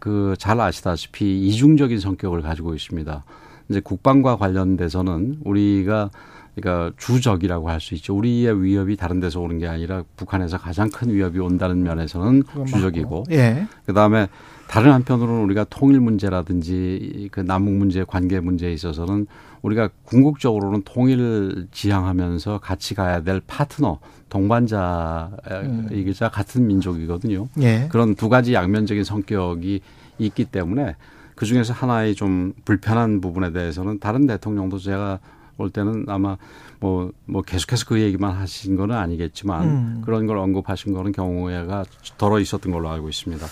그 0.00 0.34
잘 0.38 0.60
아시다시피 0.60 1.46
이중적인 1.46 2.00
성격을 2.00 2.42
가지고 2.42 2.74
있습니다. 2.74 3.22
이제 3.68 3.80
국방과 3.80 4.36
관련돼서는 4.36 5.38
우리가 5.44 6.10
그러니까 6.56 6.92
주적이라고 6.96 7.68
할 7.68 7.80
수 7.80 7.94
있죠. 7.94 8.16
우리의 8.16 8.62
위협이 8.62 8.96
다른 8.96 9.20
데서 9.20 9.40
오는 9.40 9.58
게 9.58 9.66
아니라 9.66 10.02
북한에서 10.16 10.58
가장 10.58 10.88
큰 10.88 11.12
위협이 11.12 11.38
온다는 11.38 11.82
면에서는 11.82 12.42
주적이고, 12.66 13.24
예. 13.30 13.66
그 13.84 13.92
다음에 13.92 14.26
다른 14.66 14.92
한편으로는 14.92 15.44
우리가 15.44 15.64
통일 15.64 16.00
문제라든지 16.00 17.28
그 17.30 17.40
남북 17.40 17.74
문제, 17.74 18.04
관계 18.04 18.40
문제에 18.40 18.72
있어서는 18.72 19.26
우리가 19.62 19.88
궁극적으로는 20.04 20.82
통일을 20.84 21.68
지향하면서 21.72 22.58
같이 22.58 22.94
가야 22.94 23.22
될 23.22 23.40
파트너, 23.46 23.98
동반자이기자 24.28 26.28
같은 26.30 26.66
민족이거든요. 26.66 27.48
예. 27.60 27.88
그런 27.90 28.14
두 28.14 28.28
가지 28.28 28.54
양면적인 28.54 29.04
성격이 29.04 29.80
있기 30.18 30.44
때문에 30.46 30.96
그 31.34 31.46
중에서 31.46 31.72
하나의 31.72 32.14
좀 32.14 32.54
불편한 32.64 33.20
부분에 33.20 33.52
대해서는 33.52 33.98
다른 33.98 34.26
대통령도 34.26 34.78
제가 34.78 35.20
볼 35.56 35.70
때는 35.70 36.04
아마 36.08 36.36
뭐, 36.80 37.10
뭐 37.24 37.42
계속해서 37.42 37.86
그 37.86 38.00
얘기만 38.00 38.32
하신 38.32 38.76
거는 38.76 38.94
아니겠지만 38.94 39.64
음. 39.64 40.02
그런 40.04 40.26
걸 40.26 40.38
언급하신 40.38 40.92
거는 40.92 41.12
경우가 41.12 41.84
덜어 42.18 42.40
있었던 42.40 42.72
걸로 42.72 42.90
알고 42.90 43.08
있습니다. 43.08 43.46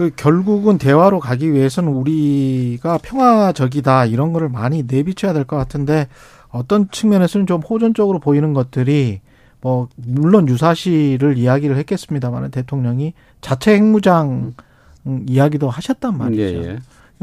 그 0.00 0.10
결국은 0.16 0.78
대화로 0.78 1.20
가기 1.20 1.52
위해서는 1.52 1.92
우리가 1.92 2.96
평화적이다 3.02 4.06
이런 4.06 4.32
거를 4.32 4.48
많이 4.48 4.84
내비쳐야 4.84 5.34
될 5.34 5.44
것 5.44 5.58
같은데 5.58 6.08
어떤 6.48 6.90
측면에서는 6.90 7.46
좀 7.46 7.60
호전적으로 7.60 8.18
보이는 8.18 8.54
것들이 8.54 9.20
뭐 9.60 9.88
물론 9.96 10.48
유사시를 10.48 11.36
이야기를 11.36 11.76
했겠습니다만 11.76 12.50
대통령이 12.50 13.12
자체 13.42 13.74
핵무장 13.74 14.54
음, 15.06 15.26
이야기도 15.28 15.68
하셨단 15.68 16.16
말이죠. 16.16 16.42
예, 16.42 16.46
예. 16.46 16.78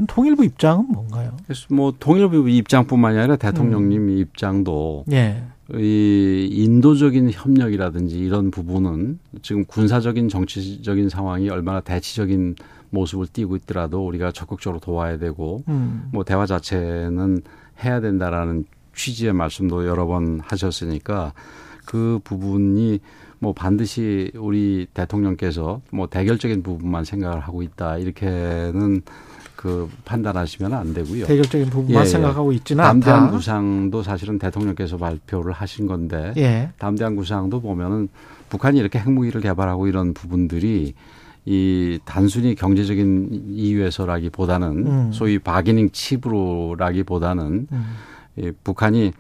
통일부 0.06 0.46
입장은 0.46 0.86
뭔가요? 0.88 1.32
그래서 1.48 1.66
뭐 1.72 1.96
통일부 2.00 2.48
입장뿐만이 2.48 3.18
아니라 3.18 3.38
대통령님 3.38 4.20
입장도 4.20 5.06
예. 5.14 5.42
이 5.76 6.48
인도적인 6.50 7.32
협력이라든지 7.32 8.18
이런 8.18 8.52
부분은 8.52 9.20
지금 9.42 9.66
군사적인 9.66 10.30
정치적인 10.30 11.10
상황이 11.10 11.50
얼마나 11.50 11.82
대치적인 11.82 12.56
모습을 12.90 13.28
띠고 13.28 13.58
있더라도 13.58 14.06
우리가 14.08 14.32
적극적으로 14.32 14.80
도와야 14.80 15.18
되고 15.18 15.64
음. 15.68 16.10
뭐 16.14 16.24
대화 16.24 16.46
자체는 16.46 17.42
해야 17.84 18.00
된다라는 18.00 18.66
취지의 18.96 19.34
말씀도 19.34 19.86
여러 19.86 20.08
번 20.08 20.40
하셨으니까 20.42 21.34
그 21.86 22.20
부분이 22.24 23.00
뭐 23.40 23.54
반드시 23.54 24.32
우리 24.36 24.88
대통령께서 24.94 25.82
뭐 25.92 26.08
대결적인 26.08 26.64
부분만 26.64 27.04
생각을 27.04 27.40
하고 27.42 27.62
있다 27.62 27.98
이렇게는 27.98 29.02
그 29.58 29.90
판단하시면 30.06 30.72
안 30.72 30.94
되고요. 30.94 31.26
대결적인 31.26 31.72
부분만 31.72 32.04
예, 32.04 32.08
예. 32.08 32.10
생각하고 32.10 32.54
있지는 32.54 32.84
담대한 32.84 33.24
않다. 33.24 33.32
구상도 33.32 34.04
사실은 34.04 34.38
대통령께서 34.38 34.98
발표를 34.98 35.52
하신 35.52 35.88
건데 35.88 36.32
예. 36.38 36.70
담대한 36.78 37.16
구상도 37.16 37.60
보면은 37.60 38.08
북한이 38.50 38.80
이렇게 38.80 39.00
핵무기를 39.00 39.42
개발하고 39.42 39.88
이런 39.88 40.14
부분들이 40.14 40.94
이 41.46 42.00
단순히 42.06 42.54
경제적인 42.54 43.48
이유에서라기보다는 43.56 44.68
음. 44.88 45.12
소위 45.12 45.40
바기닝 45.40 45.90
칩으로라기보다는 45.92 47.68
음. 47.72 47.96
이 48.38 48.52
북한이 48.64 49.12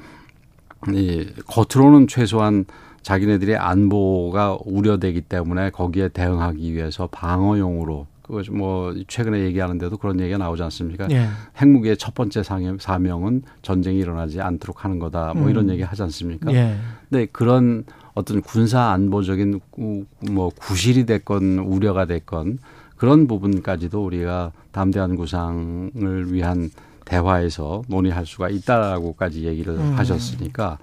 이 0.93 1.27
겉으로는 1.47 2.07
최소한 2.07 2.65
자기네들의 3.01 3.57
안보가 3.57 4.59
우려되기 4.65 5.21
때문에 5.21 5.71
거기에 5.71 6.09
대응하기 6.09 6.73
위해서 6.73 7.07
방어용으로 7.07 8.05
그거 8.27 8.43
뭐 8.51 8.93
최근에 9.07 9.39
얘기하는데도 9.45 9.97
그런 9.97 10.19
얘기가 10.19 10.37
나오지 10.37 10.61
않습니까? 10.63 11.07
예. 11.11 11.29
핵무기의 11.59 11.95
첫 11.97 12.13
번째 12.13 12.43
사명은 12.43 13.43
전쟁이 13.61 13.99
일어나지 13.99 14.41
않도록 14.41 14.83
하는 14.83 14.99
거다. 14.99 15.33
뭐 15.33 15.45
음. 15.45 15.49
이런 15.49 15.69
얘기 15.69 15.81
하지 15.81 16.03
않습니까? 16.03 16.51
예. 16.53 16.75
근데 17.09 17.25
그런 17.31 17.85
어떤 18.13 18.41
군사 18.41 18.81
안보적인 18.91 19.61
구- 19.71 20.05
뭐 20.29 20.49
구실이 20.49 21.05
됐건 21.05 21.59
우려가 21.59 22.05
됐건 22.05 22.59
그런 22.97 23.27
부분까지도 23.27 24.03
우리가 24.03 24.51
담대한 24.71 25.15
구상을 25.15 26.33
위한 26.33 26.69
대화에서 27.05 27.83
논의할 27.87 28.25
수가 28.25 28.49
있다라고까지 28.49 29.45
얘기를 29.45 29.73
음. 29.75 29.93
하셨으니까 29.97 30.79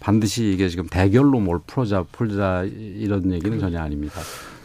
반드시 0.00 0.50
이게 0.52 0.68
지금 0.68 0.86
대결로 0.88 1.40
뭘 1.40 1.60
풀자 1.66 2.04
풀자 2.12 2.64
이런 2.64 3.32
얘기는 3.32 3.58
전혀 3.58 3.80
아닙니다. 3.80 4.20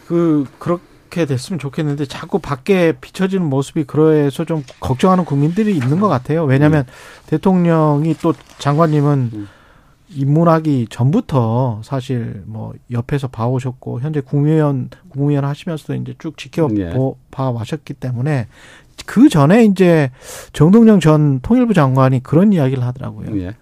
그 0.06 0.44
그렇 0.58 0.78
게 1.10 1.26
됐으면 1.26 1.58
좋겠는데 1.58 2.06
자꾸 2.06 2.38
밖에 2.38 2.92
비춰지는 2.92 3.46
모습이 3.46 3.84
그래서 3.84 4.44
좀 4.44 4.62
걱정하는 4.80 5.24
국민들이 5.24 5.72
있는 5.74 6.00
것 6.00 6.08
같아요. 6.08 6.44
왜냐하면 6.44 6.84
대통령이 7.26 8.14
또 8.22 8.34
장관님은 8.58 9.30
음. 9.32 9.48
입문하기 10.10 10.86
전부터 10.90 11.82
사실 11.84 12.42
뭐 12.46 12.72
옆에서 12.90 13.28
봐오셨고 13.28 14.00
현재 14.00 14.20
국무위원 14.20 14.88
국무위원 15.08 15.44
하시면서도 15.44 15.94
이제 15.96 16.14
쭉 16.18 16.38
지켜 16.38 16.68
예. 16.76 16.94
봐 17.30 17.50
와셨기 17.50 17.94
때문에 17.94 18.46
그 19.06 19.28
전에 19.28 19.64
이제 19.64 20.10
정동영 20.52 21.00
전 21.00 21.40
통일부 21.40 21.74
장관이 21.74 22.22
그런 22.22 22.52
이야기를 22.52 22.82
하더라고요. 22.82 23.38
예. 23.40 23.54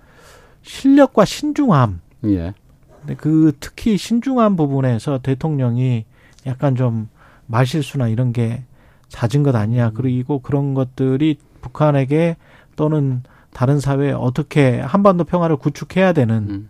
실력과 0.62 1.24
신중함. 1.24 2.00
예. 2.26 2.54
근데 3.00 3.14
그 3.16 3.52
특히 3.60 3.96
신중한 3.96 4.56
부분에서 4.56 5.18
대통령이 5.18 6.04
약간 6.46 6.76
좀 6.76 7.08
말실수나 7.46 8.08
이런 8.08 8.32
게 8.32 8.64
잦은 9.08 9.42
것 9.42 9.54
아니냐. 9.54 9.90
그리고 9.94 10.40
그런 10.40 10.74
것들이 10.74 11.38
북한에게 11.60 12.36
또는 12.76 13.22
다른 13.52 13.80
사회에 13.80 14.12
어떻게 14.12 14.80
한반도 14.80 15.24
평화를 15.24 15.56
구축해야 15.56 16.12
되는 16.12 16.36
음. 16.50 16.68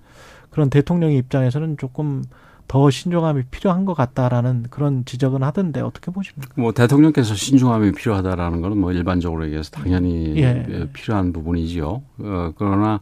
그런 0.50 0.70
대통령의 0.70 1.18
입장에서는 1.18 1.76
조금 1.78 2.22
더 2.68 2.90
신중함이 2.90 3.44
필요한 3.50 3.84
것 3.84 3.94
같다라는 3.94 4.66
그런 4.70 5.04
지적은 5.04 5.42
하던데 5.42 5.80
어떻게 5.80 6.10
보십니까? 6.10 6.60
뭐 6.60 6.72
대통령께서 6.72 7.34
신중함이 7.34 7.92
필요하다라는 7.92 8.60
거는 8.60 8.78
뭐 8.78 8.92
일반적으로 8.92 9.44
얘기해서 9.44 9.70
당연히 9.70 10.36
예. 10.36 10.66
예, 10.68 10.88
필요한 10.92 11.32
부분이지요. 11.32 12.02
어, 12.18 12.52
그러나 12.56 13.00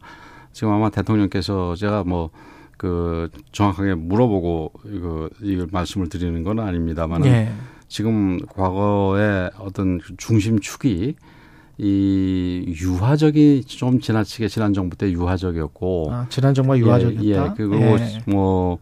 지금 0.51 0.73
아마 0.73 0.89
대통령께서 0.89 1.75
제가 1.75 2.03
뭐 2.03 2.29
그 2.85 3.29
정확하게 3.51 3.95
물어보고 3.95 4.71
이거 4.93 5.27
이걸 5.41 5.67
말씀을 5.71 6.07
드리는 6.07 6.43
건 6.43 6.59
아닙니다만 6.59 7.23
은 7.23 7.27
예. 7.27 7.51
지금 7.87 8.37
과거의 8.45 9.49
어떤 9.57 9.99
중심축이 10.17 11.15
이 11.79 12.65
유화적이 12.67 13.63
좀 13.65 13.99
지나치게 13.99 14.49
지난 14.49 14.73
정부 14.73 14.95
때 14.95 15.11
유화적이었고 15.11 16.09
아, 16.11 16.27
지난 16.29 16.53
정말 16.53 16.77
유화적이었다. 16.77 17.25
예, 17.25 17.49
예. 17.49 17.53
그리고 17.57 17.75
예. 17.75 18.19
뭐 18.27 18.77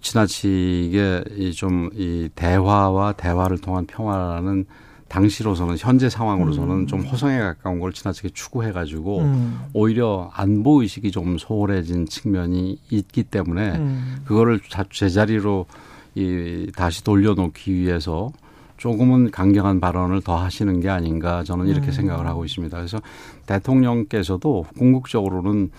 지나치게 0.00 1.24
이좀이 1.36 2.30
대화와 2.34 3.12
대화를 3.12 3.58
통한 3.58 3.86
평화라는 3.86 4.66
당시로서는 5.08 5.76
현재 5.78 6.08
상황으로서는 6.10 6.74
음. 6.74 6.86
좀 6.86 7.00
호성에 7.02 7.38
가까운 7.38 7.78
걸 7.80 7.92
지나치게 7.92 8.30
추구해가지고 8.34 9.20
음. 9.20 9.60
오히려 9.72 10.30
안보 10.34 10.82
의식이 10.82 11.10
좀 11.12 11.38
소홀해진 11.38 12.06
측면이 12.06 12.78
있기 12.90 13.22
때문에 13.24 13.76
음. 13.76 14.16
그거를 14.24 14.60
자- 14.68 14.84
제자리로 14.90 15.66
이 16.16 16.70
다시 16.74 17.04
돌려놓기 17.04 17.72
위해서 17.74 18.30
조금은 18.78 19.30
강경한 19.30 19.80
발언을 19.80 20.20
더 20.22 20.36
하시는 20.36 20.80
게 20.80 20.88
아닌가 20.90 21.44
저는 21.44 21.66
이렇게 21.68 21.86
음. 21.88 21.92
생각을 21.92 22.26
하고 22.26 22.44
있습니다. 22.44 22.76
그래서 22.76 23.00
대통령께서도 23.46 24.66
궁극적으로는 24.76 25.70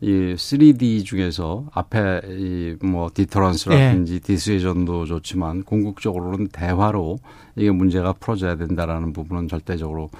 이 0.00 0.34
3D 0.36 1.04
중에서 1.04 1.66
앞에 1.72 2.20
이 2.28 2.76
뭐 2.82 3.10
디터런스라든지 3.12 4.14
예. 4.14 4.18
디스에전도 4.20 5.06
좋지만 5.06 5.64
궁극적으로는 5.64 6.48
대화로 6.48 7.18
이게 7.56 7.70
문제가 7.70 8.12
풀어져야 8.12 8.56
된다라는 8.56 9.12
부분은 9.12 9.48
절대적으로 9.48 10.10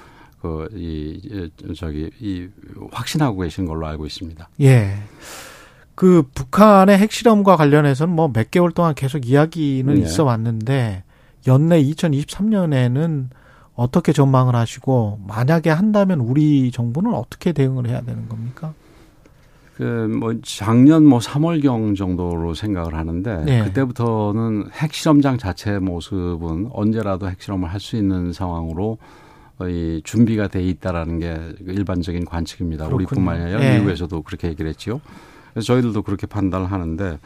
그 0.41 0.67
이 0.73 1.49
저기 1.75 2.09
이 2.19 2.47
확신하고 2.91 3.39
계신 3.41 3.65
걸로 3.65 3.87
알고 3.87 4.05
있습니다. 4.05 4.49
예. 4.61 4.95
그 5.95 6.23
북한의 6.33 6.97
핵실험과 6.97 7.55
관련해서는 7.57 8.13
뭐 8.15 8.29
몇 8.31 8.51
개월 8.51 8.71
동안 8.71 8.93
계속 8.95 9.27
이야기는 9.27 9.97
예. 9.97 10.01
있어 10.01 10.23
왔는데 10.25 11.03
연내 11.47 11.81
2023년에는 11.83 13.27
어떻게 13.75 14.11
전망을 14.11 14.55
하시고 14.55 15.19
만약에 15.27 15.69
한다면 15.69 16.19
우리 16.19 16.71
정부는 16.71 17.13
어떻게 17.13 17.51
대응을 17.53 17.87
해야 17.87 18.01
되는 18.01 18.27
겁니까? 18.27 18.73
그뭐 19.79 20.35
작년 20.43 21.05
뭐 21.05 21.19
3월경 21.19 21.95
정도로 21.95 22.53
생각을 22.53 22.95
하는데 22.95 23.45
네. 23.45 23.63
그때부터는 23.63 24.71
핵실험장 24.73 25.37
자체의 25.37 25.79
모습은 25.79 26.69
언제라도 26.73 27.29
핵실험을 27.29 27.71
할 27.71 27.79
수 27.79 27.95
있는 27.95 28.33
상황으로 28.33 28.97
이 29.61 30.01
준비가 30.03 30.49
돼 30.49 30.61
있다라는 30.61 31.19
게 31.19 31.37
일반적인 31.65 32.25
관측입니다. 32.25 32.87
그렇군요. 32.87 33.07
우리뿐만 33.07 33.41
아니라 33.41 33.63
예. 33.63 33.77
미국에서도 33.77 34.21
그렇게 34.23 34.49
얘기를 34.49 34.67
했지요. 34.67 34.99
그래서 35.53 35.65
저희들도 35.67 36.01
그렇게 36.01 36.27
판단을 36.27 36.69
하는데 36.69 37.17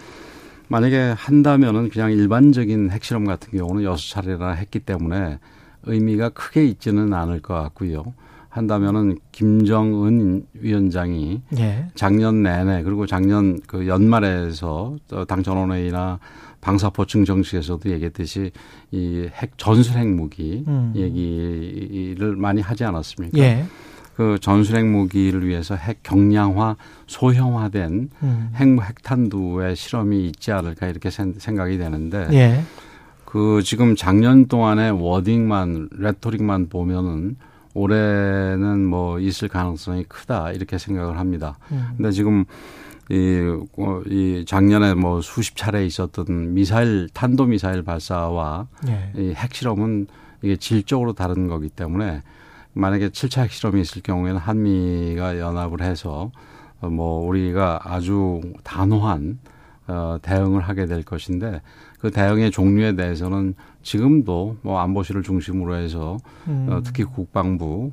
만약에 0.68 1.16
한다면은 1.18 1.90
그냥 1.90 2.12
일반적인 2.12 2.92
핵실험 2.92 3.26
같은 3.26 3.58
경우는 3.58 3.84
여섯 3.84 4.14
차례나 4.14 4.52
했기 4.52 4.78
때문에 4.78 5.40
의미가 5.86 6.30
크게 6.30 6.66
있지는 6.66 7.16
않을 7.16 7.42
것 7.42 7.56
같고요. 7.56 8.14
한다면은 8.54 9.18
김정은 9.32 10.46
위원장이 10.54 11.42
예. 11.58 11.88
작년 11.96 12.44
내내 12.44 12.84
그리고 12.84 13.08
작년 13.08 13.60
그 13.66 13.88
연말에서 13.88 14.96
당 15.28 15.42
전원회의나 15.42 16.20
방사포층 16.62 17.26
정식에서도 17.26 17.90
얘기했듯이 17.90 18.52
이 18.92 19.28
핵 19.42 19.58
전술 19.58 19.98
핵무기 19.98 20.64
음. 20.68 20.94
얘기를 20.96 22.36
많이 22.36 22.62
하지 22.62 22.84
않았습니까? 22.84 23.38
예. 23.40 23.66
그 24.16 24.38
전술 24.40 24.76
핵무기를 24.76 25.48
위해서 25.48 25.74
핵 25.76 26.04
경량화, 26.04 26.76
소형화된 27.08 28.10
음. 28.22 28.52
핵 28.54 28.68
핵탄두의 28.80 29.76
실험이 29.76 30.28
있지 30.28 30.52
않을까 30.52 30.86
이렇게 30.88 31.10
생- 31.10 31.34
생각이 31.40 31.80
되는데 31.80 32.28
예. 32.34 32.62
그 33.26 33.62
지금 33.64 33.96
작년 33.96 34.46
동안의 34.46 34.92
워딩만 34.92 35.90
레토릭만 35.98 36.70
보면은 36.70 37.36
올해는 37.74 38.86
뭐 38.86 39.20
있을 39.20 39.48
가능성이 39.48 40.04
크다 40.04 40.52
이렇게 40.52 40.78
생각을 40.78 41.18
합니다. 41.18 41.58
음. 41.72 41.94
근데 41.98 42.12
지금 42.12 42.46
이, 43.10 43.42
어, 43.78 44.02
이 44.08 44.46
작년에 44.48 44.94
뭐 44.94 45.22
수십 45.22 45.56
차례 45.56 45.86
있었던 45.86 46.54
미사일 46.54 47.10
탄도 47.14 47.46
미사일 47.46 47.84
발사와 47.84 48.68
예. 48.88 49.12
이 49.16 49.34
핵실험은 49.34 50.08
이게 50.42 50.56
질적으로 50.56 51.14
다른 51.14 51.48
거기 51.48 51.70
때문에 51.70 52.22
만약에 52.74 53.10
7차 53.10 53.44
핵실험이 53.44 53.82
있을 53.82 54.02
경우에는 54.02 54.40
한미가 54.40 55.40
연합을 55.40 55.82
해서 55.82 56.32
어, 56.80 56.90
뭐 56.90 57.26
우리가 57.28 57.82
아주 57.84 58.42
단호한 58.64 59.40
어, 59.88 60.18
대응을 60.22 60.62
하게 60.62 60.86
될 60.86 61.04
것인데 61.04 61.62
그 62.00 62.12
대응의 62.12 62.52
종류에 62.52 62.96
대해서는 62.96 63.56
지금도 63.84 64.58
뭐 64.62 64.80
안보실을 64.80 65.22
중심으로 65.24 65.76
해서 65.76 66.18
음. 66.48 66.68
어, 66.70 66.82
특히 66.84 67.04
국방부 67.04 67.92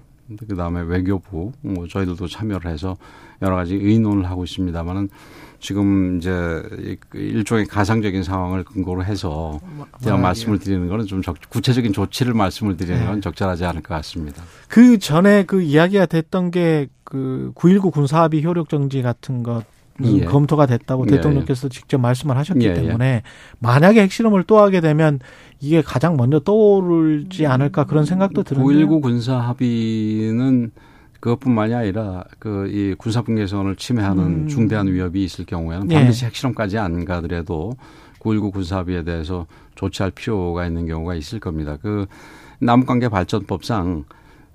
그다음에 0.48 0.80
외교부 0.82 1.50
뭐 1.60 1.86
저희들도 1.88 2.28
참여를 2.28 2.70
해서 2.70 2.96
여러 3.42 3.56
가지 3.56 3.74
의논을 3.74 4.26
하고 4.30 4.44
있습니다만은 4.44 5.08
지금 5.58 6.16
이제 6.18 6.62
이- 6.78 6.96
그 7.08 7.18
일종의 7.18 7.66
가상적인 7.66 8.22
상황을 8.22 8.62
근거로 8.64 9.04
해서 9.04 9.58
제가 10.00 10.16
아, 10.16 10.18
말씀을 10.18 10.58
드리는 10.60 10.88
거는 10.88 11.06
좀 11.06 11.20
적, 11.20 11.36
구체적인 11.50 11.92
조치를 11.92 12.32
말씀을 12.32 12.76
드리는 12.76 13.04
건 13.04 13.16
네. 13.16 13.20
적절하지 13.20 13.64
않을 13.66 13.82
것 13.82 13.92
같습니다. 13.96 14.42
그 14.68 14.98
전에 14.98 15.42
그 15.44 15.60
이야기가 15.62 16.06
됐던 16.06 16.50
게 16.50 16.88
그 17.10 17.50
9.19 17.56 17.90
군사합의 17.92 18.44
효력 18.44 18.68
정지 18.68 19.02
같은 19.02 19.42
것 19.42 19.64
예. 20.04 20.24
검토가 20.24 20.66
됐다고 20.66 21.06
예, 21.06 21.16
대통령께서 21.16 21.68
직접 21.68 21.98
말씀을 21.98 22.36
하셨기 22.36 22.66
예, 22.66 22.70
예. 22.70 22.74
때문에 22.74 23.22
만약에 23.58 24.00
핵실험을 24.02 24.44
또 24.44 24.58
하게 24.58 24.80
되면 24.80 25.20
이게 25.60 25.82
가장 25.82 26.16
먼저 26.16 26.40
떠오르지 26.40 27.46
않을까 27.46 27.84
그런 27.84 28.04
생각도 28.04 28.42
드는데요. 28.42 28.86
9.19 28.86 29.02
군사 29.02 29.36
합의는 29.36 30.72
그것뿐만이 31.20 31.74
아니라 31.74 32.24
그 32.38 32.66
이 32.70 32.94
군사분 32.96 33.36
개선을 33.36 33.76
침해하는 33.76 34.24
음. 34.24 34.48
중대한 34.48 34.86
위협이 34.88 35.22
있을 35.24 35.44
경우에는 35.44 35.90
예. 35.90 35.94
반드시 35.94 36.24
핵실험까지 36.24 36.78
안 36.78 37.04
가더라도 37.04 37.72
9.19 38.20 38.52
군사 38.52 38.78
합의에 38.78 39.02
대해서 39.02 39.46
조치할 39.74 40.12
필요가 40.12 40.66
있는 40.66 40.86
경우가 40.86 41.14
있을 41.14 41.40
겁니다. 41.40 41.76
그 41.80 42.06
남북관계 42.60 43.08
발전법상 43.08 44.04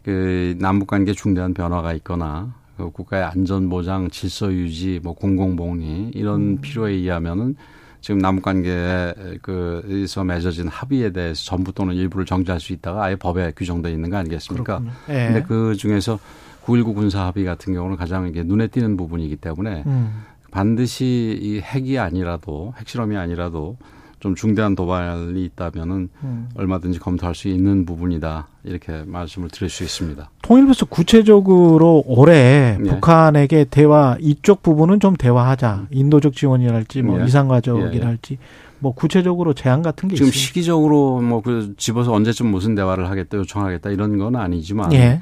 그 0.04 0.56
남북관계 0.60 1.14
중대한 1.14 1.54
변화가 1.54 1.94
있거나 1.94 2.54
그 2.65 2.65
국가의 2.78 3.24
안전 3.24 3.70
보장, 3.70 4.10
질서 4.10 4.52
유지, 4.52 5.00
뭐 5.04 5.14
공공 5.14 5.56
복리 5.56 6.12
이런 6.14 6.62
필요에 6.62 6.94
의하면은 6.94 7.56
지금 8.02 8.20
남북 8.20 8.44
관계에 8.44 9.14
그에서 9.42 10.24
맺어진 10.24 10.68
합의에 10.68 11.12
대해서 11.12 11.44
전부 11.44 11.72
또는 11.74 11.96
일부를 11.96 12.26
정지할 12.26 12.60
수 12.60 12.72
있다가 12.74 13.04
아예 13.04 13.16
법에 13.16 13.52
규정돼 13.56 13.92
있는 13.92 14.12
거 14.12 14.18
아니겠습니까? 14.18 14.82
예. 15.10 15.28
근데 15.28 15.42
그 15.42 15.76
중에서 15.76 16.20
9.19 16.66 16.94
군사 16.94 17.26
합의 17.26 17.46
같은 17.46 17.74
경우는 17.74 17.98
가장 17.98 18.28
이게 18.28 18.44
눈에 18.44 18.68
띄는 18.68 18.98
부분이기 18.98 19.38
때문에 19.38 19.84
음. 19.88 20.24
반드시 20.52 21.38
이 21.42 21.60
핵이 21.60 21.98
아니라도 21.98 22.74
핵실험이 22.78 23.18
아니라도 23.18 23.78
좀 24.26 24.34
중대한 24.34 24.74
도발이 24.76 25.46
있다면은 25.46 26.10
음. 26.24 26.50
얼마든지 26.56 26.98
검토할 26.98 27.36
수 27.36 27.48
있는 27.48 27.86
부분이다 27.86 28.48
이렇게 28.64 29.04
말씀을 29.06 29.50
드릴 29.50 29.70
수 29.70 29.84
있습니다. 29.84 30.32
통일부에서 30.42 30.88
구체적으로 30.88 32.04
올해 32.08 32.76
예. 32.84 32.90
북한에게 32.90 33.66
대화 33.70 34.18
이쪽 34.20 34.64
부분은 34.64 35.00
좀 35.00 35.16
대화하자. 35.16 35.90
인도적 35.92 36.34
지원이랄지 36.34 37.04
뭐 37.04 37.22
예. 37.22 37.26
이산가족이랄지 37.26 38.40
뭐 38.80 38.96
구체적으로 38.96 39.54
제안 39.54 39.84
같은 39.84 40.10
게 40.10 40.16
지금 40.16 40.30
있습니다. 40.30 40.48
시기적으로 40.48 41.22
뭐 41.22 41.42
그 41.42 41.76
집어서 41.78 42.12
언제쯤 42.12 42.48
무슨 42.48 42.74
대화를 42.74 43.08
하겠다 43.12 43.38
요청하겠다 43.38 43.92
이런 43.92 44.18
건 44.18 44.36
아니지만 44.38 44.92
예. 44.94 45.22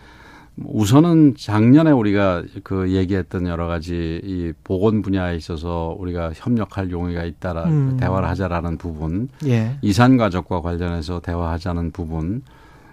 우선은 0.58 1.36
작년에 1.36 1.92
우리가 1.92 2.44
그 2.64 2.92
얘기했던 2.92 3.48
여러 3.48 3.66
가지 3.68 4.22
이 4.24 4.54
보건 4.64 5.02
분야에 5.02 5.36
있어서 5.36 5.96
우리가 5.98 6.32
협력할 6.36 6.92
용의가 6.92 7.24
있다라 7.24 7.64
음. 7.66 7.98
대화를 8.00 8.28
하자라는 8.30 8.78
부분, 8.78 9.30
예. 9.46 9.78
이산 9.82 10.16
가족과 10.18 10.62
관련해서 10.62 11.22
대화하자는 11.22 11.92
부분, 11.92 12.44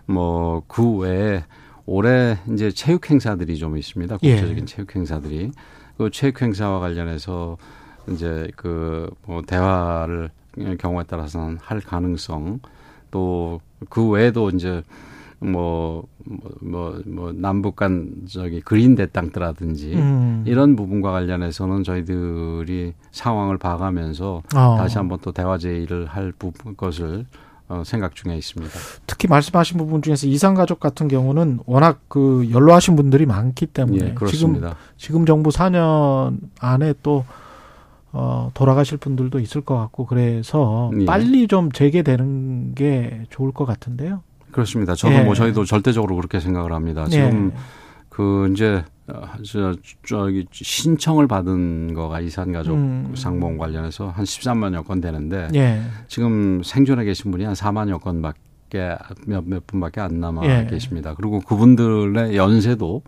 뭐 0.07 0.63
그 0.69 0.97
외에 0.99 1.45
올해 1.87 2.39
이제 2.53 2.71
체육 2.71 3.11
행사들이 3.11 3.57
좀 3.59 3.77
있습니다. 3.77 4.19
예. 4.23 4.35
국제적인 4.37 4.67
체육 4.67 4.97
행사들이 4.97 5.51
그 5.99 6.11
체육 6.11 6.41
행사와 6.41 6.81
관련해서 6.81 7.59
이제 8.11 8.49
그 8.57 9.11
뭐 9.27 9.43
대화를 9.43 10.31
경우에 10.79 11.05
따라서는 11.05 11.59
할 11.61 11.81
가능성 11.81 12.61
또 13.11 13.61
그 13.89 14.07
외에도 14.09 14.51
이제 14.51 14.83
뭐, 15.41 16.07
뭐, 16.25 16.51
뭐, 16.61 17.03
뭐, 17.07 17.33
남북 17.33 17.77
간 17.77 18.11
저기 18.29 18.61
그린 18.61 18.95
대 18.95 19.07
땅트라든지 19.07 19.95
음. 19.95 20.45
이런 20.47 20.77
부분과 20.77 21.11
관련해서는 21.13 21.83
저희들이 21.83 22.93
상황을 23.11 23.57
봐가면서 23.57 24.43
어. 24.55 24.77
다시 24.77 24.99
한번 24.99 25.19
또 25.23 25.33
대화 25.33 25.57
제의를 25.57 26.07
할 26.07 26.33
부분 26.33 26.77
것을 26.77 27.25
어, 27.69 27.83
생각 27.87 28.15
중에 28.17 28.37
있습니다. 28.37 28.75
특히 29.07 29.29
말씀하신 29.29 29.79
부분 29.79 30.03
중에서 30.03 30.27
이산가족 30.27 30.79
같은 30.79 31.09
경우는 31.09 31.61
워낙 31.67 32.01
그 32.09 32.49
연로하신 32.51 32.97
분들이 32.97 33.25
많기 33.27 33.65
때문에 33.67 33.97
예, 33.97 34.01
지금 34.01 34.15
그렇습니다. 34.17 34.77
지금 34.99 35.25
정부 35.25 35.51
4년 35.51 36.39
안에 36.59 36.95
또 37.03 37.25
어, 38.13 38.51
돌아가실 38.55 38.99
분들도 38.99 39.39
있을 39.39 39.61
것 39.61 39.77
같고 39.77 40.07
그래서 40.07 40.91
예. 40.99 41.05
빨리 41.05 41.47
좀 41.47 41.71
재개되는 41.71 42.75
게 42.75 43.23
좋을 43.31 43.53
것 43.53 43.65
같은데요. 43.65 44.23
그렇습니다. 44.53 44.95
저도 44.95 45.15
예. 45.15 45.23
뭐 45.23 45.35
저희도 45.35 45.65
절대적으로 45.65 46.17
그렇게 46.17 46.41
생각을 46.41 46.73
합니다. 46.73 47.07
지금 47.09 47.53
예. 47.55 47.59
그 48.09 48.51
이제 48.53 48.85
어, 49.09 49.23
저 49.45 49.75
저기 50.07 50.47
신청을 50.53 51.27
받은 51.29 51.95
거가 51.95 52.21
이산 52.21 52.53
가족 52.53 52.75
음. 52.75 53.13
상봉 53.17 53.59
관련해서 53.59 54.09
한 54.11 54.25
13만여 54.25 54.85
건 54.85 55.01
되는데 55.01 55.49
예. 55.55 55.81
지금 56.09 56.63
생존해 56.63 57.05
계신 57.05 57.31
분이 57.31 57.45
한 57.45 57.55
4만여 57.55 58.01
건밖에 58.01 58.97
몇, 59.27 59.45
몇 59.47 59.67
분밖에 59.67 60.01
안 60.01 60.21
남아 60.21 60.45
예. 60.47 60.67
계십니다. 60.69 61.15
그리고 61.17 61.41
그분들의 61.41 62.37
연세도 62.37 63.03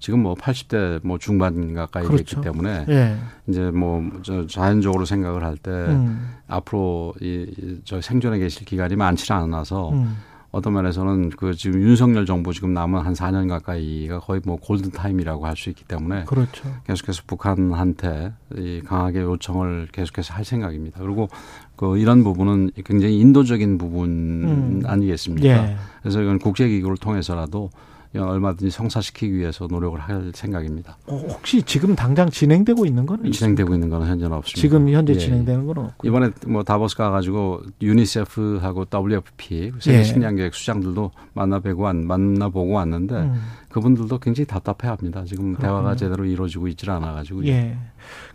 지금 0.00 0.22
뭐 0.22 0.34
80대 0.34 1.00
뭐 1.04 1.18
중반 1.18 1.72
가까이 1.72 2.04
그렇죠. 2.04 2.40
됐기 2.40 2.40
때문에 2.42 2.84
예. 2.88 3.16
이제 3.46 3.60
뭐 3.70 4.02
저 4.22 4.46
자연적으로 4.46 5.04
생각을 5.04 5.44
할때 5.44 5.70
음. 5.70 6.30
앞으로 6.46 7.14
이 7.20 7.80
저 7.84 8.00
생존해 8.00 8.38
계실 8.38 8.64
기간이 8.64 8.96
많지 8.96 9.32
않아서 9.32 9.90
음. 9.90 10.16
어떤 10.54 10.72
면에서는 10.74 11.30
그 11.30 11.54
지금 11.54 11.82
윤석열 11.82 12.26
정부 12.26 12.52
지금 12.52 12.72
남은 12.72 13.00
한 13.00 13.12
4년 13.12 13.48
가까이가 13.48 14.20
거의 14.20 14.40
뭐 14.44 14.56
골든 14.56 14.92
타임이라고 14.92 15.46
할 15.46 15.56
수 15.56 15.68
있기 15.70 15.84
때문에 15.84 16.24
그렇죠. 16.24 16.68
계속해서 16.86 17.22
북한한테 17.26 18.32
이 18.56 18.82
강하게 18.84 19.20
요청을 19.20 19.88
계속해서 19.92 20.34
할 20.34 20.44
생각입니다. 20.44 21.00
그리고 21.00 21.28
그 21.76 21.98
이런 21.98 22.24
부분은 22.24 22.70
굉장히 22.84 23.18
인도적인 23.20 23.78
부분 23.78 24.08
음. 24.08 24.82
아니겠습니까? 24.84 25.46
예. 25.46 25.76
그래서 26.02 26.22
이건 26.22 26.38
국제기구를 26.38 26.96
통해서라도 26.96 27.70
얼마든지 28.18 28.70
성사시키기 28.70 29.34
위해서 29.34 29.66
노력을 29.68 29.98
할 29.98 30.30
생각입니다. 30.34 30.96
어, 31.06 31.16
혹시 31.16 31.62
지금 31.62 31.94
당장 31.96 32.30
진행되고 32.30 32.86
있는 32.86 33.06
건 33.06 33.30
진행되고 33.30 33.74
있는 33.74 33.88
건 33.88 34.02
현재는 34.06 34.32
없습니다. 34.36 34.60
지금 34.60 34.88
현재 34.88 35.14
예. 35.14 35.18
진행되는 35.18 35.66
건 35.66 35.78
없고. 35.78 36.06
이번에 36.06 36.30
뭐 36.46 36.62
다보스 36.62 36.96
가가지고 36.96 37.62
유니세프하고 37.82 38.84
WFP 38.92 39.72
세계 39.80 39.98
예. 39.98 40.02
식량계획 40.04 40.54
수장들도 40.54 41.10
만나뵈고 41.34 41.82
왔- 41.82 41.96
만나보고 41.96 42.72
왔는데 42.72 43.14
음. 43.14 43.34
그분들도 43.70 44.18
굉장히 44.18 44.46
답답해합니다. 44.46 45.24
지금 45.24 45.54
그렇군요. 45.54 45.58
대화가 45.68 45.96
제대로 45.96 46.24
이루어지고 46.24 46.68
있질 46.68 46.90
않아가지고 46.90 47.44
예. 47.46 47.76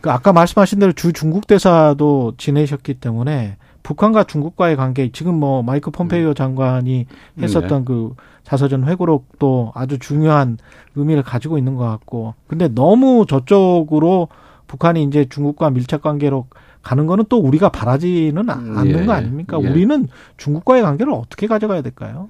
그 0.01 0.11
아까 0.11 0.33
말씀하신 0.33 0.79
대로 0.79 0.91
주 0.91 1.13
중국 1.13 1.47
대사도 1.47 2.33
지내셨기 2.37 2.95
때문에 2.95 3.57
북한과 3.83 4.25
중국과의 4.25 4.75
관계 4.75 5.09
지금 5.11 5.35
뭐 5.39 5.63
마이크 5.63 5.89
폼페이오 5.89 6.33
장관이 6.33 7.05
네. 7.35 7.43
했었던 7.43 7.85
그 7.85 8.13
자서전 8.49 8.87
회고록도 8.87 9.73
아주 9.75 9.99
중요한 9.99 10.57
의미를 10.95 11.21
가지고 11.21 11.59
있는 11.59 11.75
것 11.75 11.85
같고 11.85 12.33
근데 12.47 12.67
너무 12.67 13.25
저쪽으로 13.27 14.27
북한이 14.65 15.03
이제 15.03 15.25
중국과 15.29 15.69
밀착 15.69 16.01
관계로 16.01 16.47
가는 16.81 17.05
거는 17.05 17.25
또 17.29 17.37
우리가 17.37 17.69
바라지는 17.69 18.49
음, 18.49 18.77
않는 18.77 19.01
예, 19.01 19.05
거 19.05 19.11
아닙니까? 19.11 19.59
예. 19.61 19.67
우리는 19.67 20.07
중국과의 20.37 20.81
관계를 20.81 21.13
어떻게 21.13 21.45
가져가야 21.45 21.81
될까요? 21.83 22.29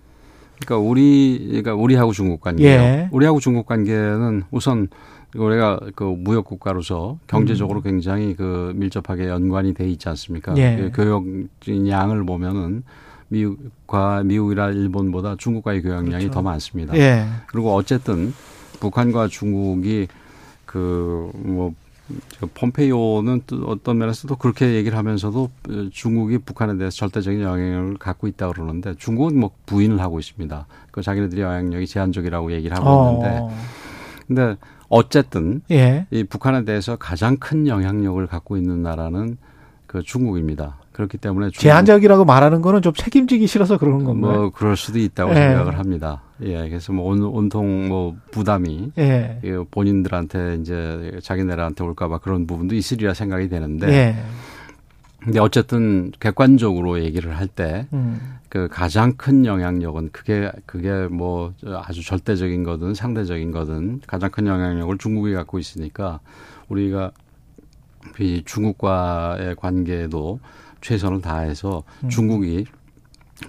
그러니까 0.59 0.89
우리 0.89 1.45
그러니까 1.47 1.75
우리하고 1.75 2.11
중국 2.11 2.41
관계. 2.41 2.65
예. 2.65 3.09
우리하고 3.11 3.39
중국 3.39 3.65
관계는 3.65 4.43
우선 4.51 4.89
우리가 5.35 5.79
그 5.95 6.03
무역 6.03 6.45
국가로서 6.45 7.17
경제적으로 7.27 7.81
굉장히 7.81 8.35
그 8.35 8.73
밀접하게 8.75 9.29
연관이 9.29 9.73
돼 9.73 9.87
있지 9.87 10.09
않습니까? 10.09 10.53
음. 10.53 10.57
예. 10.57 10.89
그 10.91 11.03
교역 11.03 11.23
양을 11.87 12.25
보면은 12.25 12.83
미국과 13.29 14.23
미국이나 14.23 14.69
일본보다 14.69 15.35
중국과의 15.37 15.81
교역량이 15.81 16.25
그렇죠. 16.25 16.31
더 16.31 16.41
많습니다. 16.41 16.95
예. 16.97 17.25
그리고 17.47 17.73
어쨌든 17.73 18.33
북한과 18.79 19.27
중국이 19.27 20.07
그뭐 20.65 21.73
폼페이오는 22.55 23.43
또 23.45 23.65
어떤 23.67 23.99
면에서 23.99 24.27
도 24.27 24.35
그렇게 24.35 24.73
얘기를 24.73 24.97
하면서도 24.97 25.49
중국이 25.91 26.39
북한에 26.39 26.77
대해서 26.77 26.97
절대적인 26.97 27.41
영향력을 27.41 27.97
갖고 27.97 28.27
있다 28.27 28.51
그러는데 28.51 28.95
중국은 28.97 29.39
뭐 29.39 29.51
부인을 29.65 29.99
하고 29.99 30.19
있습니다. 30.19 30.65
그 30.91 31.01
자기네들이 31.01 31.41
영향력이 31.41 31.85
제한적이라고 31.85 32.51
얘기를 32.51 32.75
하고 32.75 33.11
있는데 33.11 33.37
어. 33.39 33.51
근데 34.27 34.57
어쨌든 34.89 35.61
예. 35.69 36.07
이 36.09 36.23
북한에 36.23 36.65
대해서 36.65 36.95
가장 36.95 37.37
큰 37.37 37.67
영향력을 37.67 38.25
갖고 38.27 38.57
있는 38.57 38.81
나라는 38.81 39.37
그 39.85 40.01
중국입니다. 40.01 40.78
그렇기 40.99 41.17
때문에 41.17 41.49
제한적이라고 41.51 42.25
말하는 42.25 42.61
거는 42.61 42.81
좀 42.81 42.91
책임지기 42.91 43.47
싫어서 43.47 43.77
그러는 43.77 44.03
건가요? 44.03 44.33
뭐 44.33 44.49
그럴 44.49 44.75
수도 44.75 44.99
있다고 44.99 45.31
예. 45.31 45.35
생각을 45.35 45.79
합니다. 45.79 46.23
예, 46.41 46.67
그래서 46.67 46.91
뭐 46.91 47.09
온, 47.09 47.21
온통 47.23 47.87
뭐 47.87 48.17
부담이 48.31 48.91
예. 48.97 49.39
예, 49.41 49.57
본인들한테 49.71 50.57
이제 50.59 51.17
자기네들한테 51.23 51.85
올까봐 51.85 52.17
그런 52.17 52.45
부분도 52.45 52.75
있으리라 52.75 53.13
생각이 53.13 53.47
되는데, 53.47 53.87
예. 53.87 54.15
근데 55.19 55.39
어쨌든 55.39 56.11
객관적으로 56.19 57.01
얘기를 57.01 57.37
할 57.37 57.47
때그 57.47 57.87
음. 57.93 58.39
가장 58.69 59.13
큰 59.15 59.45
영향력은 59.45 60.09
그게 60.11 60.51
그게 60.65 61.07
뭐 61.09 61.53
아주 61.65 62.05
절대적인 62.05 62.63
거든 62.63 62.93
상대적인 62.93 63.51
거든 63.51 64.01
가장 64.05 64.31
큰 64.31 64.47
영향력을 64.47 64.97
중국이 64.97 65.33
갖고 65.33 65.59
있으니까 65.59 66.19
우리가 66.67 67.11
이 68.19 68.43
중국과의 68.45 69.55
관계도 69.55 70.39
최선을 70.81 71.21
다해서 71.21 71.83
음. 72.03 72.09
중국이 72.09 72.65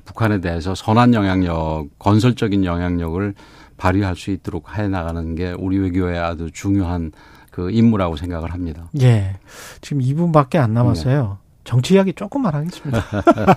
북한에 0.04 0.40
대해서 0.40 0.74
선한 0.74 1.14
영향력, 1.14 1.86
건설적인 1.98 2.64
영향력을 2.64 3.34
발휘할 3.76 4.14
수 4.16 4.30
있도록 4.30 4.76
해 4.78 4.86
나가는 4.88 5.34
게 5.34 5.54
우리 5.58 5.78
외교의 5.78 6.18
아주 6.18 6.50
중요한 6.52 7.12
그 7.50 7.70
임무라고 7.70 8.16
생각을 8.16 8.52
합니다. 8.52 8.88
예. 9.00 9.36
지금 9.80 10.02
2분밖에 10.02 10.56
안 10.58 10.74
남았어요. 10.74 11.22
네. 11.42 11.50
정치 11.64 11.94
이야기 11.94 12.12
조금만 12.12 12.54
하겠습니다. 12.54 13.04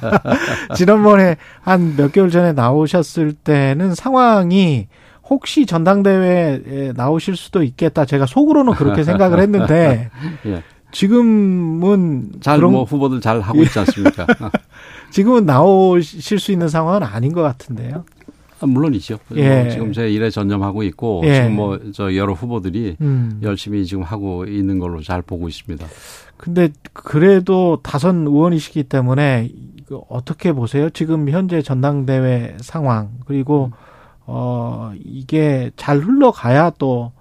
지난번에 0.76 1.38
한 1.62 1.96
몇 1.96 2.12
개월 2.12 2.30
전에 2.30 2.54
나오셨을 2.54 3.34
때는 3.34 3.96
상황이 3.96 4.88
혹시 5.30 5.66
전당대회에 5.66 6.94
나오실 6.96 7.36
수도 7.38 7.64
있겠다. 7.64 8.06
제가 8.06 8.26
속으로는 8.26 8.74
그렇게 8.74 9.04
생각을 9.04 9.40
했는데 9.40 10.10
예. 10.46 10.64
지금은 10.94 12.32
잘 12.40 12.60
뭐 12.62 12.84
후보들 12.84 13.20
잘 13.20 13.42
하고 13.42 13.62
있지 13.64 13.78
않습니까? 13.80 14.26
지금은 15.12 15.46
나오실 15.46 16.40
수 16.40 16.52
있는 16.52 16.70
상황은 16.70 17.04
아닌 17.04 17.34
것 17.34 17.42
같은데요. 17.42 18.06
아, 18.62 18.66
물론이죠. 18.66 19.20
예. 19.36 19.64
뭐 19.64 19.72
지금 19.72 19.92
제 19.94 20.10
일에 20.10 20.30
전념하고 20.30 20.84
있고 20.84 21.22
예. 21.26 21.36
지금 21.36 21.56
뭐 21.58 21.80
저 21.94 22.16
여러 22.16 22.34
후보들이 22.34 22.96
음. 23.02 23.40
열심히 23.44 23.86
지금 23.86 24.04
하고 24.04 24.46
있는 24.46 24.80
걸로 24.80 25.02
잘 25.02 25.22
보고 25.22 25.50
있습니다. 25.50 25.86
근데 26.38 26.70
그래도 26.94 27.80
다선 27.84 28.26
의원이시기 28.28 28.84
때문에 28.84 29.50
어떻게 30.10 30.54
보세요? 30.54 30.90
지금 30.90 31.30
현재 31.30 31.62
전당대회 31.62 32.56
상황 32.62 33.10
그리고 33.26 33.72
어 34.26 34.94
이게 35.04 35.72
잘 35.76 36.00
흘러가야 36.00 36.72
또 36.78 37.12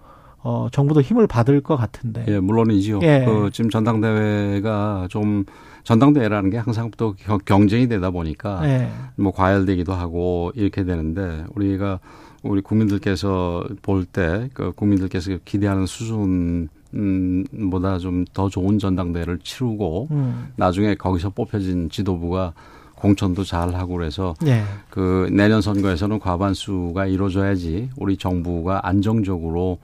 어, 0.45 0.68
정부도 0.72 1.01
힘을 1.03 1.26
받을 1.26 1.61
것 1.61 1.76
같은데. 1.76 2.24
예, 2.28 2.40
물론이죠. 2.40 3.01
예. 3.03 3.24
그 3.24 3.51
지금 3.53 3.70
전당대회가 3.70 5.07
좀 5.11 5.45
전당대회라는 5.84 6.51
게 6.51 6.59
항상 6.59 6.90
또 6.97 7.14
겨- 7.14 7.38
경쟁이 7.38 7.88
되다 7.88 8.11
보니까 8.11 8.61
예. 8.68 8.88
뭐 9.16 9.32
과열되기도 9.32 9.93
하고 9.93 10.53
이렇게 10.55 10.84
되는데 10.84 11.45
우리가 11.55 12.01
우리 12.43 12.61
국민들께서 12.61 13.64
볼 13.82 14.05
때 14.12 14.49
그 14.53 14.72
국민들께서 14.72 15.38
기대하는 15.45 15.86
수준 15.86 16.68
음, 16.95 17.45
보다 17.70 17.99
좀 17.99 18.24
더 18.34 18.49
좋은 18.49 18.78
전당대회를 18.78 19.38
치르고 19.43 20.09
음. 20.11 20.49
나중에 20.57 20.95
거기서 20.95 21.30
뽑혀진 21.30 21.88
지도부가 21.90 22.53
공천도 22.97 23.45
잘 23.45 23.74
하고 23.74 23.95
그래서 23.95 24.34
예. 24.47 24.62
그 24.90 25.28
내년 25.32 25.61
선거에서는 25.62 26.18
과반수가 26.20 27.07
이루어져야지 27.07 27.90
우리 27.97 28.16
정부가 28.16 28.86
안정적으로 28.86 29.78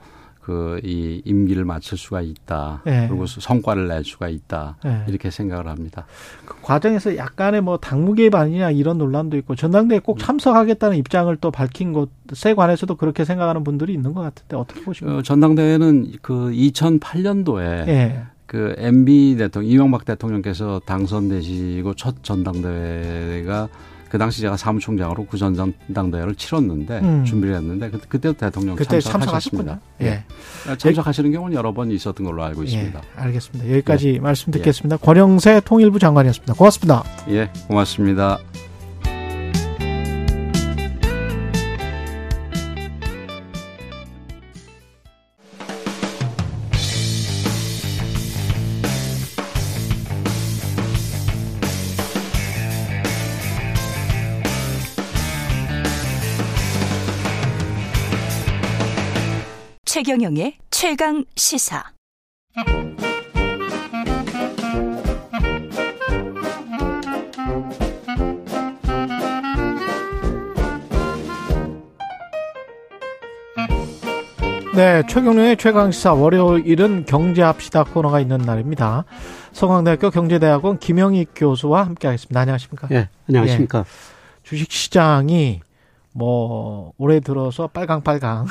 그 0.49 0.79
이 0.83 1.21
임기를 1.25 1.63
마칠 1.63 1.97
수가 1.97 2.21
있다. 2.21 2.81
예. 2.87 3.05
그리고 3.07 3.27
성과를 3.27 3.87
낼 3.87 4.03
수가 4.03 4.29
있다. 4.29 4.77
예. 4.85 5.03
이렇게 5.07 5.29
생각을 5.29 5.67
합니다. 5.67 6.05
그 6.45 6.55
과정에서 6.61 7.15
약간의 7.15 7.61
뭐 7.61 7.77
당무 7.77 8.13
개입 8.15 8.33
아니냐 8.33 8.71
이런 8.71 8.97
논란도 8.97 9.37
있고 9.37 9.55
전당대회 9.55 9.99
꼭 9.99 10.17
참석하겠다는 10.19 10.97
입장을 10.97 11.35
또 11.37 11.51
밝힌 11.51 11.93
곳에 11.93 12.53
관해서도 12.53 12.95
그렇게 12.95 13.25
생각하는 13.25 13.63
분들이 13.63 13.93
있는 13.93 14.13
것 14.13 14.21
같은데 14.21 14.55
어떻게 14.57 14.81
보십니까? 14.81 15.19
어, 15.19 15.21
전당대회는 15.21 16.13
그 16.21 16.51
2008년도에 16.51 17.87
예. 17.87 18.23
그 18.45 18.73
MB 18.77 19.35
대통령 19.37 19.71
이명박 19.71 20.05
대통령께서 20.05 20.81
당선되시고 20.85 21.93
첫 21.93 22.23
전당대회가 22.23 23.69
그 24.09 24.17
당시 24.17 24.41
제가 24.41 24.57
사무총장으로 24.57 25.27
그 25.27 25.37
전당대회를 25.37 26.35
치렀는데 26.35 26.99
음. 26.99 27.25
준비를 27.25 27.55
했는데 27.55 27.89
그, 27.91 27.99
그때도 27.99 28.37
대통령 28.37 28.75
그때 28.75 28.99
참석하셨습니다. 28.99 29.79
참석하셨군요. 29.79 29.79
예. 30.01 30.75
참석하시는 30.77 31.31
경우는 31.31 31.55
여러 31.55 31.73
번 31.73 31.91
있었던 31.91 32.25
걸로 32.25 32.43
알고 32.43 32.63
있습니다. 32.63 32.99
예. 32.99 33.21
알겠습니다. 33.21 33.71
여기까지 33.71 34.19
말씀 34.19 34.51
듣겠습니다. 34.51 34.97
권영세 34.97 35.61
통일부 35.63 35.99
장관이었습니다. 35.99 36.53
고맙습니다. 36.55 37.03
예, 37.29 37.51
고맙습니다. 37.67 38.39
최경영의 59.99 60.57
최강 60.71 61.25
시사. 61.35 61.83
네, 74.73 75.03
최경련의 75.09 75.57
최강시사 75.57 76.13
월요일은 76.13 77.03
경제합시다 77.05 77.83
코너가 77.83 78.21
있는 78.21 78.37
날입니다. 78.37 79.03
성황대학교 79.51 80.11
경제대학원 80.11 80.79
김영희 80.79 81.25
교수와 81.35 81.85
함께하겠습니다. 81.85 82.39
안녕하십니까? 82.39 82.87
예, 82.91 83.09
안녕하십니까. 83.27 83.83
주식시장이 84.43 85.59
뭐 86.13 86.93
올해 86.97 87.19
들어서 87.19 87.67
빨강빨강. 87.67 88.47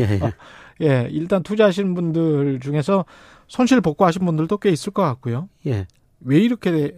예, 0.00 0.02
예. 0.02 0.32
예, 0.80 1.08
일단 1.10 1.42
투자하신 1.42 1.94
분들 1.94 2.60
중에서 2.60 3.04
손실 3.48 3.80
복구하신 3.80 4.24
분들도 4.24 4.58
꽤 4.58 4.70
있을 4.70 4.92
것 4.92 5.02
같고요. 5.02 5.48
예. 5.66 5.86
왜 6.20 6.38
이렇게 6.38 6.92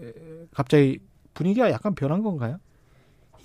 갑자기 0.52 0.98
분위기가 1.34 1.70
약간 1.70 1.94
변한 1.94 2.22
건가요? 2.22 2.58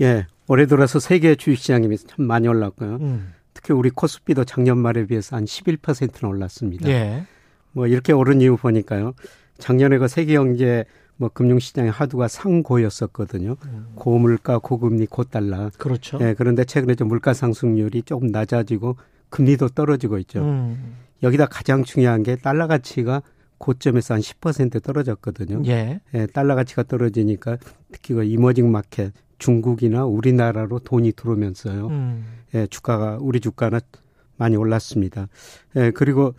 예. 0.02 0.28
올해 0.48 0.66
들어서 0.66 1.00
세계 1.00 1.36
주식시장이 1.36 1.96
참 1.98 2.26
많이 2.26 2.48
올랐고요. 2.48 2.98
음. 3.02 3.34
특히 3.54 3.74
우리 3.74 3.90
코스피도 3.90 4.46
작년 4.46 4.78
말에 4.78 5.06
비해서 5.06 5.36
한 5.36 5.46
11%나 5.46 6.28
올랐습니다. 6.28 6.88
예. 6.90 7.26
뭐 7.72 7.88
이렇게 7.88 8.14
오른 8.14 8.42
이유 8.42 8.58
보니까요. 8.58 9.14
작년에 9.58 9.98
그 9.98 10.08
세계 10.08 10.34
경제 10.34 10.86
뭐 11.16 11.30
금융시장의 11.30 11.92
하두가 11.92 12.28
상고였었거든요. 12.28 13.56
고물가, 13.96 14.60
고금리, 14.60 15.08
고달러. 15.08 15.66
음. 15.66 15.70
그렇죠. 15.78 16.20
예, 16.22 16.36
그런데 16.38 16.64
최근에 16.64 16.96
좀 16.96 17.08
물가 17.08 17.34
상승률이 17.34 18.04
조금 18.04 18.28
낮아지고 18.28 18.98
금리도 19.30 19.69
떨어지고 19.69 20.17
있죠. 20.19 20.41
음. 20.41 20.95
여기다 21.23 21.47
가장 21.47 21.84
중요한 21.84 22.23
게 22.23 22.36
달러 22.36 22.67
가치가 22.67 23.21
고점에서 23.57 24.15
한 24.15 24.21
10% 24.21 24.84
떨어졌거든요. 24.84 25.63
예. 25.65 25.99
예, 26.13 26.25
달러 26.28 26.55
가치가 26.55 26.84
떨어지니까 26.84 27.57
특히 27.91 28.13
그 28.13 28.23
이머징 28.23 28.71
마켓 28.71 29.13
중국이나 29.39 30.05
우리나라로 30.05 30.80
돈이 30.80 31.13
들어오면서요. 31.13 31.88
음. 31.88 32.25
예, 32.53 32.67
주가가 32.67 33.17
우리 33.19 33.39
주가는 33.39 33.80
많이 34.38 34.55
올랐습니다. 34.55 35.28
예, 35.75 35.91
그리고 35.91 36.36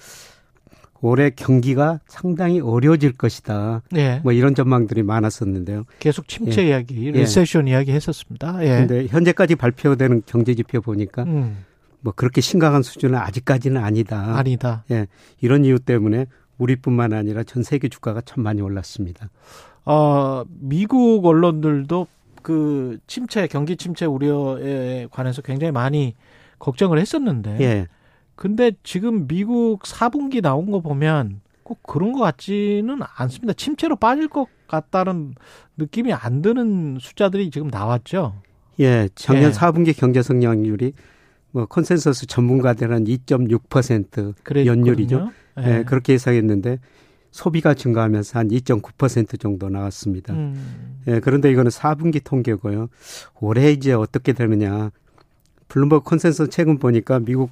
올해 1.01 1.31
경기가 1.31 2.01
상당히 2.07 2.61
어려워질 2.61 3.13
것이다. 3.13 3.83
예. 3.97 4.21
뭐 4.25 4.33
이런 4.33 4.55
전망들이 4.55 5.03
많았었는데요. 5.03 5.85
계속 6.01 6.27
침체 6.27 6.63
예. 6.63 6.69
이야기, 6.69 7.07
예. 7.07 7.11
리세션 7.13 7.69
이야기 7.69 7.93
했었습니다. 7.93 8.65
예. 8.65 8.79
근데 8.81 9.07
현재까지 9.07 9.55
발표되는 9.55 10.23
경제 10.27 10.55
지표 10.55 10.81
보니까 10.81 11.23
음, 11.25 11.65
뭐 12.01 12.13
그렇게 12.15 12.41
심각한 12.41 12.83
수준은 12.83 13.19
아직까지는 13.19 13.83
아니다. 13.83 14.37
아니다. 14.37 14.85
예. 14.91 15.07
이런 15.41 15.65
이유 15.65 15.79
때문에 15.79 16.27
우리뿐만 16.59 17.13
아니라 17.13 17.43
전 17.43 17.63
세계 17.63 17.89
주가가 17.89 18.21
참 18.21 18.43
많이 18.43 18.61
올랐습니다. 18.61 19.31
어, 19.85 20.45
미국 20.49 21.25
언론들도 21.25 22.07
그 22.43 22.99
침체, 23.07 23.47
경기 23.47 23.77
침체 23.77 24.05
우려에 24.05 25.07
관해서 25.11 25.43
굉장히 25.43 25.73
많이 25.73 26.15
걱정을 26.59 26.99
했었는데. 26.99 27.59
예. 27.61 27.87
근데 28.35 28.73
지금 28.83 29.27
미국 29.27 29.83
4분기 29.83 30.41
나온 30.41 30.71
거 30.71 30.81
보면 30.81 31.41
꼭 31.65 31.83
그런 31.83 32.13
것 32.13 32.21
같지는 32.21 33.01
않습니다. 33.17 33.53
침체로 33.53 33.97
빠질 33.97 34.29
것 34.29 34.47
같다는 34.69 35.35
느낌이 35.77 36.13
안 36.13 36.43
드는 36.43 36.99
숫자들이 37.01 37.51
지금 37.51 37.69
나왔죠. 37.69 38.35
예. 38.81 39.09
작년 39.15 39.51
예. 39.51 39.51
4분기 39.51 39.97
경제 39.97 40.23
성장률이 40.23 40.93
뭐 41.51 41.67
컨센서스 41.67 42.27
전문가들은 42.27 43.05
2.6% 43.05 44.35
그랬거든요. 44.43 44.71
연율이죠. 44.71 45.31
예. 45.61 45.79
예, 45.79 45.85
그렇게 45.85 46.13
예상했는데 46.15 46.79
소비가 47.31 47.75
증가하면서 47.75 48.39
한 48.39 48.49
2.9% 48.49 49.39
정도 49.41 49.69
나왔습니다. 49.69 50.35
음, 50.35 51.01
예, 51.07 51.21
그런데 51.21 51.51
이거는 51.51 51.71
4분기 51.71 52.23
통계고요. 52.23 52.89
올해 53.41 53.71
이제 53.73 53.93
어떻게 53.93 54.33
되느냐. 54.33 54.91
블룸버그 55.69 56.09
컨센서스 56.09 56.51
최근 56.51 56.79
보니까 56.79 57.19
미국 57.21 57.51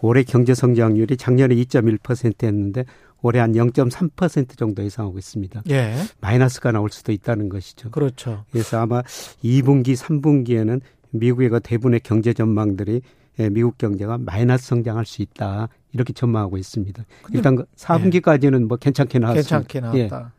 올해 0.00 0.22
경제 0.22 0.54
성장률이 0.54 1.16
작년에 1.16 1.54
2.1%였는데 1.54 2.84
올해 3.20 3.40
한 3.40 3.52
0.3% 3.52 4.56
정도 4.56 4.82
예상하고 4.84 5.18
있습니다. 5.18 5.62
예. 5.70 5.96
마이너스가 6.20 6.72
나올 6.72 6.90
수도 6.90 7.12
있다는 7.12 7.48
것이죠. 7.48 7.90
그렇죠. 7.90 8.44
그래서 8.52 8.80
아마 8.80 9.02
2분기, 9.42 9.96
3분기에는 9.96 10.80
미국의 11.10 11.48
그 11.48 11.60
대부분의 11.60 12.00
경제 12.00 12.32
전망들이 12.32 13.02
예, 13.38 13.48
미국 13.48 13.78
경제가 13.78 14.18
마이너스 14.18 14.66
성장할 14.66 15.06
수 15.06 15.22
있다. 15.22 15.68
이렇게 15.92 16.12
전망하고 16.12 16.58
있습니다. 16.58 17.04
일단 17.32 17.64
4분기까지는 17.76 18.66
뭐 18.66 18.76
괜찮게 18.76 19.18
나왔습니다. 19.18 19.58
괜찮게 19.68 19.98
예. 19.98 20.06
나왔다. 20.08 20.32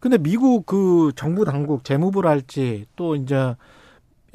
근데 0.00 0.18
미국 0.18 0.66
그 0.66 1.12
정부 1.16 1.44
당국 1.44 1.84
재무부랄지 1.84 2.86
또 2.96 3.16
이제 3.16 3.54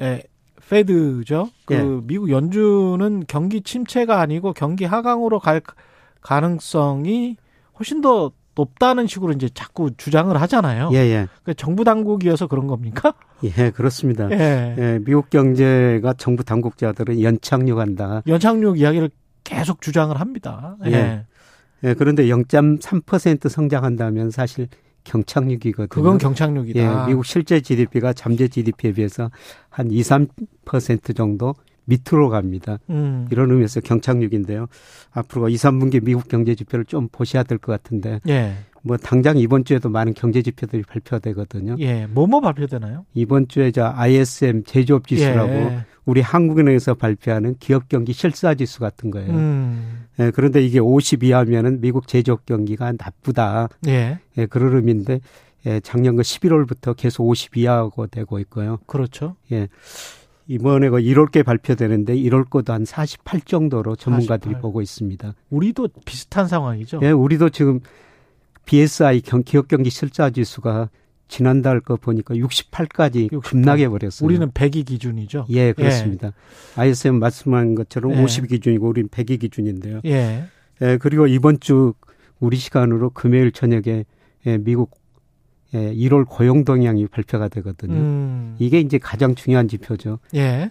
예, 0.00 0.22
페드죠. 0.68 1.48
그 1.64 1.74
예. 1.74 2.06
미국 2.06 2.30
연준은 2.30 3.24
경기 3.28 3.62
침체가 3.62 4.20
아니고 4.20 4.52
경기 4.52 4.84
하강으로 4.84 5.38
갈 5.38 5.62
가능성이 6.20 7.36
훨씬 7.78 8.00
더 8.00 8.32
높다는 8.58 9.06
식으로 9.06 9.32
이제 9.32 9.48
자꾸 9.54 9.92
주장을 9.96 10.38
하잖아요. 10.40 10.90
예, 10.92 10.96
예. 10.96 11.28
그 11.44 11.54
정부 11.54 11.84
당국이어서 11.84 12.48
그런 12.48 12.66
겁니까? 12.66 13.14
예, 13.44 13.70
그렇습니다. 13.70 14.28
예. 14.32 14.74
예, 14.76 14.98
미국 15.04 15.30
경제가 15.30 16.14
정부 16.14 16.42
당국자들은 16.42 17.22
연착륙한다. 17.22 18.22
연착륙 18.26 18.80
이야기를 18.80 19.10
계속 19.44 19.80
주장을 19.80 20.18
합니다. 20.18 20.76
예. 20.86 20.92
예. 20.92 21.26
예, 21.84 21.94
그런데 21.94 22.26
0.3% 22.26 23.48
성장한다면 23.48 24.32
사실 24.32 24.66
경착륙이거든요. 25.04 25.86
그건 25.88 26.18
경착륙이다. 26.18 26.80
예, 26.80 27.06
미국 27.06 27.24
실제 27.24 27.60
GDP가 27.60 28.12
잠재 28.12 28.48
GDP에 28.48 28.92
비해서 28.92 29.30
한 29.70 29.92
2, 29.92 30.00
3% 30.00 31.14
정도 31.14 31.54
밑으로 31.88 32.28
갑니다. 32.28 32.78
음. 32.90 33.26
이런 33.30 33.50
의미에서 33.50 33.80
경착륙인데요. 33.80 34.66
앞으로 35.12 35.48
2, 35.48 35.54
3분기 35.54 36.02
미국 36.04 36.28
경제 36.28 36.54
지표를 36.54 36.84
좀 36.84 37.08
보셔야 37.10 37.42
될 37.42 37.58
것 37.58 37.72
같은데 37.72 38.20
예. 38.28 38.54
뭐 38.82 38.96
당장 38.96 39.38
이번 39.38 39.64
주에도 39.64 39.88
많은 39.88 40.14
경제 40.14 40.42
지표들이 40.42 40.82
발표되거든요. 40.82 41.76
예. 41.80 42.06
뭐뭐 42.06 42.40
발표되나요? 42.40 43.04
이번 43.14 43.48
주에 43.48 43.70
저 43.72 43.92
ISM 43.96 44.64
제조업 44.64 45.08
지수라고 45.08 45.50
예. 45.52 45.84
우리 46.04 46.20
한국은행에서 46.20 46.94
발표하는 46.94 47.56
기업 47.58 47.88
경기 47.88 48.12
실사 48.12 48.54
지수 48.54 48.80
같은 48.80 49.10
거예요. 49.10 49.30
음. 49.32 50.04
예, 50.20 50.30
그런데 50.30 50.62
이게 50.64 50.78
50 50.78 51.24
이하면은 51.24 51.80
미국 51.80 52.06
제조업 52.06 52.46
경기가 52.46 52.92
나쁘다. 52.92 53.68
예. 53.88 54.18
예, 54.36 54.46
그런 54.46 54.76
의미인데 54.76 55.20
예, 55.66 55.80
작년 55.80 56.16
그 56.16 56.22
11월부터 56.22 56.94
계속 56.96 57.26
50 57.26 57.56
이하고 57.56 58.06
되고 58.06 58.38
있고요. 58.38 58.78
그렇죠. 58.86 59.34
예. 59.52 59.68
이번에 60.48 60.88
그 60.88 60.96
1월께 60.96 61.44
발표되는데 61.44 62.16
1월 62.16 62.48
거도 62.48 62.72
한 62.72 62.84
48 62.84 63.42
정도로 63.42 63.96
전문가들이 63.96 64.54
48. 64.54 64.60
보고 64.60 64.80
있습니다. 64.80 65.34
우리도 65.50 65.88
비슷한 66.04 66.48
상황이죠. 66.48 67.00
예, 67.02 67.10
우리도 67.10 67.50
지금 67.50 67.80
BSI 68.64 69.20
경, 69.20 69.42
기업 69.42 69.68
경기 69.68 69.90
실자 69.90 70.30
지수가 70.30 70.88
지난달 71.28 71.80
거 71.80 71.96
보니까 71.96 72.34
68까지 72.34 73.30
68. 73.30 73.40
급락해 73.42 73.88
버렸어요. 73.90 74.26
우리는 74.26 74.50
100이 74.50 74.86
기준이죠. 74.86 75.46
예, 75.50 75.72
그렇습니다. 75.72 76.32
ISM 76.76 77.16
말씀한 77.16 77.74
것처럼 77.74 78.14
예. 78.14 78.22
50 78.22 78.48
기준이고 78.48 78.88
우리는 78.88 79.08
100이 79.10 79.38
기준인데요. 79.40 80.00
예. 80.06 80.44
예, 80.80 80.96
그리고 80.96 81.26
이번 81.26 81.60
주 81.60 81.92
우리 82.40 82.56
시간으로 82.56 83.10
금요일 83.10 83.52
저녁에 83.52 84.06
예, 84.46 84.58
미국 84.58 84.92
예, 85.74 85.94
1월 85.94 86.26
고용 86.28 86.64
동향이 86.64 87.06
발표가 87.08 87.48
되거든요. 87.48 87.94
음. 87.94 88.56
이게 88.58 88.80
이제 88.80 88.98
가장 88.98 89.34
중요한 89.34 89.68
지표죠. 89.68 90.18
예. 90.34 90.70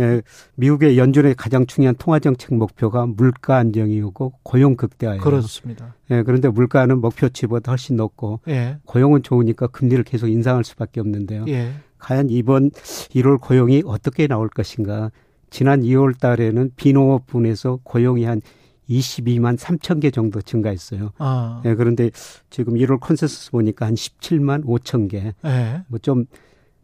예, 0.00 0.22
미국의 0.54 0.96
연준의 0.96 1.34
가장 1.34 1.66
중요한 1.66 1.96
통화 1.98 2.18
정책 2.20 2.54
목표가 2.54 3.06
물가 3.06 3.56
안정이고 3.56 4.32
고용 4.42 4.76
극대화예요. 4.76 5.20
그렇습니다. 5.20 5.94
예, 6.10 6.22
그런데 6.22 6.48
물가는 6.48 6.96
목표치보다 7.00 7.72
훨씬 7.72 7.96
높고 7.96 8.40
예. 8.48 8.78
고용은 8.84 9.22
좋으니까 9.22 9.66
금리를 9.66 10.04
계속 10.04 10.28
인상할 10.28 10.64
수밖에 10.64 11.00
없는데요. 11.00 11.44
예. 11.48 11.72
과연 11.98 12.30
이번 12.30 12.70
1월 12.70 13.40
고용이 13.40 13.82
어떻게 13.84 14.28
나올 14.28 14.48
것인가? 14.48 15.10
지난 15.50 15.80
2월 15.82 16.18
달에는 16.18 16.70
비농업 16.76 17.26
분에서 17.26 17.80
고용이 17.82 18.24
한 18.24 18.40
22만 18.88 19.56
3천 19.56 20.00
개 20.00 20.10
정도 20.10 20.40
증가했어요. 20.40 21.12
아. 21.18 21.62
예, 21.64 21.74
그런데 21.74 22.10
지금 22.50 22.74
1월 22.74 22.98
컨센서스 23.00 23.50
보니까 23.50 23.86
한 23.86 23.94
17만 23.94 24.64
5천 24.64 25.10
개. 25.10 25.34
예. 25.44 25.82
뭐좀 25.88 26.26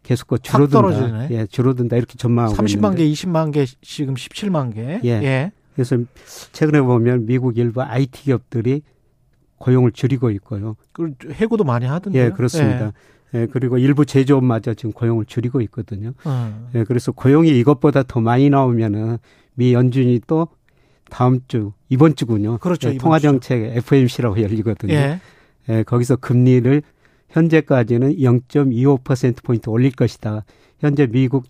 계속 0.02 0.28
그 0.28 0.38
줄어든다. 0.38 0.72
떨어지네. 0.72 1.28
예, 1.30 1.46
줄어든다 1.46 1.96
이렇게 1.96 2.16
전망하고 2.16 2.54
30만 2.54 2.92
있는데. 2.92 2.96
개, 2.96 3.10
20만 3.10 3.52
개, 3.52 3.66
지금 3.80 4.14
17만 4.14 4.74
개. 4.74 5.00
예. 5.04 5.08
예. 5.08 5.52
그래서 5.74 5.96
최근에 6.52 6.82
보면 6.82 7.26
미국 7.26 7.58
일부 7.58 7.82
IT 7.82 8.24
기업들이 8.24 8.82
고용을 9.56 9.92
줄이고 9.92 10.30
있고요. 10.32 10.76
그 10.92 11.14
해고도 11.32 11.64
많이 11.64 11.86
하던데요. 11.86 12.26
예, 12.26 12.30
그렇습니다. 12.30 12.92
예, 13.32 13.46
그리고 13.50 13.78
일부 13.78 14.04
제조업마저 14.04 14.74
지금 14.74 14.92
고용을 14.92 15.24
줄이고 15.24 15.60
있거든요. 15.62 16.08
예. 16.08 16.28
어. 16.28 16.68
예, 16.74 16.84
그래서 16.84 17.12
고용이 17.12 17.58
이것보다 17.58 18.02
더 18.02 18.20
많이 18.20 18.50
나오면은 18.50 19.18
미 19.54 19.72
연준이 19.72 20.20
또 20.26 20.48
다음 21.10 21.40
주 21.48 21.72
이번 21.88 22.16
주군요. 22.16 22.58
그렇죠, 22.58 22.88
예, 22.88 22.94
이번 22.94 23.02
통화 23.02 23.18
정책 23.18 23.76
FOMC라고 23.76 24.40
열리거든요. 24.40 24.92
예. 24.94 25.20
예, 25.68 25.82
거기서 25.82 26.16
금리를 26.16 26.82
현재까지는 27.30 28.16
0.25% 28.16 29.42
포인트 29.42 29.68
올릴 29.70 29.92
것이다. 29.92 30.44
현재 30.78 31.06
미국 31.06 31.44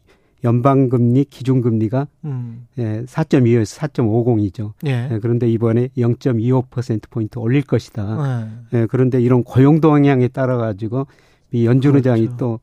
연방금리 0.44 1.24
기준금리가 1.24 2.07
음. 2.26 2.66
예, 2.78 3.05
4.25에서 3.07 3.78
4.50이죠. 3.80 4.72
예. 4.86 5.09
예, 5.11 5.18
그런데 5.20 5.50
이번에 5.50 5.88
0.25% 5.96 7.11
포인트 7.11 7.38
올릴 7.38 7.62
것이다. 7.62 8.50
예. 8.72 8.79
예, 8.79 8.87
그런데 8.87 9.20
이런 9.20 9.42
고용 9.42 9.80
동향에 9.80 10.29
따라 10.29 10.58
가지고 10.58 11.07
이 11.50 11.66
연준 11.66 11.96
의장이 11.96 12.26
그렇죠. 12.26 12.37
또 12.37 12.61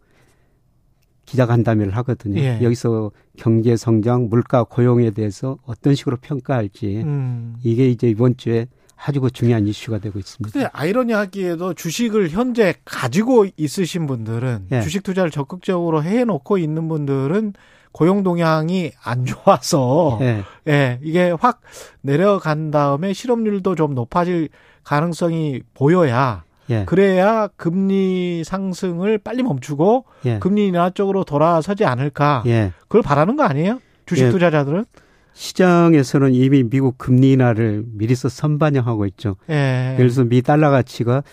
기자간담회를 1.31 1.95
하거든요. 1.97 2.39
예. 2.39 2.59
여기서 2.61 3.11
경제 3.37 3.75
성장, 3.77 4.27
물가 4.29 4.63
고용에 4.63 5.11
대해서 5.11 5.57
어떤 5.65 5.95
식으로 5.95 6.17
평가할지 6.17 7.01
음. 7.05 7.55
이게 7.63 7.89
이제 7.89 8.09
이번 8.09 8.35
주에 8.37 8.67
아주 9.03 9.19
그 9.21 9.31
중요한 9.31 9.65
이슈가 9.65 9.99
되고 9.99 10.19
있습니다. 10.19 10.53
근데 10.53 10.69
아이러니하기에도 10.73 11.73
주식을 11.73 12.29
현재 12.29 12.75
가지고 12.85 13.47
있으신 13.57 14.05
분들은 14.05 14.67
예. 14.73 14.81
주식 14.81 15.03
투자를 15.03 15.31
적극적으로 15.31 16.03
해 16.03 16.23
놓고 16.23 16.57
있는 16.57 16.87
분들은 16.87 17.53
고용 17.93 18.23
동향이 18.23 18.91
안 19.03 19.25
좋아서 19.25 20.19
예. 20.21 20.43
예, 20.67 20.99
이게 21.01 21.31
확 21.39 21.61
내려간 22.01 22.71
다음에 22.71 23.13
실업률도 23.13 23.75
좀 23.75 23.95
높아질 23.95 24.49
가능성이 24.83 25.61
보여야 25.73 26.43
예. 26.71 26.85
그래야 26.85 27.47
금리 27.55 28.43
상승을 28.43 29.19
빨리 29.19 29.43
멈추고 29.43 30.05
예. 30.25 30.39
금리 30.39 30.67
인하 30.67 30.89
쪽으로 30.89 31.23
돌아서지 31.23 31.85
않을까. 31.85 32.43
예. 32.47 32.71
그걸 32.83 33.01
바라는 33.01 33.35
거 33.35 33.43
아니에요? 33.43 33.79
주식 34.05 34.25
예. 34.25 34.29
투자자들은? 34.31 34.85
시장에서는 35.33 36.33
이미 36.33 36.63
미국 36.63 36.97
금리 36.97 37.33
인하를 37.33 37.83
미리서 37.93 38.29
선반영하고 38.29 39.05
있죠. 39.07 39.35
예. 39.49 39.93
예를 39.93 40.07
들어서 40.07 40.23
미 40.23 40.41
달러 40.41 40.69
가치가 40.69 41.23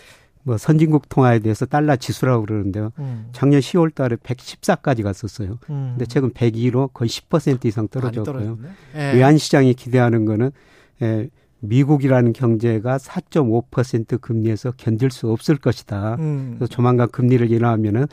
뭐 0.43 0.57
선진국 0.57 1.09
통화에 1.09 1.39
대해서 1.39 1.65
달러 1.65 1.95
지수라고 1.95 2.45
그러는데요. 2.45 2.91
음, 2.99 3.27
작년 3.33 3.59
10월 3.59 3.93
달에 3.93 4.15
114까지 4.15 5.03
갔었어요. 5.03 5.59
음. 5.69 5.95
근데 5.97 6.05
최근 6.05 6.31
102로 6.31 6.91
거의 6.93 7.09
10% 7.09 7.65
이상 7.65 7.87
떨어졌고요. 7.87 8.57
예. 8.95 9.13
외환 9.13 9.37
시장이 9.37 9.73
기대하는 9.73 10.25
거는 10.25 10.51
에, 11.01 11.27
미국이라는 11.61 12.33
경제가 12.33 12.97
4.5% 12.97 14.21
금리에서 14.21 14.71
견딜 14.77 15.11
수 15.11 15.29
없을 15.31 15.57
것이다. 15.57 16.15
음. 16.19 16.55
그래서 16.57 16.67
조만간 16.67 17.09
금리를 17.09 17.51
인하하면은 17.51 18.07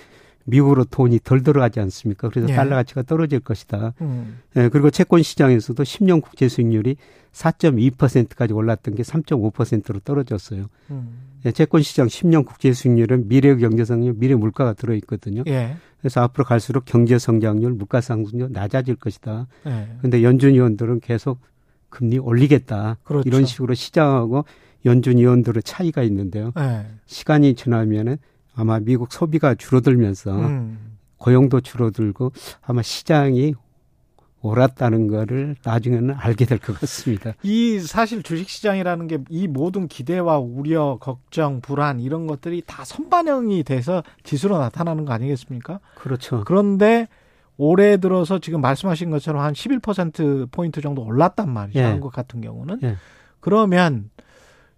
미국으로 0.47 0.85
돈이 0.85 1.21
덜 1.25 1.43
들어가지 1.43 1.81
않습니까? 1.81 2.29
그래서 2.29 2.49
예. 2.49 2.55
달러 2.55 2.77
가치가 2.77 3.03
떨어질 3.03 3.41
것이다. 3.41 3.95
음. 4.01 4.39
예, 4.57 4.69
그리고 4.69 4.91
채권 4.91 5.23
시장에서도 5.23 5.83
10년 5.83 6.23
국제 6.23 6.49
수익률이 6.49 6.97
4.2%까지 7.33 8.53
올랐던 8.53 8.95
게 8.95 9.03
3.5%로 9.03 10.01
떨어졌어요. 10.01 10.67
음. 10.91 11.19
예, 11.45 11.53
채권 11.53 11.83
시장 11.83 12.07
10년 12.07 12.47
국제 12.47 12.73
수익률은 12.73 13.29
미래 13.29 13.55
경제 13.57 13.85
성장률, 13.85 14.15
미래 14.19 14.35
물가가 14.35 14.73
들어 14.73 14.95
있거든요. 14.95 15.43
예. 15.49 15.77
그래서 16.01 16.23
앞으로 16.23 16.45
갈수록 16.45 16.85
경제 16.85 17.19
성장률, 17.19 17.73
물가 17.73 18.01
상승률 18.01 18.51
낮아질 18.53 18.97
것이다. 18.97 19.49
예. 19.67 19.89
근데 20.01 20.23
연준 20.23 20.55
위원들은 20.55 21.01
계속 21.01 21.41
금리 21.97 22.19
올리겠다. 22.19 22.99
그렇죠. 23.05 23.27
이런 23.27 23.47
식으로 23.47 23.73
시장하고 23.73 24.45
연준 24.85 25.17
위원들의 25.17 25.63
차이가 25.63 26.03
있는데요. 26.03 26.53
예. 26.59 26.87
시간이 27.07 27.55
지나면은 27.55 28.19
아마 28.55 28.79
미국 28.81 29.13
소비가 29.13 29.55
줄어들면서 29.55 30.37
음. 30.37 30.99
고용도 31.17 31.63
줄어들고 31.63 32.33
아마 32.61 32.83
시장이 32.83 33.55
옳았다는 34.43 35.09
거를 35.09 35.57
나중에는 35.65 36.15
알게 36.15 36.45
될 36.45 36.59
것 36.59 36.79
같습니다. 36.79 37.33
이 37.43 37.81
사실 37.81 38.23
주식시장이라는 38.23 39.07
게 39.09 39.19
이 39.31 39.49
모든 39.49 39.89
기대와 39.89 40.39
우려, 40.39 40.99
걱정, 41.01 41.63
불안 41.63 41.99
이런 42.01 42.27
것들이 42.27 42.63
다 42.67 42.85
선반영이 42.85 43.65
돼서 43.65 44.03
지수로 44.23 44.59
나타나는 44.59 45.07
거 45.07 45.15
아니겠습니까? 45.15 45.81
그렇죠. 45.95 46.45
그런데 46.47 47.09
올해 47.59 47.97
들어서 47.97 48.39
지금 48.39 48.61
말씀하신 48.61 49.11
것처럼 49.11 49.43
한 49.43 49.53
11% 49.55 50.51
포인트 50.51 50.81
정도 50.81 51.03
올랐단 51.03 51.49
말이죠. 51.51 51.79
예. 51.79 51.85
한국 51.85 52.13
같은 52.13 52.41
경우는. 52.41 52.81
예. 52.83 52.97
그러면 53.41 54.11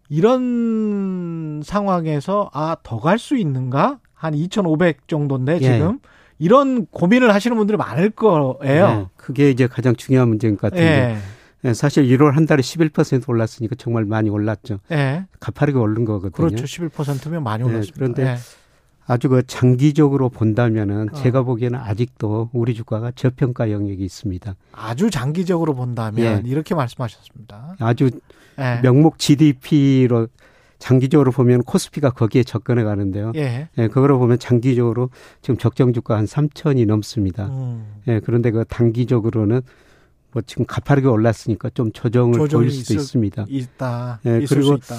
이런 0.09 1.61
상황에서 1.65 2.51
아, 2.53 2.77
더 2.83 3.01
갈 3.01 3.19
수 3.19 3.37
있는가? 3.37 3.99
한 4.15 4.35
2,500 4.35 5.07
정도인데 5.09 5.55
예. 5.55 5.59
지금 5.61 5.99
이런 6.41 6.87
고민을 6.87 7.33
하시는 7.35 7.57
분들이 7.57 7.77
많을 7.77 8.11
거예요. 8.11 8.89
네, 8.89 9.07
그게 9.17 9.51
이제 9.51 9.67
가장 9.67 9.95
중요한 9.95 10.29
문제인 10.29 10.57
것 10.57 10.63
같은데 10.73 11.17
예. 11.65 11.69
예, 11.69 11.75
사실 11.75 12.05
1월 12.05 12.33
한 12.33 12.47
달에 12.47 12.61
11% 12.63 13.29
올랐으니까 13.29 13.75
정말 13.77 14.05
많이 14.05 14.29
올랐죠. 14.31 14.79
예. 14.93 15.25
가파르게 15.41 15.79
오른 15.79 16.05
거거든요. 16.05 16.31
그렇죠. 16.33 16.65
11%면 16.65 17.43
많이 17.45 17.63
예, 17.65 17.67
올랐습니다. 17.69 17.95
그런데 17.99 18.27
예. 18.27 18.37
아주 19.09 19.31
그 19.31 19.43
장기적으로 19.47 20.29
본다면은 20.29 21.09
어. 21.11 21.17
제가 21.17 21.43
보기에는 21.43 21.79
아직도 21.79 22.51
우리 22.53 22.75
주가가 22.75 23.11
저평가 23.13 23.71
영역이 23.73 24.05
있습니다. 24.05 24.55
아주 24.73 25.11
장기적으로 25.11 25.75
본다면 25.75 26.43
예. 26.47 26.49
이렇게 26.49 26.75
말씀하셨습니다. 26.75 27.77
아주 27.81 28.11
예. 28.61 28.81
명목 28.83 29.19
GDP로 29.19 30.29
장기적으로 30.79 31.33
보면 31.33 31.63
코스피가 31.63 32.11
거기에 32.11 32.43
접근해 32.45 32.85
가는데요. 32.85 33.33
예. 33.35 33.69
예, 33.79 33.89
그거로 33.89 34.19
보면 34.19 34.39
장기적으로 34.39 35.09
지금 35.41 35.57
적정 35.57 35.95
주가 35.95 36.19
한 36.19 36.27
3천이 36.27 36.87
넘습니다. 36.87 37.47
음. 37.47 37.87
예, 38.09 38.21
그런데 38.21 38.51
그 38.51 38.65
단기적으로는 38.69 39.63
뭐 40.33 40.43
지금 40.47 40.67
가파르게 40.67 41.09
올랐으니까 41.09 41.71
좀 41.71 41.91
조정을 41.93 42.47
보일 42.47 42.71
수도 42.71 42.93
있을- 42.95 42.97
있습니다. 43.01 43.47
있다. 43.49 44.21
예, 44.27 44.45
그리고 44.47 44.77
수 44.77 44.93
있다. 44.93 44.97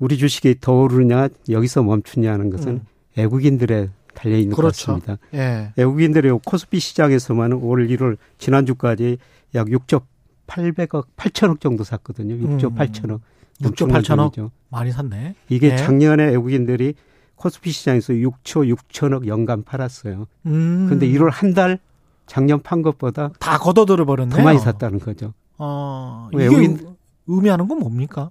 우리 0.00 0.18
주식이 0.18 0.56
더 0.60 0.72
오르냐 0.80 1.28
여기서 1.48 1.84
멈추냐는 1.84 2.50
것은 2.50 2.68
음. 2.72 2.80
외국인들에 3.16 3.90
달려 4.14 4.36
있는 4.36 4.50
것 4.54 4.62
그렇죠. 4.62 4.92
같습니다. 4.98 5.18
예. 5.34 5.72
외국인들이 5.76 6.30
코스피 6.44 6.80
시장에서만 6.80 7.52
올 7.52 7.86
1월 7.88 8.16
지난주까지 8.38 9.18
약 9.54 9.66
6조 9.68 10.02
800억 10.46 11.06
8천억 11.16 11.60
정도 11.60 11.84
샀거든요. 11.84 12.34
6조 12.36 12.64
음. 12.64 12.74
8천억. 12.74 13.20
6조 13.62 13.90
8천억? 13.90 14.50
많이 14.70 14.92
샀네. 14.92 15.34
이게 15.48 15.72
예. 15.72 15.76
작년에 15.76 16.24
외국인들이 16.26 16.94
코스피 17.36 17.70
시장에서 17.70 18.12
6초 18.14 18.74
6천억 18.76 19.26
연간 19.26 19.62
팔았어요. 19.62 20.26
음. 20.46 20.86
근데 20.88 21.06
1월 21.08 21.30
한 21.32 21.54
달 21.54 21.78
작년 22.26 22.60
판 22.60 22.82
것보다 22.82 23.30
다 23.38 23.56
걷어들어 23.58 24.04
버렸네. 24.04 24.34
더 24.36 24.42
많이 24.42 24.58
샀다는 24.58 24.98
거죠. 24.98 25.32
어, 25.56 26.28
이게 26.32 26.44
외국인- 26.44 26.78
의- 26.78 26.94
의미하는 27.26 27.68
건 27.68 27.78
뭡니까? 27.78 28.30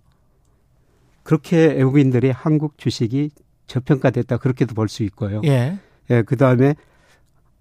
그렇게 1.23 1.57
외국인들이 1.73 2.29
한국 2.31 2.77
주식이 2.77 3.31
저평가됐다 3.67 4.37
그렇게도 4.37 4.73
볼 4.73 4.87
수 4.87 5.03
있고요. 5.03 5.41
예. 5.45 5.77
예, 6.09 6.21
그 6.23 6.35
다음에 6.37 6.75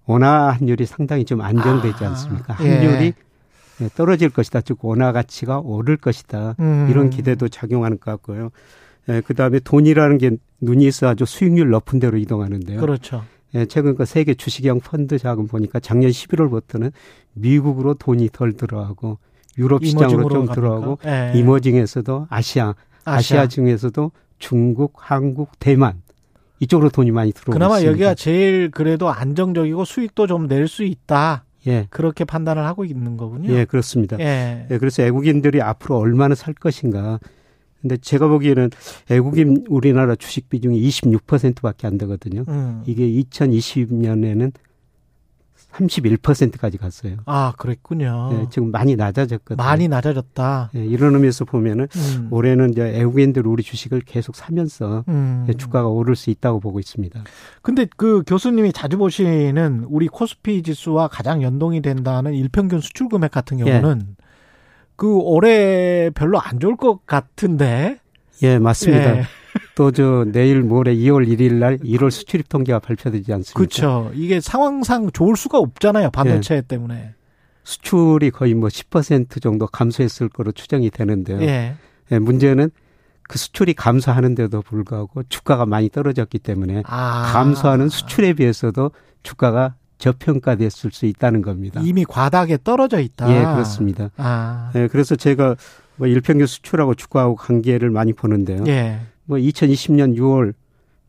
원화 0.05 0.51
환율이 0.51 0.85
상당히 0.85 1.25
좀 1.25 1.41
안정되지 1.41 2.05
아, 2.05 2.09
않습니까? 2.09 2.57
예. 2.61 2.75
환율이 2.77 3.13
예, 3.81 3.89
떨어질 3.95 4.29
것이다. 4.29 4.61
즉 4.61 4.83
원화 4.83 5.11
가치가 5.11 5.59
오를 5.59 5.97
것이다. 5.97 6.55
음. 6.59 6.87
이런 6.89 7.09
기대도 7.09 7.49
작용하는 7.49 7.99
것 7.99 8.09
같고요. 8.11 8.49
예, 9.09 9.21
그 9.21 9.33
다음에 9.33 9.59
돈이라는 9.59 10.17
게 10.17 10.31
눈이 10.61 10.85
있어 10.87 11.07
아주 11.09 11.25
수익률 11.25 11.69
높은 11.69 11.99
데로 11.99 12.17
이동하는데요. 12.17 12.79
그렇죠. 12.79 13.23
예, 13.55 13.65
최근 13.65 13.95
그 13.95 14.05
세계 14.05 14.33
주식형 14.33 14.79
펀드 14.81 15.17
자금 15.17 15.47
보니까 15.47 15.79
작년 15.79 16.11
11월부터는 16.11 16.91
미국으로 17.33 17.93
돈이 17.93 18.29
덜 18.33 18.53
들어가고 18.53 19.19
유럽 19.57 19.85
시장으로 19.85 20.23
좀 20.29 20.45
갑니까? 20.45 20.53
들어가고 20.55 20.99
예. 21.05 21.31
이머징에서도 21.35 22.27
아시아, 22.29 22.75
아시아, 23.05 23.41
아시아. 23.41 23.47
중에서도 23.47 24.11
중국, 24.39 24.93
한국, 24.97 25.51
대만 25.59 26.01
이쪽으로 26.59 26.89
돈이 26.89 27.11
많이 27.11 27.31
들어오고 27.31 27.51
그나마 27.53 27.75
있습니다. 27.77 27.91
여기가 27.91 28.15
제일 28.15 28.71
그래도 28.71 29.09
안정적이고 29.09 29.85
수익도 29.85 30.27
좀 30.27 30.47
낼 30.47 30.67
수 30.67 30.83
있다. 30.83 31.43
예, 31.67 31.85
그렇게 31.89 32.23
판단을 32.23 32.63
하고 32.65 32.85
있는 32.85 33.17
거군요. 33.17 33.51
예, 33.51 33.65
그렇습니다. 33.65 34.17
예. 34.19 34.65
예, 34.71 34.77
그래서 34.77 35.03
외국인들이 35.03 35.61
앞으로 35.61 35.97
얼마나 35.97 36.33
살 36.33 36.53
것인가. 36.53 37.19
근데 37.81 37.97
제가 37.97 38.27
보기에는 38.27 38.69
외국인 39.09 39.63
우리나라 39.69 40.15
주식 40.15 40.49
비중이 40.49 40.81
26%밖에 40.87 41.85
안 41.85 41.97
되거든요. 41.99 42.43
음. 42.47 42.83
이게 42.85 43.07
2020년에는 43.07 44.51
31%까지 45.73 46.77
갔어요. 46.77 47.17
아, 47.25 47.53
그랬군요. 47.57 48.29
예, 48.33 48.45
지금 48.49 48.71
많이 48.71 48.95
낮아졌거든요. 48.95 49.63
많이 49.63 49.87
낮아졌다. 49.87 50.71
예, 50.75 50.85
이런 50.85 51.13
의미에서 51.13 51.45
보면은 51.45 51.87
음. 51.95 52.27
올해는 52.31 52.71
이제 52.71 52.81
외국인들 52.81 53.45
우리 53.45 53.63
주식을 53.63 54.01
계속 54.01 54.35
사면서 54.35 55.03
음. 55.07 55.45
예, 55.49 55.53
주가가 55.53 55.87
오를 55.87 56.15
수 56.15 56.29
있다고 56.29 56.59
보고 56.59 56.79
있습니다. 56.79 57.23
근데 57.61 57.85
그 57.95 58.23
교수님이 58.25 58.73
자주 58.73 58.97
보시는 58.97 59.85
우리 59.89 60.07
코스피 60.07 60.63
지수와 60.63 61.09
가장 61.09 61.43
연동이 61.43 61.81
된다는 61.81 62.33
일평균 62.33 62.79
수출 62.79 63.09
금액 63.09 63.31
같은 63.31 63.57
경우는 63.57 64.15
그 64.95 65.15
올해 65.15 66.09
별로 66.15 66.39
안 66.39 66.59
좋을 66.59 66.75
것 66.75 67.05
같은데. 67.05 67.99
예, 68.41 68.57
맞습니다. 68.57 69.17
예. 69.17 69.23
또 69.77 69.91
저 69.91 70.25
내일 70.27 70.63
모레 70.63 70.95
2월 70.95 71.27
1일 71.27 71.53
날 71.53 71.77
1월 71.77 72.09
수출입 72.09 72.49
통계가 72.49 72.79
발표되지 72.79 73.31
않습니까? 73.31 73.53
그렇죠. 73.53 74.09
이게 74.15 74.41
상황상 74.41 75.11
좋을 75.11 75.35
수가 75.35 75.59
없잖아요. 75.59 76.09
반도체 76.09 76.63
때문에. 76.67 77.13
수출이 77.63 78.31
거의 78.31 78.55
뭐 78.55 78.69
10% 78.69 79.39
정도 79.39 79.67
감소했을 79.67 80.29
거로 80.29 80.51
추정이 80.51 80.89
되는데요. 80.89 81.39
예. 81.43 81.75
예, 82.11 82.17
문제는 82.19 82.71
그 83.21 83.37
수출이 83.37 83.75
감소하는데도 83.75 84.63
불구하고 84.63 85.21
주가가 85.29 85.67
많이 85.67 85.89
떨어졌기 85.89 86.39
때문에 86.39 86.81
아. 86.87 87.29
감소하는 87.31 87.89
수출에 87.89 88.33
비해서도 88.33 88.89
주가가 89.21 89.75
저평가됐을 89.99 90.91
수 90.91 91.05
있다는 91.05 91.43
겁니다. 91.43 91.81
이미 91.83 92.03
과다하게 92.03 92.59
떨어져 92.63 92.99
있다. 92.99 93.29
예, 93.29 93.41
그렇습니다. 93.41 94.09
아. 94.17 94.71
예, 94.73 94.87
그래서 94.87 95.15
제가 95.15 95.55
뭐 95.97 96.07
일평균 96.07 96.47
수출하고 96.47 96.95
주가하고 96.95 97.35
관계를 97.35 97.91
많이 97.91 98.13
보는데요. 98.13 98.63
예. 98.65 99.01
뭐 99.27 99.37
2020년 99.37 100.17
6월 100.17 100.53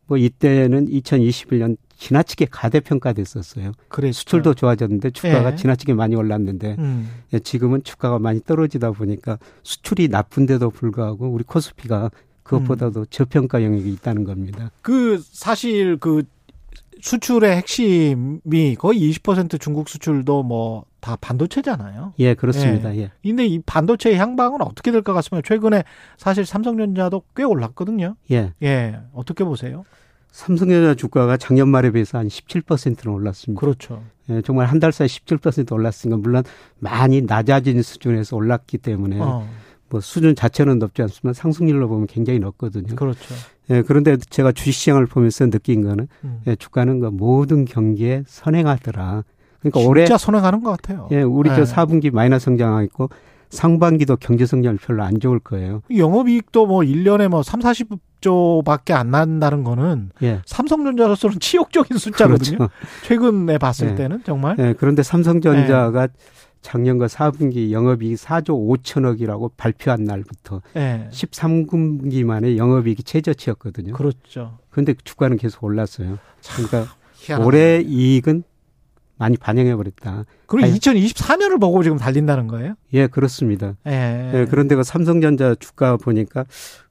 뭐 0.05 0.17
이때는 0.17 0.87
2021년 0.87 1.77
지나치게 1.97 2.47
가대평가됐었어요. 2.49 3.73
그래 3.89 4.11
수출도 4.11 4.53
좋아졌는데 4.53 5.11
주가가 5.11 5.51
예. 5.51 5.55
지나치게 5.55 5.93
많이 5.93 6.15
올랐는데 6.15 6.77
음. 6.79 7.09
예, 7.33 7.39
지금은 7.39 7.83
주가가 7.83 8.19
많이 8.19 8.39
떨어지다 8.41 8.91
보니까 8.91 9.37
수출이 9.63 10.07
나쁜데도 10.07 10.69
불구하고 10.69 11.27
우리 11.27 11.43
코스피가 11.43 12.11
그것보다도 12.43 13.05
저평가 13.05 13.63
영역이 13.63 13.91
있다는 13.93 14.23
겁니다. 14.23 14.71
그 14.81 15.21
사실 15.21 15.97
그 15.97 16.23
수출의 17.01 17.55
핵심이 17.55 18.75
거의 18.77 19.11
20% 19.11 19.59
중국 19.59 19.89
수출도 19.89 20.43
뭐 20.43 20.85
다 20.99 21.15
반도체잖아요. 21.21 22.13
예, 22.19 22.33
그렇습니다. 22.33 22.95
예. 22.97 23.11
근데 23.23 23.45
이 23.47 23.59
반도체의 23.59 24.17
향방은 24.17 24.61
어떻게 24.61 24.91
될 24.91 25.01
것 25.01 25.13
같습니다. 25.13 25.47
최근에 25.47 25.83
사실 26.17 26.45
삼성전자도 26.45 27.23
꽤 27.35 27.43
올랐거든요. 27.43 28.15
예. 28.31 28.53
예. 28.63 28.99
어떻게 29.13 29.43
보세요? 29.43 29.83
삼성전자 30.31 30.93
주가가 30.93 31.37
작년 31.37 31.69
말에 31.69 31.91
비해서 31.91 32.17
한 32.17 32.27
17%는 32.27 33.13
올랐습니다. 33.13 33.59
그렇죠. 33.59 34.03
예, 34.29 34.41
정말 34.41 34.67
한 34.67 34.79
달 34.79 34.91
사이 34.91 35.07
17% 35.07 35.71
올랐으니까 35.71 36.17
물론 36.17 36.43
많이 36.77 37.21
낮아진 37.21 37.81
수준에서 37.81 38.35
올랐기 38.35 38.77
때문에 38.77 39.17
어. 39.19 39.47
뭐 39.89 39.99
수준 40.01 40.35
자체는 40.35 40.77
높지 40.77 41.01
않지만 41.01 41.33
상승률로 41.33 41.87
보면 41.87 42.05
굉장히 42.05 42.37
높거든요. 42.39 42.95
그렇죠. 42.95 43.33
예, 43.71 43.81
그런데 43.81 44.17
제가 44.17 44.51
주식시장을 44.51 45.07
보면서 45.07 45.49
느낀 45.49 45.83
거는 45.83 46.07
음. 46.23 46.41
예, 46.45 46.55
주가는 46.55 46.99
그 46.99 47.07
모든 47.07 47.65
경기에 47.65 48.23
선행하더라. 48.27 49.23
그러니까 49.59 49.79
진짜 49.79 49.89
올해 49.89 50.05
선행하는 50.05 50.61
것 50.63 50.71
같아요. 50.71 51.07
예, 51.11 51.21
우리 51.21 51.49
예. 51.49 51.55
저 51.55 51.63
4분기 51.63 52.13
마이너스 52.13 52.45
성장하고 52.45 52.83
있고 52.83 53.09
상반기도 53.49 54.15
경제 54.15 54.45
성장이 54.45 54.77
별로 54.77 55.03
안 55.03 55.19
좋을 55.19 55.39
거예요. 55.39 55.81
영업이익도 55.95 56.67
뭐 56.67 56.81
1년에 56.81 57.27
뭐 57.27 57.41
3, 57.41 57.61
40조밖에 57.61 58.91
안 58.91 59.11
난다는 59.11 59.63
거는 59.63 60.11
예. 60.21 60.41
삼성전자로서는 60.45 61.39
치욕적인 61.41 61.97
숫자거든요. 61.97 62.57
그렇죠. 62.57 62.73
최근에 63.03 63.57
봤을 63.57 63.89
네. 63.89 63.95
때는 63.95 64.23
정말. 64.23 64.55
예, 64.59 64.75
그런데 64.77 65.03
삼성전자가 65.03 66.07
작년과 66.61 67.07
4분기 67.07 67.71
영업이익 67.71 68.17
4조 68.17 68.83
5천억이라고 68.83 69.51
발표한 69.57 70.03
날부터 70.03 70.61
예. 70.75 71.07
13분기 71.11 72.23
만에 72.25 72.57
영업이익이 72.57 73.03
최저치였거든요. 73.03 73.93
그렇죠. 73.93 74.57
그런데 74.69 74.93
주가는 75.03 75.37
계속 75.37 75.63
올랐어요. 75.63 76.19
그러니까 76.55 76.93
희한하네. 77.15 77.47
올해 77.47 77.81
이익은 77.81 78.43
많이 79.19 79.35
반영해 79.37 79.75
버렸다. 79.75 80.25
아니. 80.63 80.79
2024년을 80.79 81.59
보고 81.59 81.83
지금 81.83 81.97
달린다는 81.97 82.47
거예요? 82.47 82.75
예, 82.93 83.07
그렇습니다. 83.07 83.75
예. 83.85 84.31
예, 84.33 84.47
그런데 84.49 84.75
그 84.75 84.83
삼성전자 84.83 85.55
주가 85.55 85.97
보니까 85.97 86.45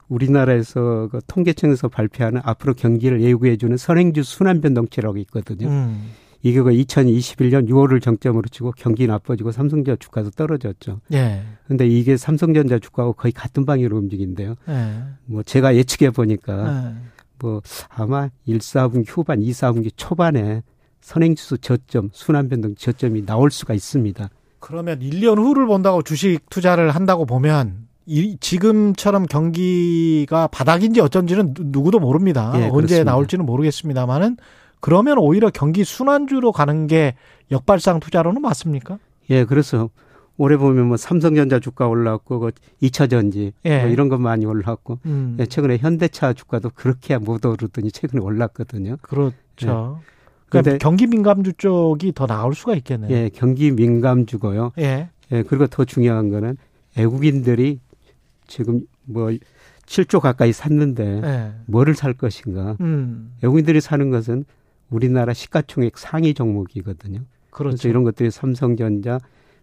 우리나라에서 0.07 1.09
그 1.11 1.19
통계청에서 1.27 1.87
발표하는 1.87 2.41
앞으로 2.43 2.75
경기를 2.75 3.21
예고해 3.21 3.57
주는 3.57 3.75
선행주 3.75 4.23
순환 4.23 4.61
변동치라고 4.61 5.17
있거든요. 5.17 5.67
음. 5.67 6.11
이게 6.41 6.61
그 6.61 6.69
2021년 6.69 7.67
6월을 7.67 8.01
정점으로 8.01 8.47
치고 8.47 8.73
경기 8.77 9.07
나빠지고 9.07 9.51
삼성전자 9.51 9.97
주가도 9.97 10.29
떨어졌죠. 10.29 11.01
예. 11.11 11.41
근데 11.67 11.87
이게 11.87 12.15
삼성전자 12.15 12.77
주가하고 12.79 13.13
거의 13.13 13.31
같은 13.31 13.65
방향으로 13.65 13.97
움직인데요. 13.97 14.55
예. 14.69 15.01
뭐 15.25 15.41
제가 15.41 15.75
예측해 15.75 16.11
보니까 16.11 16.93
예. 16.95 17.09
뭐 17.39 17.61
아마 17.89 18.29
1, 18.45 18.59
4분기 18.59 19.05
후반, 19.09 19.41
2, 19.41 19.49
4분기 19.49 19.91
초반에 19.95 20.61
선행지수 21.01 21.59
저점, 21.59 22.09
순환변동 22.13 22.75
저점이 22.75 23.25
나올 23.25 23.51
수가 23.51 23.73
있습니다. 23.73 24.29
그러면 24.59 24.99
1년 24.99 25.37
후를 25.37 25.65
본다고 25.67 26.01
주식 26.01 26.39
투자를 26.49 26.91
한다고 26.91 27.25
보면 27.25 27.87
이, 28.05 28.37
지금처럼 28.39 29.25
경기가 29.27 30.47
바닥인지 30.47 30.99
어쩐지는 31.01 31.53
누- 31.53 31.63
누구도 31.65 31.99
모릅니다. 31.99 32.51
예, 32.55 32.63
언제 32.63 32.71
그렇습니다. 32.71 33.11
나올지는 33.11 33.45
모르겠습니다만은 33.45 34.37
그러면 34.81 35.17
오히려 35.17 35.49
경기 35.49 35.83
순환주로 35.83 36.51
가는 36.51 36.87
게 36.87 37.15
역발상 37.51 37.99
투자로는 37.99 38.41
맞습니까? 38.41 38.97
예, 39.29 39.45
그래서 39.45 39.89
올해 40.37 40.57
보면 40.57 40.87
뭐 40.87 40.97
삼성전자 40.97 41.59
주가 41.59 41.87
올랐고 41.87 42.39
그 42.39 42.51
2차 42.81 43.09
전지 43.09 43.51
예. 43.65 43.81
뭐 43.81 43.89
이런 43.89 44.07
것 44.09 44.17
많이 44.19 44.45
올랐고 44.45 44.99
음. 45.05 45.37
예, 45.39 45.45
최근에 45.45 45.77
현대차 45.77 46.33
주가도 46.33 46.71
그렇게 46.75 47.17
못 47.17 47.45
오르더니 47.45 47.91
최근에 47.91 48.21
올랐거든요. 48.23 48.97
그렇죠. 49.01 49.99
그러니까 50.49 50.77
경기 50.77 51.07
민감주 51.07 51.53
쪽이 51.53 52.13
더 52.13 52.27
나올 52.27 52.55
수가 52.55 52.75
있겠네요. 52.75 53.11
예, 53.11 53.29
경기 53.29 53.71
민감주고요. 53.71 54.71
예. 54.79 55.09
예, 55.31 55.43
그리고 55.43 55.67
더 55.67 55.85
중요한 55.85 56.29
거는 56.29 56.57
외국인들이 56.97 57.79
지금 58.47 58.81
뭐 59.05 59.31
7조 59.85 60.19
가까이 60.19 60.53
샀는데 60.53 61.21
예. 61.23 61.51
뭐를 61.65 61.95
살 61.95 62.13
것인가? 62.13 62.77
음. 62.81 63.33
외국인들이 63.41 63.81
사는 63.81 64.09
것은 64.09 64.45
우리나라 64.89 65.33
시가총액 65.33 65.97
상위 65.97 66.33
종목이거든요. 66.33 67.19
그래서 67.51 67.75
그렇죠. 67.75 67.89
이런 67.89 68.03
것들이 68.03 68.31
삼성전자, 68.31 69.19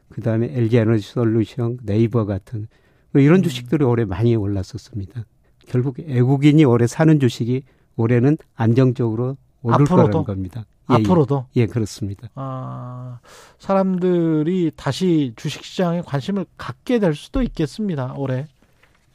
그 0.09 0.21
다음에 0.21 0.51
LG 0.53 0.77
에너지 0.79 1.03
솔루션, 1.03 1.79
네이버 1.83 2.27
같은 2.27 2.69
뭐 3.13 3.23
이런 3.23 3.39
음. 3.39 3.43
주식들이 3.43 3.85
올해 3.85 4.05
많이 4.05 4.37
올랐었습니다. 4.37 5.25
결국 5.67 5.97
외국인이 5.99 6.65
올해 6.65 6.87
사는 6.87 7.19
주식이 7.19 7.63
올해는 7.97 8.37
안정적으로 8.55 9.37
오를? 9.63 9.85
거라는 9.85 10.25
겁니다. 10.25 10.65
예, 10.91 10.95
앞으로도 10.95 11.47
예, 11.57 11.63
예, 11.63 11.67
그렇습니다. 11.67 12.29
아, 12.35 13.19
사람들이 13.59 14.73
다시 14.77 15.33
주식 15.37 15.65
시장에 15.65 16.03
관심을 16.03 16.47
갖게 16.57 16.99
될 16.99 17.15
수도 17.15 17.43
있겠습니다. 17.43 18.15
올해. 18.17 18.47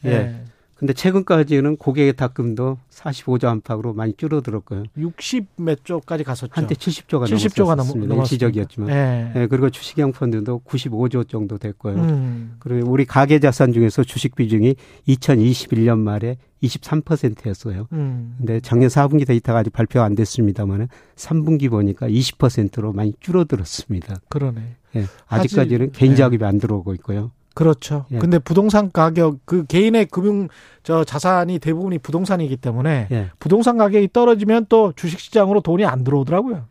예. 0.05 0.43
근데 0.81 0.93
최근까지는 0.93 1.77
고객의 1.77 2.13
탁금도 2.13 2.79
45조 2.89 3.45
안팎으로 3.45 3.93
많이 3.93 4.13
줄어들었고요. 4.17 4.85
60몇 4.97 5.77
조까지 5.83 6.23
갔었죠. 6.23 6.51
한때 6.55 6.73
70조가 6.73 7.25
70조가 7.25 7.65
넘, 7.67 7.77
넘었습니다. 7.77 8.15
일시적이었지만. 8.15 8.89
예. 8.89 9.31
예, 9.35 9.45
그리고 9.47 9.69
주식형 9.69 10.11
펀드도 10.13 10.63
95조 10.65 11.29
정도 11.29 11.59
됐고요. 11.59 11.93
음. 11.97 12.55
그리고 12.57 12.89
우리 12.89 13.05
가계 13.05 13.37
자산 13.37 13.73
중에서 13.73 14.03
주식 14.03 14.33
비중이 14.33 14.73
2021년 15.07 15.99
말에 15.99 16.37
23%였어요. 16.63 17.87
음. 17.91 18.33
근데 18.39 18.59
작년 18.59 18.89
4분기 18.89 19.27
데이터가 19.27 19.59
아직 19.59 19.71
발표가 19.71 20.03
안 20.03 20.15
됐습니다만은 20.15 20.87
3분기 21.15 21.69
보니까 21.69 22.07
20%로 22.09 22.91
많이 22.91 23.13
줄어들었습니다. 23.19 24.15
그러네. 24.29 24.61
예, 24.95 25.05
아직까지는 25.27 25.89
하지- 25.89 25.99
개인 25.99 26.13
예. 26.13 26.15
자금이 26.15 26.43
안 26.43 26.57
들어오고 26.57 26.95
있고요. 26.95 27.29
그렇죠. 27.53 28.05
예. 28.11 28.17
근데 28.17 28.39
부동산 28.39 28.91
가격 28.91 29.39
그 29.45 29.65
개인의 29.65 30.05
금융 30.05 30.47
저 30.83 31.03
자산이 31.03 31.59
대부분이 31.59 31.99
부동산이기 31.99 32.57
때문에 32.57 33.07
예. 33.11 33.29
부동산 33.39 33.77
가격이 33.77 34.09
떨어지면 34.13 34.67
또 34.69 34.93
주식 34.95 35.19
시장으로 35.19 35.61
돈이 35.61 35.85
안 35.85 36.03
들어오더라고요. 36.03 36.65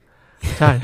잘. 0.59 0.81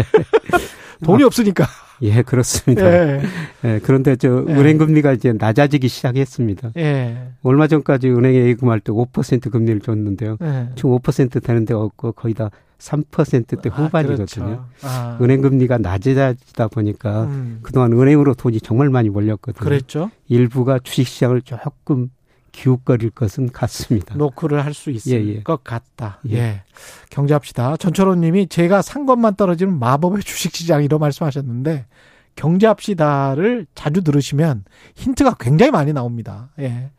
돈이 1.05 1.23
없으니까. 1.25 1.67
예, 2.03 2.23
그렇습니다. 2.23 2.85
예. 2.87 3.23
예, 3.65 3.81
그런데 3.83 4.17
저 4.17 4.45
예. 4.49 4.53
은행 4.53 4.77
금리가 4.79 5.13
이제 5.13 5.33
낮아지기 5.33 5.89
시작했습니다. 5.89 6.73
예. 6.77 7.29
얼마 7.43 7.67
전까지 7.67 8.11
은행에 8.11 8.37
예금할 8.49 8.81
때 8.81 8.93
5% 8.93 9.51
금리를 9.51 9.81
줬는데요. 9.81 10.37
예. 10.43 10.69
지금 10.75 10.97
5% 10.99 11.43
되는 11.43 11.65
데 11.65 11.75
없고 11.75 12.13
거의 12.13 12.35
다 12.35 12.51
3%대 12.79 13.71
아, 13.71 13.75
후반이거든요. 13.75 14.27
그렇죠. 14.27 14.67
아. 14.83 15.19
은행 15.21 15.41
금리가 15.41 15.79
낮아지다 15.79 16.69
보니까 16.69 17.25
음. 17.25 17.61
그동안 17.63 17.93
은행으로 17.93 18.35
돈이 18.35 18.61
정말 18.61 18.91
많이 18.91 19.09
몰렸거든요. 19.09 19.65
그랬죠. 19.65 20.11
일부가 20.29 20.79
주식 20.79 21.07
시장을 21.09 21.43
조금 21.43 22.11
기웃거릴 22.53 23.11
것은 23.11 23.51
같습니다. 23.53 24.15
노크를 24.15 24.65
할 24.65 24.73
수 24.73 24.91
있을 24.91 25.13
예, 25.13 25.37
예. 25.37 25.43
것 25.43 25.63
같다. 25.63 26.21
예. 26.31 26.37
예. 26.37 26.63
경제합시다. 27.11 27.77
전철호 27.77 28.15
님이 28.17 28.47
제가 28.47 28.83
산 28.83 29.05
것만 29.07 29.37
떨어지는 29.37 29.79
마법의 29.79 30.23
주식 30.23 30.55
시장 30.55 30.83
이런 30.83 31.01
말씀하셨는데 31.01 31.87
경제합시다를 32.35 33.67
자주 33.75 34.03
들으시면 34.03 34.65
힌트가 34.95 35.37
굉장히 35.41 35.71
많이 35.73 35.93
나옵니다. 35.93 36.51
예. 36.59 36.91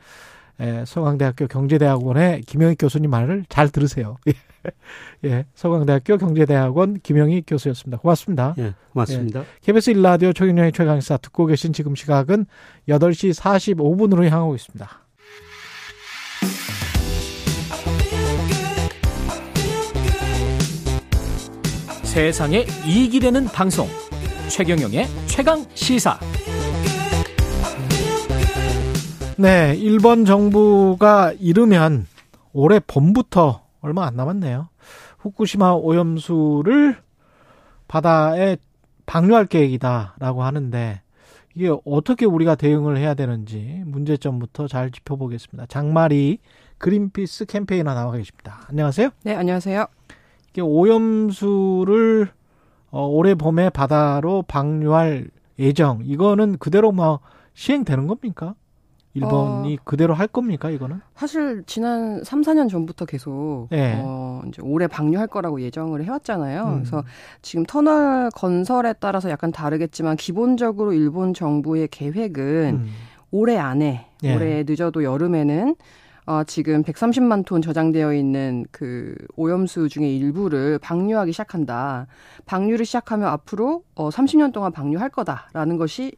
예, 0.62 0.84
서강대학교 0.86 1.48
경제대학원의 1.48 2.42
김영희 2.42 2.76
교수님 2.76 3.10
말을 3.10 3.46
잘 3.50 3.70
들으세요. 3.70 4.18
예. 4.28 4.34
예. 5.30 5.46
서강대학교 5.54 6.18
경제대학원 6.18 7.00
김영희 7.02 7.44
교수였습니다. 7.46 8.00
고맙습니다. 8.00 8.56
예, 8.58 8.74
고맙습니다. 8.92 9.44
KBS 9.62 9.94
1라디오 9.94 10.36
최경영의 10.36 10.72
최강사 10.72 11.18
듣고 11.18 11.46
계신 11.46 11.74
지금 11.74 11.96
시각은 11.96 12.46
8시 12.90 13.34
45분으로 13.40 14.28
향하고 14.30 14.56
있습니다. 14.56 14.88
세상에 22.04 22.66
이익이 22.88 23.20
되는 23.20 23.46
방송 23.46 23.88
최경영의 24.50 25.06
최강 25.28 25.64
시사 25.76 26.20
네, 29.40 29.76
일본 29.78 30.26
정부가 30.26 31.32
이르면 31.34 32.08
올해 32.54 32.80
봄부터 32.80 33.62
얼마 33.82 34.08
안 34.08 34.16
남았네요. 34.16 34.70
후쿠시마 35.20 35.74
오염수를 35.74 36.98
바다에 37.88 38.58
방류할 39.06 39.46
계획이다라고 39.46 40.42
하는데 40.42 41.02
이게 41.54 41.72
어떻게 41.86 42.26
우리가 42.26 42.56
대응을 42.56 42.98
해야 42.98 43.14
되는지 43.14 43.84
문제점부터 43.86 44.68
잘 44.68 44.90
짚어보겠습니다. 44.90 45.68
장마리 45.68 46.40
그린피스 46.80 47.46
캠페인너 47.46 47.94
나와 47.94 48.14
계십니다. 48.14 48.62
안녕하세요. 48.70 49.10
네, 49.22 49.36
안녕하세요. 49.36 49.86
이게 50.50 50.62
오염수를 50.62 52.30
어, 52.90 53.06
올해 53.06 53.36
봄에 53.36 53.70
바다로 53.70 54.44
방류할 54.48 55.30
예정 55.60 56.02
이거는 56.04 56.58
그대로 56.58 56.92
뭐 56.92 57.20
시행되는 57.54 58.08
겁니까? 58.08 58.56
일본이 59.14 59.78
그대로 59.84 60.14
할 60.14 60.28
겁니까 60.28 60.70
이거는? 60.70 61.02
사실 61.16 61.64
지난 61.66 62.24
3, 62.24 62.42
4년 62.42 62.70
전부터 62.70 63.06
계속 63.06 63.68
예. 63.72 63.96
어, 63.98 64.42
이제 64.48 64.62
올해 64.64 64.88
방류할 64.88 65.28
거라고 65.28 65.62
예정을 65.62 66.04
해왔잖아요. 66.04 66.64
음. 66.64 66.74
그래서 66.76 67.04
지금 67.42 67.66
터널 67.66 68.30
건설에 68.36 68.94
따라서 69.00 69.30
약간 69.30 69.52
다르겠지만 69.52 70.18
기본적으로 70.18 70.94
일본 70.94 71.34
정부의 71.34 71.88
계획은 71.90 72.82
음. 72.84 72.90
올해 73.32 73.58
안에 73.58 74.08
예. 74.24 74.36
올해 74.36 74.64
늦어도 74.68 75.04
여름에는 75.04 75.76
어, 76.28 76.44
지금 76.44 76.84
130만 76.84 77.46
톤 77.46 77.62
저장되어 77.62 78.14
있는 78.14 78.66
그 78.72 79.16
오염수 79.38 79.88
중에 79.88 80.10
일부를 80.10 80.78
방류하기 80.78 81.32
시작한다. 81.32 82.08
방류를 82.46 82.86
시작하면 82.86 83.30
앞으로 83.30 83.84
어, 83.96 84.10
30년 84.10 84.52
동안 84.52 84.74
방류할 84.74 85.10
거다라는 85.10 85.78
것이 85.78 86.18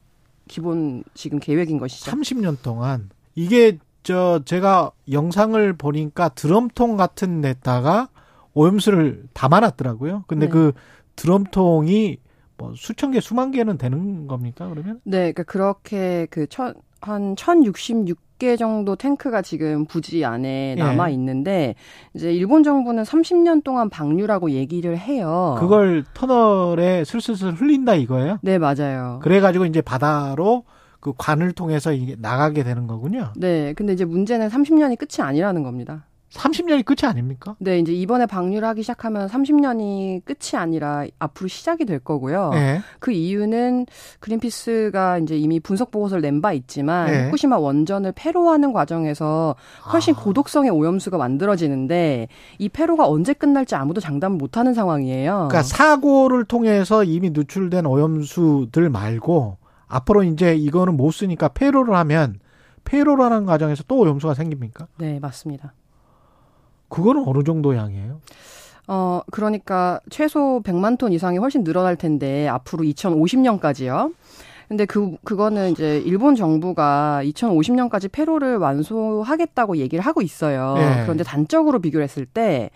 기본 0.49 1.03
지금 1.13 1.39
계획인 1.39 1.77
것이죠. 1.77 2.11
30년 2.11 2.61
동안 2.61 3.09
이게 3.35 3.77
저 4.03 4.41
제가 4.43 4.91
영상을 5.09 5.73
보니까 5.73 6.29
드럼통 6.29 6.97
같은 6.97 7.39
데다가 7.39 8.09
오염수를 8.53 9.27
담아놨더라고요. 9.33 10.25
근데 10.27 10.47
네. 10.47 10.51
그 10.51 10.73
드럼통이 11.15 12.17
뭐 12.57 12.73
수천 12.75 13.11
개, 13.11 13.21
수만 13.21 13.51
개는 13.51 13.77
되는 13.77 14.27
겁니까 14.27 14.67
그러면? 14.67 14.99
네, 15.03 15.31
그러니까 15.31 15.43
그렇게 15.43 16.27
그 16.29 16.47
천, 16.47 16.73
한 17.01 17.35
1066개 18.39 18.57
정도 18.57 18.95
탱크가 18.95 19.41
지금 19.41 19.85
부지 19.85 20.25
안에 20.25 20.75
예. 20.77 20.81
남아 20.81 21.09
있는데 21.09 21.75
이제 22.13 22.33
일본 22.33 22.63
정부는 22.63 23.03
30년 23.03 23.63
동안 23.63 23.89
방류라고 23.89 24.51
얘기를 24.51 24.97
해요. 24.97 25.55
그걸 25.59 26.03
터널에 26.13 27.03
슬슬슬 27.03 27.53
흘린다 27.53 27.95
이거예요? 27.95 28.39
네, 28.41 28.57
맞아요. 28.57 29.19
그래 29.21 29.39
가지고 29.39 29.65
이제 29.65 29.81
바다로 29.81 30.63
그 30.99 31.13
관을 31.17 31.51
통해서 31.51 31.93
이게 31.93 32.15
나가게 32.17 32.63
되는 32.63 32.87
거군요. 32.87 33.31
네, 33.35 33.73
근데 33.73 33.93
이제 33.93 34.05
문제는 34.05 34.49
30년이 34.49 34.97
끝이 34.97 35.25
아니라는 35.25 35.63
겁니다. 35.63 36.05
30년이 36.33 36.85
끝이 36.85 37.09
아닙니까? 37.09 37.55
네, 37.59 37.79
이제 37.79 37.91
이번에 37.91 38.25
방류를 38.25 38.67
하기 38.69 38.81
시작하면 38.83 39.27
30년이 39.27 40.23
끝이 40.25 40.59
아니라 40.59 41.05
앞으로 41.17 41.47
시작이 41.47 41.85
될 41.85 41.99
거고요. 41.99 42.51
예. 42.53 42.81
그 42.99 43.11
이유는 43.11 43.87
그린피스가 44.19 45.17
이제 45.19 45.37
이미 45.37 45.59
분석 45.59 45.91
보고서를 45.91 46.21
낸 46.21 46.39
바 46.41 46.53
있지만 46.53 47.07
네. 47.11 47.25
후쿠시마 47.25 47.57
원전을 47.57 48.13
폐로하는 48.15 48.71
과정에서 48.71 49.55
훨씬 49.91 50.15
아. 50.15 50.19
고독성의 50.19 50.69
오염수가 50.71 51.17
만들어지는데 51.17 52.29
이 52.59 52.69
폐로가 52.69 53.09
언제 53.09 53.33
끝날지 53.33 53.75
아무도 53.75 53.99
장담을 53.99 54.37
못 54.37 54.55
하는 54.55 54.73
상황이에요. 54.73 55.49
그러니까 55.49 55.63
사고를 55.63 56.45
통해서 56.45 57.03
이미 57.03 57.31
누출된 57.31 57.85
오염수들 57.85 58.89
말고 58.89 59.57
앞으로 59.87 60.23
이제 60.23 60.55
이거는 60.55 60.95
못 60.95 61.11
쓰니까 61.11 61.49
폐로를 61.49 61.95
하면 61.95 62.39
폐로라는 62.85 63.45
과정에서 63.45 63.83
또 63.87 63.97
오염수가 63.99 64.35
생깁니까? 64.35 64.87
네, 64.97 65.19
맞습니다. 65.19 65.73
그거는 66.89 67.23
어느 67.25 67.43
정도 67.43 67.75
양이에요? 67.75 68.19
어, 68.87 69.21
그러니까 69.31 69.99
최소 70.09 70.61
100만 70.63 70.97
톤 70.97 71.13
이상이 71.13 71.37
훨씬 71.37 71.63
늘어날 71.63 71.95
텐데 71.95 72.47
앞으로 72.47 72.83
2050년까지요. 72.83 74.13
근데 74.67 74.85
그 74.85 75.15
그거는 75.23 75.71
이제 75.71 75.97
일본 76.05 76.35
정부가 76.35 77.21
2050년까지 77.23 78.11
폐로를 78.11 78.57
완수하겠다고 78.57 79.77
얘기를 79.77 80.05
하고 80.05 80.21
있어요. 80.21 80.75
예. 80.77 81.01
그런데 81.03 81.23
단적으로 81.23 81.79
비교를 81.79 82.03
했을 82.03 82.25
때 82.25 82.69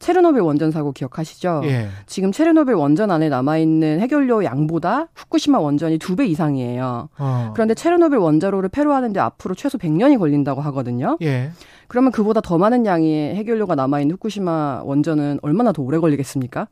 체르노빌 0.00 0.40
원전 0.40 0.70
사고 0.72 0.90
기억하시죠? 0.92 1.60
예. 1.64 1.88
지금 2.06 2.32
체르노빌 2.32 2.74
원전 2.74 3.10
안에 3.10 3.28
남아 3.28 3.58
있는 3.58 4.00
해결료 4.00 4.42
양보다 4.44 5.08
후쿠시마 5.14 5.58
원전이 5.60 5.98
두 5.98 6.16
배 6.16 6.26
이상이에요. 6.26 7.08
어. 7.18 7.50
그런데 7.54 7.74
체르노빌 7.74 8.18
원자로를 8.18 8.68
폐로하는데 8.70 9.20
앞으로 9.20 9.54
최소 9.54 9.78
100년이 9.78 10.18
걸린다고 10.18 10.60
하거든요. 10.62 11.16
예. 11.22 11.52
그러면 11.86 12.10
그보다 12.12 12.40
더 12.40 12.58
많은 12.58 12.86
양의 12.86 13.36
해결료가 13.36 13.74
남아 13.76 14.00
있는 14.00 14.14
후쿠시마 14.14 14.82
원전은 14.84 15.38
얼마나 15.42 15.70
더 15.72 15.82
오래 15.82 15.98
걸리겠습니까? 15.98 16.66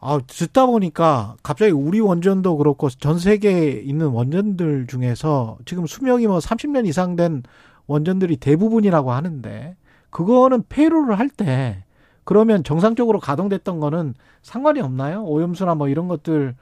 아, 0.00 0.20
듣다 0.26 0.66
보니까 0.66 1.36
갑자기 1.42 1.72
우리 1.72 1.98
원전도 2.00 2.58
그렇고 2.58 2.90
전 2.90 3.18
세계에 3.18 3.70
있는 3.84 4.08
원전들 4.08 4.86
중에서 4.86 5.56
지금 5.64 5.86
수명이 5.86 6.26
뭐 6.26 6.38
30년 6.40 6.86
이상 6.86 7.16
된 7.16 7.42
원전들이 7.86 8.36
대부분이라고 8.36 9.12
하는데 9.12 9.76
그거는 10.10 10.62
폐로를 10.68 11.18
할 11.18 11.28
때 11.30 11.84
그러면 12.24 12.64
정상적으로 12.64 13.20
가동됐던 13.20 13.80
거는 13.80 14.14
상관이 14.42 14.80
없나요? 14.80 15.24
오염수나 15.24 15.74
뭐 15.74 15.88
이런 15.88 16.08
것들 16.08 16.54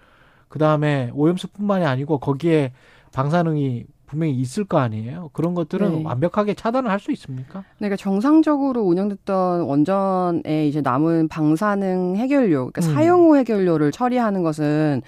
그 0.48 0.58
다음에 0.58 1.10
오염수뿐만이 1.14 1.84
아니고 1.84 2.18
거기에 2.18 2.72
방사능이 3.12 3.86
분명히 4.06 4.34
있을 4.34 4.64
거 4.64 4.78
아니에요. 4.78 5.30
그런 5.32 5.54
것들은 5.54 5.90
네. 5.90 6.02
완벽하게 6.04 6.52
차단을 6.52 6.90
할 6.90 7.00
수 7.00 7.10
있습니까? 7.12 7.64
그러니까 7.78 7.96
정상적으로 7.96 8.82
운영됐던 8.82 9.62
원전에 9.62 10.68
이제 10.68 10.82
남은 10.82 11.28
방사능 11.28 12.16
해결료, 12.16 12.70
그러니까 12.70 12.82
음. 12.82 12.94
사용 12.94 13.20
후 13.22 13.36
해결료를 13.36 13.90
처리하는 13.90 14.42
것은 14.42 15.00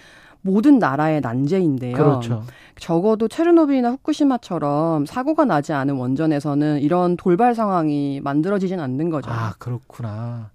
모든 0.44 0.78
나라의 0.78 1.22
난제인데요. 1.22 1.96
그렇죠. 1.96 2.44
적어도 2.78 3.28
체르노빌이나 3.28 3.92
후쿠시마처럼 3.92 5.06
사고가 5.06 5.46
나지 5.46 5.72
않은 5.72 5.96
원전에서는 5.96 6.80
이런 6.80 7.16
돌발 7.16 7.54
상황이 7.54 8.20
만들어지진 8.22 8.78
않는 8.78 9.08
거죠. 9.08 9.30
아, 9.30 9.54
그렇구나. 9.58 10.50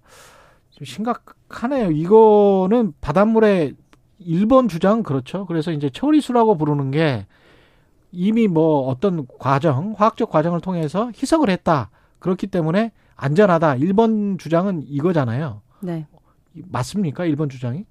좀 0.70 0.84
심각하네요. 0.84 1.90
이거는 1.90 2.92
바닷물에 3.00 3.72
일본 4.20 4.68
주장 4.68 5.02
그렇죠. 5.02 5.44
그래서 5.46 5.72
이제 5.72 5.90
처리수라고 5.92 6.56
부르는 6.56 6.92
게 6.92 7.26
이미 8.12 8.46
뭐 8.46 8.86
어떤 8.86 9.26
과정, 9.40 9.94
화학적 9.96 10.30
과정을 10.30 10.60
통해서 10.60 11.10
희석을 11.20 11.50
했다. 11.50 11.90
그렇기 12.20 12.46
때문에 12.46 12.92
안전하다. 13.16 13.76
일본 13.76 14.38
주장은 14.38 14.84
이거잖아요. 14.86 15.62
네. 15.80 16.06
맞습니까? 16.52 17.24
일본 17.24 17.48
주장이? 17.48 17.86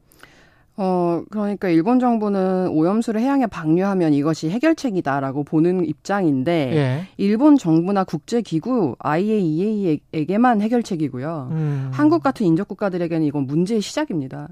어, 0.81 1.23
그러니까 1.29 1.67
일본 1.67 1.99
정부는 1.99 2.69
오염수를 2.69 3.19
해양에 3.19 3.47
방류하면 3.47 4.13
이것이 4.13 4.49
해결책이다라고 4.49 5.43
보는 5.43 5.85
입장인데 5.85 6.71
예. 6.73 7.07
일본 7.17 7.57
정부나 7.57 8.05
국제 8.05 8.41
기구 8.41 8.95
IAEA에게만 8.99 10.61
해결책이고요. 10.61 11.49
음. 11.51 11.89
한국 11.91 12.23
같은 12.23 12.45
인접 12.45 12.69
국가들에게는 12.69 13.27
이건 13.27 13.45
문제의 13.45 13.81
시작입니다. 13.81 14.47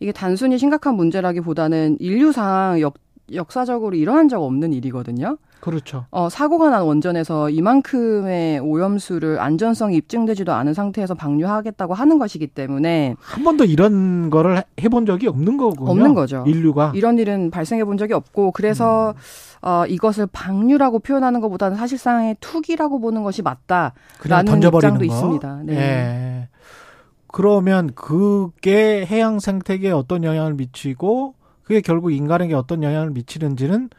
이게 0.00 0.12
단순히 0.12 0.58
심각한 0.58 0.96
문제라기보다는 0.96 1.96
인류상 1.98 2.78
역, 2.82 2.94
역사적으로 3.32 3.96
일어난 3.96 4.28
적 4.28 4.42
없는 4.42 4.72
일이거든요. 4.72 5.38
그렇죠. 5.60 6.06
어, 6.10 6.28
사고가 6.30 6.70
난 6.70 6.82
원전에서 6.84 7.50
이만큼의 7.50 8.60
오염수를 8.60 9.38
안전성이 9.38 9.96
입증되지도 9.96 10.52
않은 10.52 10.72
상태에서 10.72 11.14
방류하겠다고 11.14 11.92
하는 11.92 12.18
것이기 12.18 12.46
때문에 12.46 13.14
한 13.20 13.44
번도 13.44 13.64
이런 13.66 14.30
거를 14.30 14.62
해본 14.80 15.04
적이 15.04 15.28
없는 15.28 15.58
거군요. 15.58 15.90
없는 15.90 16.14
거죠. 16.14 16.44
인류가. 16.46 16.92
이런 16.94 17.18
일은 17.18 17.50
발생해 17.50 17.84
본 17.84 17.98
적이 17.98 18.14
없고 18.14 18.52
그래서 18.52 19.14
어, 19.60 19.84
이것을 19.86 20.26
방류라고 20.32 21.00
표현하는 21.00 21.40
것보다는 21.40 21.76
사실상의 21.76 22.36
투기라고 22.40 22.98
보는 22.98 23.22
것이 23.22 23.42
맞다라는 23.42 24.62
입장도 24.62 24.98
거. 24.98 25.04
있습니다. 25.04 25.60
네. 25.64 25.74
예. 25.76 26.48
그러면 27.26 27.90
그게 27.94 29.04
해양 29.06 29.38
생태계에 29.38 29.92
어떤 29.92 30.24
영향을 30.24 30.54
미치고 30.54 31.34
그게 31.70 31.80
결국 31.82 32.10
인간에게 32.10 32.52
어떤 32.54 32.82
영향을 32.82 33.10
미치는지는 33.10 33.90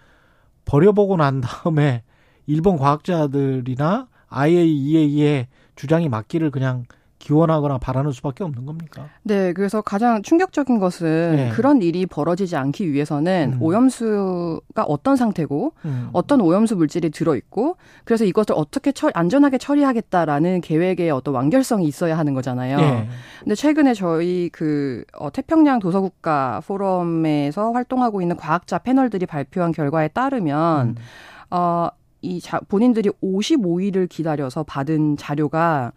버려보고 0.66 1.16
난 1.16 1.40
다음에 1.40 2.04
일본 2.46 2.76
과학자들이나 2.76 4.10
IAEA의 4.28 5.48
주장이 5.78 6.10
맞기를 6.10 6.52
그냥 6.52 6.84
기원하거나 7.22 7.78
바라는 7.78 8.12
수밖에 8.12 8.44
없는 8.44 8.66
겁니까? 8.66 9.08
네, 9.22 9.54
그래서 9.54 9.82
가장 9.82 10.24
충격적인 10.24 10.80
것은 10.80 11.36
네. 11.36 11.50
그런 11.50 11.82
일이 11.82 12.08
벌어지지 12.08 12.56
않기 12.56 12.92
위해서는 12.92 13.54
음. 13.58 13.62
오염수가 13.62 14.84
어떤 14.84 15.16
상태고 15.16 15.74
음. 15.86 16.10
어떤 16.14 16.42
오염수 16.42 16.76
물질이 16.76 17.12
들어 17.12 17.36
있고 17.36 17.78
그래서 18.06 18.26
이것을 18.26 18.56
어떻게 18.58 18.92
처, 18.92 19.12
안전하게 19.14 19.60
처리하겠다라는 19.60 20.62
계획의 20.62 21.12
어떤 21.12 21.36
완결성이 21.36 21.86
있어야 21.86 22.18
하는 22.18 22.34
거잖아요. 22.34 22.80
예. 22.80 23.08
근데 23.40 23.54
최근에 23.56 23.94
저희 23.94 24.50
그 24.52 25.06
어, 25.14 25.32
태평양 25.32 25.80
도서국가 25.80 26.62
포럼에서 26.66 27.72
활동하고 27.72 28.22
있는 28.22 28.36
과학자 28.36 28.80
패널들이 28.80 29.28
발표한 29.28 29.72
결과에 29.72 30.08
따르면 30.08 30.88
음. 30.88 30.96
어, 31.52 31.90
이 32.22 32.40
자, 32.40 32.60
본인들이 32.68 33.10
55일을 33.24 34.10
기다려서 34.10 34.64
받은 34.64 35.18
자료가 35.18 35.92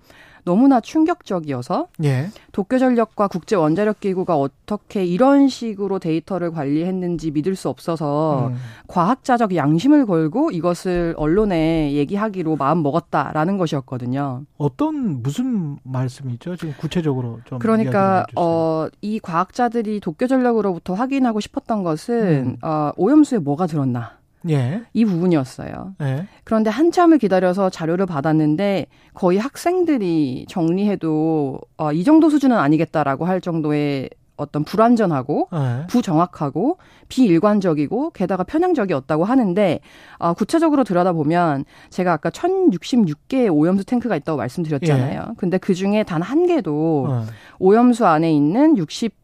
너무나 0.45 0.81
충격적이어서 0.81 1.89
예. 2.05 2.29
도쿄전력과 2.53 3.29
국제 3.29 3.57
원자력 3.57 4.01
기구가 4.01 4.37
어떻게 4.37 5.05
이런 5.05 5.49
식으로 5.49 5.99
데이터를 5.99 6.53
관리했는지 6.53 7.31
믿을 7.31 7.57
수 7.57 7.69
없어서 7.69 8.49
음. 8.49 8.57
과학자적 8.87 9.57
양심을 9.57 10.07
걸고 10.07 10.51
이것을 10.51 11.15
언론에 11.17 11.93
얘기하기로 11.93 12.57
마음 12.57 12.83
먹었다라는 12.83 13.59
것이었거든요. 13.59 14.43
어떤 14.59 15.23
무슨 15.23 15.79
말씀이죠? 15.83 16.57
지금 16.57 16.75
구체적으로 16.79 17.41
좀 17.47 17.59
그러니까. 17.59 18.27
어, 18.37 18.87
이 19.01 19.19
과학자들이 19.19 20.01
도쿄전력으로부터 20.01 20.95
확인하고 20.95 21.41
싶었던 21.41 21.83
것은 21.83 22.47
음. 22.47 22.57
어, 22.63 22.91
오염수에 22.97 23.39
뭐가 23.39 23.67
들었나 23.67 24.19
예. 24.51 24.83
이 24.93 25.05
부분이었어요. 25.05 25.95
예. 26.03 26.27
그런데 26.45 26.71
한참을 26.71 27.19
기다려서 27.19 27.71
자료를 27.71 28.07
받았는데 28.07 28.87
거의 29.15 29.39
학생들이 29.39 30.47
정리해도 30.49 31.61
어, 31.77 31.93
이 31.93 32.05
정도 32.05 32.29
수준은 32.31 32.57
아니겠다라고 32.57 33.25
할 33.27 33.41
정도의 33.41 34.11
어떤 34.37 34.65
불완전하고 34.65 35.49
예. 35.53 35.87
부정확하고 35.89 36.79
비일관적이고 37.09 38.11
게다가 38.11 38.43
편향적이었다고 38.43 39.25
하는데 39.25 39.81
어, 40.19 40.35
구체적으로 40.35 40.83
들여다보면 40.83 41.65
제가 41.91 42.13
아까 42.13 42.31
1066개의 42.31 43.55
오염수 43.55 43.85
탱크가 43.85 44.17
있다고 44.17 44.37
말씀드렸잖아요. 44.39 45.35
근데 45.37 45.59
그 45.59 45.75
중에 45.75 46.03
단 46.03 46.21
한 46.25 46.47
개도 46.47 47.07
어. 47.09 47.25
오염수 47.61 48.07
안에 48.07 48.33
있는 48.33 48.77
60 48.77 49.15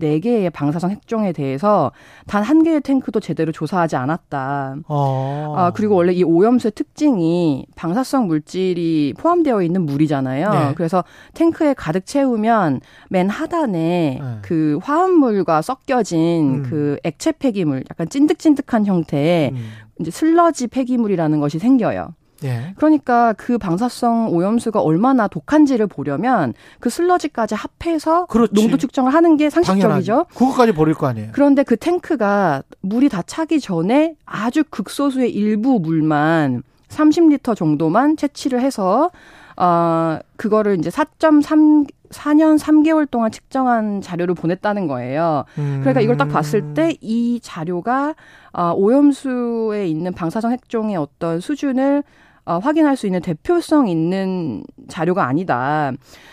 14개의 0.00 0.52
방사성 0.52 0.90
핵종에 0.90 1.32
대해서 1.32 1.92
단 2.26 2.46
한 2.46 2.62
개의 2.62 2.80
탱크도 2.80 3.18
제대로 3.18 3.50
조사하지 3.50 3.96
않았다. 3.96 4.76
어. 4.86 5.54
아, 5.56 5.70
그리고 5.72 5.96
원래 5.96 6.12
이 6.12 6.22
오염수의 6.22 6.72
특징이 6.72 7.66
방사성 7.74 8.28
물질이 8.28 9.14
포함되어 9.18 9.62
있는 9.62 9.84
물이잖아요. 9.84 10.50
네. 10.50 10.74
그래서 10.76 11.02
탱크에 11.34 11.74
가득 11.74 12.06
채우면 12.06 12.80
맨 13.10 13.28
하단에 13.28 14.20
네. 14.22 14.38
그 14.42 14.78
화합물과 14.82 15.60
섞여진 15.62 16.18
음. 16.20 16.62
그 16.70 16.98
액체 17.02 17.32
폐기물, 17.32 17.82
약간 17.90 18.08
찐득찐득한 18.08 18.86
형태의 18.86 19.50
음. 19.50 19.68
이제 20.00 20.10
슬러지 20.12 20.68
폐기물이라는 20.68 21.40
것이 21.40 21.58
생겨요. 21.58 22.14
예. 22.44 22.74
그러니까 22.76 23.32
그 23.34 23.58
방사성 23.58 24.28
오염수가 24.30 24.80
얼마나 24.80 25.26
독한지를 25.28 25.86
보려면 25.86 26.52
그 26.80 26.90
슬러지까지 26.90 27.54
합해서 27.54 28.26
그렇지. 28.26 28.52
농도 28.54 28.76
측정을 28.76 29.14
하는 29.14 29.36
게 29.36 29.48
상식적이죠. 29.50 30.26
그거까지 30.34 30.72
버릴 30.72 30.94
거 30.94 31.06
아니에요. 31.06 31.30
그런데 31.32 31.62
그 31.62 31.76
탱크가 31.76 32.62
물이 32.82 33.08
다 33.08 33.22
차기 33.22 33.60
전에 33.60 34.14
아주 34.24 34.64
극소수의 34.68 35.30
일부 35.32 35.78
물만 35.80 36.62
30리터 36.88 37.56
정도만 37.56 38.16
채취를 38.16 38.60
해서 38.60 39.10
어 39.56 40.18
그거를 40.36 40.78
이제 40.78 40.90
4.3 40.90 41.86
4년 42.10 42.56
3개월 42.56 43.10
동안 43.10 43.32
측정한 43.32 44.00
자료를 44.00 44.36
보냈다는 44.36 44.86
거예요. 44.86 45.44
그러니까 45.56 46.00
이걸 46.00 46.16
딱 46.16 46.28
봤을 46.28 46.72
때 46.74 46.94
이 47.00 47.40
자료가 47.42 48.14
어, 48.52 48.72
오염수에 48.76 49.88
있는 49.88 50.12
방사성 50.12 50.52
핵종의 50.52 50.96
어떤 50.96 51.40
수준을 51.40 52.04
어, 52.46 52.58
확인할 52.58 52.96
수 52.96 53.06
있는 53.06 53.20
대표성 53.20 53.88
있는 53.88 54.64
자료가 54.88 55.26
아니다. 55.26 55.92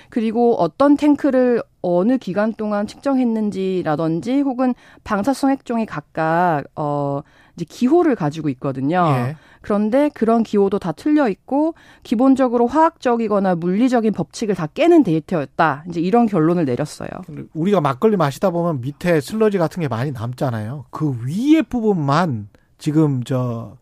그리고 0.10 0.56
어떤 0.56 0.96
탱크를 0.96 1.64
어느 1.82 2.18
기간 2.18 2.54
동안 2.54 2.86
측정했는지라든지 2.88 4.42
혹은 4.42 4.76
방사성 5.04 5.50
핵종이 5.50 5.86
각각 5.86 6.64
어 6.76 7.22
이제 7.56 7.66
기호를 7.68 8.16
가지고 8.16 8.50
있거든요. 8.50 9.06
예. 9.10 9.36
그런데 9.62 10.10
그런 10.14 10.44
기호도 10.44 10.78
다 10.78 10.92
틀려 10.92 11.30
있고 11.30 11.74
기본적으로 12.04 12.68
화학적이거나 12.68 13.56
물리적인 13.56 14.14
법칙을 14.14 14.56
다 14.56 14.68
깨는 14.68 15.04
데이터였다. 15.04 15.86
이제 15.90 16.00
이런 16.00 16.26
결론을 16.28 16.66
내렸어요. 16.66 17.10
우리가 17.54 17.82
막걸리 17.82 18.18
마시다 18.18 18.50
보면 18.50 18.82
밑에 18.82 19.20
슬러지 19.20 19.58
같은 19.58 19.82
게 19.82 19.88
많이 19.88 20.12
남잖아요. 20.12 20.86
그 20.90 21.18
위에 21.26 21.64
부분만 21.64 22.50
지금 22.78 23.24
저 23.24 23.78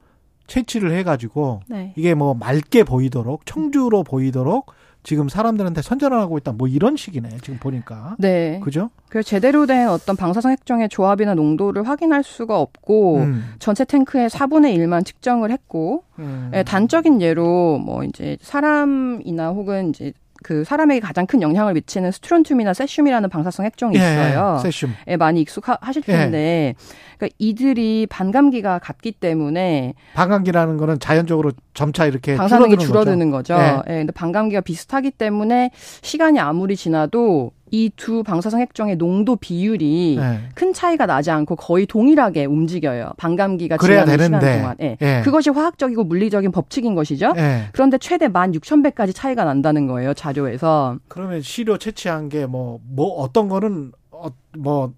채취를 0.52 0.92
해가지고 0.92 1.62
네. 1.68 1.94
이게 1.96 2.14
뭐 2.14 2.34
맑게 2.34 2.84
보이도록 2.84 3.46
청주로 3.46 4.04
보이도록 4.04 4.74
지금 5.04 5.30
사람들한테 5.30 5.82
선전을 5.82 6.20
하고 6.20 6.38
있다. 6.38 6.52
뭐 6.52 6.68
이런 6.68 6.96
식이네. 6.96 7.38
지금 7.42 7.58
보니까. 7.58 8.16
네. 8.20 8.60
그죠? 8.64 8.90
그래서 9.10 9.28
제대로 9.28 9.66
된 9.66 9.88
어떤 9.88 10.16
방사성 10.16 10.52
핵종의 10.52 10.90
조합이나 10.90 11.34
농도를 11.34 11.88
확인할 11.88 12.24
수가 12.24 12.60
없고 12.60 13.18
음. 13.18 13.54
전체 13.58 13.84
탱크의 13.84 14.30
4분의 14.30 14.76
1만 14.78 15.06
측정을 15.06 15.50
했고 15.52 16.04
음. 16.20 16.52
예, 16.54 16.62
단적인 16.64 17.22
예로 17.22 17.80
뭐 17.80 18.04
이제 18.04 18.38
사람이나 18.42 19.50
혹은 19.50 19.90
이제 19.90 20.14
그 20.44 20.64
사람에게 20.64 21.00
가장 21.00 21.26
큰 21.26 21.42
영향을 21.42 21.74
미치는 21.74 22.12
스트론튬이나 22.12 22.74
세슘이라는 22.74 23.30
방사성 23.30 23.66
핵종이 23.66 23.96
있어요. 23.96 24.58
예, 24.58 24.64
세슘. 24.64 24.94
예, 25.08 25.16
많이 25.18 25.42
익숙하실 25.42 26.04
예. 26.08 26.12
텐데, 26.12 26.76
그러니까 27.18 27.36
이들이 27.38 28.08
반감기가 28.10 28.80
같기 28.80 29.12
때문에 29.12 29.94
반감기라는 30.16 30.78
거는 30.78 31.00
자연적으로 31.00 31.52
점차 31.74 32.06
이렇게 32.06 32.36
방사능이 32.36 32.78
줄어드는 32.78 32.88
줄어드는 32.88 33.32
거죠. 33.32 33.54
예. 33.56 33.82
예. 33.88 33.98
근데 34.00 34.12
반감기가 34.12 34.62
비슷하기 34.62 35.12
때문에 35.12 35.72
시간이 36.02 36.40
아무리 36.40 36.76
지나도 36.76 37.52
이 37.72 37.90
두 37.96 38.24
방사성 38.24 38.60
핵종의 38.60 38.98
농도 38.98 39.36
비율이 39.36 40.18
예. 40.20 40.40
큰 40.56 40.74
차이가 40.74 41.06
나지 41.06 41.32
않고 41.32 41.56
거의 41.56 41.86
동일하게 41.86 42.46
움직여요. 42.46 43.12
반감기가 43.18 43.78
그래야 43.78 44.06
되는데. 44.06 44.40
시간 44.40 44.60
동안. 44.60 44.76
예. 44.82 44.98
예. 45.02 45.22
그것이 45.24 45.50
화학적이고 45.50 46.04
물리적인 46.04 46.52
법칙인 46.52 46.96
것이죠. 46.96 47.34
예. 47.38 47.70
그런데 47.72 47.98
최대 47.98 48.28
16,000배까지 48.28 49.14
차이가 49.16 49.44
난다는 49.46 49.88
거예요, 49.88 50.14
자료에서. 50.14 50.98
그러면 51.08 51.42
시료 51.42 51.78
채취한 51.78 52.30
게 52.30 52.46
뭐뭐 52.46 53.16
어떤 53.18 53.48
거는 53.48 53.92
어, 54.12 54.28
뭐 54.58 54.94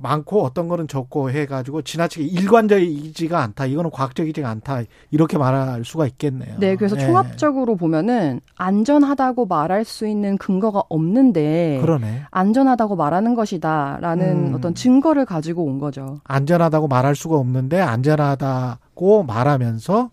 많고 0.00 0.42
어떤 0.42 0.68
거는 0.68 0.88
적고 0.88 1.30
해가지고 1.30 1.82
지나치게 1.82 2.24
일관적이지가 2.24 3.40
않다. 3.40 3.66
이거는 3.66 3.90
과학적이지가 3.90 4.48
않다. 4.48 4.82
이렇게 5.10 5.38
말할 5.38 5.84
수가 5.84 6.06
있겠네요. 6.06 6.56
네, 6.58 6.76
그래서 6.76 6.96
예. 6.96 7.04
총합적으로 7.04 7.76
보면은 7.76 8.40
안전하다고 8.56 9.46
말할 9.46 9.84
수 9.84 10.06
있는 10.06 10.38
근거가 10.38 10.82
없는데 10.88 11.78
그러네. 11.80 12.24
안전하다고 12.30 12.96
말하는 12.96 13.34
것이다라는 13.34 14.48
음. 14.48 14.54
어떤 14.54 14.74
증거를 14.74 15.24
가지고 15.24 15.64
온 15.64 15.78
거죠. 15.78 16.20
안전하다고 16.24 16.88
말할 16.88 17.14
수가 17.14 17.36
없는데 17.36 17.80
안전하다고 17.80 19.24
말하면서 19.24 20.10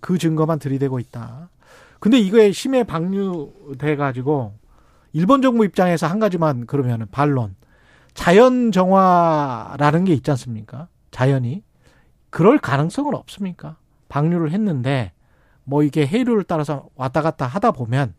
그 0.00 0.18
증거만 0.18 0.58
들이대고 0.58 0.98
있다. 0.98 1.50
근데 2.00 2.18
이거에 2.18 2.52
심해 2.52 2.84
방류돼 2.84 3.96
가지고 3.96 4.54
일본 5.12 5.42
정부 5.42 5.64
입장에서 5.64 6.06
한 6.06 6.18
가지만 6.18 6.66
그러면은 6.66 7.06
반론. 7.10 7.56
자연 8.18 8.72
정화라는 8.72 10.04
게 10.04 10.12
있지 10.12 10.28
않습니까? 10.32 10.88
자연이 11.12 11.62
그럴 12.30 12.58
가능성은 12.58 13.14
없습니까? 13.14 13.76
방류를 14.08 14.50
했는데 14.50 15.12
뭐 15.62 15.84
이게 15.84 16.04
해류를 16.04 16.42
따라서 16.42 16.88
왔다 16.96 17.22
갔다 17.22 17.46
하다 17.46 17.70
보면 17.70 18.14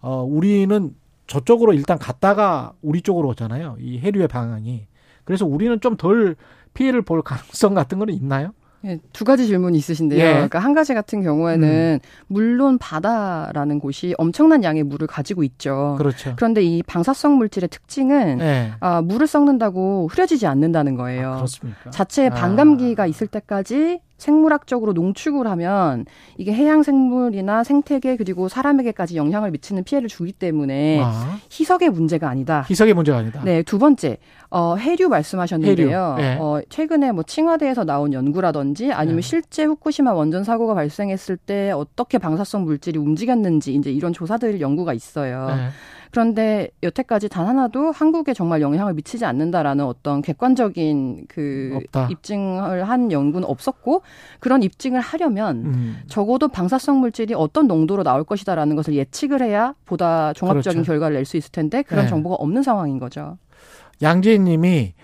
어 0.00 0.22
우리는 0.22 0.94
저쪽으로 1.26 1.72
일단 1.72 1.98
갔다가 1.98 2.74
우리 2.80 3.02
쪽으로 3.02 3.30
오잖아요. 3.30 3.76
이 3.80 3.98
해류의 3.98 4.28
방향이. 4.28 4.86
그래서 5.24 5.44
우리는 5.46 5.80
좀 5.80 5.96
덜 5.96 6.36
피해를 6.74 7.02
볼 7.02 7.20
가능성 7.22 7.74
같은 7.74 7.98
거는 7.98 8.14
있나요? 8.14 8.52
예, 8.84 8.98
두 9.12 9.24
가지 9.24 9.46
질문이 9.46 9.78
있으신데요. 9.78 10.20
예. 10.20 10.28
음. 10.28 10.34
그러니까 10.34 10.58
한 10.58 10.74
가지 10.74 10.94
같은 10.94 11.22
경우에는 11.22 12.00
물론 12.26 12.78
바다라는 12.78 13.78
곳이 13.78 14.14
엄청난 14.18 14.62
양의 14.62 14.82
물을 14.82 15.06
가지고 15.06 15.42
있죠. 15.44 15.94
그렇죠. 15.98 16.34
그런데 16.36 16.62
이 16.62 16.82
방사성 16.82 17.36
물질의 17.36 17.68
특징은 17.68 18.40
예. 18.40 18.72
아, 18.80 19.00
물을 19.00 19.26
썩는다고 19.26 20.08
흐려지지 20.10 20.46
않는다는 20.46 20.96
거예요. 20.96 21.32
아, 21.32 21.36
그렇습니까? 21.36 21.90
자체에 21.90 22.28
아. 22.28 22.34
반감기가 22.34 23.06
있을 23.06 23.26
때까지 23.26 24.00
생물학적으로 24.16 24.92
농축을 24.92 25.46
하면 25.46 26.06
이게 26.36 26.52
해양 26.52 26.82
생물이나 26.82 27.64
생태계 27.64 28.16
그리고 28.16 28.48
사람에게까지 28.48 29.16
영향을 29.16 29.50
미치는 29.50 29.84
피해를 29.84 30.08
주기 30.08 30.32
때문에 30.32 31.00
아, 31.02 31.38
희석의 31.50 31.90
문제가 31.90 32.28
아니다. 32.28 32.64
희석의 32.70 32.94
문제가 32.94 33.18
아니다. 33.18 33.42
네, 33.44 33.62
두 33.62 33.78
번째, 33.78 34.18
어, 34.50 34.76
해류 34.76 35.08
말씀하셨는데요. 35.08 36.16
해류, 36.18 36.24
예. 36.24 36.38
어, 36.40 36.60
최근에 36.68 37.12
뭐 37.12 37.22
칭화대에서 37.24 37.84
나온 37.84 38.12
연구라든지 38.12 38.92
아니면 38.92 39.18
예. 39.18 39.22
실제 39.22 39.64
후쿠시마 39.64 40.12
원전 40.12 40.44
사고가 40.44 40.74
발생했을 40.74 41.36
때 41.36 41.72
어떻게 41.72 42.18
방사성 42.18 42.64
물질이 42.64 42.98
움직였는지 42.98 43.74
이제 43.74 43.90
이런 43.90 44.12
조사들 44.12 44.60
연구가 44.60 44.94
있어요. 44.94 45.48
예. 45.50 45.68
그런데 46.14 46.68
여태까지 46.84 47.28
단 47.28 47.48
하나도 47.48 47.90
한국에 47.90 48.34
정말 48.34 48.60
영향을 48.60 48.94
미치지 48.94 49.24
않는다라는 49.24 49.84
어떤 49.84 50.22
객관적인 50.22 51.24
그 51.26 51.72
없다. 51.74 52.06
입증을 52.08 52.88
한 52.88 53.10
연구는 53.10 53.48
없었고 53.48 54.02
그런 54.38 54.62
입증을 54.62 55.00
하려면 55.00 55.56
음. 55.66 55.96
적어도 56.06 56.46
방사성 56.46 57.00
물질이 57.00 57.34
어떤 57.34 57.66
농도로 57.66 58.04
나올 58.04 58.22
것이다라는 58.22 58.76
것을 58.76 58.94
예측을 58.94 59.42
해야 59.42 59.74
보다 59.84 60.32
종합적인 60.34 60.82
그렇죠. 60.82 60.86
결과를 60.92 61.16
낼 61.16 61.24
수 61.24 61.36
있을 61.36 61.50
텐데 61.50 61.82
그런 61.82 62.04
네. 62.04 62.10
정보가 62.10 62.36
없는 62.36 62.62
상황인 62.62 63.00
거죠. 63.00 63.36
양재인 64.00 64.44
님이 64.44 64.94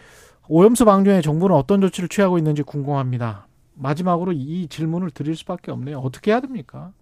오염수 0.46 0.84
방류에 0.84 1.22
정부는 1.22 1.56
어떤 1.56 1.80
조치를 1.80 2.08
취하고 2.08 2.38
있는지 2.38 2.62
궁금합니다. 2.62 3.48
마지막으로 3.74 4.30
이 4.32 4.68
질문을 4.68 5.10
드릴 5.10 5.34
수밖에 5.34 5.72
없네요. 5.72 5.98
어떻게 5.98 6.30
해야 6.30 6.38
됩니까? 6.40 6.92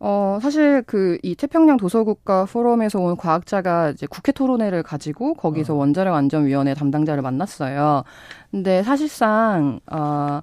어, 0.00 0.38
사실 0.40 0.82
그 0.82 1.18
이 1.22 1.34
태평양 1.34 1.76
도서국가 1.76 2.46
포럼에서 2.46 2.98
온 3.00 3.16
과학자가 3.16 3.90
이제 3.90 4.06
국회 4.06 4.32
토론회를 4.32 4.82
가지고 4.82 5.34
거기서 5.34 5.74
어. 5.74 5.76
원자력 5.76 6.14
안전위원회 6.14 6.74
담당자를 6.74 7.22
만났어요. 7.22 8.04
근데 8.50 8.82
사실상 8.82 9.80
어, 9.90 10.40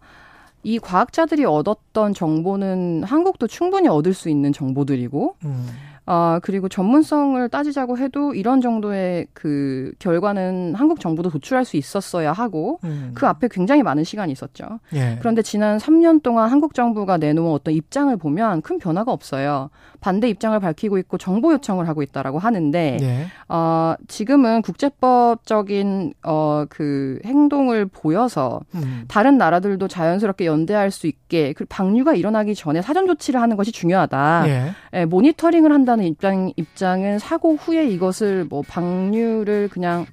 이 0.64 0.80
과학자들이 0.80 1.46
얻었던 1.46 2.14
정보는 2.14 3.04
한국도 3.04 3.48
충분히 3.48 3.88
얻을 3.88 4.14
수 4.14 4.30
있는 4.30 4.54
정보들이고 4.54 5.36
음. 5.46 5.68
아, 6.10 6.40
그리고 6.42 6.70
전문성을 6.70 7.50
따지자고 7.50 7.98
해도 7.98 8.34
이런 8.34 8.62
정도의 8.62 9.28
그 9.34 9.92
결과는 10.00 10.74
한국 10.74 11.02
정부도 11.02 11.30
도출할 11.30 11.66
수 11.66 11.76
있었어야 11.76 12.32
하고 12.32 12.80
음. 12.86 13.12
그 13.14 13.28
앞에 13.28 13.50
굉장히 13.52 13.84
많은 13.84 14.06
시간이 14.06 14.32
있었죠. 14.32 14.80
예. 14.94 15.18
그런데 15.20 15.42
지난 15.42 15.78
3년 15.78 16.24
동안 16.24 16.50
한국 16.50 16.74
정부가 16.74 17.18
내놓은 17.18 17.52
어떤 17.52 17.74
입장을 17.74 18.16
보면 18.16 18.62
큰 18.62 18.78
변화가 18.78 19.12
없어요. 19.12 19.70
반대 20.00 20.30
입장을 20.30 20.60
밝히고 20.60 20.98
있고 21.00 21.18
정보 21.18 21.54
요청을 21.54 21.88
하고 21.88 22.02
있다라고 22.02 22.40
하는데 22.40 22.98
예. 23.02 23.28
어, 23.50 23.96
지금은 24.08 24.62
국제법적인 24.62 26.14
어, 26.24 26.66
그 26.70 27.20
행동을 27.26 27.86
보여서 27.86 28.62
음. 28.76 29.06
다른 29.08 29.38
나라들도 29.38 29.88
자연스럽게 29.88 30.46
연대할 30.46 30.92
수 30.92 31.08
있게 31.08 31.54
그 31.54 31.66
방류가 31.66 32.16
일어나기 32.16 32.56
전에 32.56 32.82
사전 32.82 33.08
조치를 33.08 33.42
하는 33.42 33.58
것이 33.58 33.72
중요하다. 33.72 34.44
예. 34.48 34.72
예, 34.94 35.06
모니터링을 35.06 35.72
한다는 35.72 36.06
입장 36.06 36.52
입장은 36.56 37.20
사고 37.20 37.56
후에 37.56 37.88
이것을 37.88 38.46
뭐 38.46 38.62
방류를 38.62 39.70
그냥 39.70 40.06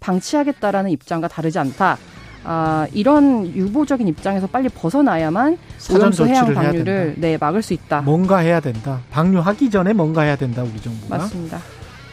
방치하겠다라는 0.00 0.90
입장과 0.90 1.28
다르지 1.28 1.58
않다. 1.58 1.96
아, 2.44 2.86
이런 2.92 3.46
유보적인 3.54 4.08
입장에서 4.08 4.46
빨리 4.46 4.68
벗어나야만 4.68 5.58
사전 5.78 6.02
오염수 6.02 6.26
해양 6.26 6.52
방류를. 6.52 7.14
네, 7.18 7.38
막을 7.38 7.62
수 7.62 7.72
있다. 7.72 8.02
뭔가 8.02 8.38
해야 8.38 8.60
된다. 8.60 9.00
방류하기 9.10 9.70
전에 9.70 9.92
뭔가 9.92 10.22
해야 10.22 10.36
된다. 10.36 10.62
우리 10.62 10.80
정부가. 10.80 11.18
맞습니다. 11.18 11.60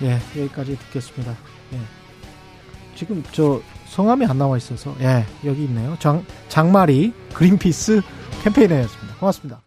예, 0.03 0.19
여기까지 0.37 0.77
듣겠습니다. 0.77 1.35
예. 1.73 1.77
지금 2.95 3.23
저 3.31 3.61
성함이 3.87 4.25
안 4.25 4.37
나와 4.37 4.57
있어서 4.57 4.95
예, 5.01 5.25
여기 5.45 5.63
있네요. 5.65 5.95
장 5.99 6.23
장마리 6.47 7.13
그린피스 7.33 8.01
캠페인이었습니다. 8.43 9.15
고맙습니다. 9.19 9.57